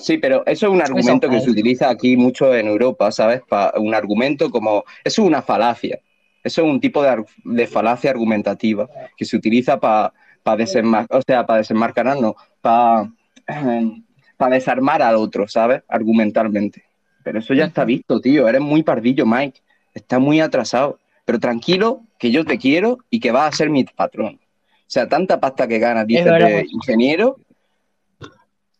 Sí, 0.00 0.18
pero 0.18 0.44
eso 0.46 0.66
es 0.66 0.72
un 0.72 0.82
argumento 0.82 1.28
que 1.28 1.40
se 1.40 1.50
utiliza 1.50 1.88
aquí 1.88 2.16
mucho 2.16 2.54
en 2.54 2.66
Europa, 2.66 3.10
¿sabes? 3.12 3.42
Pa- 3.48 3.72
un 3.76 3.94
argumento 3.94 4.50
como... 4.50 4.84
Eso 5.04 5.22
es 5.22 5.28
una 5.28 5.42
falacia. 5.42 6.00
Eso 6.42 6.62
es 6.62 6.68
un 6.68 6.80
tipo 6.80 7.02
de, 7.02 7.66
falacia 7.66 8.10
argumentativa 8.10 8.88
que 9.16 9.24
se 9.24 9.36
utiliza 9.36 9.80
para 9.80 10.12
desenmascarar, 10.56 11.20
o 11.20 11.22
sea, 11.26 11.44
para 11.44 11.58
desenmascarar, 11.58 12.20
no, 12.20 12.36
para 12.60 13.10
desarmar 14.50 15.02
al 15.02 15.16
otro, 15.16 15.48
¿sabes? 15.48 15.82
Argumentalmente. 15.88 16.84
Pero 17.24 17.40
eso 17.40 17.54
ya 17.54 17.64
está 17.64 17.84
visto, 17.84 18.20
tío. 18.20 18.48
Eres 18.48 18.60
muy 18.60 18.84
pardillo, 18.84 19.26
Mike. 19.26 19.60
Estás 19.92 20.20
muy 20.20 20.40
atrasado. 20.40 21.00
Pero 21.24 21.40
tranquilo, 21.40 22.02
que 22.20 22.30
yo 22.30 22.44
te 22.44 22.56
quiero 22.58 22.98
y 23.10 23.18
que 23.18 23.32
vas 23.32 23.52
a 23.52 23.56
ser 23.56 23.68
mi 23.68 23.82
patrón. 23.82 24.38
O 24.38 24.88
sea, 24.88 25.08
tanta 25.08 25.40
pasta 25.40 25.66
que 25.66 25.80
ganas, 25.80 26.06
dices, 26.06 26.24
de 26.24 26.66
ingeniero, 26.70 27.38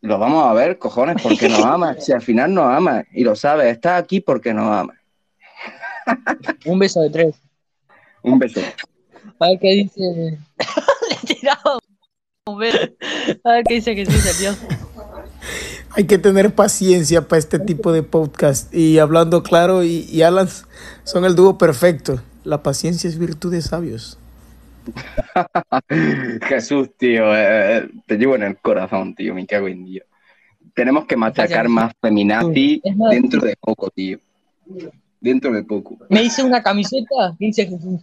lo 0.01 0.19
vamos 0.19 0.45
a 0.45 0.53
ver, 0.53 0.77
cojones, 0.77 1.21
porque 1.21 1.49
nos 1.49 1.61
amas. 1.65 2.03
Si 2.03 2.11
al 2.11 2.21
final 2.21 2.53
nos 2.53 2.65
amas 2.65 3.05
y 3.11 3.23
lo 3.23 3.35
sabes, 3.35 3.67
estás 3.67 4.01
aquí 4.01 4.21
porque 4.21 4.53
nos 4.53 4.71
amas. 4.71 4.97
Un 6.65 6.79
beso 6.79 7.01
de 7.01 7.09
tres. 7.09 7.35
Un 8.23 8.39
beso. 8.39 8.61
A 9.39 9.47
ver 9.47 9.59
qué 9.59 9.71
dice. 9.71 10.01
Le 11.09 11.35
tiraba 11.35 11.79
un 12.47 12.57
beso. 12.57 12.77
A 13.43 13.51
ver 13.51 13.63
qué 13.65 13.75
dice 13.75 13.95
que 13.95 14.05
sí 14.05 14.17
salió. 14.19 14.55
Hay 15.91 16.05
que 16.05 16.17
tener 16.17 16.53
paciencia 16.53 17.27
para 17.27 17.39
este 17.39 17.59
tipo 17.59 17.91
de 17.91 18.03
podcast. 18.03 18.73
Y 18.73 18.99
hablando 18.99 19.43
claro, 19.43 19.83
y, 19.83 20.07
y 20.09 20.21
Alan 20.23 20.47
son 21.03 21.25
el 21.25 21.35
dúo 21.35 21.57
perfecto. 21.57 22.21
La 22.43 22.63
paciencia 22.63 23.09
es 23.09 23.17
virtud 23.17 23.51
de 23.51 23.61
sabios. 23.61 24.17
Jesús, 26.47 26.89
tío, 26.97 27.35
eh, 27.35 27.77
eh, 27.77 27.89
te 28.05 28.17
llevo 28.17 28.35
en 28.35 28.43
el 28.43 28.57
corazón, 28.57 29.15
tío, 29.15 29.33
me 29.33 29.45
cago 29.45 29.67
en 29.67 29.85
Dios. 29.85 30.05
Tenemos 30.73 31.05
que 31.05 31.15
machacar 31.15 31.67
más 31.69 31.93
feminazi 31.99 32.81
dentro 33.09 33.41
de 33.41 33.55
poco, 33.59 33.89
tío. 33.89 34.19
Dentro 35.19 35.51
de 35.51 35.63
poco. 35.63 35.97
Me 36.09 36.23
hice 36.23 36.43
una 36.43 36.61
camiseta 36.61 37.35
dice 37.39 37.65
Jesús. 37.65 38.01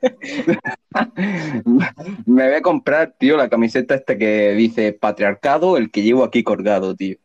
Me 2.26 2.46
voy 2.46 2.54
a 2.54 2.62
comprar, 2.62 3.14
tío, 3.18 3.36
la 3.36 3.48
camiseta 3.48 3.94
esta 3.94 4.16
que 4.16 4.52
dice 4.52 4.92
patriarcado, 4.92 5.76
el 5.76 5.90
que 5.90 6.02
llevo 6.02 6.24
aquí 6.24 6.42
colgado, 6.42 6.94
tío. 6.94 7.16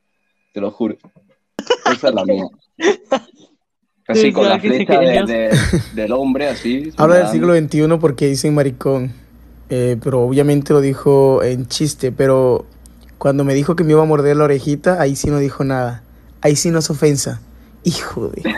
Te 0.54 0.62
lo 0.62 0.72
juro. 0.72 0.98
Esa 1.92 2.10
es 2.10 2.14
la 2.14 2.26
mía. 2.26 2.46
Así 4.10 4.22
Sí, 4.22 4.34
con 4.34 4.50
la 4.50 4.60
flecha 4.60 5.00
de- 5.00 5.06
genial. 5.06 5.28
de- 5.28 5.50
del 5.94 6.12
hombre, 6.12 6.50
así. 6.50 6.92
Habla 6.98 7.18
del 7.20 7.28
siglo 7.28 7.56
XXI 7.56 7.98
porque 8.00 8.26
dicen 8.28 8.54
maricón. 8.56 9.14
Eh, 9.70 9.98
pero 10.04 10.22
obviamente 10.24 10.74
lo 10.74 10.82
dijo 10.82 11.44
en 11.44 11.68
chiste. 11.68 12.12
Pero 12.12 12.66
cuando 13.20 13.44
me 13.46 13.54
dijo 13.54 13.76
que 13.76 13.84
me 13.84 13.92
iba 13.92 14.02
a 14.02 14.06
morder 14.06 14.36
la 14.36 14.46
orejita, 14.46 15.00
ahí 15.00 15.16
sí 15.16 15.30
no 15.30 15.38
dijo 15.38 15.64
nada. 15.64 16.02
Ahí 16.42 16.56
sí 16.56 16.72
no 16.72 16.80
es 16.80 16.90
ofensa. 16.90 17.40
Hijo 17.84 18.30
de. 18.30 18.44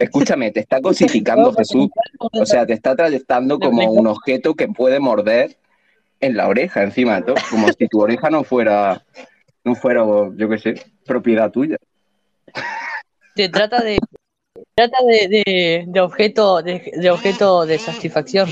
Escúchame, 0.00 0.50
te 0.50 0.60
está 0.60 0.80
cosificando 0.80 1.52
Jesús. 1.52 1.88
O 2.18 2.44
sea, 2.44 2.66
te 2.66 2.72
está 2.72 2.96
trayectando 2.96 3.58
como 3.60 3.88
un 3.92 4.06
objeto 4.08 4.54
que 4.54 4.66
puede 4.68 4.98
morder 4.98 5.56
en 6.20 6.36
la 6.36 6.48
oreja, 6.48 6.82
encima. 6.82 7.22
Como 7.50 7.68
si 7.68 7.86
tu 7.86 8.00
oreja 8.00 8.30
no 8.30 8.42
fuera, 8.42 9.04
no 9.64 9.76
fuera, 9.76 10.02
yo 10.36 10.48
qué 10.48 10.58
sé, 10.58 10.74
propiedad 11.06 11.52
tuya. 11.52 11.76
Se 13.36 13.48
trata 13.48 13.82
de. 13.82 13.98
Trata 14.74 14.96
de, 15.04 15.28
de, 15.28 15.84
de 15.86 16.00
objeto 16.00 16.62
de, 16.62 16.92
de 16.96 17.10
objeto 17.10 17.66
de 17.66 17.78
satisfacción. 17.78 18.48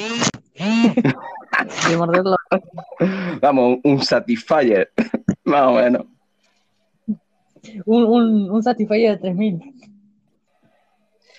De 1.89 1.97
morderlo. 1.97 2.37
Vamos, 3.41 3.79
un 3.85 4.03
satisfier, 4.03 4.91
más 5.45 5.63
o 5.63 5.73
menos. 5.75 6.07
Un, 7.85 8.05
un, 8.05 8.51
un 8.51 8.63
Satisfyer 8.63 9.13
de 9.13 9.19
3000. 9.19 9.75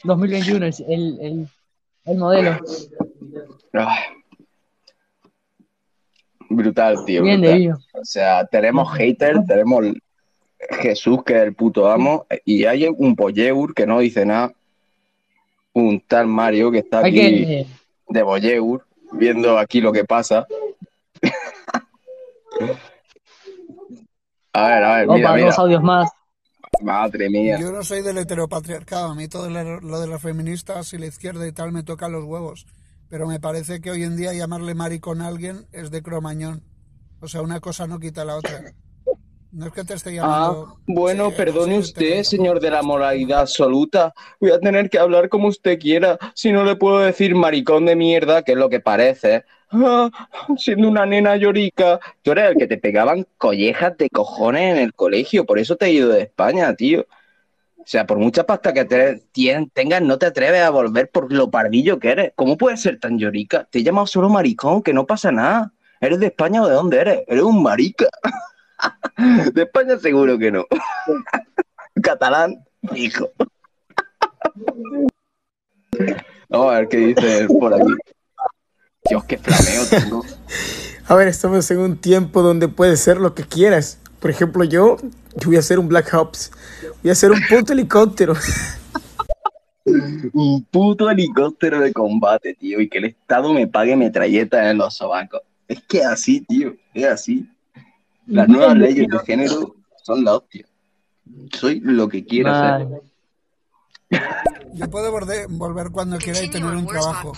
2021 0.03 0.65
es 0.65 0.79
el, 0.81 1.19
el, 1.21 1.47
el 2.05 2.17
modelo. 2.17 2.57
Ah. 3.73 3.97
Brutal, 6.49 7.03
tío. 7.05 7.23
Bien 7.23 7.41
brutal. 7.41 7.79
O 7.93 8.05
sea, 8.05 8.45
tenemos 8.45 8.91
haters, 8.93 9.45
tenemos 9.45 9.85
Jesús, 10.69 11.23
que 11.23 11.35
es 11.37 11.43
el 11.43 11.53
puto 11.53 11.89
amo, 11.89 12.25
y 12.45 12.65
hay 12.65 12.87
un 12.87 13.15
Boyeur 13.15 13.73
que 13.73 13.85
no 13.85 13.99
dice 13.99 14.25
nada. 14.25 14.53
Un 15.73 16.01
tal 16.01 16.27
Mario 16.27 16.71
que 16.71 16.79
está 16.79 16.99
aquí 16.99 17.65
de 18.07 18.23
Boyeur, 18.23 18.85
viendo 19.11 19.57
aquí 19.57 19.81
lo 19.81 19.91
que 19.91 20.05
pasa. 20.05 20.45
A 24.53 24.67
ver, 24.67 24.83
a 24.83 24.97
ver, 24.97 25.07
mira, 25.07 25.29
Opa, 25.29 25.35
mira. 25.35 25.47
dos 25.47 25.59
audios 25.59 25.81
más. 25.81 26.11
Madre 26.81 27.29
mía. 27.29 27.57
Yo 27.59 27.71
no 27.71 27.83
soy 27.83 28.01
del 28.01 28.17
heteropatriarcado, 28.17 29.07
a 29.11 29.15
mí 29.15 29.27
todo 29.27 29.49
lo 29.49 29.79
lo 29.81 29.99
de 29.99 30.07
las 30.07 30.21
feministas 30.21 30.93
y 30.93 30.97
la 30.97 31.07
izquierda 31.07 31.47
y 31.47 31.51
tal 31.51 31.71
me 31.71 31.83
toca 31.83 32.07
los 32.07 32.23
huevos. 32.23 32.67
Pero 33.09 33.27
me 33.27 33.39
parece 33.39 33.79
que 33.79 33.91
hoy 33.91 34.03
en 34.03 34.17
día 34.17 34.33
llamarle 34.33 34.73
maricón 34.73 35.21
a 35.21 35.27
alguien 35.27 35.67
es 35.71 35.91
de 35.91 36.01
cromañón. 36.01 36.63
O 37.19 37.27
sea, 37.27 37.41
una 37.41 37.59
cosa 37.59 37.87
no 37.87 37.99
quita 37.99 38.25
la 38.25 38.35
otra. 38.35 38.73
No 39.53 39.67
es 39.67 39.71
que 39.73 39.83
te 39.83 39.93
esté 39.93 40.09
Ah, 40.19 40.49
llamando. 40.49 40.77
bueno, 40.87 41.29
Sí, 41.29 41.35
perdone 41.37 41.73
sí, 41.75 41.79
usted, 41.79 42.17
te- 42.17 42.23
señor 42.23 42.59
de 42.59 42.71
la 42.71 42.81
moralidad 42.81 43.41
absoluta. 43.41 44.11
Voy 44.41 44.49
a 44.49 44.59
tener 44.59 44.89
que 44.89 44.97
hablar 44.97 45.29
como 45.29 45.47
usted 45.47 45.77
quiera. 45.79 46.17
Si 46.33 46.51
no 46.51 46.63
le 46.63 46.75
puedo 46.75 46.99
decir 46.99 47.35
maricón 47.35 47.85
de 47.85 47.95
mierda, 47.95 48.41
que 48.41 48.53
es 48.53 48.57
lo 48.57 48.67
que 48.67 48.79
parece. 48.79 49.45
Ah, 49.69 50.09
siendo 50.57 50.87
una 50.87 51.05
nena 51.05 51.35
llorica. 51.35 51.99
Tú 52.23 52.31
eres 52.31 52.49
el 52.49 52.57
que 52.57 52.65
te 52.67 52.77
pegaban 52.79 53.27
collejas 53.37 53.95
de 53.97 54.09
cojones 54.09 54.71
en 54.75 54.77
el 54.81 54.93
colegio. 54.95 55.45
Por 55.45 55.59
eso 55.59 55.75
te 55.75 55.85
he 55.85 55.91
ido 55.91 56.09
de 56.09 56.23
España, 56.23 56.73
tío. 56.75 57.01
O 57.77 57.83
sea, 57.85 58.07
por 58.07 58.17
mucha 58.17 58.45
pasta 58.45 58.73
que 58.73 58.85
te, 58.85 59.23
tengas, 59.73 60.01
no 60.01 60.17
te 60.17 60.25
atreves 60.25 60.61
a 60.63 60.71
volver 60.71 61.09
por 61.11 61.31
lo 61.31 61.51
pardillo 61.51 61.99
que 61.99 62.09
eres. 62.09 62.31
¿Cómo 62.35 62.57
puedes 62.57 62.81
ser 62.81 62.99
tan 62.99 63.19
llorica? 63.19 63.67
Te 63.69 63.79
he 63.79 63.83
llamado 63.83 64.07
solo 64.07 64.29
maricón, 64.29 64.81
que 64.81 64.93
no 64.93 65.05
pasa 65.05 65.31
nada. 65.31 65.73
¿Eres 66.01 66.19
de 66.19 66.27
España 66.27 66.63
o 66.63 66.67
de 66.67 66.73
dónde 66.73 66.97
eres? 66.99 67.23
Eres 67.27 67.43
un 67.43 67.61
marica. 67.61 68.07
De 69.53 69.63
España 69.63 69.97
seguro 69.97 70.37
que 70.37 70.51
no. 70.51 70.65
Catalán, 72.01 72.63
hijo. 72.95 73.31
Vamos 76.49 76.73
a 76.73 76.79
ver 76.79 76.87
qué 76.87 76.97
dice 76.97 77.47
por 77.47 77.73
aquí. 77.73 77.93
Dios, 79.09 79.23
qué 79.25 79.37
flameo 79.37 79.85
tengo. 79.89 80.25
A 81.05 81.15
ver, 81.15 81.27
estamos 81.27 81.69
en 81.69 81.79
un 81.79 81.97
tiempo 81.97 82.41
donde 82.41 82.69
puedes 82.69 83.01
ser 83.01 83.17
lo 83.17 83.35
que 83.35 83.43
quieras. 83.43 83.99
Por 84.21 84.31
ejemplo, 84.31 84.63
yo, 84.63 84.95
yo 85.35 85.47
voy 85.47 85.57
a 85.57 85.59
hacer 85.59 85.77
un 85.77 85.89
Black 85.89 86.13
Ops. 86.13 86.49
Voy 87.01 87.09
a 87.09 87.11
hacer 87.11 87.29
un 87.31 87.41
puto 87.49 87.73
helicóptero. 87.73 88.35
Un 90.31 90.63
puto 90.71 91.09
helicóptero 91.09 91.81
de 91.81 91.91
combate, 91.91 92.53
tío, 92.53 92.79
y 92.79 92.87
que 92.87 92.99
el 92.99 93.05
Estado 93.05 93.51
me 93.51 93.67
pague 93.67 93.97
metralletas 93.97 94.65
en 94.71 94.77
los 94.77 94.95
sobacos. 94.95 95.41
Es 95.67 95.83
que 95.83 95.99
es 95.99 96.05
así, 96.05 96.39
tío, 96.41 96.73
es 96.93 97.05
así. 97.05 97.49
Las 98.27 98.47
nuevas 98.47 98.75
leyes 98.77 99.07
de 99.07 99.19
género 99.19 99.75
son 100.03 100.23
la 100.23 100.35
hostia. 100.35 100.65
Soy 101.53 101.79
lo 101.81 102.07
que 102.07 102.25
quiero 102.25 102.53
ser. 102.53 103.01
Yo 104.73 104.89
puedo 104.89 105.11
volver, 105.11 105.47
volver 105.49 105.91
cuando 105.91 106.17
quiera 106.17 106.41
y 106.43 106.49
tener 106.49 106.73
un 106.73 106.85
trabajo, 106.85 107.31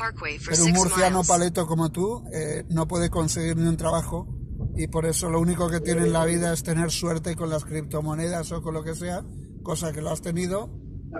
pero 0.47 0.63
un 0.63 0.71
murciano 0.71 1.23
paleto 1.23 1.65
como 1.65 1.91
tú 1.91 2.23
eh, 2.33 2.63
no 2.69 2.87
puede 2.87 3.09
conseguir 3.09 3.57
ni 3.57 3.67
un 3.67 3.77
trabajo 3.77 4.27
y 4.75 4.87
por 4.87 5.05
eso 5.05 5.29
lo 5.29 5.39
único 5.39 5.69
que 5.69 5.79
tiene 5.79 6.03
en 6.03 6.13
la 6.13 6.25
vida 6.25 6.53
es 6.53 6.63
tener 6.63 6.91
suerte 6.91 7.35
con 7.35 7.49
las 7.49 7.65
criptomonedas 7.65 8.51
o 8.51 8.61
con 8.61 8.73
lo 8.73 8.83
que 8.83 8.95
sea, 8.95 9.23
cosa 9.63 9.91
que 9.91 10.01
lo 10.01 10.11
has 10.11 10.21
tenido, 10.21 10.69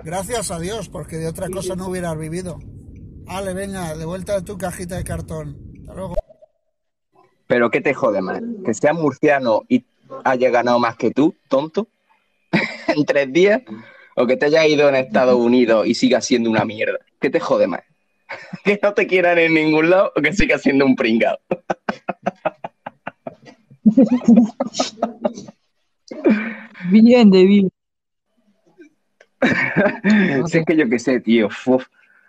gracias 0.04 0.50
a 0.50 0.58
Dios, 0.58 0.88
porque 0.88 1.16
de 1.16 1.28
otra 1.28 1.48
cosa 1.48 1.76
no 1.76 1.88
hubieras 1.88 2.18
vivido. 2.18 2.58
Ale, 3.26 3.54
venga, 3.54 3.96
de 3.96 4.04
vuelta 4.04 4.36
a 4.36 4.44
tu 4.44 4.56
cajita 4.56 4.96
de 4.96 5.04
cartón. 5.04 5.65
Pero 7.46 7.70
¿qué 7.70 7.80
te 7.80 7.94
jode 7.94 8.20
más? 8.20 8.40
¿Que 8.64 8.74
sea 8.74 8.92
murciano 8.92 9.62
y 9.68 9.84
haya 10.24 10.50
ganado 10.50 10.78
más 10.78 10.96
que 10.96 11.10
tú, 11.10 11.34
tonto? 11.48 11.88
en 12.88 13.04
tres 13.04 13.32
días. 13.32 13.62
¿O 14.16 14.26
que 14.26 14.36
te 14.36 14.46
hayas 14.46 14.66
ido 14.66 14.88
en 14.88 14.94
Estados 14.96 15.36
Unidos 15.36 15.86
y 15.86 15.94
sigas 15.94 16.24
siendo 16.24 16.50
una 16.50 16.64
mierda? 16.64 16.98
¿Qué 17.20 17.30
te 17.30 17.38
jode 17.38 17.66
más? 17.66 17.82
¿Que 18.64 18.80
no 18.82 18.94
te 18.94 19.06
quieran 19.06 19.38
en 19.38 19.54
ningún 19.54 19.90
lado 19.90 20.12
o 20.16 20.22
que 20.22 20.32
sigas 20.32 20.62
siendo 20.62 20.84
un 20.86 20.96
pringado? 20.96 21.38
Bien, 26.90 27.30
David. 27.30 27.68
si 30.46 30.58
es 30.58 30.64
que 30.64 30.76
yo 30.76 30.88
qué 30.88 30.98
sé, 30.98 31.20
tío. 31.20 31.48
uf. 31.66 31.86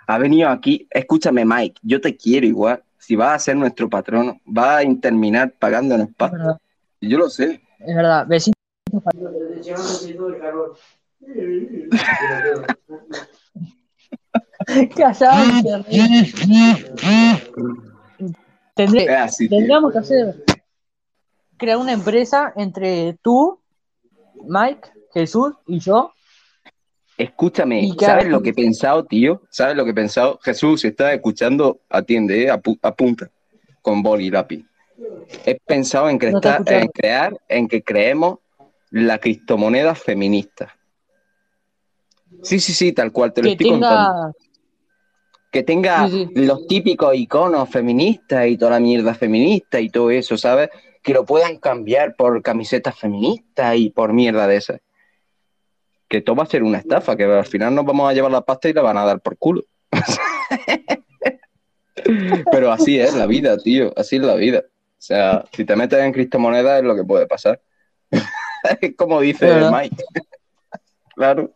Ha 0.07 0.17
venido 0.17 0.49
aquí. 0.49 0.87
Escúchame, 0.89 1.45
Mike, 1.45 1.79
yo 1.83 1.99
te 1.99 2.15
quiero 2.15 2.45
igual. 2.45 2.83
Si 3.07 3.15
vas 3.15 3.35
a 3.35 3.39
ser 3.39 3.55
nuestro 3.55 3.89
patrono, 3.89 4.41
vas 4.43 4.83
a 4.85 4.99
terminar 4.99 5.53
pagándonos 5.57 6.09
pasta. 6.17 6.59
Yo 6.99 7.17
lo 7.17 7.29
sé. 7.29 7.61
es 7.79 7.95
verdad. 7.95 8.27
Besitos. 8.27 8.61
Tendré, 18.75 19.07
tendríamos 19.49 19.93
que 19.93 19.99
hacer 19.99 20.43
crear 21.55 21.77
una 21.77 21.93
empresa 21.93 22.51
entre 22.57 23.17
tú, 23.21 23.61
Mike, 24.43 24.89
Jesús 25.13 25.53
y 25.65 25.79
yo. 25.79 26.11
Escúchame, 27.17 27.89
¿sabes 27.99 28.27
lo 28.27 28.41
que- 28.41 28.51
he 28.51 28.53
pensado, 28.53 29.03
tío? 29.05 29.41
¿Sabes 29.49 29.75
lo 29.75 29.83
que 29.83 29.91
he 29.91 29.95
pensado? 29.95 30.39
Jesús, 30.43 30.81
si 30.81 30.89
estás 30.89 31.13
escuchando, 31.13 31.79
atiende, 31.89 32.43
¿eh? 32.43 32.51
Apu- 32.51 32.77
apunta 32.81 33.31
con 33.81 34.03
boli 34.03 34.27
y 34.27 34.29
lápiz. 34.29 34.63
He 35.45 35.55
pensado 35.55 36.09
en, 36.09 36.19
No 36.19 36.39
crear, 36.93 37.35
en 37.49 37.67
que 37.67 37.81
creemos 37.81 38.39
la 38.91 39.17
criptomoneda 39.17 39.95
feminista. 39.95 40.75
Sí, 42.43 42.59
sí, 42.59 42.73
sí, 42.73 42.93
tal 42.93 43.11
cual, 43.11 43.33
te 43.33 43.41
lo 43.41 43.47
Que 43.47 43.51
estoy 43.53 43.69
contando. 43.69 44.33
Que 45.51 45.63
tenga 45.63 46.07
Sí, 46.07 46.27
sí. 46.27 46.45
los 46.45 46.67
típicos 46.67 47.15
iconos 47.15 47.69
feministas 47.69 48.47
y 48.47 48.57
toda 48.57 48.71
la 48.71 48.79
mierda 48.79 49.13
feminista 49.15 49.79
y 49.79 49.89
todo 49.89 50.11
eso, 50.11 50.37
¿sabes? 50.37 50.69
Que 51.01 51.13
lo 51.13 51.25
puedan 51.25 51.57
cambiar 51.57 52.15
por 52.15 52.41
camisetas 52.43 52.97
feministas 52.99 53.75
y 53.75 53.89
por 53.89 54.13
mierda 54.13 54.45
de 54.45 54.57
esas. 54.57 54.81
Que 56.07 56.21
todo 56.21 56.37
va 56.37 56.43
a 56.43 56.47
ser 56.47 56.63
una 56.63 56.77
estafa, 56.77 57.15
que 57.15 57.25
al 57.25 57.45
final 57.45 57.75
nos 57.75 57.85
vamos 57.85 58.09
a 58.09 58.13
llevar 58.13 58.31
la 58.31 58.41
pasta 58.41 58.69
y 58.69 58.73
la 58.73 58.81
van 58.81 58.97
a 58.97 59.05
dar 59.05 59.19
por 59.19 59.37
culo. 59.37 59.63
Pero 62.51 62.71
así 62.71 62.99
es 62.99 63.15
la 63.15 63.25
vida, 63.25 63.57
tío, 63.57 63.91
así 63.97 64.17
es 64.17 64.21
la 64.21 64.35
vida. 64.35 64.63
O 64.69 65.01
sea, 65.01 65.43
si 65.51 65.65
te 65.65 65.75
metes 65.75 65.99
en 65.99 66.11
criptomonedas 66.13 66.79
es 66.79 66.85
lo 66.85 66.95
que 66.95 67.03
puede 67.03 67.27
pasar. 67.27 67.59
es 68.81 68.95
como 68.95 69.19
dice 69.21 69.45
¿Verdad? 69.45 69.71
Mike. 69.71 70.03
claro. 71.15 71.51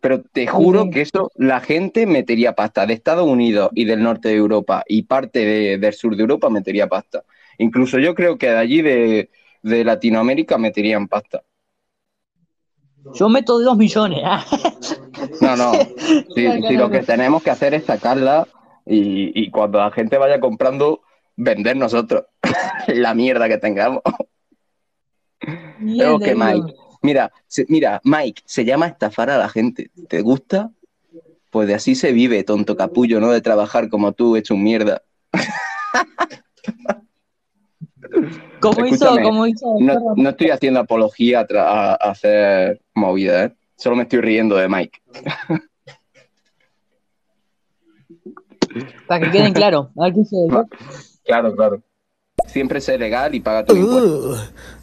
Pero 0.00 0.22
te 0.22 0.46
juro 0.46 0.88
que 0.90 1.00
eso 1.00 1.32
la 1.34 1.58
gente 1.60 2.06
metería 2.06 2.54
pasta 2.54 2.86
de 2.86 2.94
Estados 2.94 3.26
Unidos 3.26 3.70
y 3.74 3.86
del 3.86 4.02
norte 4.02 4.28
de 4.28 4.36
Europa 4.36 4.84
y 4.86 5.02
parte 5.02 5.44
de- 5.44 5.78
del 5.78 5.92
sur 5.94 6.14
de 6.14 6.22
Europa 6.22 6.48
metería 6.50 6.86
pasta. 6.86 7.24
Incluso 7.58 7.98
yo 7.98 8.14
creo 8.14 8.38
que 8.38 8.50
de 8.50 8.56
allí 8.58 8.82
de, 8.82 9.30
de 9.62 9.84
Latinoamérica 9.84 10.58
meterían 10.58 11.08
pasta. 11.08 11.42
Yo 13.12 13.28
meto 13.28 13.58
dos 13.60 13.76
millones. 13.76 14.20
ah. 14.24 14.44
No, 15.40 15.56
no. 15.56 15.72
Si, 16.34 16.62
si 16.66 16.76
lo 16.76 16.90
que 16.90 17.02
tenemos 17.02 17.42
que 17.42 17.50
hacer 17.50 17.74
es 17.74 17.84
sacarla 17.84 18.48
y, 18.86 19.30
y 19.40 19.50
cuando 19.50 19.78
la 19.78 19.90
gente 19.92 20.18
vaya 20.18 20.40
comprando, 20.40 21.02
vender 21.36 21.76
nosotros 21.76 22.24
la 22.88 23.14
mierda 23.14 23.48
que 23.48 23.58
tengamos. 23.58 24.00
Ok, 25.44 26.20
David. 26.20 26.34
Mike. 26.36 26.74
Mira, 27.02 27.30
se- 27.46 27.66
mira, 27.68 28.00
Mike, 28.04 28.42
se 28.46 28.64
llama 28.64 28.86
estafar 28.86 29.30
a 29.30 29.38
la 29.38 29.48
gente. 29.48 29.90
¿Te 30.08 30.22
gusta? 30.22 30.70
Pues 31.50 31.68
de 31.68 31.74
así 31.74 31.94
se 31.94 32.12
vive, 32.12 32.42
tonto 32.42 32.76
capullo, 32.76 33.20
¿no? 33.20 33.30
De 33.30 33.40
trabajar 33.40 33.88
como 33.88 34.12
tú, 34.12 34.36
hecho 34.36 34.54
un 34.54 34.64
mierda. 34.64 35.02
Como 38.60 38.86
hizo, 38.86 39.16
como 39.22 39.46
hizo. 39.46 39.76
No, 39.78 40.14
no 40.16 40.30
estoy 40.30 40.50
haciendo 40.50 40.80
apología 40.80 41.46
a, 41.56 41.92
a- 41.92 41.94
hacer 41.94 42.80
movida, 42.94 43.44
¿eh? 43.44 43.54
Solo 43.76 43.96
me 43.96 44.02
estoy 44.04 44.20
riendo 44.20 44.56
de 44.56 44.68
Mike. 44.68 45.00
Para 49.06 49.24
que 49.24 49.30
queden 49.30 49.52
claros. 49.52 49.88
A 49.98 50.04
ver 50.04 50.14
qué 50.14 50.20
David. 50.30 50.66
Claro, 51.24 51.56
claro. 51.56 51.82
Siempre 52.46 52.80
sé 52.80 52.98
legal 52.98 53.34
y 53.34 53.40
paga 53.40 53.64
tu 53.64 53.74
impuesto. 53.76 54.30
Uh, 54.30 54.36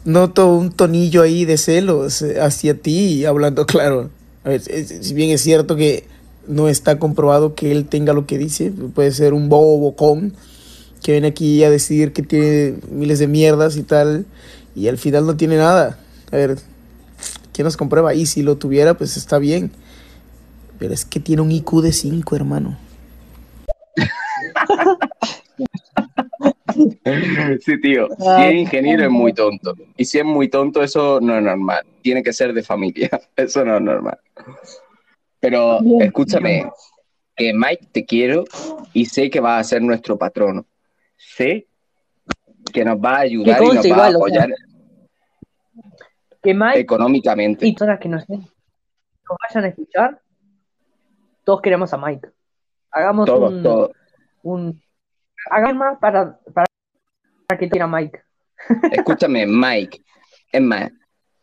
noto 0.04 0.54
un 0.54 0.72
tonillo 0.72 1.22
ahí 1.22 1.44
de 1.44 1.56
celos 1.56 2.22
eh, 2.22 2.40
hacia 2.40 2.74
ti, 2.74 3.24
hablando 3.24 3.66
claro. 3.66 4.10
A 4.44 4.48
ver, 4.50 4.62
es- 4.66 5.06
si 5.06 5.14
bien 5.14 5.30
es 5.30 5.40
cierto 5.42 5.76
que 5.76 6.04
no 6.46 6.68
está 6.68 6.98
comprobado 6.98 7.54
que 7.54 7.70
él 7.72 7.86
tenga 7.86 8.12
lo 8.12 8.26
que 8.26 8.38
dice, 8.38 8.72
puede 8.94 9.12
ser 9.12 9.32
un 9.32 9.48
bobo 9.48 9.78
bocón 9.78 10.34
que 11.02 11.12
viene 11.12 11.28
aquí 11.28 11.64
a 11.64 11.70
decir 11.70 12.12
que 12.12 12.22
tiene 12.22 12.74
miles 12.90 13.18
de 13.18 13.26
mierdas 13.26 13.76
y 13.76 13.82
tal, 13.82 14.24
y 14.74 14.88
al 14.88 14.98
final 14.98 15.26
no 15.26 15.36
tiene 15.36 15.56
nada. 15.56 15.98
A 16.30 16.36
ver, 16.36 16.56
¿quién 17.52 17.64
nos 17.64 17.76
comprueba? 17.76 18.14
Y 18.14 18.26
si 18.26 18.42
lo 18.42 18.56
tuviera, 18.56 18.94
pues 18.94 19.16
está 19.16 19.38
bien. 19.38 19.70
Pero 20.78 20.94
es 20.94 21.04
que 21.04 21.20
tiene 21.20 21.42
un 21.42 21.52
IQ 21.52 21.82
de 21.82 21.92
5, 21.92 22.36
hermano. 22.36 22.78
Sí, 27.60 27.80
tío. 27.80 28.08
Si 28.18 28.42
es 28.42 28.54
ingeniero 28.54 29.04
es 29.04 29.10
muy 29.10 29.32
tonto. 29.32 29.74
Y 29.96 30.04
si 30.04 30.18
es 30.18 30.24
muy 30.24 30.48
tonto, 30.48 30.82
eso 30.82 31.20
no 31.20 31.36
es 31.36 31.42
normal. 31.42 31.84
Tiene 32.00 32.22
que 32.22 32.32
ser 32.32 32.52
de 32.52 32.62
familia. 32.62 33.10
Eso 33.36 33.64
no 33.64 33.76
es 33.76 33.82
normal. 33.82 34.18
Pero 35.40 35.80
escúchame, 36.00 36.66
que 37.36 37.52
Mike 37.52 37.88
te 37.92 38.04
quiero 38.04 38.44
y 38.92 39.06
sé 39.06 39.30
que 39.30 39.40
vas 39.40 39.60
a 39.60 39.68
ser 39.68 39.82
nuestro 39.82 40.16
patrono. 40.16 40.64
Sé 41.24 41.66
que 42.72 42.84
nos 42.84 42.98
va 42.98 43.16
a 43.16 43.20
ayudar 43.20 43.62
y 43.62 43.66
nos 43.66 43.90
va 43.90 44.06
a 44.06 44.08
o 44.08 44.10
sea, 44.10 44.16
apoyar 44.16 44.50
Que 46.42 46.54
Mike 46.54 46.80
económicamente. 46.80 47.66
y 47.66 47.72
personas 47.72 48.00
que 48.00 48.08
nos, 48.08 48.28
nos 48.28 48.40
vayan 49.48 49.64
a 49.64 49.68
escuchar, 49.68 50.20
todos 51.44 51.60
queremos 51.60 51.92
a 51.92 51.98
Mike. 51.98 52.28
Hagamos 52.90 53.26
Todos, 53.26 53.52
un, 53.52 53.62
todos. 53.62 53.90
un 54.42 54.82
hagamos 55.50 55.76
más 55.76 55.98
para, 55.98 56.38
para 56.52 56.66
que 57.58 57.68
quiera 57.68 57.86
Mike. 57.86 58.20
Escúchame, 58.92 59.46
Mike. 59.46 60.02
Es 60.50 60.60
más, 60.62 60.90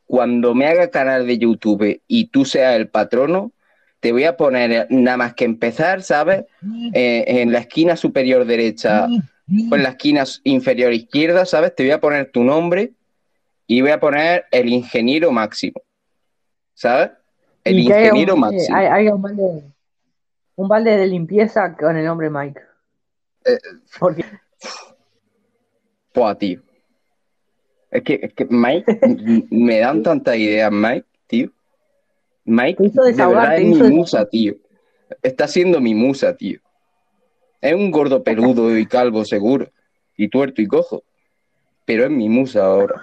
cuando 0.06 0.54
me 0.54 0.68
haga 0.68 0.90
canal 0.90 1.26
de 1.26 1.38
YouTube 1.38 2.02
y 2.08 2.28
tú 2.28 2.46
seas 2.46 2.76
el 2.76 2.90
patrono, 2.90 3.52
te 4.00 4.12
voy 4.12 4.24
a 4.24 4.38
poner 4.38 4.88
nada 4.90 5.18
más 5.18 5.34
que 5.34 5.46
empezar, 5.46 6.02
¿sabes? 6.02 6.46
Eh, 6.94 7.26
en 7.28 7.52
la 7.52 7.60
esquina 7.60 7.96
superior 7.98 8.46
derecha 8.46 9.08
en 9.50 9.84
la 9.84 9.90
esquina 9.90 10.24
inferior 10.44 10.94
izquierda, 10.94 11.46
¿sabes? 11.46 11.76
Te 11.76 11.84
voy 11.84 11.92
a 11.92 12.00
poner 12.00 12.32
tu 12.32 12.44
nombre 12.44 12.94
y 13.68 13.82
voy 13.82 13.92
a 13.92 14.00
poner 14.00 14.46
el 14.52 14.70
ingeniero 14.70 15.32
máximo. 15.32 15.82
¿Sabes? 16.74 17.12
El 17.64 17.80
ingeniero 17.80 18.36
un, 18.36 18.40
máximo. 18.40 18.78
eh, 18.78 18.88
haya 18.88 19.14
un 19.14 19.22
balde, 19.22 19.64
un 20.56 20.68
balde 20.68 20.98
de 20.98 21.08
limpieza 21.08 21.76
con 21.76 21.98
el 21.98 22.06
nombre 22.06 22.30
Mike. 22.30 22.62
Eh, 23.46 23.58
Porque 24.00 24.24
Buah, 26.14 26.36
tío. 26.36 26.62
Es 27.92 28.04
que, 28.04 28.20
es 28.22 28.34
que 28.34 28.46
Mike, 28.46 29.00
me 29.52 29.80
dan 29.80 30.04
tantas 30.04 30.38
ideas, 30.38 30.72
Mike, 30.72 31.08
tío. 31.28 31.52
Mike, 32.46 32.84
de 32.84 33.12
verdad 33.14 33.58
es 33.58 33.66
mi 33.66 33.90
musa, 33.90 34.26
tío. 34.28 34.56
Está 35.22 35.48
siendo 35.48 35.80
mi 35.80 35.94
musa, 35.94 36.36
tío. 36.36 36.60
Es 37.62 37.74
un 37.74 37.92
gordo 37.92 38.24
peludo 38.24 38.78
y 38.78 38.86
calvo, 38.86 39.26
seguro. 39.26 39.70
Y 40.16 40.30
tuerto 40.30 40.62
y 40.62 40.68
cojo. 40.68 41.04
Pero 41.86 42.06
es 42.06 42.12
mi 42.12 42.30
musa 42.30 42.66
ahora. 42.66 43.02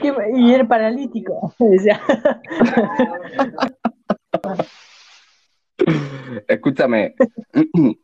¿Qué- 0.00 0.12
y 0.36 0.52
era 0.54 0.66
paralítico. 0.66 1.54
Escúchame. 6.48 7.14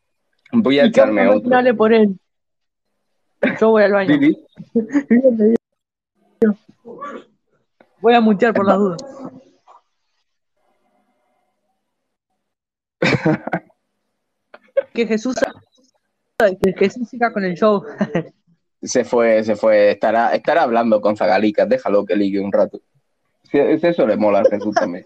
Voy 0.52 0.78
a 0.78 0.85
echarme 0.85 1.27
otro. 1.28 1.56
hable 1.56 1.74
por 1.74 1.93
él. 1.93 2.19
Yo 3.60 3.70
voy 3.70 3.82
al 3.85 3.93
baño. 3.93 4.19
Voy 8.03 8.15
a 8.15 8.20
mutear 8.20 8.53
por 8.53 8.66
las 8.66 8.79
dudas. 8.79 9.03
que 14.93 15.07
Jesús 15.07 15.37
que 16.39 16.73
Jesús 16.77 17.09
siga 17.09 17.33
con 17.33 17.45
el 17.45 17.55
show. 17.55 17.85
Se 18.83 19.05
fue, 19.05 19.45
se 19.45 19.55
fue. 19.55 19.93
Estará, 19.93 20.35
estará 20.35 20.62
hablando 20.65 21.01
con 21.01 21.16
Zagalicas. 21.16 21.69
Déjalo 21.69 22.05
que 22.05 22.16
ligue 22.16 22.41
un 22.41 22.51
rato. 22.53 22.81
Eso 23.53 24.07
le 24.07 24.16
mola 24.16 24.41
a 24.41 24.45
Jesús 24.51 24.74
también. 24.74 25.05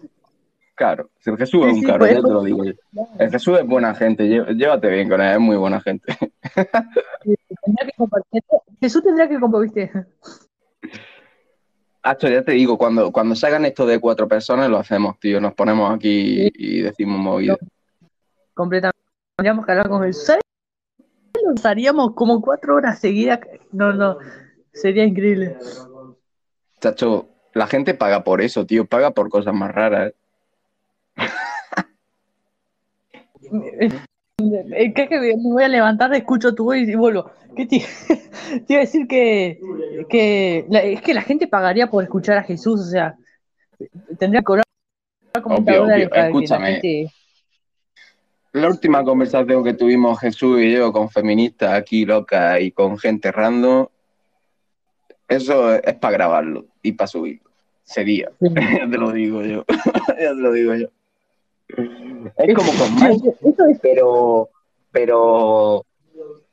Claro, 0.73 1.09
si 1.19 1.29
el 1.31 1.37
Jesús 1.37 1.65
es 1.65 1.71
Sí, 1.71 1.75
un 1.77 1.81
sí, 1.81 1.87
caro, 1.87 1.99
pues. 1.99 2.11
ya 2.15 2.21
te 2.21 2.29
lo 2.29 2.43
digo 2.43 2.63
yo. 2.63 2.73
El 3.17 3.31
Jesús 3.31 3.59
es 3.59 3.65
buena 3.65 3.95
gente, 3.95 4.23
llé- 4.25 4.55
llévate 4.55 4.89
bien 4.89 5.09
con 5.09 5.19
él, 5.21 5.33
es 5.33 5.39
muy 5.39 5.57
buena 5.57 5.81
gente. 5.81 6.15
Tendría 6.53 7.85
que 7.85 7.91
compartir. 7.97 8.43
Jesús 8.79 9.03
tendría 9.03 9.27
que 9.27 9.39
compartir. 9.39 9.91
Hacho, 12.03 12.29
ya 12.29 12.43
te 12.43 12.53
digo, 12.53 12.77
cuando, 12.77 13.11
cuando 13.11 13.35
se 13.35 13.47
hagan 13.47 13.65
esto 13.65 13.85
de 13.85 13.99
cuatro 13.99 14.27
personas, 14.27 14.69
lo 14.69 14.77
hacemos, 14.77 15.19
tío. 15.19 15.41
Nos 15.41 15.53
ponemos 15.53 15.93
aquí 15.93 16.49
y 16.53 16.81
decimos 16.81 17.19
movidas. 17.19 17.57
completamente. 18.53 18.97
Tendríamos 19.35 19.65
que 19.65 19.71
hablar 19.71 19.89
con 19.89 20.03
Jesús. 20.03 20.23
¿Sabes? 20.23 20.41
Nos 21.45 21.65
haríamos 21.65 22.13
como 22.15 22.41
cuatro 22.41 22.75
horas 22.75 22.99
seguidas. 22.99 23.39
No, 23.71 23.93
no. 23.93 24.17
Sería 24.73 25.03
increíble. 25.03 25.57
Chacho, 26.79 27.29
la 27.53 27.67
gente 27.67 27.93
paga 27.93 28.23
por 28.23 28.41
eso, 28.41 28.65
tío. 28.65 28.85
Paga 28.85 29.11
por 29.11 29.29
cosas 29.29 29.53
más 29.53 29.73
raras. 29.73 30.13
¿eh? 31.17 31.21
Eh, 34.39 34.93
¿Qué 34.93 35.07
que 35.07 35.19
me 35.19 35.35
voy 35.35 35.63
a 35.63 35.67
levantar, 35.67 36.13
escucho 36.13 36.53
tu 36.53 36.65
voz 36.65 36.77
y 36.77 36.93
vuelvo? 36.93 37.31
¿Qué 37.57 37.65
te, 37.65 37.79
te 38.67 38.73
iba 38.73 38.77
a 38.81 38.85
decir 38.85 39.07
que, 39.07 39.59
que 40.09 40.65
la- 40.69 40.83
es 40.83 41.01
que 41.01 41.13
la 41.13 41.21
gente 41.23 41.47
pagaría 41.47 41.87
por 41.89 42.03
escuchar 42.03 42.37
a 42.37 42.43
Jesús, 42.43 42.79
o 42.79 42.85
sea, 42.85 43.15
tendría 44.19 44.41
que 44.41 44.45
cobrar 44.45 44.63
como 45.43 45.57
Obvio, 45.57 45.83
obvio. 45.83 46.09
que 46.09 46.17
la 46.19 46.27
Escúchame. 46.27 46.71
gente. 46.73 47.11
La 48.53 48.67
última 48.69 49.03
conversación 49.03 49.63
que 49.63 49.73
tuvimos 49.73 50.19
Jesús 50.19 50.61
y 50.61 50.71
yo 50.71 50.91
con 50.93 51.09
feministas 51.09 51.73
aquí 51.73 52.05
locas 52.05 52.61
y 52.61 52.71
con 52.71 52.97
gente 52.97 53.31
random, 53.31 53.87
eso 55.27 55.73
es 55.75 55.93
para 55.95 56.13
grabarlo 56.13 56.65
y 56.81 56.93
para 56.93 57.07
subirlo. 57.07 57.49
Sería, 57.83 58.31
ya 58.39 58.89
te 58.89 58.97
lo 58.97 59.11
digo 59.11 59.43
yo. 59.43 59.65
ya 60.19 60.29
te 60.29 60.35
lo 60.35 60.51
digo 60.53 60.75
yo. 60.75 60.87
Es 62.37 62.55
como 62.55 62.71
con 62.73 62.95
Mike, 62.95 63.29
es 63.71 63.79
pero, 63.81 64.49
pero, 64.91 65.85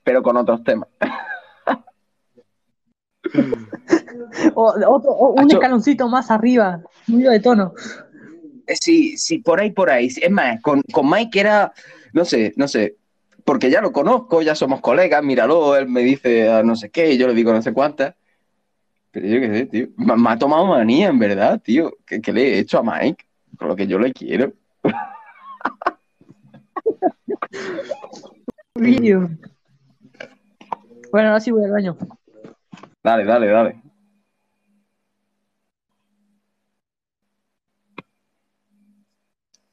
pero 0.05 0.23
con 0.23 0.37
otros 0.37 0.63
temas. 0.63 0.89
o- 4.55 4.75
otro, 4.89 5.11
o 5.11 5.33
un 5.33 5.47
Acho. 5.47 5.57
escaloncito 5.57 6.09
más 6.09 6.31
arriba, 6.31 6.81
subido 7.07 7.33
de 7.33 7.41
tono. 7.41 7.73
Eh, 8.67 8.77
Sí, 8.81 9.17
sí, 9.17 9.39
por 9.39 9.61
ahí, 9.61 9.71
por 9.73 9.91
ahí. 9.91 10.07
Es 10.07 10.31
más, 10.31 10.61
con, 10.63 10.83
con 10.93 11.11
Mike 11.11 11.41
era, 11.41 11.73
no 12.13 12.25
sé, 12.25 12.53
no 12.57 12.69
sé, 12.69 12.97
porque 13.45 13.71
ya 13.71 13.81
lo 13.81 13.93
conozco, 13.93 14.43
ya 14.43 14.55
somos 14.55 14.81
colegas, 14.81 15.23
míralo, 15.23 15.77
él 15.77 15.89
me 15.89 16.03
dice 16.03 16.51
ah, 16.51 16.63
no 16.63 16.77
sé 16.77 16.91
qué, 16.91 17.13
y 17.13 17.19
yo 17.19 17.27
le 17.27 17.35
digo 17.35 17.53
no 17.53 17.63
sé 17.63 17.73
cuántas. 17.73 18.15
Pero 19.11 19.27
yo 19.29 19.41
qué 19.41 19.49
sé, 19.49 19.67
tío. 19.67 19.87
Me, 19.97 20.17
me 20.17 20.31
ha 20.31 20.39
tomado 20.39 20.67
manía, 20.67 21.09
en 21.09 21.19
verdad, 21.21 21.61
tío. 21.63 21.93
¿Qué, 22.05 22.21
qué 22.21 22.33
le 22.33 22.55
he 22.55 22.59
hecho 22.59 22.79
a 22.79 22.83
Mike? 22.83 23.25
Con 23.57 23.69
lo 23.69 23.77
que 23.77 23.87
yo 23.87 23.99
le 23.99 24.13
quiero. 24.13 24.53
Bueno, 31.15 31.29
ahora 31.29 31.39
sí 31.39 31.53
voy 31.53 31.63
al 31.63 31.71
baño. 31.71 31.97
Dale, 33.01 33.25
dale, 33.25 33.47
dale. 33.47 33.83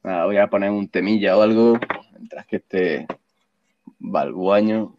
Nada, 0.04 0.26
voy 0.26 0.38
a 0.38 0.48
poner 0.48 0.70
un 0.70 0.88
temilla 0.88 1.36
o 1.36 1.42
algo 1.42 1.80
mientras 2.12 2.46
que 2.46 2.58
este 2.58 3.08
va 4.00 4.22
al 4.22 4.34
baño. 4.34 4.96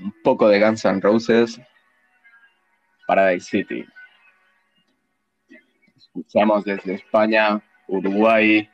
Un 0.00 0.14
poco 0.24 0.48
de 0.48 0.58
Guns 0.58 0.84
N' 0.84 1.00
Roses. 1.00 1.60
Paradise 3.06 3.48
City. 3.48 3.93
Escuchamos 6.14 6.64
desde 6.64 6.94
España, 6.94 7.60
Uruguay 7.88 8.68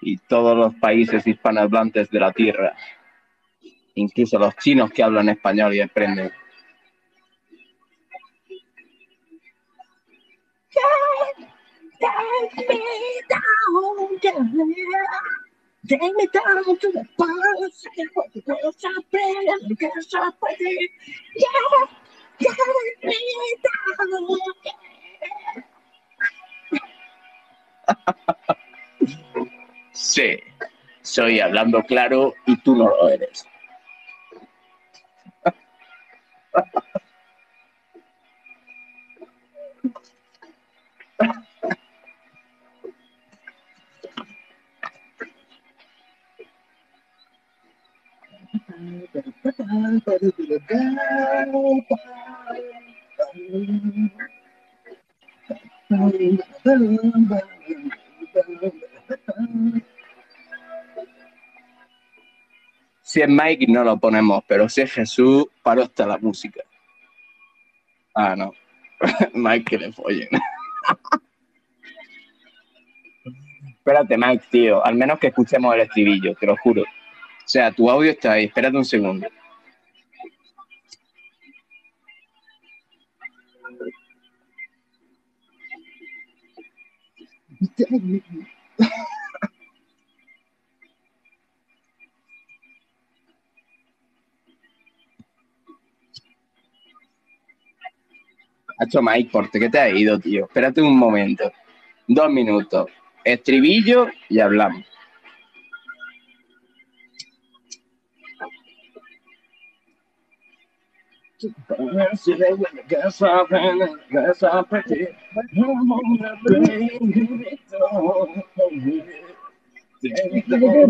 y 0.00 0.16
todos 0.16 0.56
los 0.56 0.74
países 0.76 1.26
hispanohablantes 1.26 2.08
de 2.08 2.20
la 2.20 2.32
tierra. 2.32 2.76
Incluso 3.94 4.38
los 4.38 4.54
chinos 4.56 4.92
que 4.92 5.02
hablan 5.02 5.28
español 5.28 5.74
y 5.74 5.80
aprenden. 5.80 6.30
Sí, 29.92 30.38
soy 31.02 31.40
hablando 31.40 31.82
claro 31.82 32.34
y 32.46 32.56
tú 32.62 32.76
no 32.76 32.88
lo 32.88 33.08
eres. 33.08 33.44
Si 63.02 63.20
es 63.20 63.28
Mike 63.28 63.66
no 63.68 63.84
lo 63.84 63.98
ponemos, 63.98 64.42
pero 64.46 64.68
si 64.68 64.80
es 64.80 64.92
Jesús, 64.92 65.46
paro 65.62 65.82
hasta 65.82 66.06
la 66.06 66.18
música. 66.18 66.62
Ah, 68.14 68.34
no. 68.36 68.52
Mike 69.34 69.64
que 69.64 69.78
le 69.78 69.92
follen. 69.92 70.28
Espérate, 73.64 74.16
Mike, 74.16 74.44
tío. 74.50 74.84
Al 74.84 74.94
menos 74.94 75.18
que 75.18 75.26
escuchemos 75.26 75.74
el 75.74 75.80
estribillo, 75.82 76.34
te 76.36 76.46
lo 76.46 76.56
juro. 76.56 76.82
O 76.82 77.48
sea, 77.48 77.72
tu 77.72 77.90
audio 77.90 78.12
está 78.12 78.32
ahí. 78.32 78.44
Espérate 78.44 78.76
un 78.76 78.84
segundo. 78.84 79.26
Hacho 98.78 99.00
Mike, 99.00 99.30
¿por 99.30 99.50
qué 99.50 99.68
te 99.68 99.78
has 99.78 99.94
ido, 99.94 100.18
tío? 100.18 100.46
Espérate 100.46 100.82
un 100.82 100.98
momento. 100.98 101.52
Dos 102.08 102.30
minutos. 102.30 102.90
Estribillo 103.24 104.08
y 104.28 104.40
hablamos. 104.40 104.91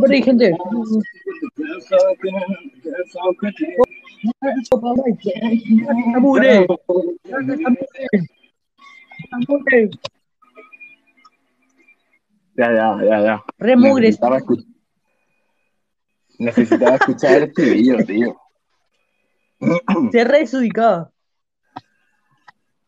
Por 0.00 0.10
ahí, 0.12 0.22
gente. 0.22 0.52
Amore. 6.16 6.66
Amore. 9.32 9.90
Ya, 12.56 12.68
ya, 12.72 12.98
ya, 13.02 13.20
ya. 13.20 13.44
Re 13.58 13.76
mugre. 13.76 14.06
Necesitaba, 14.06 14.38
escu- 14.38 14.66
Necesitaba 16.38 16.96
escuchar 16.96 17.32
el 17.36 17.42
estribillo, 17.48 18.04
tío. 18.04 18.36
Se 20.10 20.24
re 20.24 20.38
desubicado. 20.40 21.12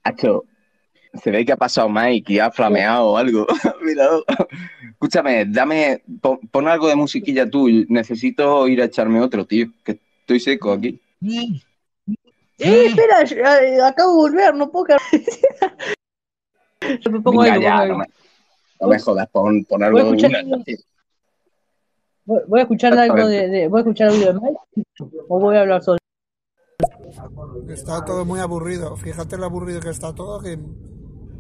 Hacho, 0.02 0.44
Se 1.14 1.30
ve 1.30 1.44
que 1.46 1.52
ha 1.52 1.56
pasado 1.56 1.88
Mike 1.88 2.32
y 2.34 2.38
ha 2.40 2.50
flameado 2.50 3.10
o 3.12 3.16
algo. 3.16 3.46
Mira. 3.82 4.08
Escúchame, 4.90 5.44
dame, 5.46 6.02
pon, 6.20 6.38
pon 6.50 6.66
algo 6.68 6.88
de 6.88 6.96
musiquilla 6.96 7.48
tú. 7.48 7.68
Necesito 7.88 8.66
ir 8.68 8.82
a 8.82 8.86
echarme 8.86 9.20
otro, 9.20 9.46
tío. 9.46 9.68
Que 9.84 10.00
estoy 10.20 10.40
seco 10.40 10.72
aquí. 10.72 11.00
Eh, 12.58 12.86
espera, 12.86 13.22
eh, 13.62 13.80
acabo 13.82 14.10
de 14.12 14.16
volver, 14.30 14.54
no 14.54 14.70
puedo. 14.70 14.96
Yo 17.00 17.10
me 17.10 17.20
pongo 17.20 17.40
Venga, 17.42 17.54
algo, 17.54 17.62
ya, 17.64 17.74
no 17.76 17.82
algo. 17.82 17.98
me, 17.98 18.04
no 18.80 18.88
me 18.88 18.98
jodas, 18.98 19.28
pon, 19.30 19.64
pon 19.64 19.82
algo 19.82 19.98
de 19.98 20.10
una 20.26 20.38
algo. 20.38 20.62
Voy 22.26 22.60
a 22.60 22.62
escuchar 22.62 22.96
algo 22.98 23.26
de, 23.26 23.48
de- 23.48 23.68
voy 23.68 23.78
a 23.78 23.82
escuchar 23.82 24.08
audio 24.08 24.32
de 24.32 24.40
Mike 24.40 24.58
o 25.28 25.40
voy 25.40 25.56
a 25.56 25.60
hablar 25.62 25.82
solo. 25.82 25.98
Está 27.68 28.04
todo 28.04 28.24
muy 28.24 28.40
aburrido. 28.40 28.96
Fíjate 28.96 29.36
lo 29.36 29.44
aburrido 29.46 29.80
que 29.80 29.90
está 29.90 30.14
todo 30.14 30.40
que, 30.40 30.58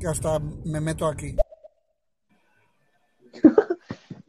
que 0.00 0.06
hasta 0.06 0.38
me 0.64 0.80
meto 0.80 1.06
aquí. 1.06 1.36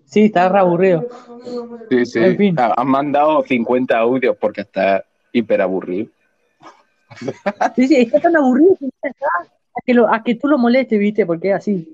Sí, 0.07 0.25
está 0.25 0.47
re 0.47 0.59
aburrido. 0.59 1.05
Sí, 1.89 2.05
sí. 2.05 2.19
En 2.19 2.37
fin. 2.37 2.55
Ha- 2.57 2.73
Han 2.77 2.87
mandado 2.87 3.43
50 3.43 3.97
audios 3.97 4.37
porque 4.39 4.61
está 4.61 5.03
hiper 5.33 5.59
aburrido. 5.61 6.09
Sí, 7.75 7.87
sí, 7.87 7.95
está 7.97 8.21
tan 8.21 8.37
aburrido 8.37 8.77
que 8.79 8.85
está, 9.09 9.27
a 9.41 9.81
que, 9.85 9.93
lo- 9.93 10.07
a 10.13 10.23
que 10.23 10.35
tú 10.35 10.47
lo 10.47 10.57
molestes, 10.57 10.97
viste, 10.99 11.25
porque 11.25 11.49
es 11.49 11.55
así. 11.55 11.93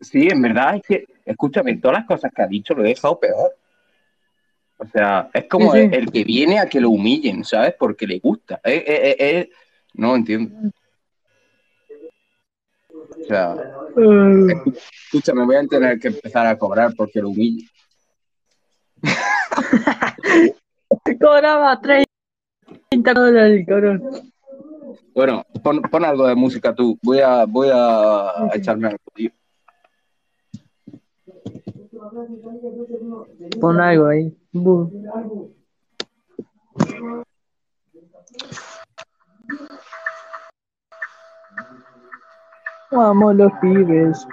Sí, 0.00 0.28
en 0.30 0.40
verdad 0.40 0.76
es 0.76 0.82
que, 0.86 1.04
escúchame, 1.24 1.76
todas 1.78 1.98
las 1.98 2.06
cosas 2.06 2.30
que 2.32 2.42
ha 2.42 2.46
dicho 2.46 2.74
lo 2.74 2.84
he 2.84 2.88
dejado 2.90 3.18
peor. 3.18 3.56
O 4.78 4.86
sea, 4.86 5.30
es 5.32 5.44
como 5.48 5.72
Sí, 5.72 5.78
sí. 5.78 5.84
El, 5.86 5.94
el 5.94 6.12
que 6.12 6.24
viene 6.24 6.58
a 6.58 6.68
que 6.68 6.80
lo 6.80 6.90
humillen, 6.90 7.44
¿sabes? 7.44 7.74
Porque 7.78 8.06
le 8.06 8.18
gusta. 8.18 8.60
Eh, 8.64 8.84
eh, 8.86 9.00
eh, 9.10 9.16
eh, 9.18 9.50
No 9.94 10.16
entiendo. 10.16 10.72
O 12.90 13.26
sea, 13.26 13.56
escúchame, 15.06 15.44
voy 15.46 15.56
a 15.56 15.66
tener 15.66 15.98
que 15.98 16.08
empezar 16.08 16.46
a 16.46 16.58
cobrar 16.58 16.92
porque 16.96 17.20
lo 17.20 17.30
humillen. 17.30 17.66
Te 21.04 21.18
cobraba 21.18 21.80
30 21.80 23.14
dólares, 23.14 23.64
cabrón. 23.66 24.32
Bueno, 25.14 25.44
pon, 25.62 25.80
pon 25.82 26.04
algo 26.04 26.26
de 26.26 26.34
música 26.34 26.74
tú. 26.74 26.98
Voy 27.02 27.20
a, 27.20 27.44
voy 27.44 27.68
a 27.72 28.50
echarme 28.52 28.88
algo, 28.88 28.98
tío. 29.14 29.30
Pon 33.60 33.80
algo 33.80 34.06
ahí. 34.08 34.36
Bu. 34.54 34.88
Vamos 42.92 43.34
los 43.34 43.52
pibes. 43.60 44.26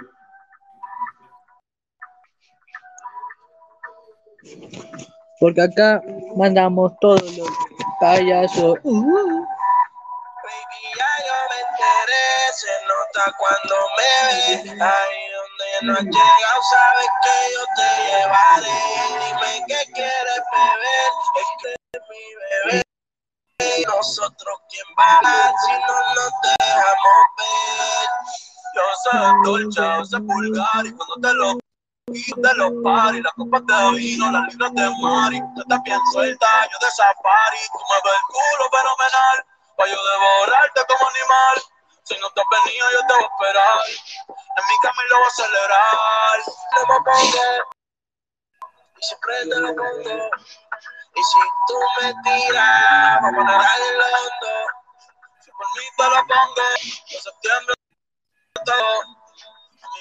Porque 5.40 5.62
acá 5.62 6.00
mandamos 6.36 6.92
todos 7.00 7.36
los 7.36 7.48
payasos. 7.98 8.78
Uh, 8.84 8.92
Baby, 8.94 10.82
ya 10.96 11.10
yo 11.26 11.36
me 11.50 11.58
enteré, 11.66 12.28
se 12.54 12.72
nota 12.86 13.24
cuando 13.38 13.74
me. 13.96 14.84
Ahí 14.84 15.21
donde 15.21 15.21
no 15.82 15.92
has 15.94 16.02
llegado, 16.02 16.62
sabes 16.70 17.08
que 17.22 17.36
yo 17.54 17.64
te 17.76 17.88
llevaré. 18.06 18.80
Dime 19.24 19.64
qué 19.66 19.92
quieres 19.92 20.42
beber, 20.52 21.12
es 21.40 21.48
que 21.62 21.74
es 21.92 22.02
mi 22.10 22.24
bebé. 22.70 22.82
Y 23.78 23.84
nosotros, 23.84 24.58
¿quién 24.68 24.86
va 24.98 25.18
a 25.18 25.52
si 25.64 25.72
no 25.72 25.96
nos 26.14 26.32
dejamos 26.58 27.22
ver? 27.38 28.08
Yo 28.74 28.82
soy 29.04 29.20
dolce, 29.44 29.80
yo 29.80 30.04
soy 30.04 30.20
vulgar, 30.20 30.86
y 30.86 30.92
cuando 30.92 31.14
te 31.20 31.34
lo 31.34 31.62
de 32.12 32.54
los 32.54 32.72
paris, 32.82 33.22
las 33.22 33.32
copas 33.34 33.62
de 33.64 33.96
vino, 33.96 34.30
las 34.30 34.48
libras 34.48 34.74
de 34.74 34.90
mari. 35.00 35.40
Tú 35.54 35.60
estás 35.62 35.82
bien 35.84 36.00
suelta, 36.12 36.46
yo 36.70 36.78
de 36.84 36.90
safari. 36.90 37.62
Tú 37.72 37.78
me 37.88 37.96
ves 38.04 38.18
el 38.18 38.22
culo 38.28 38.70
fenomenal, 38.70 39.36
pa' 39.76 39.86
yo 39.86 39.96
devorarte 39.96 40.80
como 40.88 41.08
animal. 41.08 41.71
Si 42.04 42.18
no 42.18 42.30
te 42.30 42.40
has 42.40 42.64
venido, 42.64 42.90
yo 42.90 43.00
te 43.06 43.14
voy 43.14 43.22
a 43.22 43.26
esperar. 43.26 43.78
En 44.28 44.64
mi 44.68 44.76
cama 44.82 45.02
y 45.04 45.08
lo 45.08 45.16
voy 45.16 45.24
a 45.24 45.28
acelerar. 45.28 46.38
Le 46.76 46.84
voy 46.86 46.96
a 46.96 47.02
poner, 47.02 47.64
y 48.96 49.04
siempre 49.04 49.34
te 49.48 49.60
lo 49.60 49.68
pongo. 49.74 50.30
Y 51.14 51.22
si 51.22 51.38
tú 51.66 51.78
me 52.00 52.14
tiras, 52.22 53.20
vamos 53.22 53.44
a 53.44 53.52
poner 53.52 53.82
el 53.88 54.00
hondo. 54.00 54.66
Si 55.40 55.50
por 55.50 55.66
mí 55.76 55.84
te 55.96 56.04
lo 56.04 56.26
pongo, 56.26 56.62
de 57.10 57.20
septiembre 57.20 57.74
todo. 58.64 59.21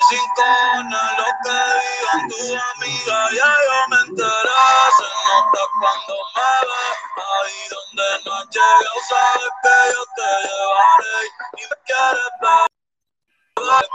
Mis 0.01 0.19
rincones, 0.19 1.09
lo 1.17 1.25
que 1.43 1.57
digan 1.77 2.29
tu 2.29 2.41
amiga, 2.57 3.29
ya 3.33 3.45
yo 3.45 3.87
me 3.89 3.97
enteré. 3.97 4.61
Se 4.97 5.07
nota 5.27 5.61
cuando 5.79 6.15
me 6.35 6.51
ves, 6.67 6.97
ahí 7.17 7.59
donde 7.69 8.07
no 8.25 8.33
has 8.33 8.47
llegado, 8.49 8.97
sabes 9.07 9.53
que 9.61 9.75
yo 9.93 10.03
te 10.15 10.29
llevaré 10.47 11.17
y 11.57 11.61
me 11.61 11.77
quieres 11.85 12.33
ver. 12.41 12.67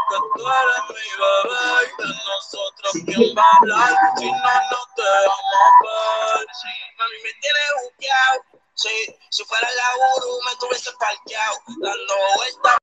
Que 0.09 0.19
tú 0.37 0.47
eres 0.47 0.83
mi 0.91 1.09
bebé 1.19 1.66
y 1.83 2.03
de 2.03 2.15
nosotros 2.24 2.93
quién 3.05 3.37
va 3.37 3.43
a 3.43 3.57
hablar 3.57 3.95
si 4.16 4.27
no 4.27 4.55
nos 4.70 4.87
dejamos 4.97 5.70
ver. 5.83 6.47
Sí, 6.55 6.73
mami 6.99 7.19
me 7.24 7.33
tiene 7.41 7.61
buqueado. 7.83 8.41
Sí, 8.74 9.19
si 9.31 9.45
fuera 9.45 9.69
la 9.70 9.89
guru 9.97 10.39
me 10.45 10.55
tuviese 10.57 10.93
parqueado, 11.01 11.57
dando 11.81 12.15
vueltas 12.37 12.77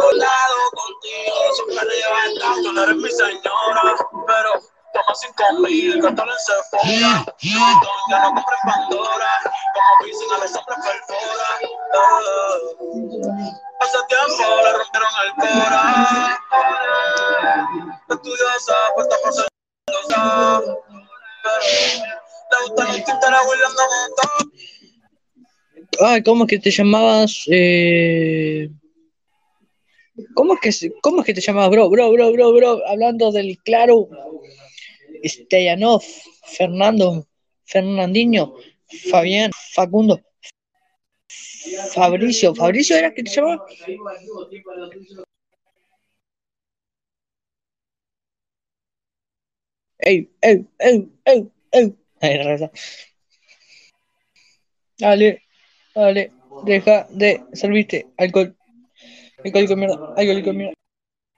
volado 0.00 0.56
contigo, 0.74 1.36
siempre 1.54 1.82
levantado, 1.86 2.62
tú 2.62 2.72
no 2.72 2.82
eres 2.84 2.96
mi 2.96 3.10
señora, 3.10 3.96
pero 4.26 4.50
toma 4.92 5.14
cinco 5.14 5.44
mil, 5.60 6.02
gastalo 6.02 6.32
en 6.32 6.38
Sephora, 6.38 7.24
ya 7.40 8.18
no 8.20 8.34
compren 8.34 8.62
Pandora, 8.64 9.32
como 9.74 10.06
dicen 10.06 10.28
a 10.32 10.38
los 10.38 10.54
hombres 10.56 10.78
perfora, 10.86 11.48
eh. 11.62 11.68
hace 13.80 13.98
tiempo 14.08 14.44
le 14.62 14.72
rompieron 14.72 15.12
el 15.24 15.30
cora, 15.34 15.84
estudiosa, 18.10 18.74
puesta 18.94 19.16
por 19.22 19.32
ser 19.32 19.48
le 22.50 22.56
gusta 22.64 22.84
los 22.84 23.04
tinteros 23.04 23.40
huirleando 23.48 23.82
montón. 23.82 24.52
Ay, 26.00 26.22
¿cómo 26.22 26.44
es 26.44 26.50
que 26.50 26.58
te 26.58 26.70
llamabas? 26.70 27.44
Eh... 27.50 28.70
¿Cómo 30.34 30.54
es 30.54 30.60
que 30.80 30.92
cómo 31.00 31.20
es 31.20 31.26
que 31.26 31.34
te 31.34 31.40
llamabas, 31.40 31.70
bro, 31.70 31.88
bro, 31.90 32.10
bro, 32.12 32.32
bro, 32.32 32.52
bro? 32.52 32.86
Hablando 32.86 33.30
del 33.30 33.58
claro 33.58 34.08
Steyanov, 35.24 36.02
Fernando, 36.44 37.26
Fernandinho, 37.64 38.54
Fabián, 39.10 39.50
Facundo, 39.74 40.20
Fabricio, 41.94 42.54
Fabricio 42.54 42.96
era 42.96 43.12
que 43.14 43.22
te 43.22 43.30
llamaba. 43.30 43.64
Ey, 50.00 50.28
ey, 50.42 50.66
ey, 50.78 51.08
ey, 51.26 51.50
ey. 51.72 52.70
Dale, 54.98 55.42
dale, 55.94 56.32
deja 56.64 57.06
de 57.10 57.40
servirte 57.52 58.06
alcohol. 58.16 58.57
Alcohólico 59.44 59.74
de 59.74 59.76
mierda, 59.76 60.14
alcohólico 60.16 60.50
de 60.50 60.56
mierda. 60.56 60.74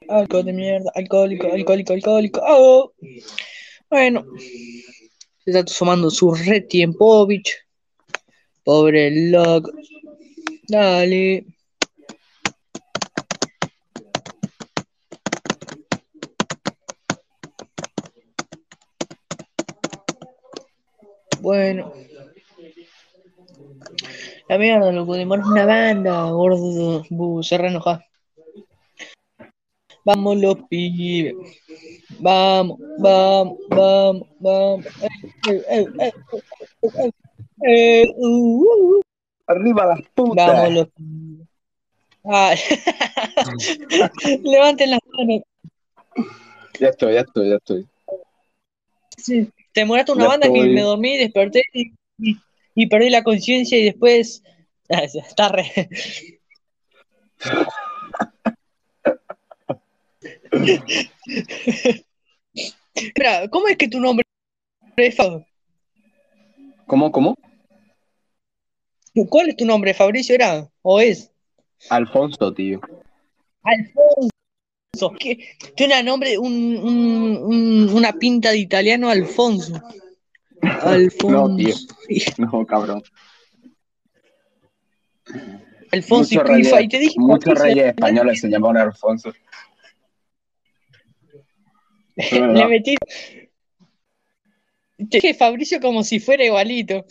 Alcohol 0.08 0.44
de 0.44 0.52
mierda, 0.52 0.92
alcohólico, 0.94 1.52
alcohólico, 1.52 1.92
alcohólico. 1.92 2.40
Oh. 2.42 2.92
Bueno, 3.90 4.24
se 5.44 5.50
está 5.50 5.64
tomando 5.64 6.10
su 6.10 6.32
re 6.32 6.62
tiempovich. 6.62 7.52
Pobre 8.64 9.30
loco. 9.30 9.70
Dale. 10.68 11.44
Bueno. 21.40 22.09
La 24.50 24.58
mierda, 24.58 24.90
loco, 24.90 25.14
demora 25.14 25.46
una 25.46 25.64
banda, 25.64 26.28
gordo. 26.28 27.04
Bu, 27.08 27.40
se 27.40 27.56
re 27.56 27.68
enoja. 27.68 28.04
Vamos 30.04 30.38
los 30.38 30.56
pibes. 30.68 31.36
Vamos, 32.18 32.80
vamos, 32.98 33.58
vamos, 33.68 34.26
vamos. 34.40 34.86
Eh, 34.86 35.08
eh, 35.46 35.62
eh, 35.70 35.86
eh, 36.00 36.12
eh, 36.82 37.10
eh, 37.62 38.06
uh, 38.16 38.26
uh, 38.26 38.96
uh. 38.96 39.00
Arriba 39.46 39.86
las 39.86 40.00
putas. 40.16 40.48
Vamos 40.48 40.72
los 40.72 40.88
pibes. 40.96 41.48
Ah. 42.24 42.54
Levanten 44.42 44.90
las 44.90 45.00
manos. 45.12 45.42
Ya 46.80 46.88
estoy, 46.88 47.14
ya 47.14 47.20
estoy, 47.20 47.50
ya 47.50 47.54
estoy. 47.54 47.86
Sí, 49.16 49.48
te 49.72 49.82
demoraste 49.82 50.10
una 50.10 50.24
Ya 50.24 50.28
banda 50.28 50.52
que 50.52 50.60
me 50.60 50.80
dormí, 50.80 51.18
desperté 51.18 51.62
y, 51.72 51.92
y- 52.18 52.36
y 52.74 52.86
perdí 52.86 53.10
la 53.10 53.22
conciencia 53.22 53.78
y 53.78 53.84
después. 53.84 54.42
Está 54.88 55.48
re. 55.48 55.88
Espera, 62.94 63.48
¿cómo 63.48 63.68
es 63.68 63.76
que 63.76 63.88
tu 63.88 64.00
nombre 64.00 64.24
es? 64.96 65.16
¿Cómo, 66.86 67.12
cómo? 67.12 67.36
¿Cuál 69.28 69.50
es 69.50 69.56
tu 69.56 69.64
nombre? 69.64 69.94
¿Fabricio 69.94 70.34
era? 70.34 70.68
¿O 70.82 71.00
es? 71.00 71.30
Alfonso, 71.88 72.52
tío. 72.52 72.80
Alfonso. 73.62 74.30
¿Qué? 75.18 75.38
Tiene 75.76 75.98
un 76.00 76.06
nombre, 76.06 76.36
un, 76.38 76.52
un- 76.76 77.36
un- 77.42 77.88
una 77.94 78.12
pinta 78.12 78.50
de 78.50 78.58
italiano, 78.58 79.08
Alfonso. 79.08 79.80
Alfonso. 80.62 81.48
No, 81.48 81.56
tío. 81.56 81.74
No, 82.38 82.66
cabrón. 82.66 83.02
Alfonso 85.92 86.34
y 86.34 86.38
Muchos 86.38 86.54
Crifa. 86.54 86.76
reyes, 86.76 86.84
Y 86.84 86.88
te 86.88 86.98
dije 86.98 87.14
muchos 87.18 87.58
reyes 87.58 87.86
españoles 87.88 88.40
se 88.40 88.48
llaman 88.48 88.76
Alfonso. 88.76 89.32
Le 92.32 92.68
metí. 92.68 92.96
Te 94.98 95.06
dije 95.18 95.34
Fabricio 95.34 95.80
como 95.80 96.04
si 96.04 96.20
fuera 96.20 96.44
igualito. 96.44 97.04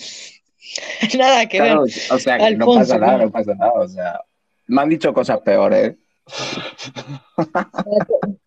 Nada 1.17 1.47
que 1.47 1.57
Claro, 1.57 1.83
ver. 1.83 1.93
o 2.11 2.19
sea, 2.19 2.37
que 2.37 2.55
no 2.55 2.65
Alfonso, 2.65 2.79
pasa 2.79 2.97
nada, 2.99 3.17
¿no? 3.17 3.25
no 3.25 3.31
pasa 3.31 3.53
nada. 3.55 3.71
O 3.73 3.87
sea, 3.87 4.19
me 4.67 4.81
han 4.81 4.89
dicho 4.89 5.13
cosas 5.13 5.39
peores. 5.41 5.95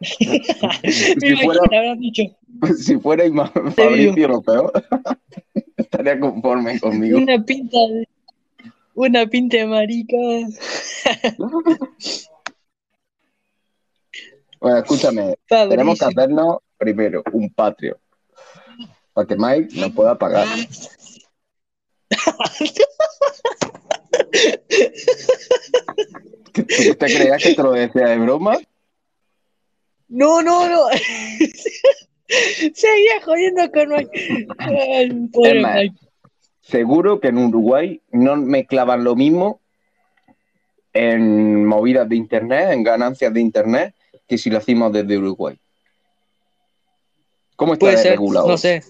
si, 0.00 1.36
fuera, 1.36 1.94
dicho. 1.96 2.22
si 2.76 2.98
fuera 2.98 3.24
Fabricio 3.74 4.42
peor, 4.42 4.72
estaría 5.76 6.20
conforme 6.20 6.78
conmigo. 6.80 7.18
Una 7.18 7.42
pinta 7.42 7.78
de. 7.78 8.08
Una 8.94 9.26
pinta 9.26 9.58
de 9.58 9.66
marica. 9.66 10.16
Bueno, 14.60 14.78
escúchame, 14.78 15.36
Fabricio. 15.46 15.68
tenemos 15.68 15.98
que 15.98 16.04
hacernos 16.04 16.58
primero 16.78 17.22
un 17.32 17.50
Patreon 17.50 17.98
para 19.12 19.26
que 19.26 19.36
Mike 19.36 19.80
nos 19.80 19.92
pueda 19.92 20.18
pagar. 20.18 20.46
¿Tú 26.52 26.64
te 26.64 27.06
creías 27.06 27.42
que 27.42 27.54
te 27.54 27.62
lo 27.62 27.72
decía 27.72 28.08
de 28.08 28.18
broma? 28.18 28.58
No, 30.08 30.42
no, 30.42 30.68
no. 30.68 30.86
Seguía 32.28 33.22
jodiendo 33.24 33.70
con 33.72 33.88
Mike. 33.88 34.46
Ay, 34.58 35.10
pobre 35.32 35.56
Es 35.56 35.62
más, 35.62 35.74
Mike. 35.76 35.96
Seguro 36.60 37.20
que 37.20 37.28
en 37.28 37.38
Uruguay 37.38 38.00
no 38.10 38.36
me 38.36 38.66
clavan 38.66 39.04
lo 39.04 39.14
mismo 39.14 39.60
en 40.92 41.64
movidas 41.64 42.08
de 42.08 42.16
internet, 42.16 42.70
en 42.72 42.82
ganancias 42.82 43.32
de 43.32 43.40
internet, 43.40 43.94
que 44.26 44.38
si 44.38 44.50
lo 44.50 44.58
hacemos 44.58 44.92
desde 44.92 45.18
Uruguay. 45.18 45.58
¿Cómo 47.54 47.74
está 47.74 47.86
Puede 47.86 48.10
regulado? 48.10 48.48
no 48.48 48.58
sé. 48.58 48.82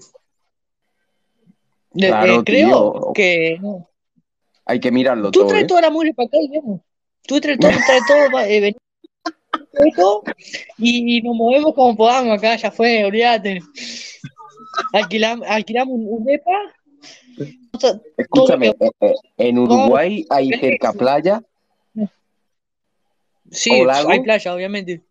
Claro, 1.92 2.40
eh, 2.40 2.44
creo 2.44 2.92
tío. 2.92 3.12
que 3.14 3.58
no. 3.60 3.88
Hay 4.64 4.80
que 4.80 4.90
mirarlo 4.90 5.30
Tú 5.30 5.40
todo. 5.40 5.48
traes 5.48 5.64
¿eh? 5.64 5.66
toda 5.68 5.80
la 5.82 5.90
mugre 5.90 6.12
para 6.14 6.26
acá 6.26 6.36
y 6.40 6.48
vemos. 6.50 6.80
Tú 7.26 7.40
traes 7.40 7.58
todo, 7.58 7.70
traes 7.70 8.02
todo, 8.06 8.40
eh, 8.40 8.76
y, 10.78 11.22
nos 11.22 11.34
movemos 11.36 11.74
como 11.74 11.96
podamos 11.96 12.38
acá, 12.38 12.56
ya 12.56 12.70
fue, 12.70 13.04
olvídate. 13.04 13.60
Alquilamos, 14.92 15.46
alquilamos 15.48 15.94
un, 15.94 16.06
un 16.08 16.24
depa. 16.24 16.50
to- 17.78 18.00
Escúchame, 18.16 18.68
eh, 18.68 18.90
eh, 19.00 19.14
en 19.38 19.58
Uruguay 19.58 20.26
hay 20.30 20.50
cerca 20.52 20.92
playa. 20.92 21.42
Sí, 23.50 23.70
hay 23.70 24.20
playa, 24.20 24.54
obviamente. 24.54 25.02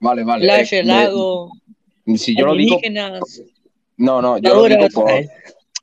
Vale, 0.00 0.24
vale. 0.24 0.46
Playa, 0.46 0.78
eh, 0.78 0.82
me- 0.82 0.88
lago, 0.88 1.50
si 2.16 2.36
yo 2.36 2.46
lo 2.46 2.54
digo, 2.54 2.80
no, 3.96 4.20
no, 4.20 4.38
yo 4.38 4.54
lo 4.54 4.64
digo 4.64 4.88
por, 4.90 5.10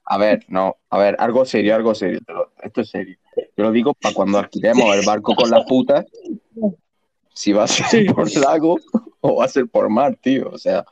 A 0.05 0.17
ver, 0.17 0.43
no, 0.49 0.75
a 0.89 0.97
ver, 0.97 1.15
algo 1.19 1.45
serio, 1.45 1.75
algo 1.75 1.95
serio. 1.95 2.19
Esto 2.61 2.81
es 2.81 2.89
serio. 2.89 3.17
Yo 3.35 3.63
lo 3.63 3.71
digo 3.71 3.93
para 3.93 4.13
cuando 4.13 4.39
alquilemos 4.39 4.95
el 4.95 5.05
barco 5.05 5.35
con 5.35 5.49
las 5.49 5.63
putas, 5.65 6.05
si 7.33 7.53
va 7.53 7.63
a 7.63 7.67
ser 7.67 7.85
Sí. 7.87 8.05
por 8.13 8.29
lago 8.37 8.77
o 9.21 9.35
va 9.37 9.45
a 9.45 9.47
ser 9.47 9.67
por 9.67 9.89
mar, 9.89 10.15
tío. 10.21 10.49
O 10.51 10.57
sea, 10.57 10.85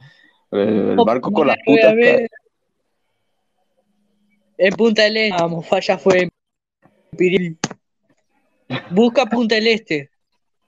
el 0.51 0.95
Oh, 0.97 1.05
barco 1.05 1.31
con 1.31 1.47
no, 1.47 1.53
las 1.53 1.57
voy 1.65 1.77
a 1.79 1.81
putas. 1.81 1.95
ver. 1.95 2.29
En 4.57 4.73
Punta 4.75 5.03
del 5.03 5.17
Este, 5.17 5.41
vamos, 5.41 5.65
falla 5.67 5.97
fue. 5.97 6.29
Piril. 7.17 7.57
Busca 8.91 9.25
Punta 9.25 9.55
del 9.55 9.67
Este. 9.67 10.09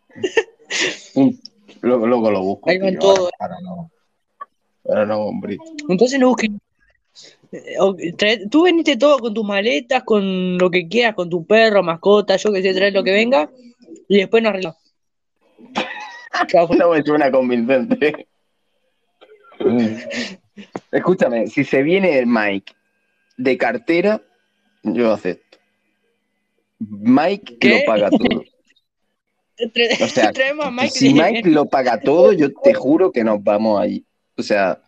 Luego, 1.81 2.05
luego 2.05 2.29
lo 2.31 2.41
busco. 2.43 2.69
Ahí 2.69 2.77
van 2.77 2.97
todos. 2.99 3.29
Ahora 3.39 3.55
no. 3.63 3.91
Ahora 4.87 5.05
no, 5.05 5.19
hombre. 5.21 5.57
Entonces 5.89 6.19
no 6.19 6.27
busques. 6.29 6.49
Eh, 7.51 8.45
Tú 8.49 8.63
veniste 8.63 8.95
todo 8.97 9.17
con 9.19 9.33
tus 9.33 9.43
maletas, 9.43 10.03
con 10.03 10.57
lo 10.59 10.69
que 10.69 10.87
quieras, 10.87 11.15
con 11.15 11.27
tu 11.29 11.43
perro, 11.45 11.81
mascota, 11.83 12.37
yo 12.37 12.53
que 12.53 12.61
sé, 12.61 12.73
traes 12.73 12.93
lo 12.93 13.03
que 13.03 13.11
venga 13.11 13.49
y 14.07 14.17
después 14.17 14.43
nos 14.43 14.51
arreglamos. 14.51 14.77
Chao. 16.47 16.69
No 16.73 16.91
me 16.91 17.03
suena 17.03 17.31
convincente. 17.31 18.27
Escúchame, 20.91 21.47
si 21.47 21.63
se 21.63 21.83
viene 21.83 22.19
el 22.19 22.27
Mike 22.27 22.73
de 23.37 23.57
cartera, 23.57 24.21
yo 24.83 25.13
acepto. 25.13 25.57
Mike 26.79 27.57
¿Qué? 27.59 27.79
lo 27.79 27.85
paga 27.85 28.09
todo. 28.09 28.43
O 30.03 30.07
sea, 30.07 30.31
Mike 30.71 30.89
si 30.89 31.13
Mike 31.13 31.49
lo 31.49 31.65
paga 31.65 31.99
todo, 31.99 32.33
yo 32.33 32.51
te 32.63 32.73
juro 32.73 33.11
que 33.11 33.23
nos 33.23 33.43
vamos 33.43 33.79
allí. 33.79 34.03
O 34.37 34.43
sea, 34.43 34.81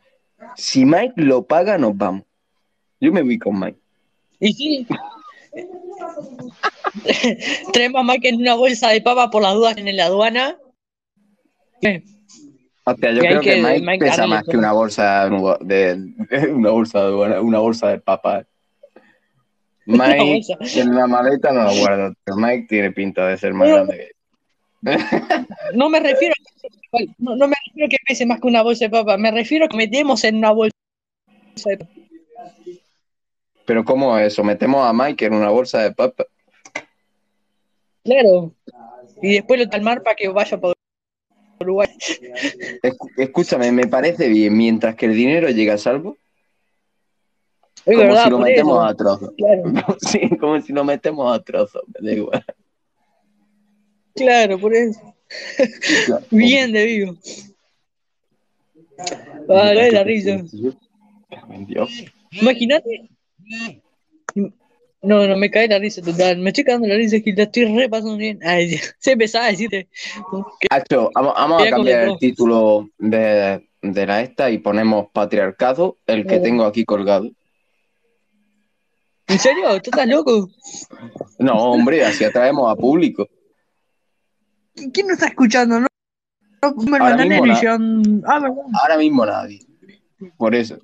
si 0.55 0.85
Mike 0.85 1.13
lo 1.17 1.45
paga, 1.45 1.77
nos 1.77 1.95
vamos. 1.95 2.23
Yo 2.99 3.11
me 3.11 3.21
voy 3.21 3.37
con 3.37 3.59
Mike. 3.59 3.77
Y 4.39 4.53
sí. 4.53 4.87
Traemos 7.73 8.01
a 8.01 8.03
Mike 8.03 8.29
en 8.29 8.37
una 8.37 8.55
bolsa 8.55 8.89
de 8.89 9.01
papa 9.01 9.29
por 9.29 9.43
las 9.43 9.53
dudas 9.53 9.77
en 9.77 9.95
la 9.95 10.05
aduana. 10.05 10.57
O 12.85 12.95
sea, 12.95 13.11
yo 13.11 13.19
creo 13.21 13.41
que, 13.41 13.55
que- 13.55 13.61
Mike, 13.61 13.81
Mike 13.85 14.05
pesa 14.05 14.27
más 14.27 14.43
que 14.43 14.57
una 14.57 14.71
bolsa 14.73 15.29
de 15.61 15.99
una 16.51 16.69
bolsa 16.71 17.05
de 17.05 17.39
una 17.39 17.59
bolsa 17.59 17.89
de 17.89 17.99
papa. 17.99 18.45
Una 19.85 20.07
Mike 20.07 20.55
en 20.75 20.95
la 20.95 21.07
maleta 21.07 21.51
no 21.51 21.63
lo 21.65 21.75
guarda. 21.75 22.13
pero 22.23 22.37
Mike 22.37 22.67
tiene 22.69 22.91
pinta 22.91 23.27
de 23.27 23.37
ser 23.37 23.53
más 23.53 23.67
grande 23.67 24.13
que 24.81 24.97
No 25.73 25.89
me 25.89 25.99
refiero 26.09 26.33
a, 26.33 26.99
no, 27.17 27.35
no 27.35 27.47
me 27.49 27.55
refiero 27.67 27.87
a 27.87 27.89
que 27.89 27.97
pese 28.07 28.25
más 28.25 28.39
que 28.39 28.47
una 28.47 28.61
bolsa 28.61 28.85
de 28.85 28.91
papa, 28.91 29.17
me 29.17 29.29
refiero 29.31 29.65
a 29.65 29.67
que 29.67 29.75
metemos 29.75 30.23
en 30.23 30.37
una 30.37 30.51
bolsa 30.51 30.73
de 31.65 31.77
papa. 31.79 31.91
Pero 33.65 33.83
¿cómo 33.83 34.17
es 34.17 34.27
eso? 34.33 34.43
Metemos 34.45 34.87
a 34.87 34.93
Mike 34.93 35.25
en 35.25 35.33
una 35.33 35.49
bolsa 35.49 35.79
de 35.81 35.91
papa. 35.91 36.25
Claro. 38.05 38.53
Y 39.21 39.33
después 39.33 39.59
lo 39.59 39.67
talmar 39.69 40.01
para 40.01 40.15
que 40.15 40.29
vaya 40.29 40.59
para 40.59 40.73
Uruguay. 41.63 41.89
Escúchame, 43.17 43.71
me 43.71 43.87
parece 43.87 44.27
bien, 44.29 44.55
mientras 44.55 44.95
que 44.95 45.05
el 45.07 45.15
dinero 45.15 45.49
llega 45.49 45.73
a 45.73 45.77
salvo, 45.77 46.17
Es 47.85 47.95
como 47.95 47.97
verdad, 47.99 48.23
si 48.25 48.29
lo 48.29 48.39
metemos 48.39 48.73
eso. 48.77 48.83
a 48.83 48.95
trozos. 48.95 49.33
Claro, 49.37 49.63
Sí, 50.01 50.37
como 50.37 50.61
si 50.61 50.73
lo 50.73 50.83
metemos 50.83 51.35
a 51.35 51.43
trozos, 51.43 51.81
me 51.99 52.09
da 52.09 52.15
igual. 52.15 52.45
claro, 54.15 54.59
por 54.59 54.73
eso. 54.73 54.99
Bien 56.31 56.71
de 56.71 56.85
vivo. 56.85 57.15
Para 59.47 59.73
la 59.89 60.03
risa. 60.03 60.41
Dios. 61.67 61.89
Imagínate. 62.31 63.09
No, 65.03 65.27
no, 65.27 65.35
me 65.35 65.51
cae 65.51 65.67
la 65.67 65.79
risa 65.79 66.01
total. 66.01 66.37
Me 66.39 66.49
estoy 66.51 66.63
cagando 66.63 66.87
la 66.87 66.95
risa 66.95 67.19
que 67.19 67.33
la 67.33 67.43
estoy 67.43 67.65
repasando 67.65 68.15
bien. 68.17 68.39
Ay, 68.41 68.77
se 68.99 69.11
empezaba 69.11 69.45
a 69.45 69.49
decirte. 69.49 69.89
Hacho, 70.69 71.11
vamos, 71.13 71.33
vamos 71.35 71.61
a 71.61 71.69
cambiar 71.69 72.07
el 72.07 72.17
título 72.17 72.89
de, 72.97 73.67
de 73.81 74.05
la 74.07 74.21
esta 74.21 74.49
y 74.49 74.59
ponemos 74.59 75.07
patriarcado, 75.11 75.97
el 76.07 76.25
que 76.25 76.37
Oh. 76.37 76.41
tengo 76.41 76.63
aquí 76.65 76.85
colgado. 76.85 77.29
¿En 79.27 79.39
serio? 79.39 79.69
¿Tú 79.81 79.89
estás 79.89 80.07
loco? 80.07 80.49
No, 81.39 81.53
hombre, 81.71 82.03
así 82.05 82.23
atraemos 82.23 82.71
a 82.71 82.75
público. 82.75 83.27
¿Quién 84.93 85.07
no 85.07 85.13
está 85.13 85.27
escuchando? 85.27 85.79
No, 85.81 85.87
el 86.61 87.01
Ahora 87.01 87.25
mismo 87.25 87.45
Ah. 88.25 88.41
Ahora 88.81 88.97
mismo 88.97 89.25
nadie. 89.25 89.59
Por 90.37 90.55
eso. 90.55 90.77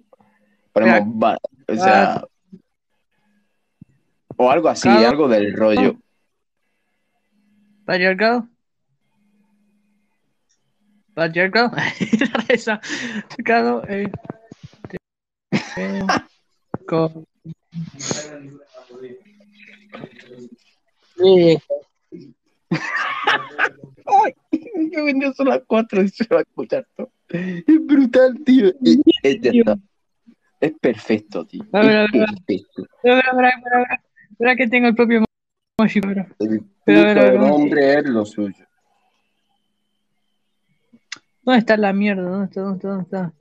Ponemos, 0.74 1.38
o 1.68 1.76
sea, 1.76 2.24
o 4.42 4.50
algo 4.50 4.70
así, 4.70 4.88
algo 4.88 5.28
del 5.28 5.54
rollo. 5.54 5.98
Patriarcado. 7.86 8.48
Patriarcado. 11.14 11.72
Risa. 12.48 12.80
Patriarcado. 13.38 13.84
Eh. 13.90 14.10
eh, 15.76 16.02
co- 16.88 17.26
Eh, 21.22 21.58
que 24.92 25.02
vendió 25.02 25.34
son 25.34 25.50
las 25.50 25.62
4 25.68 26.02
y 26.02 26.08
se 26.08 26.26
va 26.34 26.40
a 26.40 26.42
escuchar 26.44 26.88
todo. 26.96 27.12
Es 27.28 27.64
brutal, 27.86 28.40
tío. 28.46 28.70
Es, 28.70 28.98
es, 29.24 29.40
está. 29.44 29.78
Es 30.62 30.74
perfecto, 30.80 31.46
tío. 31.46 31.64
A 31.74 31.80
a 31.80 31.84
Es 31.84 31.90
a 31.92 32.06
perfecto. 32.12 32.84
Espera 34.32 34.56
que 34.56 34.68
tengo 34.68 34.88
el 34.88 34.96
propio 34.96 35.24
emoji, 35.78 36.02
pero. 36.02 36.26
El 36.40 36.64
Pero, 36.86 37.40
nombre 37.40 38.00
es 38.00 38.06
lo 38.06 38.26
suyo. 38.26 38.66
¿Dónde 41.44 41.60
está 41.60 41.78
la 41.78 41.94
mierda? 41.94 42.24
¿Dónde 42.24 42.46
está? 42.46 42.62
¿Dónde 42.62 42.78
está? 42.78 42.88
¿Dónde 42.90 43.04
está? 43.04 43.34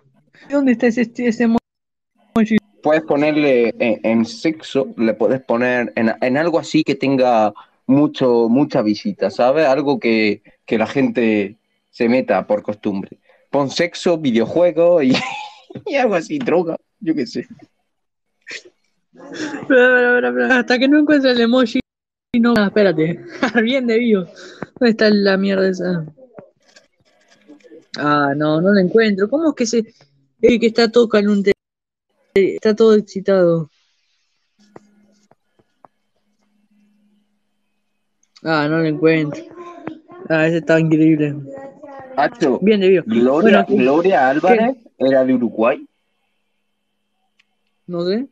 ¿Dónde 0.51 0.73
está 0.73 0.86
ese, 0.86 1.10
ese 1.16 1.44
emoji? 1.44 2.59
Puedes 2.82 3.02
ponerle 3.02 3.74
en, 3.78 4.01
en 4.02 4.24
sexo, 4.24 4.89
le 4.97 5.15
puedes 5.15 5.40
poner 5.40 5.93
en, 5.97 6.12
en 6.20 6.36
algo 6.36 6.59
así 6.59 6.85
que 6.85 6.94
tenga 6.94 7.52
mucho, 7.86 8.48
mucha 8.48 8.82
visita, 8.82 9.31
¿sabes? 9.31 9.66
Algo 9.66 9.98
que, 9.98 10.43
que 10.65 10.78
la 10.78 10.86
gente 10.86 11.56
se 11.90 12.09
meta 12.09 12.47
por 12.47 12.62
costumbre. 12.62 13.19
Pon 13.51 13.70
sexo, 13.70 14.19
videojuegos 14.19 15.02
y, 15.02 15.12
y 15.86 15.97
algo 15.97 16.15
así, 16.15 16.39
droga, 16.39 16.77
yo 17.01 17.15
qué 17.15 17.27
sé. 17.27 17.47
Hasta 20.50 20.78
que 20.78 20.88
no 20.88 20.98
encuentre 21.00 21.30
el 21.32 21.40
emoji. 21.40 21.80
No, 22.38 22.54
ah, 22.56 22.66
espérate. 22.66 23.20
Bien 23.62 23.86
de 23.86 23.98
vivo. 23.98 24.24
¿Dónde 24.78 24.90
está 24.90 25.10
la 25.10 25.36
mierda 25.36 25.68
esa? 25.68 26.04
Ah, 27.98 28.32
no, 28.36 28.60
no 28.60 28.72
lo 28.72 28.78
encuentro. 28.78 29.28
¿Cómo 29.28 29.50
es 29.50 29.54
que 29.54 29.66
se. 29.66 29.94
El 30.40 30.60
que 30.60 30.66
está 30.66 30.90
todo 30.90 31.08
calunte. 31.08 31.52
Está 32.34 32.74
todo 32.76 32.94
excitado. 32.94 33.70
Ah, 38.44 38.68
no 38.68 38.78
lo 38.78 38.84
encuentro. 38.84 39.42
Ah, 40.28 40.46
ese 40.46 40.58
está 40.58 40.78
increíble. 40.78 41.34
Bien 42.60 42.80
de 42.80 42.88
vivo. 42.88 43.04
Gloria, 43.06 43.40
Bueno, 43.40 43.66
¿qué- 43.66 43.74
Gloria 43.76 44.28
Álvarez 44.28 44.76
era 44.98 45.24
de 45.24 45.34
Uruguay. 45.34 45.86
No 47.86 48.04
sé. 48.04 48.28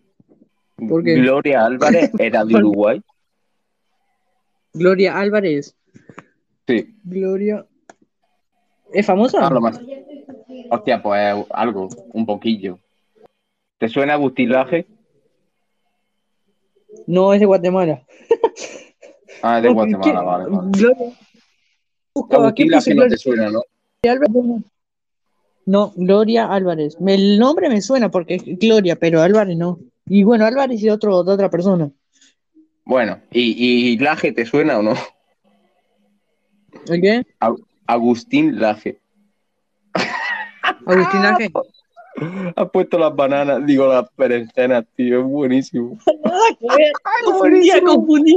Gloria 0.78 1.65
Álvarez 1.65 2.11
era 2.19 2.44
de. 2.44 2.55
Uruguay. 2.55 3.03
Gloria 4.73 5.19
Álvarez. 5.19 5.74
Sí, 6.66 6.94
Gloria. 7.05 7.66
¿Es 8.93 9.07
famosa? 9.07 9.44
hablo 9.47 9.61
más. 9.61 9.81
Hostia, 10.70 11.03
pues 11.03 11.47
algo, 11.51 11.89
un 12.12 12.27
poquillo. 12.27 12.78
¿Te 13.78 13.89
suena 13.89 14.15
Agustín 14.15 14.51
Laje? 14.51 14.86
No, 17.07 17.32
es 17.32 17.40
de 17.40 17.47
Guatemala. 17.47 18.03
Ah, 19.43 19.59
es 19.59 19.65
de 19.65 19.69
Guatemala, 19.69 20.23
vale, 20.23 20.48
vale. 20.48 20.70
Gloria. 20.73 21.12
Busca, 22.15 22.36
¿qué 22.36 22.43
Agustín 22.43 22.70
Laje 22.70 22.90
no 22.90 22.97
Gloria 23.03 23.11
te 23.11 23.19
suena, 23.19 23.51
¿no? 23.51 23.62
Álvarez? 24.03 24.62
No, 25.66 25.93
Gloria 25.94 26.47
Álvarez. 26.47 26.97
El 27.07 27.39
nombre 27.39 27.69
me 27.69 27.82
suena 27.82 28.11
porque 28.11 28.36
es 28.36 28.44
Gloria, 28.59 28.97
pero 28.97 29.20
Álvarez 29.20 29.57
no. 29.57 29.78
Y 30.09 30.23
bueno, 30.23 30.45
Álvarez 30.47 30.81
de, 30.81 30.91
otro, 30.93 31.23
de 31.24 31.33
otra 31.33 31.51
persona. 31.51 31.91
Bueno, 32.85 33.20
¿y, 33.33 33.93
y 33.93 33.99
Laje 33.99 34.33
te 34.33 34.47
suena 34.47 34.78
o 34.78 34.83
no? 34.83 34.95
¿El 36.89 37.01
qué? 37.01 37.27
Ag- 37.41 37.61
Agustín 37.87 38.61
Laje. 38.61 39.01
Agustín 40.87 41.23
Laje. 41.23 41.51
Has 42.57 42.70
puesto 42.70 42.99
las 42.99 43.15
bananas, 43.15 43.66
digo 43.66 43.87
las 43.89 44.07
berenjenas, 44.16 44.87
tío, 44.97 45.20
es 45.20 45.27
buenísimo. 45.27 45.99
Nada 46.24 46.41
que 46.59 46.66
ver. 46.66 46.93
Confundía, 47.24 47.81
confundía. 47.83 48.37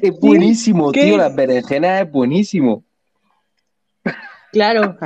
Es 0.00 0.20
buenísimo, 0.20 0.92
¿Qué? 0.92 1.02
tío, 1.02 1.16
las 1.16 1.34
berenjenas 1.34 2.02
es 2.02 2.12
buenísimo. 2.12 2.84
Claro. 4.52 4.96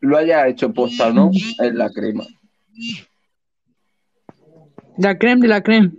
Lo, 0.00 0.10
lo 0.10 0.16
haya 0.18 0.46
hecho 0.48 0.72
posta, 0.72 1.12
¿no? 1.12 1.30
Es 1.32 1.74
la 1.74 1.90
crema. 1.90 2.24
La 4.96 5.18
creme 5.18 5.42
de 5.42 5.48
la 5.48 5.62
creme. 5.62 5.92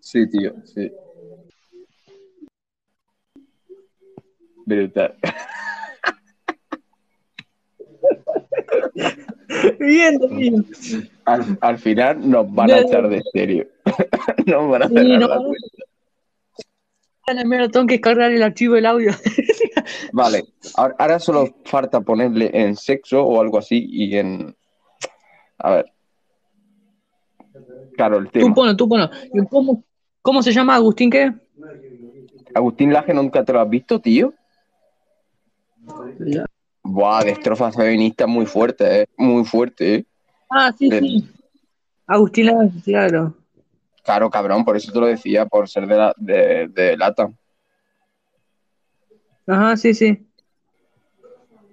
Sí, 0.00 0.28
tío, 0.28 0.54
sí. 0.64 0.90
Brutal. 4.66 5.14
Bien. 9.78 10.18
Al, 11.24 11.58
al 11.60 11.78
final 11.78 12.30
nos 12.30 12.52
van 12.52 12.70
a 12.70 12.78
echar 12.78 13.08
de 13.08 13.22
serio. 13.32 13.66
nos 14.46 14.68
van 14.70 14.82
a 14.82 14.88
Sí, 14.88 14.94
cerrar 14.94 15.20
no, 15.20 15.28
la 15.28 15.36
cuenta. 15.38 15.68
La 17.26 17.44
mierda, 17.44 17.68
tengo 17.70 17.86
que 17.86 18.00
cargar 18.00 18.32
el 18.32 18.42
archivo 18.42 18.74
del 18.74 18.86
audio. 18.86 19.12
Vale, 20.12 20.44
ahora, 20.76 20.94
ahora 20.98 21.18
solo 21.18 21.56
falta 21.64 22.00
ponerle 22.00 22.50
en 22.52 22.76
sexo 22.76 23.24
o 23.24 23.40
algo 23.40 23.58
así 23.58 23.86
y 23.90 24.16
en... 24.16 24.54
A 25.58 25.70
ver. 25.70 25.92
Claro, 27.96 28.18
el 28.18 28.26
Tú 28.26 28.40
tema. 28.40 28.54
ponlo, 28.54 28.76
tú 28.76 28.88
ponlo. 28.88 29.08
¿Y 29.32 29.46
¿Cómo, 29.46 29.84
¿Cómo 30.22 30.42
se 30.42 30.52
llama 30.52 30.74
Agustín 30.74 31.10
qué? 31.10 31.32
Agustín 32.54 32.92
Laje, 32.92 33.14
¿nunca 33.14 33.44
te 33.44 33.52
lo 33.52 33.60
has 33.60 33.68
visto, 33.68 34.00
tío? 34.00 34.32
Buah, 36.82 37.24
de 37.24 37.30
estrofas 37.32 37.74
feministas 37.74 38.28
muy 38.28 38.46
fuerte, 38.46 39.02
¿eh? 39.02 39.06
Muy 39.16 39.44
fuerte, 39.44 39.94
¿eh? 39.94 40.06
Ah, 40.50 40.72
sí, 40.76 40.90
sí. 40.90 41.28
Agustín 42.06 42.46
Laje, 42.46 42.70
claro. 42.84 43.34
Claro, 44.02 44.28
cabrón, 44.30 44.64
por 44.64 44.76
eso 44.76 44.92
te 44.92 45.00
lo 45.00 45.06
decía, 45.06 45.46
por 45.46 45.68
ser 45.68 45.86
de, 45.86 45.96
la, 45.96 46.14
de, 46.16 46.68
de 46.68 46.96
lata. 46.96 47.30
Ajá, 49.46 49.76
sí, 49.76 49.94
sí. 49.94 50.26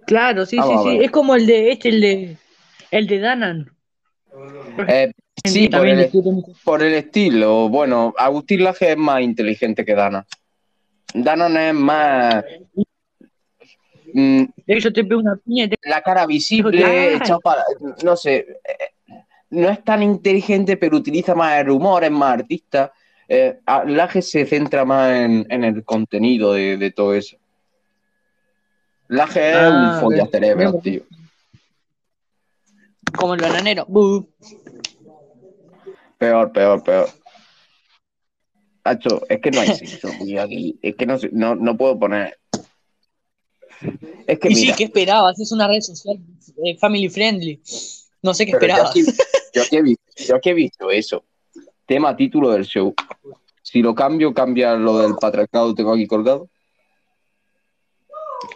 Claro, 0.05 0.45
sí, 0.45 0.57
Vamos 0.57 0.83
sí, 0.83 0.89
sí. 0.91 1.03
Es 1.03 1.11
como 1.11 1.35
el 1.35 1.45
de 1.45 1.71
este, 1.71 1.89
el 1.89 2.01
de 2.01 2.37
el 2.91 3.07
de 3.07 3.19
Danan. 3.19 3.71
Eh, 4.87 5.11
sí, 5.45 5.69
por 5.69 5.87
el, 5.87 6.09
por 6.63 6.83
el 6.83 6.93
estilo. 6.93 7.69
Bueno, 7.69 8.13
Agustín 8.17 8.63
Laje 8.63 8.91
es 8.91 8.97
más 8.97 9.21
inteligente 9.21 9.85
que 9.85 9.95
Dana. 9.95 10.25
Dana 11.13 11.69
es 11.69 11.73
más... 11.75 12.43
mm, 14.13 14.43
te 14.65 15.15
una 15.15 15.35
piña 15.37 15.67
te- 15.69 15.77
la 15.83 16.01
cara 16.01 16.25
visible, 16.25 17.19
para... 17.43 17.63
No 18.03 18.15
sé, 18.15 18.37
eh, 18.37 19.15
no 19.51 19.69
es 19.69 19.83
tan 19.83 20.03
inteligente, 20.03 20.77
pero 20.77 20.97
utiliza 20.97 21.35
más 21.35 21.59
el 21.61 21.69
humor, 21.69 22.03
es 22.03 22.11
más 22.11 22.33
artista. 22.33 22.93
Eh, 23.27 23.59
Laje 23.87 24.21
se 24.21 24.45
centra 24.45 24.83
más 24.85 25.11
en, 25.13 25.45
en 25.49 25.63
el 25.63 25.83
contenido 25.83 26.53
de, 26.53 26.77
de 26.77 26.91
todo 26.91 27.13
eso. 27.13 27.37
Laje 29.11 29.49
es 29.51 29.57
Ah, 29.57 29.69
un 29.69 29.95
ok. 29.95 29.99
follacerebro, 30.01 30.79
tío. 30.81 31.01
como 33.17 33.33
el 33.33 33.41
bananero. 33.41 33.85
Peor, 36.17 36.51
peor, 36.53 36.81
peor. 36.83 37.09
Hacho, 38.85 39.21
es 39.27 39.41
que 39.41 39.51
no 39.51 39.59
hay 39.61 39.75
sexo, 39.75 40.07
tío, 40.23 40.41
aquí. 40.41 40.79
Es 40.81 40.95
que 40.95 41.05
no, 41.05 41.17
no, 41.33 41.55
no 41.55 41.75
puedo 41.77 41.99
poner... 41.99 42.37
Es 44.27 44.39
que 44.39 44.49
Y 44.49 44.55
sí, 44.55 44.71
¿qué 44.77 44.85
esperabas? 44.85 45.39
Es 45.39 45.51
una 45.51 45.67
red 45.67 45.81
social 45.81 46.17
eh, 46.63 46.77
family 46.77 47.09
friendly. 47.09 47.61
No 48.21 48.33
sé 48.33 48.45
qué 48.45 48.51
yo 48.53 48.57
esperabas. 48.59 48.91
aquí, 48.91 49.03
yo 49.53 49.61
aquí 49.63 49.75
he 49.77 49.81
visto, 49.81 50.03
yo 50.15 50.35
aquí 50.37 50.49
he 50.51 50.53
visto 50.53 50.89
eso. 50.91 51.25
Tema, 51.85 52.15
título 52.15 52.51
del 52.51 52.63
show. 52.65 52.93
Si 53.61 53.81
lo 53.81 53.93
cambio, 53.93 54.33
cambia 54.33 54.75
lo 54.75 54.99
del 54.99 55.15
patriarcado, 55.15 55.75
tengo 55.75 55.93
aquí 55.93 56.07
colgado. 56.07 56.47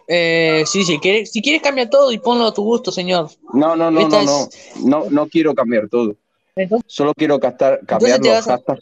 Eh, 0.07 0.63
sí, 0.67 0.83
sí, 0.83 0.99
quieres, 0.99 1.31
si 1.31 1.41
quieres 1.41 1.61
cambia 1.61 1.89
todo 1.89 2.11
y 2.11 2.19
ponlo 2.19 2.45
a 2.45 2.53
tu 2.53 2.63
gusto, 2.63 2.91
señor. 2.91 3.29
No, 3.53 3.75
no, 3.75 3.89
no, 3.89 3.99
Esta 4.01 4.23
no, 4.23 4.47
no, 4.83 4.99
no, 5.03 5.09
no 5.09 5.27
quiero 5.27 5.53
cambiar 5.55 5.89
todo. 5.89 6.15
Entonces, 6.55 6.85
Solo 6.93 7.13
quiero 7.13 7.39
cambiar 7.39 8.19
los 8.19 8.29
a- 8.29 8.41
hashtags. 8.41 8.81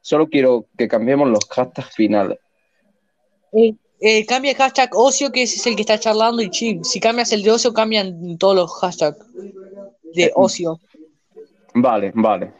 Solo 0.00 0.28
quiero 0.28 0.66
que 0.76 0.88
cambiemos 0.88 1.28
los 1.28 1.44
hashtags 1.48 1.94
finales. 1.94 2.38
eh, 3.52 3.74
eh, 4.00 4.26
cambia 4.26 4.50
el 4.52 4.56
hashtag 4.56 4.90
ocio, 4.94 5.30
que 5.30 5.42
ese 5.42 5.56
es 5.56 5.66
el 5.66 5.76
que 5.76 5.82
está 5.82 5.98
charlando, 5.98 6.42
y 6.42 6.50
chill. 6.50 6.84
Si 6.84 6.98
cambias 6.98 7.30
el 7.32 7.42
de 7.42 7.52
ocio, 7.52 7.72
cambian 7.72 8.36
todos 8.38 8.56
los 8.56 8.72
hashtags 8.80 9.18
de 10.14 10.32
ocio. 10.34 10.80
Vale, 11.74 12.10
vale. 12.14 12.52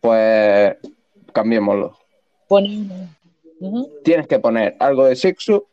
Pues 0.00 0.74
cambiémoslo. 1.32 1.96
Tienes 4.04 4.26
que 4.26 4.38
poner 4.38 4.76
algo 4.80 5.04
de 5.04 5.16
sexo 5.16 5.68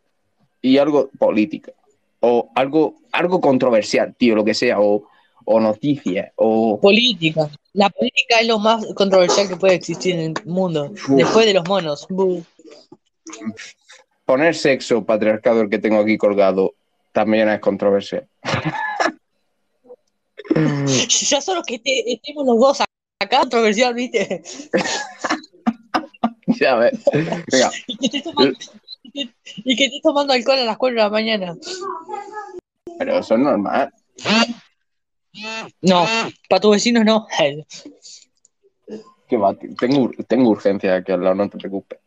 y 0.62 0.78
algo 0.78 1.10
política. 1.18 1.72
O 2.20 2.50
algo, 2.56 2.96
algo 3.12 3.42
controversial, 3.42 4.16
tío, 4.18 4.36
lo 4.36 4.44
que 4.44 4.54
sea. 4.54 4.80
O, 4.80 5.08
o 5.46 5.60
noticias. 5.60 6.32
O. 6.36 6.80
Política. 6.82 7.50
La 7.74 7.90
política 7.90 8.40
es 8.42 8.48
lo 8.48 8.60
más 8.60 8.86
controversial 8.96 9.48
que 9.48 9.56
puede 9.56 9.76
existir 9.76 10.16
en 10.16 10.34
el 10.38 10.46
mundo. 10.46 10.92
Después 11.10 11.46
de 11.46 11.54
los 11.54 11.68
monos. 11.68 12.08
Poner 14.26 14.56
sexo, 14.56 15.06
patriarcado, 15.06 15.62
el 15.62 15.70
que 15.70 15.80
tengo 15.80 16.00
aquí 16.00 16.18
colgado, 16.18 16.74
también 17.14 17.50
es 17.50 17.60
controversial. 17.60 18.28
Ya 21.30 21.42
solo 21.42 21.62
que 21.62 21.76
este- 21.76 22.14
estemos 22.14 22.46
los 22.46 22.58
dos 22.58 22.82
acá, 23.20 23.42
controversial, 23.42 23.94
¿viste? 23.94 24.42
¿Sabes? 26.58 27.04
Venga, 27.12 27.72
Y 27.88 28.24
que 29.12 29.22
y 29.22 29.28
que- 29.28 29.34
y 29.66 29.76
que 29.76 29.86
estés 29.86 30.02
tomando 30.02 30.34
alcohol 30.34 30.60
a 30.60 30.66
las 30.66 30.78
4 30.78 30.96
de 30.96 31.04
la 31.04 31.10
mañana. 31.10 31.56
pero 32.98 33.20
eso 33.20 33.34
es 33.36 33.40
normal. 33.40 33.94
No, 35.82 36.06
para 36.50 36.62
tus 36.62 36.72
vecinos 36.72 37.06
no. 37.06 37.28
Que 39.28 39.38
va, 39.38 39.54
tengo, 39.80 40.10
tengo 40.28 40.50
urgencia 40.50 40.96
aquí 40.96 41.12
al 41.12 41.22
lado, 41.24 41.36
no 41.36 41.50
te 41.50 41.58
preocupes. 41.58 42.00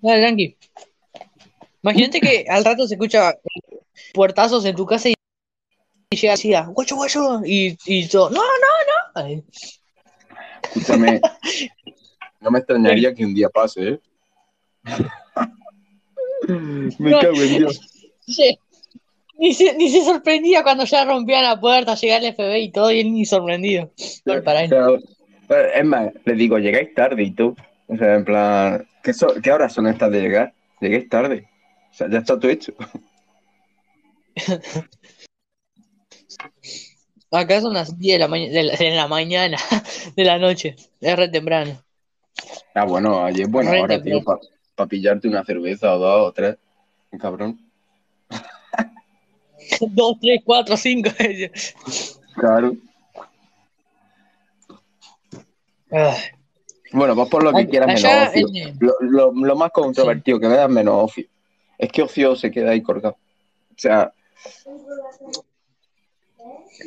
Dale, 0.00 0.20
tranqui. 0.22 0.56
Imagínate 1.82 2.20
que 2.20 2.44
al 2.48 2.64
rato 2.64 2.86
se 2.86 2.94
escucha 2.94 3.34
puertazos 4.12 4.64
en 4.64 4.76
tu 4.76 4.84
casa 4.86 5.08
y, 5.08 5.14
y 6.10 6.16
llega 6.16 6.34
así, 6.34 6.54
a, 6.54 6.66
guacho, 6.66 6.96
guacho, 6.96 7.40
y, 7.44 7.76
y 7.86 8.08
todo, 8.08 8.30
no, 8.30 8.36
no, 8.42 8.42
no. 8.42 9.22
Ay, 9.24 9.42
Escúchame, 10.62 11.20
no 12.40 12.50
me 12.50 12.58
extrañaría 12.58 13.14
que 13.14 13.24
un 13.24 13.34
día 13.34 13.48
pase, 13.48 13.88
¿eh? 13.88 14.00
Me 16.98 17.10
No. 17.10 17.20
cago 17.20 17.40
en 17.42 17.58
Dios. 17.58 17.80
Ni 19.40 19.54
se, 19.54 19.72
ni 19.76 19.88
se 19.88 20.02
sorprendía 20.04 20.64
cuando 20.64 20.84
ya 20.84 21.04
rompían 21.04 21.44
la 21.44 21.60
puerta, 21.60 21.94
llegaba 21.94 22.26
el 22.26 22.34
FBI 22.34 22.62
y 22.64 22.72
todo, 22.72 22.90
y 22.90 23.00
él 23.00 23.12
ni 23.12 23.24
sorprendido. 23.24 23.92
Bueno, 24.26 24.42
para 24.42 24.64
él. 24.64 24.70
Pero, 24.70 24.96
eh, 24.96 25.70
es 25.76 25.84
más, 25.84 26.10
le 26.24 26.34
digo, 26.34 26.58
llegáis 26.58 26.92
tarde 26.94 27.22
y 27.22 27.30
tú. 27.30 27.54
O 27.86 27.96
sea, 27.96 28.16
en 28.16 28.24
plan, 28.24 28.84
¿qué, 29.02 29.12
so- 29.14 29.34
¿qué 29.40 29.52
horas 29.52 29.72
son 29.72 29.86
estas 29.86 30.10
de 30.10 30.20
llegar? 30.20 30.52
Lleguéis 30.80 31.08
tarde. 31.08 31.48
O 31.92 31.94
sea, 31.94 32.08
ya 32.10 32.18
está 32.18 32.38
todo 32.38 32.50
hecho. 32.50 32.72
Acá 37.30 37.60
son 37.60 37.74
las 37.74 37.98
10 37.98 38.18
de 38.18 38.26
la, 38.26 38.36
de 38.36 38.62
la, 38.62 38.74
de 38.76 38.90
la 38.90 39.06
mañana, 39.06 39.58
de 40.16 40.24
la 40.24 40.38
noche, 40.38 40.76
es 41.00 41.16
re 41.16 41.28
temprano. 41.28 41.80
Ah, 42.74 42.84
bueno, 42.84 43.22
ayer 43.24 43.42
es 43.42 43.50
buena 43.50 43.70
Re 43.72 43.82
hora, 43.82 44.02
tío. 44.02 44.20
Para 44.78 44.88
pillarte 44.88 45.26
una 45.26 45.44
cerveza 45.44 45.92
o 45.94 45.98
dos 45.98 46.28
o 46.28 46.32
tres. 46.32 46.56
Cabrón. 47.20 47.58
2, 49.80 50.16
3, 50.20 50.40
4, 50.44 50.76
5. 50.76 51.10
Claro. 52.34 52.76
Bueno, 56.92 57.14
pues 57.16 57.28
por 57.28 57.42
lo 57.42 57.52
que 57.52 57.66
quieras 57.68 57.88
menos 57.88 58.28
ocio. 58.28 58.48
en- 58.54 58.76
Lo, 58.80 58.94
lo- 59.00 59.32
lo 59.32 59.56
más 59.56 59.70
controvertido 59.72 60.38
que 60.40 60.46
veas 60.48 60.70
menos 60.70 60.94
ocio. 61.04 61.26
Es 61.76 61.90
que 61.90 62.02
ocio 62.02 62.36
se 62.36 62.50
queda 62.50 62.70
ahí 62.70 62.82
colgado. 62.82 63.16
O 63.70 63.74
sea, 63.76 64.12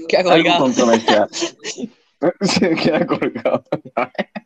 Que 0.08 0.18
ha 0.18 0.20
algo 0.22 0.32
colgado. 0.32 0.60
controversial. 0.64 1.28
se 2.42 2.76
queda 2.76 3.06
colgado. 3.06 3.64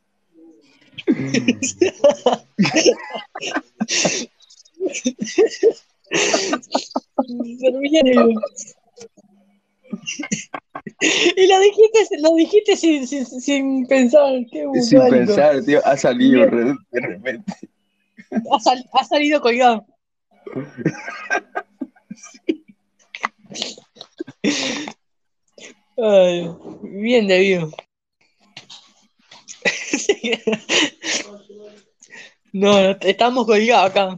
Y 10.99 11.48
lo 11.48 11.60
dijiste, 11.60 11.99
lo 12.22 12.36
dijiste 12.36 12.76
sin, 12.76 13.07
sin, 13.07 13.26
sin 13.26 13.88
pensar. 13.88 14.34
Qué 14.52 14.65
Sin 14.82 14.99
pensar, 15.10 15.61
tío, 15.64 15.82
ha 15.86 15.98
salido 15.98 16.45
de 16.91 16.99
repente. 17.02 17.53
Ha, 18.52 18.60
sal- 18.60 18.86
ha 18.94 19.03
salido 19.03 19.41
colgado. 19.41 19.86
Ay, 25.98 26.52
bien 26.84 27.27
debido. 27.27 27.72
No, 32.54 32.78
estamos 33.02 33.46
colgados 33.46 33.92
acá. 33.92 34.18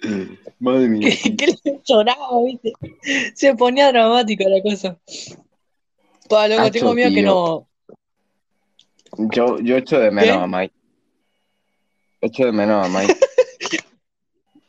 Madre 0.58 0.88
mía. 0.88 1.08
que, 1.22 1.36
que 1.36 1.46
le 1.46 1.80
lloraba, 1.84 2.42
¿viste? 2.44 2.72
Se 3.34 3.54
ponía 3.54 3.88
dramática 3.88 4.44
la 4.48 4.62
cosa. 4.62 4.98
Pa, 6.28 6.46
loco, 6.46 6.62
Hacho, 6.62 6.72
tengo 6.72 6.94
miedo 6.94 7.10
que 7.10 7.22
no. 7.22 7.66
Yo, 9.32 9.58
yo 9.60 9.76
echo 9.78 9.98
de 9.98 10.10
menos 10.10 10.36
a 10.36 10.46
Mike. 10.46 10.74
Echo 12.20 12.44
de 12.44 12.52
menos 12.52 12.86
a 12.86 12.88
Mike. 12.88 13.18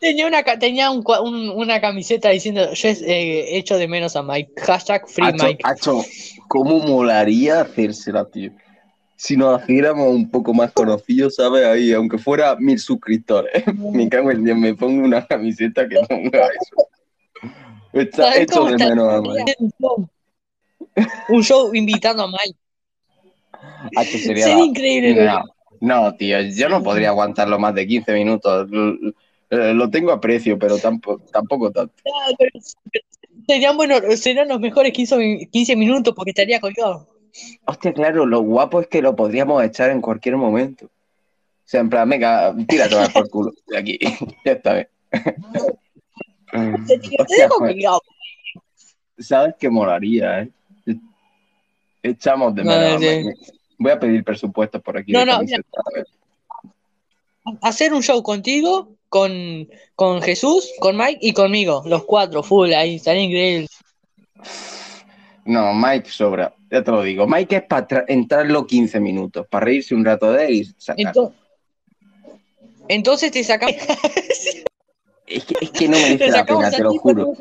Tenía 0.02 0.26
una, 0.26 0.44
tenía 0.44 0.90
un 0.90 1.04
una 1.52 1.80
camiseta 1.80 2.30
diciendo 2.30 2.74
yo 2.74 2.90
eh, 2.90 3.56
echo 3.58 3.78
de 3.78 3.88
menos 3.88 4.16
a 4.16 4.24
Mike. 4.24 4.52
Hashtag 4.60 5.08
free 5.08 5.28
Hacho, 5.28 5.46
Mike. 5.46 5.62
hacho, 5.64 6.02
¿cómo 6.48 6.80
molaría 6.80 7.62
hacérsela, 7.62 8.26
tío? 8.26 8.52
Si 9.16 9.38
nos 9.38 9.62
hiciéramos 9.62 10.08
un 10.08 10.32
poco 10.32 10.56
más 10.56 10.72
conocidos, 10.72 11.36
¿sabes? 11.36 11.64
Ahí, 11.68 11.94
aunque 11.94 12.18
fuera 12.18 12.56
mil 12.56 12.80
suscriptores. 12.80 13.64
me 13.78 14.10
cago 14.10 14.32
en 14.32 14.44
Dios, 14.44 14.58
me 14.58 14.74
pongo 14.74 15.06
una 15.06 15.24
camiseta 15.24 15.88
que 15.88 15.98
ponga 16.10 16.48
eso. 16.48 17.52
Echa- 17.94 18.24
¿Sabes 18.24 18.40
echo 18.40 18.60
cómo 18.62 18.72
de 18.72 18.78
menos 18.78 19.14
a 19.14 19.22
Mike. 19.22 19.56
Un 19.60 19.72
show. 19.80 20.10
Un 21.30 21.44
show 21.44 21.76
invitando 21.76 22.24
a 22.24 22.28
Mike. 22.28 22.58
Sería 24.18 24.58
increíble. 24.58 25.26
No, 25.26 25.44
no, 25.82 26.16
tío, 26.16 26.42
yo 26.42 26.70
no 26.70 26.82
podría 26.82 27.10
aguantarlo 27.10 27.60
más 27.60 27.76
de 27.76 27.86
15 27.86 28.14
minutos. 28.14 28.68
Eh, 29.52 29.74
Lo 29.74 29.90
tengo 29.90 30.12
a 30.12 30.20
precio, 30.22 30.58
pero 30.58 30.78
tampoco, 30.78 31.24
tampoco 31.32 31.72
tanto. 31.72 31.94
Ah, 32.08 32.32
pero 32.38 32.52
Serían, 33.48 33.76
bueno, 33.76 33.96
serían 34.16 34.48
los 34.48 34.60
mejores 34.60 34.94
15, 34.94 35.18
mi- 35.18 35.46
15 35.48 35.76
minutos 35.76 36.14
porque 36.16 36.32
estaría 36.32 36.60
colgado. 36.60 37.08
Hostia, 37.66 37.94
claro, 37.94 38.26
lo 38.26 38.42
guapo 38.42 38.80
es 38.82 38.88
que 38.88 39.02
lo 39.02 39.16
podríamos 39.16 39.64
echar 39.64 39.90
en 39.90 40.00
cualquier 40.02 40.38
momento. 40.38 40.86
O 40.86 40.90
sea, 41.72 41.82
en 41.82 41.90
plan, 41.90 42.10
venga, 42.10 42.56
tírate 42.68 42.96
más 42.96 43.10
por 43.12 43.30
culo 43.30 43.52
de 43.68 43.78
aquí. 43.78 44.00
ya 44.46 44.52
está 44.54 44.74
bien. 44.74 44.88
Hostia, 47.20 47.38
dejo 47.38 47.60
pues. 47.60 47.76
¿Sabes 49.28 49.56
qué 49.60 49.70
molaría, 49.70 50.42
eh? 50.42 50.52
Echamos 52.04 52.56
de 52.56 52.64
No, 52.64 52.72
menos. 52.72 53.02
sí. 53.02 53.54
Voy 53.78 53.92
a 53.92 54.00
pedir 54.00 54.24
presupuestos 54.24 54.82
por 54.82 54.98
aquí. 54.98 55.12
No, 55.12 55.26
no, 55.26 55.34
camiseta, 55.34 55.64
a 55.74 55.96
ver. 55.96 56.08
Hacer 57.62 57.94
un 57.94 58.02
show 58.04 58.22
contigo, 58.22 58.90
con, 59.12 59.68
con 59.94 60.22
Jesús, 60.22 60.72
con 60.80 60.96
Mike 60.96 61.20
y 61.20 61.34
conmigo. 61.34 61.84
Los 61.86 62.06
cuatro, 62.06 62.42
full, 62.42 62.72
ahí, 62.72 62.96
estaría 62.96 63.24
increíble. 63.24 63.68
No, 65.44 65.74
Mike 65.74 66.10
sobra, 66.10 66.56
ya 66.72 66.82
te 66.82 66.92
lo 66.92 67.04
digo. 67.04 67.28
Mike 67.28 67.58
es 67.58 67.64
para 67.64 68.06
entrar 68.08 68.46
los 68.46 68.66
15 68.66 69.02
minutos, 69.02 69.46
para 69.50 69.66
reírse 69.66 69.94
un 69.94 70.06
rato 70.06 70.32
de 70.32 70.46
él 70.46 70.54
y 70.54 70.64
sacar. 70.78 71.08
Entonces, 71.08 71.40
entonces 72.88 73.32
te 73.34 73.44
sacamos. 73.44 73.76
Es 75.28 75.44
que, 75.44 75.56
es 75.60 75.72
que 75.72 75.90
no 75.90 75.98
merece 75.98 76.28
la 76.32 76.46
pena, 76.46 76.72
te 76.72 76.82
lo 76.82 76.94
juro. 76.94 77.34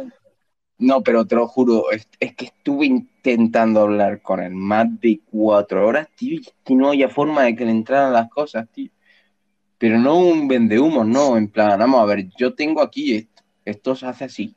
No, 0.79 1.03
pero 1.03 1.25
te 1.25 1.37
lo 1.37 1.47
juro, 1.47 1.93
es, 1.93 2.09
es 2.19 2.35
que 2.35 2.47
estuve 2.47 2.87
intentando 2.87 3.83
hablar 3.83 4.23
con 4.23 4.41
él 4.41 4.55
más 4.55 4.89
de 5.01 5.21
cuatro 5.31 5.87
horas, 5.87 6.09
tío, 6.17 6.35
y 6.35 6.41
es 6.41 6.53
que 6.65 6.75
no 6.75 6.89
había 6.89 7.09
forma 7.09 7.45
de 7.45 7.55
que 7.55 7.65
le 7.65 7.71
entraran 7.71 8.13
las 8.13 8.29
cosas, 8.29 8.67
tío. 8.73 8.91
Pero 9.81 9.99
no 9.99 10.19
un 10.19 10.47
vendehumos, 10.47 11.07
no, 11.07 11.39
en 11.39 11.49
plan, 11.49 11.79
vamos 11.79 12.03
a 12.03 12.05
ver, 12.05 12.29
yo 12.39 12.53
tengo 12.55 12.83
aquí 12.83 13.15
esto, 13.15 13.43
esto 13.65 13.97
se 13.97 14.05
hace 14.05 14.25
así, 14.25 14.55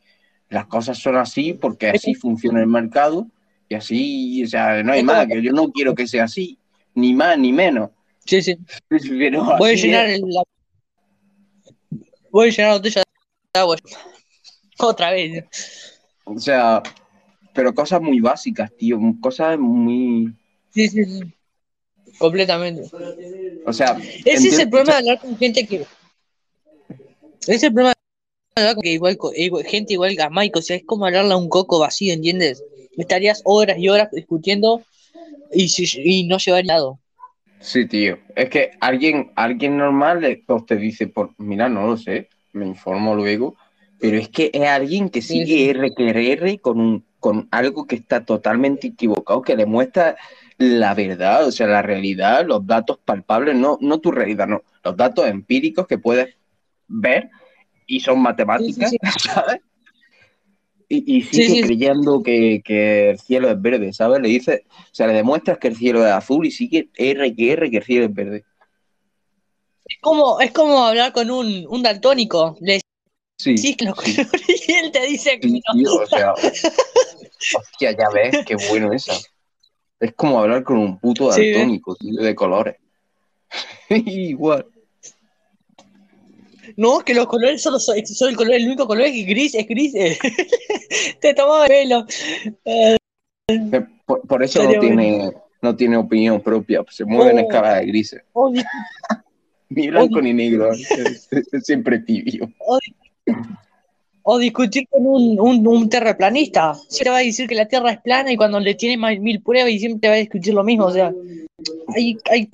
las 0.50 0.66
cosas 0.66 0.98
son 0.98 1.16
así 1.16 1.54
porque 1.54 1.92
así 1.92 2.14
funciona 2.14 2.60
el 2.60 2.68
mercado 2.68 3.28
y 3.70 3.76
así, 3.76 4.44
o 4.44 4.48
sea, 4.48 4.84
no 4.84 4.92
hay 4.92 5.02
más, 5.02 5.26
que 5.28 5.42
yo 5.42 5.54
no 5.54 5.72
quiero 5.72 5.96
que 5.96 6.08
sea 6.08 6.26
así, 6.26 6.60
ni 6.94 7.14
más 7.14 7.40
ni 7.40 7.54
menos. 7.54 7.92
Sí, 8.26 8.42
sí. 8.42 8.58
Pero 8.90 9.46
Voy 9.58 9.72
a 9.72 9.76
llenar 9.76 10.10
es. 10.10 10.20
la... 10.20 10.44
Voy 12.30 12.50
a 12.50 12.52
llenar 12.52 12.72
la 12.72 12.78
botella 12.78 13.04
de 13.54 13.60
agua. 13.62 13.78
Otra 14.80 15.12
vez. 15.12 15.46
O 16.26 16.38
sea, 16.38 16.84
pero 17.54 17.74
cosas 17.74 18.02
muy 18.02 18.20
básicas, 18.20 18.76
tío, 18.76 19.00
cosas 19.22 19.58
muy... 19.58 20.34
Sí, 20.72 20.90
sí, 20.90 21.06
sí. 21.06 21.22
Completamente. 22.18 22.90
O 23.66 23.74
sea, 23.74 23.98
Ese 24.26 24.48
es 24.50 24.60
el 24.60 24.70
problema 24.70 24.94
de 24.94 25.00
hablar 25.00 25.20
con 25.20 25.38
gente 25.38 25.66
que. 25.66 25.86
Ese 27.42 27.56
es 27.56 27.64
el 27.64 27.74
problema 27.74 27.94
de 28.56 28.62
hablar 28.62 28.76
con 28.76 28.84
que 28.84 28.92
igual, 28.92 29.18
igual- 29.36 29.66
gente 29.66 29.94
igual 29.94 30.16
Mike. 30.32 30.60
O 30.60 30.62
sea, 30.62 30.76
es 30.76 30.84
como 30.84 31.06
hablarle 31.06 31.34
a 31.34 31.38
un 31.38 31.50
coco 31.50 31.80
vacío, 31.80 32.14
¿entiendes? 32.14 32.64
Estarías 32.98 33.42
horas 33.46 33.78
y 33.78 33.90
horas 33.90 34.12
discutiendo 34.12 34.84
y, 35.52 35.72
y 36.04 36.24
no 36.26 36.38
llevar 36.38 36.66
lado. 36.66 37.00
Sí, 37.60 37.86
tío. 37.88 38.20
Es 38.36 38.50
que 38.50 38.72
alguien, 38.82 39.32
alguien 39.36 39.78
normal 39.78 40.22
te 40.68 40.76
dice, 40.76 41.08
por, 41.08 41.32
mira, 41.38 41.70
no 41.70 41.88
lo 41.88 41.98
sé, 41.98 42.28
me 42.52 42.66
informo 42.68 43.16
luego, 43.16 43.56
pero 44.00 44.18
es 44.18 44.28
que 44.28 44.52
es 44.54 44.68
alguien 44.68 45.10
que 45.10 45.22
sigue 45.22 45.70
R 45.70 45.94
que 45.96 46.10
R 46.10 46.60
con, 46.60 46.80
un, 46.80 47.06
con 47.22 47.48
algo 47.52 47.88
que 47.88 47.96
está 47.96 48.26
totalmente 48.26 48.88
equivocado, 48.88 49.42
que 49.42 49.56
le 49.56 49.66
muestra 49.66 50.18
la 50.58 50.94
verdad, 50.94 51.48
o 51.48 51.52
sea, 51.52 51.68
la 51.68 51.82
realidad, 51.82 52.46
los 52.46 52.66
datos 52.66 53.00
palpables, 53.04 53.56
no, 53.56 53.78
no 53.82 54.00
tu 54.00 54.12
realidad, 54.12 54.48
no, 54.48 54.64
los 54.84 54.96
datos 54.98 55.28
empíricos 55.28 55.88
que 55.88 55.98
puedes 55.98 56.36
ver 56.88 57.30
y 57.88 58.00
son 58.00 58.22
matemáticas, 58.22 58.92
Sí, 58.92 58.98
¿sabes? 59.20 59.62
Y, 60.90 61.18
y 61.18 61.22
Sí, 61.24 61.44
sigue 61.44 61.56
sí. 61.56 61.62
creyendo 61.62 62.22
que, 62.22 62.62
que 62.64 63.12
el 63.12 63.20
cielo 63.20 63.50
es 63.50 63.60
verde, 63.60 63.94
¿sabes? 63.94 64.22
Le 64.22 64.28
dice, 64.30 64.66
o 64.70 64.94
sea, 64.94 65.08
le 65.08 65.14
demuestras 65.14 65.58
que 65.58 65.70
el 65.70 65.76
cielo 65.76 66.06
es 66.06 66.12
azul 66.12 66.46
y 66.46 66.52
sigue 66.52 66.90
R 66.96 67.34
que 67.36 67.52
R 67.54 67.72
que 67.72 67.78
el 67.78 67.84
cielo 67.84 68.06
es 68.06 68.14
verde. 68.14 68.44
Es 69.86 69.98
como, 70.02 70.40
es 70.40 70.52
como 70.52 70.86
hablar 70.86 71.14
con 71.14 71.32
un, 71.32 71.66
un 71.68 71.84
daltónico. 71.84 72.58
Le 72.62 72.80
Sí, 73.40 73.76
que 73.76 73.86
los 73.86 73.98
sí, 74.00 74.16
colores 74.16 74.70
y 74.70 74.72
él 74.74 74.92
te 74.92 75.06
dice 75.06 75.40
que 75.40 75.50
sí, 75.50 75.62
no. 75.68 75.74
tío, 75.74 75.96
o 75.96 76.06
sea, 76.06 76.34
hostia, 76.34 77.92
ya 77.92 78.10
ves, 78.14 78.46
qué 78.46 78.56
bueno 78.70 78.94
eso. 78.94 79.12
Es 80.04 80.14
como 80.16 80.38
hablar 80.42 80.64
con 80.64 80.78
un 80.80 81.00
puto 81.00 81.32
Sí, 81.32 81.52
daltónico, 81.52 81.96
tío, 81.96 82.22
de 82.22 82.36
colores. 82.36 82.76
Igual. 83.90 84.66
No, 86.76 87.00
que 87.00 87.14
los 87.14 87.28
colores 87.28 87.62
solo 87.62 87.80
son, 87.80 88.06
son 88.06 88.30
el 88.30 88.36
color, 88.36 88.54
el 88.56 88.66
único 88.66 88.86
color 88.86 89.04
es 89.06 89.26
gris, 89.26 89.56
es 89.56 89.66
gris. 89.66 89.94
te 91.22 91.34
tomaba 91.34 91.68
el 91.68 91.72
pelo. 91.72 92.06
Eh, 92.66 92.98
Eh, 93.48 93.86
Por, 94.06 94.22
por 94.28 94.44
eso 94.44 94.62
no 94.64 94.78
tiene, 94.80 95.32
no 95.62 95.76
tiene 95.76 95.96
opinión 95.98 96.42
propia, 96.42 96.84
se 96.90 97.06
mueve 97.06 97.32
en 97.32 97.38
Oh. 97.38 97.42
escala 97.42 97.76
de 97.76 97.86
grises. 97.86 98.22
o, 98.34 98.50
di- 98.52 98.62
Ni 99.70 99.88
blanco 99.90 100.22
ni 100.22 100.34
negro, 100.34 100.72
es 100.74 101.30
siempre 101.64 102.00
tibio. 102.00 102.52
O 104.24 104.38
di- 104.38 104.48
o 104.48 104.62
discutir 104.62 104.88
con 104.90 105.06
un, 105.06 105.40
un, 105.40 105.68
un 105.68 105.90
terraplanista. 105.90 106.74
Siempre 106.76 107.12
va 107.12 107.18
a 107.18 107.22
decir 107.22 107.48
que 107.48 107.56
la 107.56 107.68
Tierra 107.68 107.92
es 107.92 108.02
plana 108.02 108.32
y 108.32 108.38
cuando 108.38 108.60
le 108.60 108.76
tiene 108.76 108.98
más 108.98 109.20
mil 109.20 109.42
pruebas 109.42 109.72
y 109.72 109.80
siempre 109.80 110.00
te 110.00 110.08
va 110.08 110.14
a 110.16 110.18
discutir 110.18 110.54
lo 110.54 110.64
mismo. 110.64 110.86
O 110.86 110.92
sea, 110.92 111.14
hay, 111.96 112.18
hay 112.32 112.50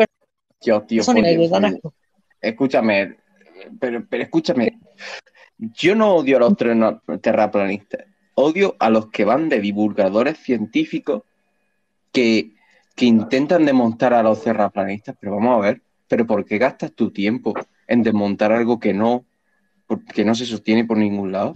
Tío, 0.60 0.82
tío, 0.82 0.98
personas 1.00 1.24
que 1.24 1.38
Dios, 1.38 1.50
dan 1.52 1.80
escúchame, 2.42 3.16
pero, 3.80 4.06
pero 4.10 4.24
escúchame, 4.24 4.78
yo 5.58 5.96
no 5.96 6.16
odio 6.16 6.38
a 6.38 6.40
los 6.42 7.22
terraplanistas, 7.22 8.06
odio 8.36 8.76
a 8.80 8.90
los 8.90 9.10
que 9.10 9.24
van 9.24 9.48
de 9.48 9.62
divulgadores 9.62 10.38
científicos 10.38 11.24
que, 12.12 12.52
que 12.96 13.06
intentan 13.06 13.66
desmontar 13.66 14.14
a 14.14 14.24
los 14.24 14.44
terraplanistas, 14.44 15.16
pero 15.20 15.36
vamos 15.36 15.58
a 15.58 15.68
ver, 15.68 15.82
pero 16.10 16.26
¿por 16.28 16.44
qué 16.44 16.58
gastas 16.58 16.92
tu 16.92 17.12
tiempo 17.12 17.54
en 17.88 18.04
desmontar 18.04 18.52
algo 18.52 18.80
que 18.80 18.94
no, 18.94 19.24
que 20.14 20.26
no 20.26 20.36
se 20.36 20.46
sostiene 20.46 20.86
por 20.86 20.98
ningún 20.98 21.32
lado? 21.32 21.54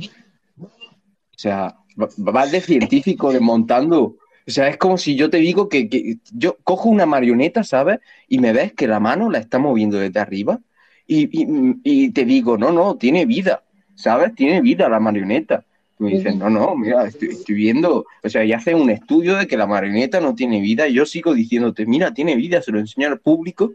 O 1.36 1.40
sea, 1.40 1.76
va- 2.00 2.10
vas 2.18 2.52
de 2.52 2.62
científico 2.62 3.32
desmontando. 3.32 4.18
O 4.46 4.52
sea, 4.52 4.68
es 4.68 4.78
como 4.78 4.98
si 4.98 5.16
yo 5.16 5.30
te 5.30 5.38
digo 5.38 5.70
que, 5.70 5.90
que 5.90 6.18
yo 6.34 6.58
cojo 6.64 6.90
una 6.90 7.06
marioneta, 7.06 7.64
¿sabes? 7.64 8.00
Y 8.28 8.40
me 8.40 8.54
ves 8.54 8.74
que 8.74 8.88
la 8.88 9.00
mano 9.00 9.30
la 9.30 9.40
está 9.40 9.58
moviendo 9.60 9.98
desde 9.98 10.20
arriba 10.20 10.60
y, 11.08 11.30
y- 11.32 11.80
y 11.84 12.12
te 12.12 12.26
digo, 12.26 12.58
no, 12.58 12.72
no, 12.72 12.96
tiene 12.98 13.26
vida, 13.26 13.64
¿sabes? 13.96 14.36
Tiene 14.36 14.62
vida 14.62 14.90
la 14.90 15.00
marioneta. 15.00 15.66
Tú 15.98 16.08
dices, 16.08 16.36
no, 16.36 16.50
no, 16.50 16.76
mira, 16.76 17.06
estoy, 17.06 17.30
estoy 17.30 17.56
viendo, 17.56 18.06
o 18.24 18.30
sea, 18.30 18.44
ya 18.44 18.58
hace 18.58 18.74
un 18.76 18.90
estudio 18.90 19.36
de 19.38 19.48
que 19.48 19.56
la 19.58 19.68
marioneta 19.68 20.20
no 20.20 20.36
tiene 20.36 20.60
vida 20.60 20.88
y 20.88 20.94
yo 20.94 21.06
sigo 21.06 21.34
diciéndote, 21.34 21.86
mira, 21.86 22.14
tiene 22.14 22.36
vida, 22.36 22.62
se 22.62 22.72
lo 22.72 22.80
enseño 22.80 23.08
al 23.08 23.20
público, 23.20 23.74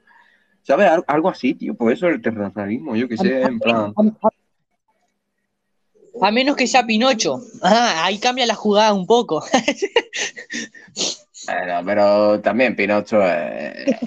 ¿sabes? 0.63 0.89
Al- 0.89 1.05
Algo 1.09 1.29
así, 1.31 1.55
tío, 1.55 1.75
por 1.75 1.93
eso 1.93 2.09
el 2.09 2.23
terraplanismo, 2.23 2.97
yo 2.97 3.09
que 3.09 3.17
sé, 3.19 3.43
en 3.43 3.61
plan... 3.61 3.95
A, 6.21 6.31
menos 6.31 6.57
que 6.57 6.67
sea 6.67 6.85
Pinocho. 6.87 7.41
Ah, 7.63 8.05
ahí 8.05 8.19
cambia 8.19 8.47
la 8.47 8.55
jugada 8.55 8.93
un 8.93 9.07
poco. 9.07 9.45
Bueno, 11.47 11.81
pero 11.87 12.41
también 12.41 12.77
Pinocho 12.77 13.23
eh, 13.23 13.99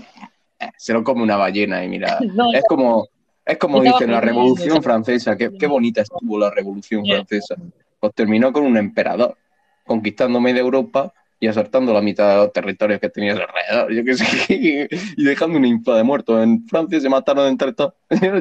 eh, 0.59 0.69
se 0.77 0.93
lo 0.93 1.03
come 1.03 1.23
una 1.23 1.37
ballena 1.37 1.83
y 1.83 1.89
mira, 1.89 2.19
No, 2.33 2.53
es 2.53 2.63
como, 2.67 3.07
es 3.43 3.57
como 3.57 3.81
dicen 3.81 4.11
la 4.11 4.21
Revolución 4.21 4.83
Francesa, 4.83 5.35
qué, 5.35 5.49
qué 5.57 5.65
bonita 5.65 6.01
estuvo 6.01 6.37
la 6.37 6.51
Revolución 6.51 7.01
Bien. 7.01 7.25
Francesa. 7.25 7.55
Pues 7.99 8.13
terminó 8.13 8.53
con 8.53 8.63
un 8.63 8.77
emperador, 8.77 9.37
conquistando 9.85 10.39
media 10.39 10.61
Europa 10.61 11.11
y 11.39 11.47
asaltando 11.47 11.93
la 11.93 12.01
mitad 12.01 12.29
de 12.29 12.35
los 12.35 12.53
territorios 12.53 12.99
que 12.99 13.09
tenías 13.09 13.39
alrededor, 13.39 13.91
yo 13.91 14.05
qué 14.05 14.13
sé, 14.13 14.87
y 15.17 15.23
dejando 15.23 15.57
una 15.57 15.67
infla 15.67 15.95
de 15.95 16.03
muertos. 16.03 16.43
En 16.43 16.67
Francia 16.67 16.99
se 16.99 17.09
mataron 17.09 17.47
entre 17.47 17.73
todos. 17.73 17.93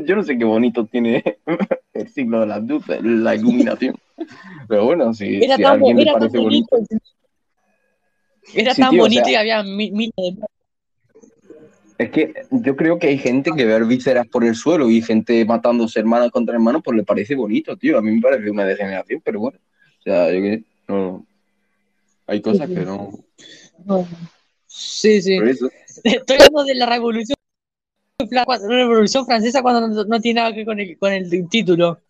Yo 0.04 0.16
no 0.16 0.22
sé 0.22 0.36
qué 0.36 0.44
bonito 0.44 0.84
tiene 0.84 1.38
el 2.00 2.08
siglo 2.08 2.40
de 2.40 2.46
las 2.46 2.62
luces, 2.62 3.00
la 3.02 3.34
iluminación. 3.34 3.96
Pero 4.68 4.84
bueno, 4.84 5.12
si, 5.14 5.42
era 5.42 5.56
si 5.56 5.62
a 5.62 5.66
tan, 5.66 5.74
alguien 5.76 5.96
le 5.96 6.02
era 6.02 6.12
tan 6.12 6.20
parece 6.20 6.38
bonito. 6.38 6.76
bonito. 6.76 6.96
Era 8.54 8.74
Sí, 8.74 8.80
tan 8.80 8.90
tío, 8.90 9.00
o 9.00 9.04
bonito 9.04 9.24
sea- 9.24 9.32
y 9.32 9.34
había 9.36 9.62
mil, 9.62 9.92
mil 9.92 10.12
de- 10.16 10.36
Es 11.98 12.10
que 12.10 12.32
yo 12.50 12.76
creo 12.76 12.98
que 12.98 13.08
hay 13.08 13.18
gente 13.18 13.50
que 13.54 13.64
ver 13.66 13.84
vísceras 13.84 14.26
por 14.26 14.44
el 14.44 14.54
suelo 14.54 14.88
y 14.90 15.02
gente 15.02 15.44
matándose 15.44 16.00
hermanos 16.00 16.30
contra 16.30 16.54
hermanos, 16.54 16.80
pues 16.84 16.96
le 16.96 17.04
parece 17.04 17.34
bonito, 17.34 17.76
tío. 17.76 17.98
A 17.98 18.02
mí 18.02 18.10
me 18.12 18.20
parece 18.22 18.50
una 18.50 18.64
degeneración, 18.64 19.20
pero 19.22 19.40
bueno. 19.40 19.58
O 19.98 20.02
sea, 20.02 20.32
yo 20.32 20.40
qué 20.40 20.58
sé, 20.58 20.64
no. 20.88 21.26
Hay 22.26 22.40
cosas 22.40 22.68
que 22.68 22.80
no. 22.86 23.10
Sí, 24.66 25.20
sí. 25.20 25.36
Estoy 26.04 26.36
hablando 26.36 26.64
de 26.64 26.74
la 26.74 26.86
revolución, 26.86 27.36
la 28.30 28.44
revolución 28.68 29.24
francesa 29.26 29.62
cuando 29.62 29.88
no, 29.88 30.04
no 30.04 30.20
tiene 30.20 30.40
nada 30.40 30.52
que 30.52 30.58
ver 30.58 30.66
con 30.66 30.80
el, 30.80 30.98
con 30.98 31.12
el 31.12 31.48
título. 31.48 32.00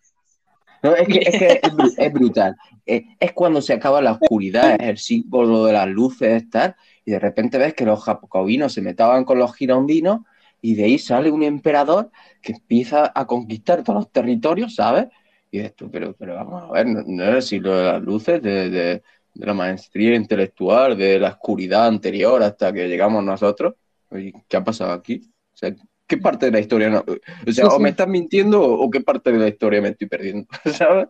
No, 0.83 0.95
es 0.95 1.07
que 1.07 1.19
es, 1.19 1.39
que 1.39 1.59
es, 1.61 1.97
es 1.97 2.13
brutal. 2.13 2.55
Es, 2.85 3.03
es 3.19 3.33
cuando 3.33 3.61
se 3.61 3.73
acaba 3.73 4.01
la 4.01 4.13
oscuridad, 4.13 4.75
es 4.79 4.87
el 4.87 4.97
símbolo 4.97 5.65
de 5.65 5.73
las 5.73 5.87
luces, 5.87 6.49
tal, 6.49 6.75
y 7.05 7.11
de 7.11 7.19
repente 7.19 7.57
ves 7.57 7.73
que 7.73 7.85
los 7.85 8.03
jacobinos 8.03 8.73
se 8.73 8.81
metaban 8.81 9.23
con 9.23 9.37
los 9.37 9.53
girondinos, 9.55 10.21
y 10.61 10.75
de 10.75 10.83
ahí 10.85 10.97
sale 10.97 11.31
un 11.31 11.43
emperador 11.43 12.11
que 12.41 12.53
empieza 12.53 13.11
a 13.13 13.25
conquistar 13.25 13.83
todos 13.83 13.99
los 13.99 14.11
territorios, 14.11 14.75
¿sabes? 14.75 15.07
Y 15.51 15.67
tú, 15.69 15.89
pero, 15.91 16.13
pero 16.13 16.35
vamos 16.35 16.63
a 16.63 16.71
ver, 16.71 16.87
no, 16.87 17.03
no 17.05 17.23
el 17.25 17.41
siglo 17.41 17.75
de 17.75 17.83
las 17.83 18.01
luces, 18.01 18.41
de, 18.41 18.69
de- 18.69 19.03
de 19.33 19.45
la 19.45 19.53
maestría 19.53 20.13
intelectual, 20.15 20.97
de 20.97 21.17
la 21.17 21.29
oscuridad 21.29 21.87
anterior 21.87 22.43
hasta 22.43 22.73
que 22.73 22.89
llegamos 22.89 23.23
nosotros. 23.23 23.75
¿Qué 24.09 24.57
ha 24.57 24.63
pasado 24.63 24.91
aquí? 24.91 25.21
O 25.53 25.57
sea, 25.57 25.73
¿qué 26.11 26.17
parte 26.17 26.47
de 26.47 26.51
la 26.51 26.59
historia 26.59 26.89
no? 26.89 27.05
O 27.47 27.51
sea, 27.53 27.65
Sí, 27.65 27.71
o 27.71 27.77
sí. 27.77 27.81
me 27.81 27.89
estás 27.89 28.07
mintiendo 28.09 28.61
o, 28.61 28.91
qué 28.91 28.99
parte 28.99 29.31
de 29.31 29.39
la 29.39 29.47
historia 29.47 29.81
me 29.81 29.89
estoy 29.89 30.09
perdiendo, 30.09 30.45
¿sabes? 30.77 31.07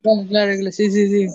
Claro, 0.00 0.28
claro, 0.28 0.52
sí, 0.72 0.90
sí, 0.92 1.08
sí. 1.08 1.28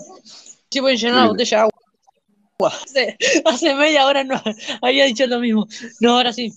Sí, 0.70 0.80
voy 0.80 0.92
a 0.92 0.94
llenar 0.96 1.14
una 1.14 1.22
Sí. 1.24 1.28
botella 1.28 1.56
de 1.58 1.62
agua. 1.62 2.72
Hace, 2.82 3.16
hace 3.44 3.74
media 3.74 4.06
hora 4.06 4.24
no 4.24 4.42
había 4.80 5.04
dicho 5.04 5.26
lo 5.26 5.38
mismo. 5.38 5.68
No, 6.00 6.16
ahora 6.16 6.32
sí. 6.32 6.50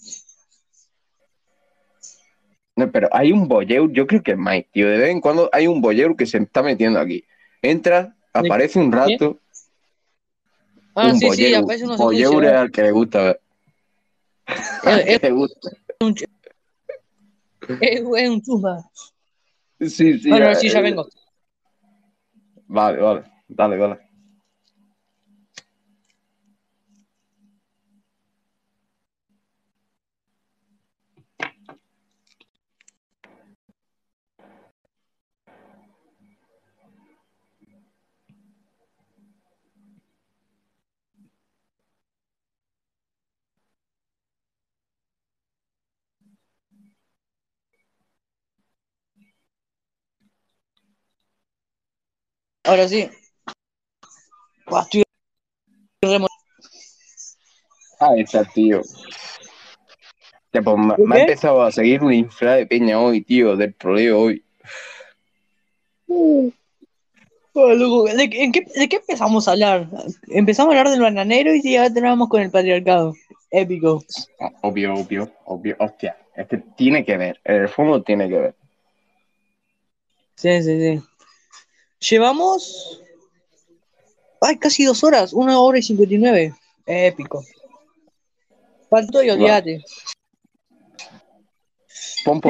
No, 2.78 2.90
pero 2.90 3.10
hay 3.12 3.34
un 3.34 3.50
bolleur, 3.50 3.92
yo 3.92 4.08
creo 4.08 4.24
que 4.24 4.32
es 4.32 4.38
Mike, 4.38 4.70
tío. 4.72 4.90
De 4.90 4.98
vez 4.98 5.10
en 5.10 5.20
cuando 5.20 5.50
hay 5.52 5.68
un 5.68 5.82
bolleur 5.82 6.16
que 6.16 6.26
se 6.26 6.38
está 6.38 6.64
metiendo 6.64 6.98
aquí. 7.02 7.26
Entra, 7.62 8.16
aparece 8.34 8.80
un 8.80 8.94
rato, 8.94 9.38
Ah, 10.96 11.08
un 11.08 11.20
sí, 11.20 11.20
sí, 11.20 11.28
bolleur. 11.28 11.64
aparece 11.64 11.84
unos 11.84 11.98
Bolleur 11.98 12.46
es 12.46 12.54
al 12.54 12.72
que 12.72 12.82
le 12.84 12.92
gusta 12.92 13.22
ver. 13.24 13.42
Al 14.86 15.04
que 15.04 15.14
Es, 15.16 15.22
le 15.22 15.32
gusta. 15.32 15.70
Es, 16.00 16.26
es 17.82 18.30
un 18.30 18.42
chusma. 18.42 18.90
Sí, 19.80 20.18
sí. 20.20 20.30
Bueno, 20.30 20.50
eh, 20.50 20.56
sí, 20.56 20.70
ya 20.70 20.80
eh, 20.80 20.82
vengo. 20.82 21.08
Vale, 22.68 23.02
vale. 23.02 23.24
Dale, 23.48 23.78
dale. 23.78 24.09
Ahora 52.70 52.88
sí. 52.88 53.10
Estoy 54.68 55.04
remo- 56.04 56.28
Ahí 58.00 58.22
está, 58.22 58.46
tío. 58.46 58.82
Ya, 60.54 60.62
pues, 60.62 60.78
me, 60.78 60.96
¿De 60.96 61.04
me 61.04 61.16
ha 61.16 61.20
empezado 61.22 61.64
a 61.64 61.72
seguir 61.72 62.04
una 62.04 62.14
infla 62.14 62.54
de 62.56 62.68
peña 62.68 63.00
hoy, 63.00 63.22
tío, 63.24 63.56
del 63.58 63.74
troleo 63.74 64.20
hoy. 64.20 64.44
Ah, 67.56 67.74
loco, 67.74 68.04
¿De, 68.04 68.30
qué- 68.30 68.44
en 68.44 68.52
qué, 68.52 68.66
¿De 68.76 68.88
qué 68.88 68.98
empezamos 68.98 69.48
a 69.48 69.52
hablar? 69.54 69.88
Empezamos 70.28 70.76
a 70.76 70.78
hablar 70.80 70.92
del 70.94 71.02
bananero 71.02 71.54
y 71.56 71.64
ya 71.64 71.92
terminamos 71.92 72.30
con 72.30 72.42
el 72.44 72.52
patriarcado. 72.52 73.16
Épico. 73.50 74.04
Obvio, 74.62 74.94
obvio, 74.94 75.32
obvio. 75.46 75.76
Hostia, 75.80 76.16
es 76.36 76.48
que 76.48 76.58
tiene 76.78 77.04
que 77.04 77.18
ver. 77.18 77.42
En 77.44 77.64
el 77.64 77.68
fondo 77.70 78.04
tiene 78.04 78.30
que 78.30 78.38
ver. 78.38 78.56
Sí, 80.36 80.62
sí, 80.62 80.80
sí. 80.80 81.04
Llevamos. 82.00 83.02
Ay, 84.42 84.58
casi 84.58 84.86
dos 84.86 85.04
horas. 85.04 85.34
Una 85.34 85.60
hora 85.60 85.80
y 85.80 85.84
cincuenta 85.84 86.14
y 86.16 86.18
nueve. 86.18 86.54
Épico. 86.86 87.44
Faltó 88.90 89.22
y 89.22 89.30
olvídate. 89.30 89.84
Pon. 92.26 92.42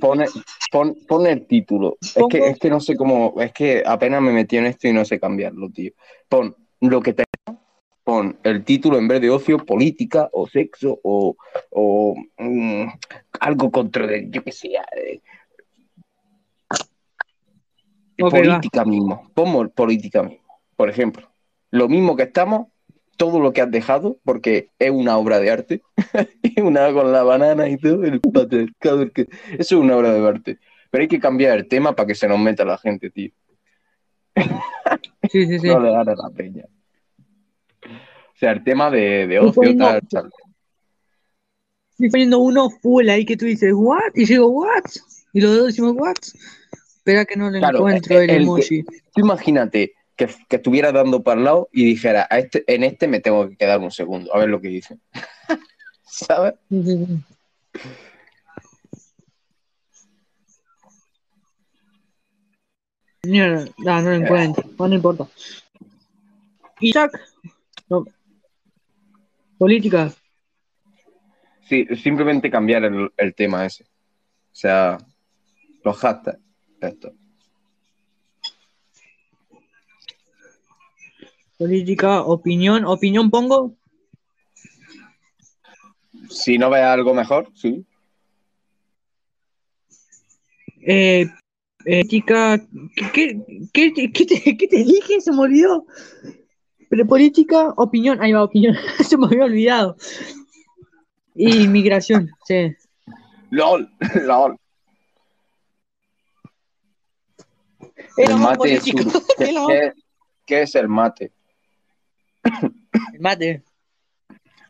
Pone, 0.00 0.26
Pon, 0.70 0.96
pon 1.06 1.26
el 1.26 1.46
título. 1.46 1.96
Es 2.00 2.22
que, 2.28 2.38
es 2.48 2.58
que 2.58 2.70
no 2.70 2.80
sé 2.80 2.96
cómo, 2.96 3.34
es 3.40 3.52
que 3.52 3.82
apenas 3.86 4.20
me 4.20 4.32
metí 4.32 4.56
en 4.56 4.66
esto 4.66 4.88
y 4.88 4.92
no 4.92 5.04
sé 5.04 5.18
cambiarlo, 5.18 5.70
tío. 5.70 5.92
Pon 6.28 6.54
lo 6.80 7.00
que 7.00 7.12
te 7.14 7.24
pon 8.04 8.38
el 8.42 8.64
título 8.64 8.98
en 8.98 9.06
vez 9.08 9.20
de 9.20 9.30
ocio, 9.30 9.58
política 9.58 10.28
o 10.32 10.46
sexo 10.48 10.98
o, 11.02 11.36
o 11.70 12.14
mm, 12.38 12.86
algo 13.40 13.70
contra, 13.70 14.06
de- 14.06 14.28
yo 14.30 14.42
que 14.42 14.52
sé, 14.52 14.68
eh, 14.96 15.20
Política 18.18 18.84
mismo. 18.84 19.30
Pongo 19.34 19.68
política 19.68 20.22
mismo. 20.22 20.44
Por 20.76 20.90
ejemplo, 20.90 21.30
lo 21.70 21.88
mismo 21.88 22.16
que 22.16 22.24
estamos, 22.24 22.68
todo 23.16 23.40
lo 23.40 23.52
que 23.52 23.60
has 23.60 23.70
dejado, 23.70 24.18
porque 24.24 24.70
es 24.78 24.90
una 24.90 25.16
obra 25.16 25.38
de 25.40 25.50
arte, 25.50 25.82
una 26.62 26.92
con 26.92 27.12
la 27.12 27.22
banana 27.22 27.68
y 27.68 27.76
todo, 27.76 28.04
el 28.04 28.20
patriarcado, 28.20 29.02
el 29.02 29.12
que... 29.12 29.22
eso 29.52 29.76
es 29.76 29.80
una 29.80 29.96
obra 29.96 30.12
de 30.12 30.26
arte. 30.26 30.58
Pero 30.90 31.02
hay 31.02 31.08
que 31.08 31.20
cambiar 31.20 31.58
el 31.58 31.68
tema 31.68 31.94
para 31.94 32.06
que 32.06 32.14
se 32.14 32.28
nos 32.28 32.38
meta 32.38 32.64
la 32.64 32.78
gente, 32.78 33.10
tío. 33.10 33.30
Sí, 35.30 35.46
sí, 35.46 35.58
sí. 35.58 35.66
No 35.68 35.80
le 35.80 35.90
da 35.90 36.00
a 36.00 36.04
la 36.04 36.30
peña. 36.34 36.64
O 37.84 38.38
sea, 38.38 38.52
el 38.52 38.62
tema 38.62 38.90
de, 38.90 39.38
ocio, 39.40 39.52
poniendo- 39.52 39.84
tal, 39.84 40.00
tal. 40.08 40.30
Estoy 41.90 42.10
poniendo 42.10 42.38
uno 42.38 42.70
full 42.70 43.08
ahí 43.08 43.24
que 43.24 43.36
tú 43.36 43.44
dices, 43.44 43.72
¿what? 43.74 44.14
Y 44.14 44.24
yo 44.24 44.34
digo, 44.34 44.48
¿what? 44.48 44.84
Y 45.32 45.40
los 45.40 45.56
dos 45.56 45.66
decimos, 45.66 45.94
¿what? 45.96 46.14
Espera 47.08 47.24
que 47.24 47.36
no 47.36 47.50
le 47.50 47.58
Claro, 47.58 47.78
encuentro 47.78 48.16
el, 48.20 48.20
el 48.22 48.36
que- 48.36 48.42
emoji. 48.42 48.82
Tú 48.82 49.20
imagínate 49.22 49.94
que, 50.14 50.28
que 50.46 50.56
estuviera 50.56 50.92
dando 50.92 51.22
para 51.22 51.38
el 51.38 51.44
lado 51.46 51.68
y 51.72 51.86
dijera, 51.86 52.26
a 52.28 52.38
este, 52.38 52.62
en 52.66 52.84
este 52.84 53.08
me 53.08 53.20
tengo 53.20 53.48
que 53.48 53.56
quedar 53.56 53.80
un 53.80 53.90
segundo, 53.90 54.34
a 54.34 54.38
ver 54.38 54.50
lo 54.50 54.60
que 54.60 54.68
dice. 54.68 54.98
¿Sabes? 56.04 56.52
Mierda, 63.24 63.64
no, 63.78 64.02
no 64.02 64.10
lo 64.10 64.14
encuentro. 64.14 64.64
No, 64.78 64.88
no 64.88 64.94
importa. 64.94 65.26
Isaac. 66.80 67.12
No. 67.88 68.04
Política. 69.58 70.12
Sí, 71.68 71.86
simplemente 72.02 72.50
cambiar 72.50 72.84
el, 72.84 73.10
el 73.16 73.34
tema 73.34 73.66
ese. 73.66 73.84
O 73.84 74.54
sea, 74.54 74.98
los 75.84 75.96
hashtags. 75.98 76.38
Esto. 76.80 77.12
Política, 81.58 82.22
opinión. 82.22 82.84
Opinión 82.84 83.30
pongo. 83.30 83.74
Si 86.30 86.58
no 86.58 86.70
ves 86.70 86.82
algo 86.82 87.14
mejor, 87.14 87.50
sí. 87.54 87.84
Eh, 90.80 91.26
eh, 91.84 92.04
chica, 92.04 92.58
¿qué, 93.12 93.42
qué, 93.72 93.92
qué, 93.92 94.12
qué 94.12 94.26
te, 94.26 94.56
qué 94.56 94.68
te 94.68 94.76
dije? 94.84 95.20
Se 95.20 95.32
me 95.32 95.40
olvidó. 95.40 95.86
Pero 96.88 97.06
política, 97.06 97.74
opinión, 97.76 98.20
ahí 98.22 98.32
va, 98.32 98.44
opinión. 98.44 98.74
Se 99.04 99.16
me 99.16 99.26
había 99.26 99.44
olvidado. 99.44 99.96
Y 101.34 101.68
migración, 101.68 102.30
sí. 102.46 102.74
LOL, 103.50 103.90
LOL. 104.26 104.56
El 108.18 108.36
mate 108.36 108.74
es 108.74 108.86
un- 108.86 109.10
¿Qué, 109.38 109.54
qué- 109.68 109.92
qué 110.46 110.62
es 110.62 110.74
el 110.74 110.88
mate? 110.88 111.32
El 113.12 113.20
mate. 113.20 113.62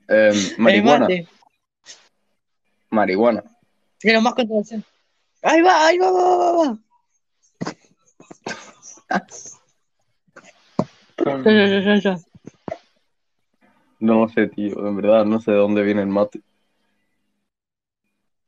Eh, 0.08 0.30
El 0.32 0.58
marihuana. 0.58 1.00
mate. 1.00 1.28
Marihuana. 2.90 3.44
Era 4.02 4.20
más 4.20 4.34
controversial. 4.34 4.84
Ahí 5.42 5.60
va, 5.62 5.86
ahí 5.86 5.98
va, 5.98 6.10
va, 6.10 6.36
va, 6.36 6.52
va. 6.68 6.78
No 14.00 14.20
lo 14.20 14.28
sé, 14.28 14.46
tío. 14.48 14.86
En 14.86 14.96
verdad, 14.96 15.24
no 15.24 15.40
sé 15.40 15.50
de 15.52 15.56
dónde 15.58 15.82
viene 15.82 16.02
el 16.02 16.08
mate. 16.08 16.40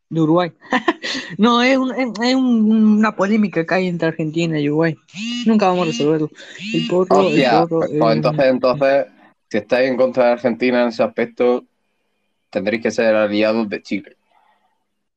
De 0.09 0.21
Uruguay. 0.21 0.53
no, 1.39 1.63
es, 1.63 1.77
un- 1.77 1.93
es, 1.95 2.09
es 2.23 2.35
un- 2.35 2.73
una 2.99 3.15
polémica 3.17 3.65
que 3.67 3.75
hay 3.75 3.89
entre 3.89 4.09
Argentina 4.09 4.59
y 4.59 4.69
Uruguay. 4.69 4.97
Nunca 5.47 5.69
vamos 5.69 5.83
a 5.85 5.87
resolverlo. 5.87 6.31
El 6.73 6.87
porro, 6.87 7.27
Hostia, 7.27 7.63
el 7.63 7.69
porro. 7.69 7.87
pues, 7.99 8.17
entonces, 8.17 8.45
entonces, 8.47 9.07
si 9.49 9.59
estáis 9.59 9.91
en 9.91 9.97
contra 9.97 10.27
de 10.27 10.33
Argentina 10.33 10.83
en 10.83 10.89
ese 10.89 11.03
aspecto, 11.03 11.65
tendréis 12.51 12.83
que 12.83 12.91
ser 12.91 13.15
aliados 13.15 13.69
de 13.69 13.83
Chile. 13.83 14.17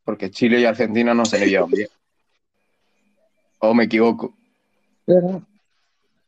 Porque 0.06 0.30
Chile 0.32 0.60
y 0.60 0.66
Argentina 0.66 1.14
no 1.14 1.26
se 1.26 1.46
llevan 1.48 1.72
bien. 1.72 1.88
¿O 3.60 3.74
me 3.74 3.86
equivoco? 3.86 4.36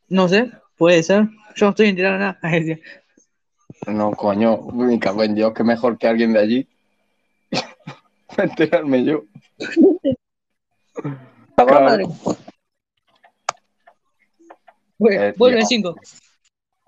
No 0.08 0.28
sé, 0.28 0.50
puede 0.76 1.02
ser. 1.02 1.28
Yo 1.56 1.66
no 1.66 1.70
estoy 1.70 1.88
enterado 1.88 2.14
de 2.14 2.20
nada. 2.20 2.38
No, 3.86 4.10
coño, 4.12 4.62
me 4.72 4.98
cago 4.98 5.22
en 5.22 5.34
Dios, 5.34 5.52
que 5.52 5.62
mejor 5.62 5.98
que 5.98 6.08
alguien 6.08 6.32
de 6.32 6.40
allí. 6.40 6.68
Para 8.36 8.48
enterarme 8.50 9.04
yo. 9.04 9.24
Madre. 11.56 12.04
Bueno, 14.98 15.34
vuelve 15.36 15.60
en 15.60 15.66
5. 15.66 15.96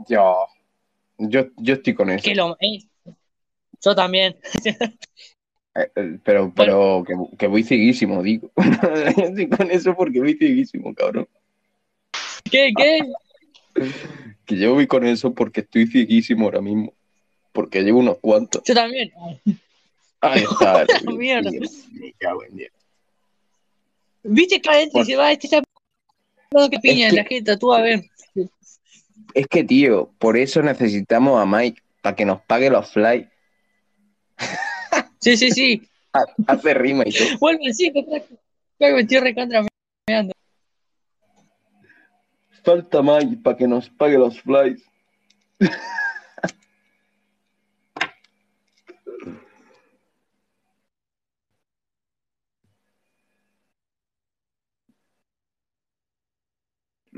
Yo, 0.09 0.47
yo, 1.19 1.47
yo 1.57 1.75
estoy 1.75 1.95
con 1.95 2.11
eso. 2.11 2.25
Que 2.25 2.35
lo. 2.35 2.57
eh, 2.61 2.79
Yo 3.83 3.95
también. 3.95 4.37
Eh, 4.65 5.91
eh, 5.95 6.19
Pero, 6.25 6.53
pero 6.55 7.05
que, 7.07 7.15
que 7.37 7.47
voy 7.47 7.63
cieguísimo, 7.63 8.23
digo. 8.23 8.51
Yo 9.17 9.25
estoy 9.25 9.49
con 9.49 9.71
eso 9.71 9.95
porque 9.95 10.19
voy 10.21 10.35
cieguísimo, 10.35 10.95
cabrón. 10.95 11.29
¿Qué? 12.51 12.73
¿Qué? 12.77 13.01
Que 14.47 14.57
yo 14.57 14.75
voy 14.75 14.87
con 14.87 15.05
eso 15.07 15.35
porque 15.35 15.61
estoy 15.61 15.87
cieguísimo 15.87 16.47
ahora 16.47 16.61
mismo. 16.63 16.95
Porque 17.53 17.83
llevo 17.83 17.99
unos 18.01 18.19
cuantos. 18.19 18.63
Yo 18.65 18.75
también. 18.75 19.13
Ahí 20.21 20.43
está. 20.51 20.85
La 21.05 21.13
mierda. 21.13 21.51
¿Viste 24.23 24.61
que 24.61 24.69
adentro 24.71 25.03
y 25.03 25.05
se 25.05 25.17
va? 25.17 25.33
Este 25.33 25.47
está. 25.47 25.63
No, 26.51 26.69
que 26.71 26.79
piña 26.79 27.07
Es 27.07 27.13
en 27.13 27.17
la 27.19 27.25
gente, 27.25 27.57
tú 27.57 27.73
a 27.73 27.83
ver. 27.83 28.03
Es 29.35 29.47
que, 29.47 29.63
tío, 29.65 30.11
por 30.19 30.37
eso 30.37 30.63
necesitamos 30.63 31.41
a 31.41 31.45
Mike, 31.47 31.83
para 32.03 32.17
que 32.17 32.25
nos 32.25 32.41
pague 32.43 32.71
los 32.71 32.91
fly. 32.91 33.29
Sí, 35.21 35.37
sí, 35.37 35.51
sí. 35.51 35.83
Ha- 36.15 36.25
Hace 36.47 36.73
rima 36.73 37.03
y 37.07 37.13
todo. 37.13 37.39
Vuelve 37.39 37.67
en 37.67 37.75
5, 37.75 38.07
crack. 38.07 38.25
Crack, 38.79 38.95
me 38.95 39.01
estoy 39.03 39.19
recontra 39.21 39.67
meando. 40.09 40.33
Falta 42.65 43.03
Mike 43.03 43.37
para 43.45 43.57
que 43.59 43.69
nos 43.69 43.91
pague 43.91 44.17
los 44.17 44.41
flies. 44.41 44.83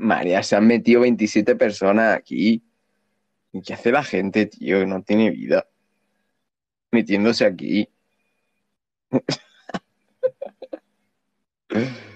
María, 0.01 0.43
se 0.43 0.55
han 0.55 0.67
metido 0.67 1.01
27 1.01 1.55
personas 1.55 2.17
aquí. 2.17 2.63
¿Y 3.53 3.61
¿Qué 3.61 3.73
hace 3.73 3.91
la 3.91 4.03
gente, 4.03 4.47
tío? 4.47 4.85
No 4.85 5.03
tiene 5.03 5.29
vida. 5.29 5.67
Metiéndose 6.91 7.45
aquí. 7.45 7.89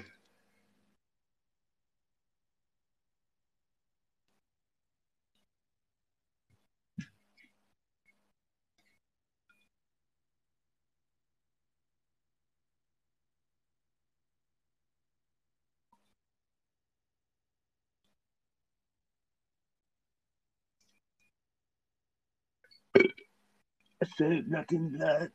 I 24.01 24.07
said 24.17 24.45
in 24.71 24.97
black. 24.97 25.31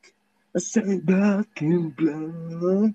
I 0.57 0.61
said 0.61 1.07
black 1.07 1.63
in 1.63 1.91
black. 1.91 2.95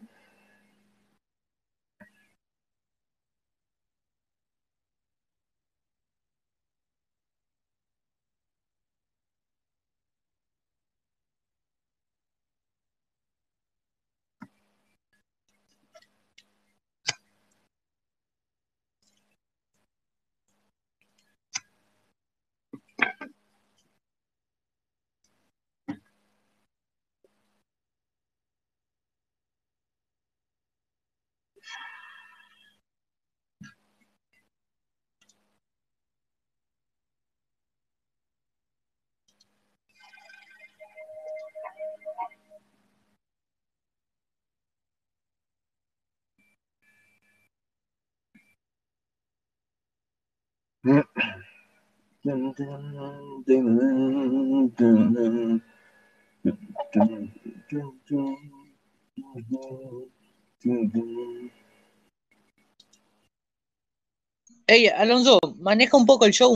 Ey, 64.68 64.88
Alonso, 64.88 65.40
maneja 65.60 65.96
un 65.96 66.06
poco 66.08 66.26
el 66.26 66.34
show. 66.34 66.56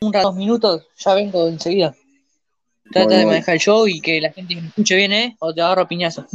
Un 0.00 0.12
rato, 0.12 0.28
dos 0.28 0.36
minutos, 0.36 0.86
ya 0.96 1.14
vengo 1.14 1.46
enseguida. 1.48 1.94
Trata 2.90 3.18
de 3.18 3.26
manejar 3.26 3.56
el 3.56 3.60
show 3.60 3.86
y 3.86 4.00
que 4.00 4.22
la 4.22 4.32
gente 4.32 4.56
me 4.56 4.68
escuche 4.68 4.96
bien, 4.96 5.12
¿eh? 5.12 5.36
O 5.40 5.52
te 5.52 5.60
agarro 5.60 5.86
piñazo. 5.86 6.26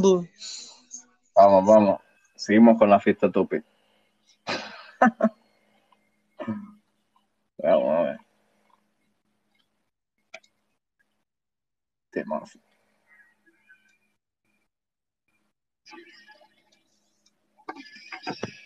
Vamos, 1.35 1.65
vamos. 1.65 1.99
Seguimos 2.35 2.77
con 2.77 2.91
la 2.91 2.99
fiesta 2.99 3.31
tope. 3.31 3.63
vamos 7.57 7.97
a 7.97 8.01
ver. 8.03 8.22
Temazo. 12.14 12.60
Más. 12.60 12.60
Más. 18.26 18.62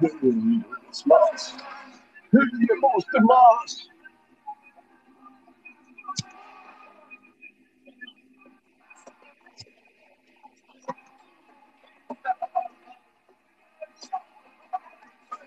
Más. 0.00 0.12
Más. 1.06 1.06
Más. 1.06 1.54
Más. 2.32 3.06
Más. 3.22 3.88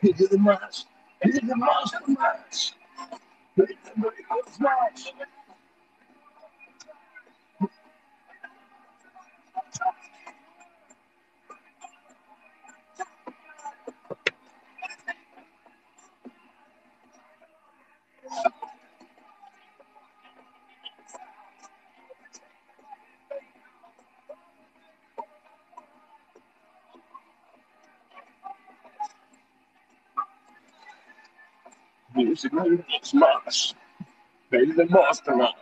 Music 0.02 0.32
is 0.32 0.38
más. 0.40 0.86
Baby, 1.22 1.40
the 1.48 1.56
master 1.56 1.99
más. 2.07 2.73
La 3.57 3.65
música 3.95 4.36
más. 4.60 4.95
He's 4.95 5.14
the 5.19 5.41
Significantly 32.42 33.00
smash. 33.04 33.76
Better 34.50 34.74
than 34.74 34.90
mastermind. 34.90 35.54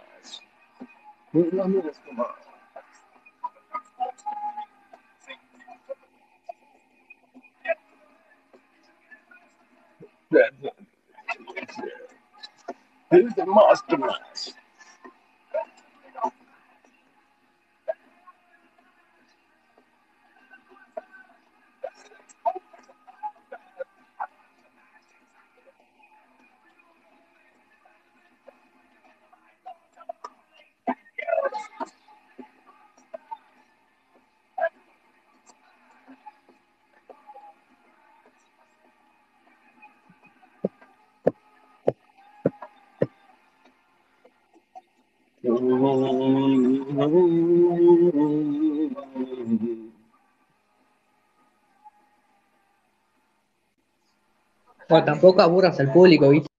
Better 1.33 1.49
than 1.51 1.73
mastermind. 1.73 2.39
Here's 13.11 13.33
the 13.33 13.45
mastermind. 13.45 14.53
O 54.89 55.03
tampoco 55.03 55.41
aburras 55.41 55.79
al 55.79 55.91
público, 55.91 56.29
¿viste? 56.29 56.49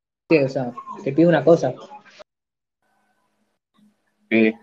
O 0.45 0.49
sea, 0.49 0.73
te 1.03 1.13
pido 1.13 1.29
una 1.29 1.45
cosa. 1.45 1.75
Sí. 4.31 4.55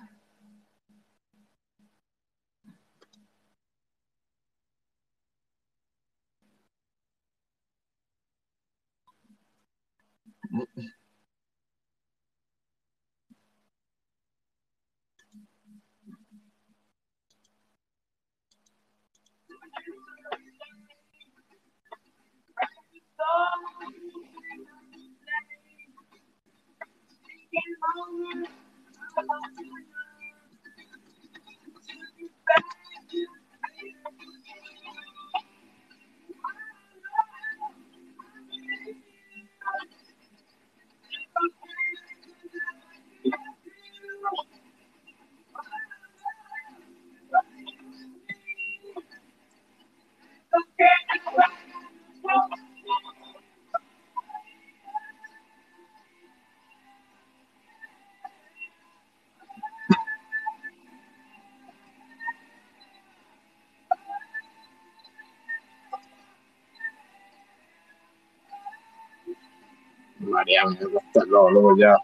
María, 70.47 70.63
me 70.65 70.85
gusta 70.85 71.25
luego, 71.25 71.51
luego 71.51 71.77
ya. 71.77 71.97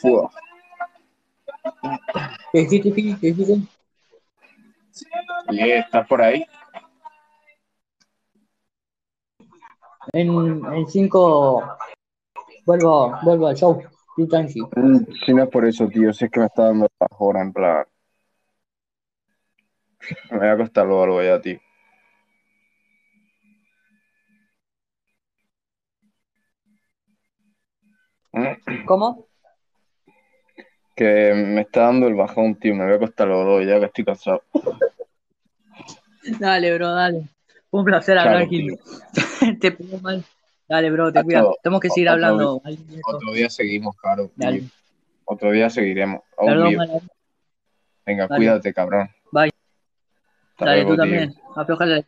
Fua. 0.00 0.30
¿Qué 2.52 2.60
dijiste? 2.60 2.92
¿Qué 2.94 3.26
dijiste? 3.32 3.60
¿Y 5.50 5.70
estás 5.70 6.06
por 6.06 6.22
ahí? 6.22 6.44
En, 10.12 10.28
en 10.74 10.86
cinco 10.88 11.62
vuelvo, 12.66 13.16
vuelvo 13.22 13.46
al 13.48 13.56
show. 13.56 13.82
Tú 14.16 14.26
tranqui. 14.28 14.60
Mm, 14.76 14.98
Si 15.24 15.34
no 15.34 15.44
es 15.44 15.50
por 15.50 15.64
eso, 15.66 15.88
tío, 15.88 16.12
si 16.12 16.26
es 16.26 16.30
que 16.30 16.40
me 16.40 16.46
está 16.46 16.64
dando 16.64 16.88
la 17.00 17.06
hora, 17.18 17.42
en 17.42 17.52
plan. 17.52 17.84
Me 20.30 20.38
voy 20.38 20.46
a 20.48 20.52
acostar 20.52 20.86
luego 20.86 21.02
algo 21.02 21.22
ya, 21.22 21.40
tío. 21.40 21.58
Mm, 28.32 28.75
¿Cómo? 28.86 29.26
Que 30.94 31.34
me 31.34 31.60
está 31.62 31.82
dando 31.82 32.06
el 32.06 32.14
bajón, 32.14 32.54
tío. 32.54 32.74
Me 32.74 32.84
voy 32.84 32.94
a 32.94 32.96
acostar 32.96 33.28
luego 33.28 33.60
ya 33.60 33.78
que 33.78 33.86
estoy 33.86 34.04
cansado. 34.04 34.42
Dale, 36.40 36.74
bro, 36.74 36.92
dale. 36.92 37.28
Un 37.70 37.84
placer 37.84 38.16
hablar, 38.18 38.46
Gil. 38.48 38.78
te 39.60 39.72
pongo 39.72 39.98
mal. 39.98 40.24
Dale, 40.68 40.90
bro, 40.90 41.12
te 41.12 41.22
cuidas. 41.22 41.46
Tenemos 41.62 41.80
que 41.80 41.90
seguir 41.90 42.08
otro- 42.08 42.24
hablando. 42.26 42.62
Otro 43.06 43.32
día 43.32 43.50
seguimos, 43.50 43.94
claro. 43.96 44.30
Dale. 44.36 44.60
tío. 44.60 44.68
Otro 45.26 45.50
día 45.50 45.68
seguiremos. 45.68 46.22
Perdón, 46.38 46.74
Venga, 48.06 48.26
Dale. 48.28 48.38
cuídate, 48.38 48.72
cabrón. 48.72 49.10
Bye. 49.32 49.50
Hasta 50.52 50.64
Dale, 50.64 50.82
luego, 50.82 50.90
tú 50.90 50.94
tío. 50.94 51.02
también. 51.02 51.34
Aflojale. 51.54 52.06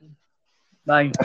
Bye. 0.85 1.13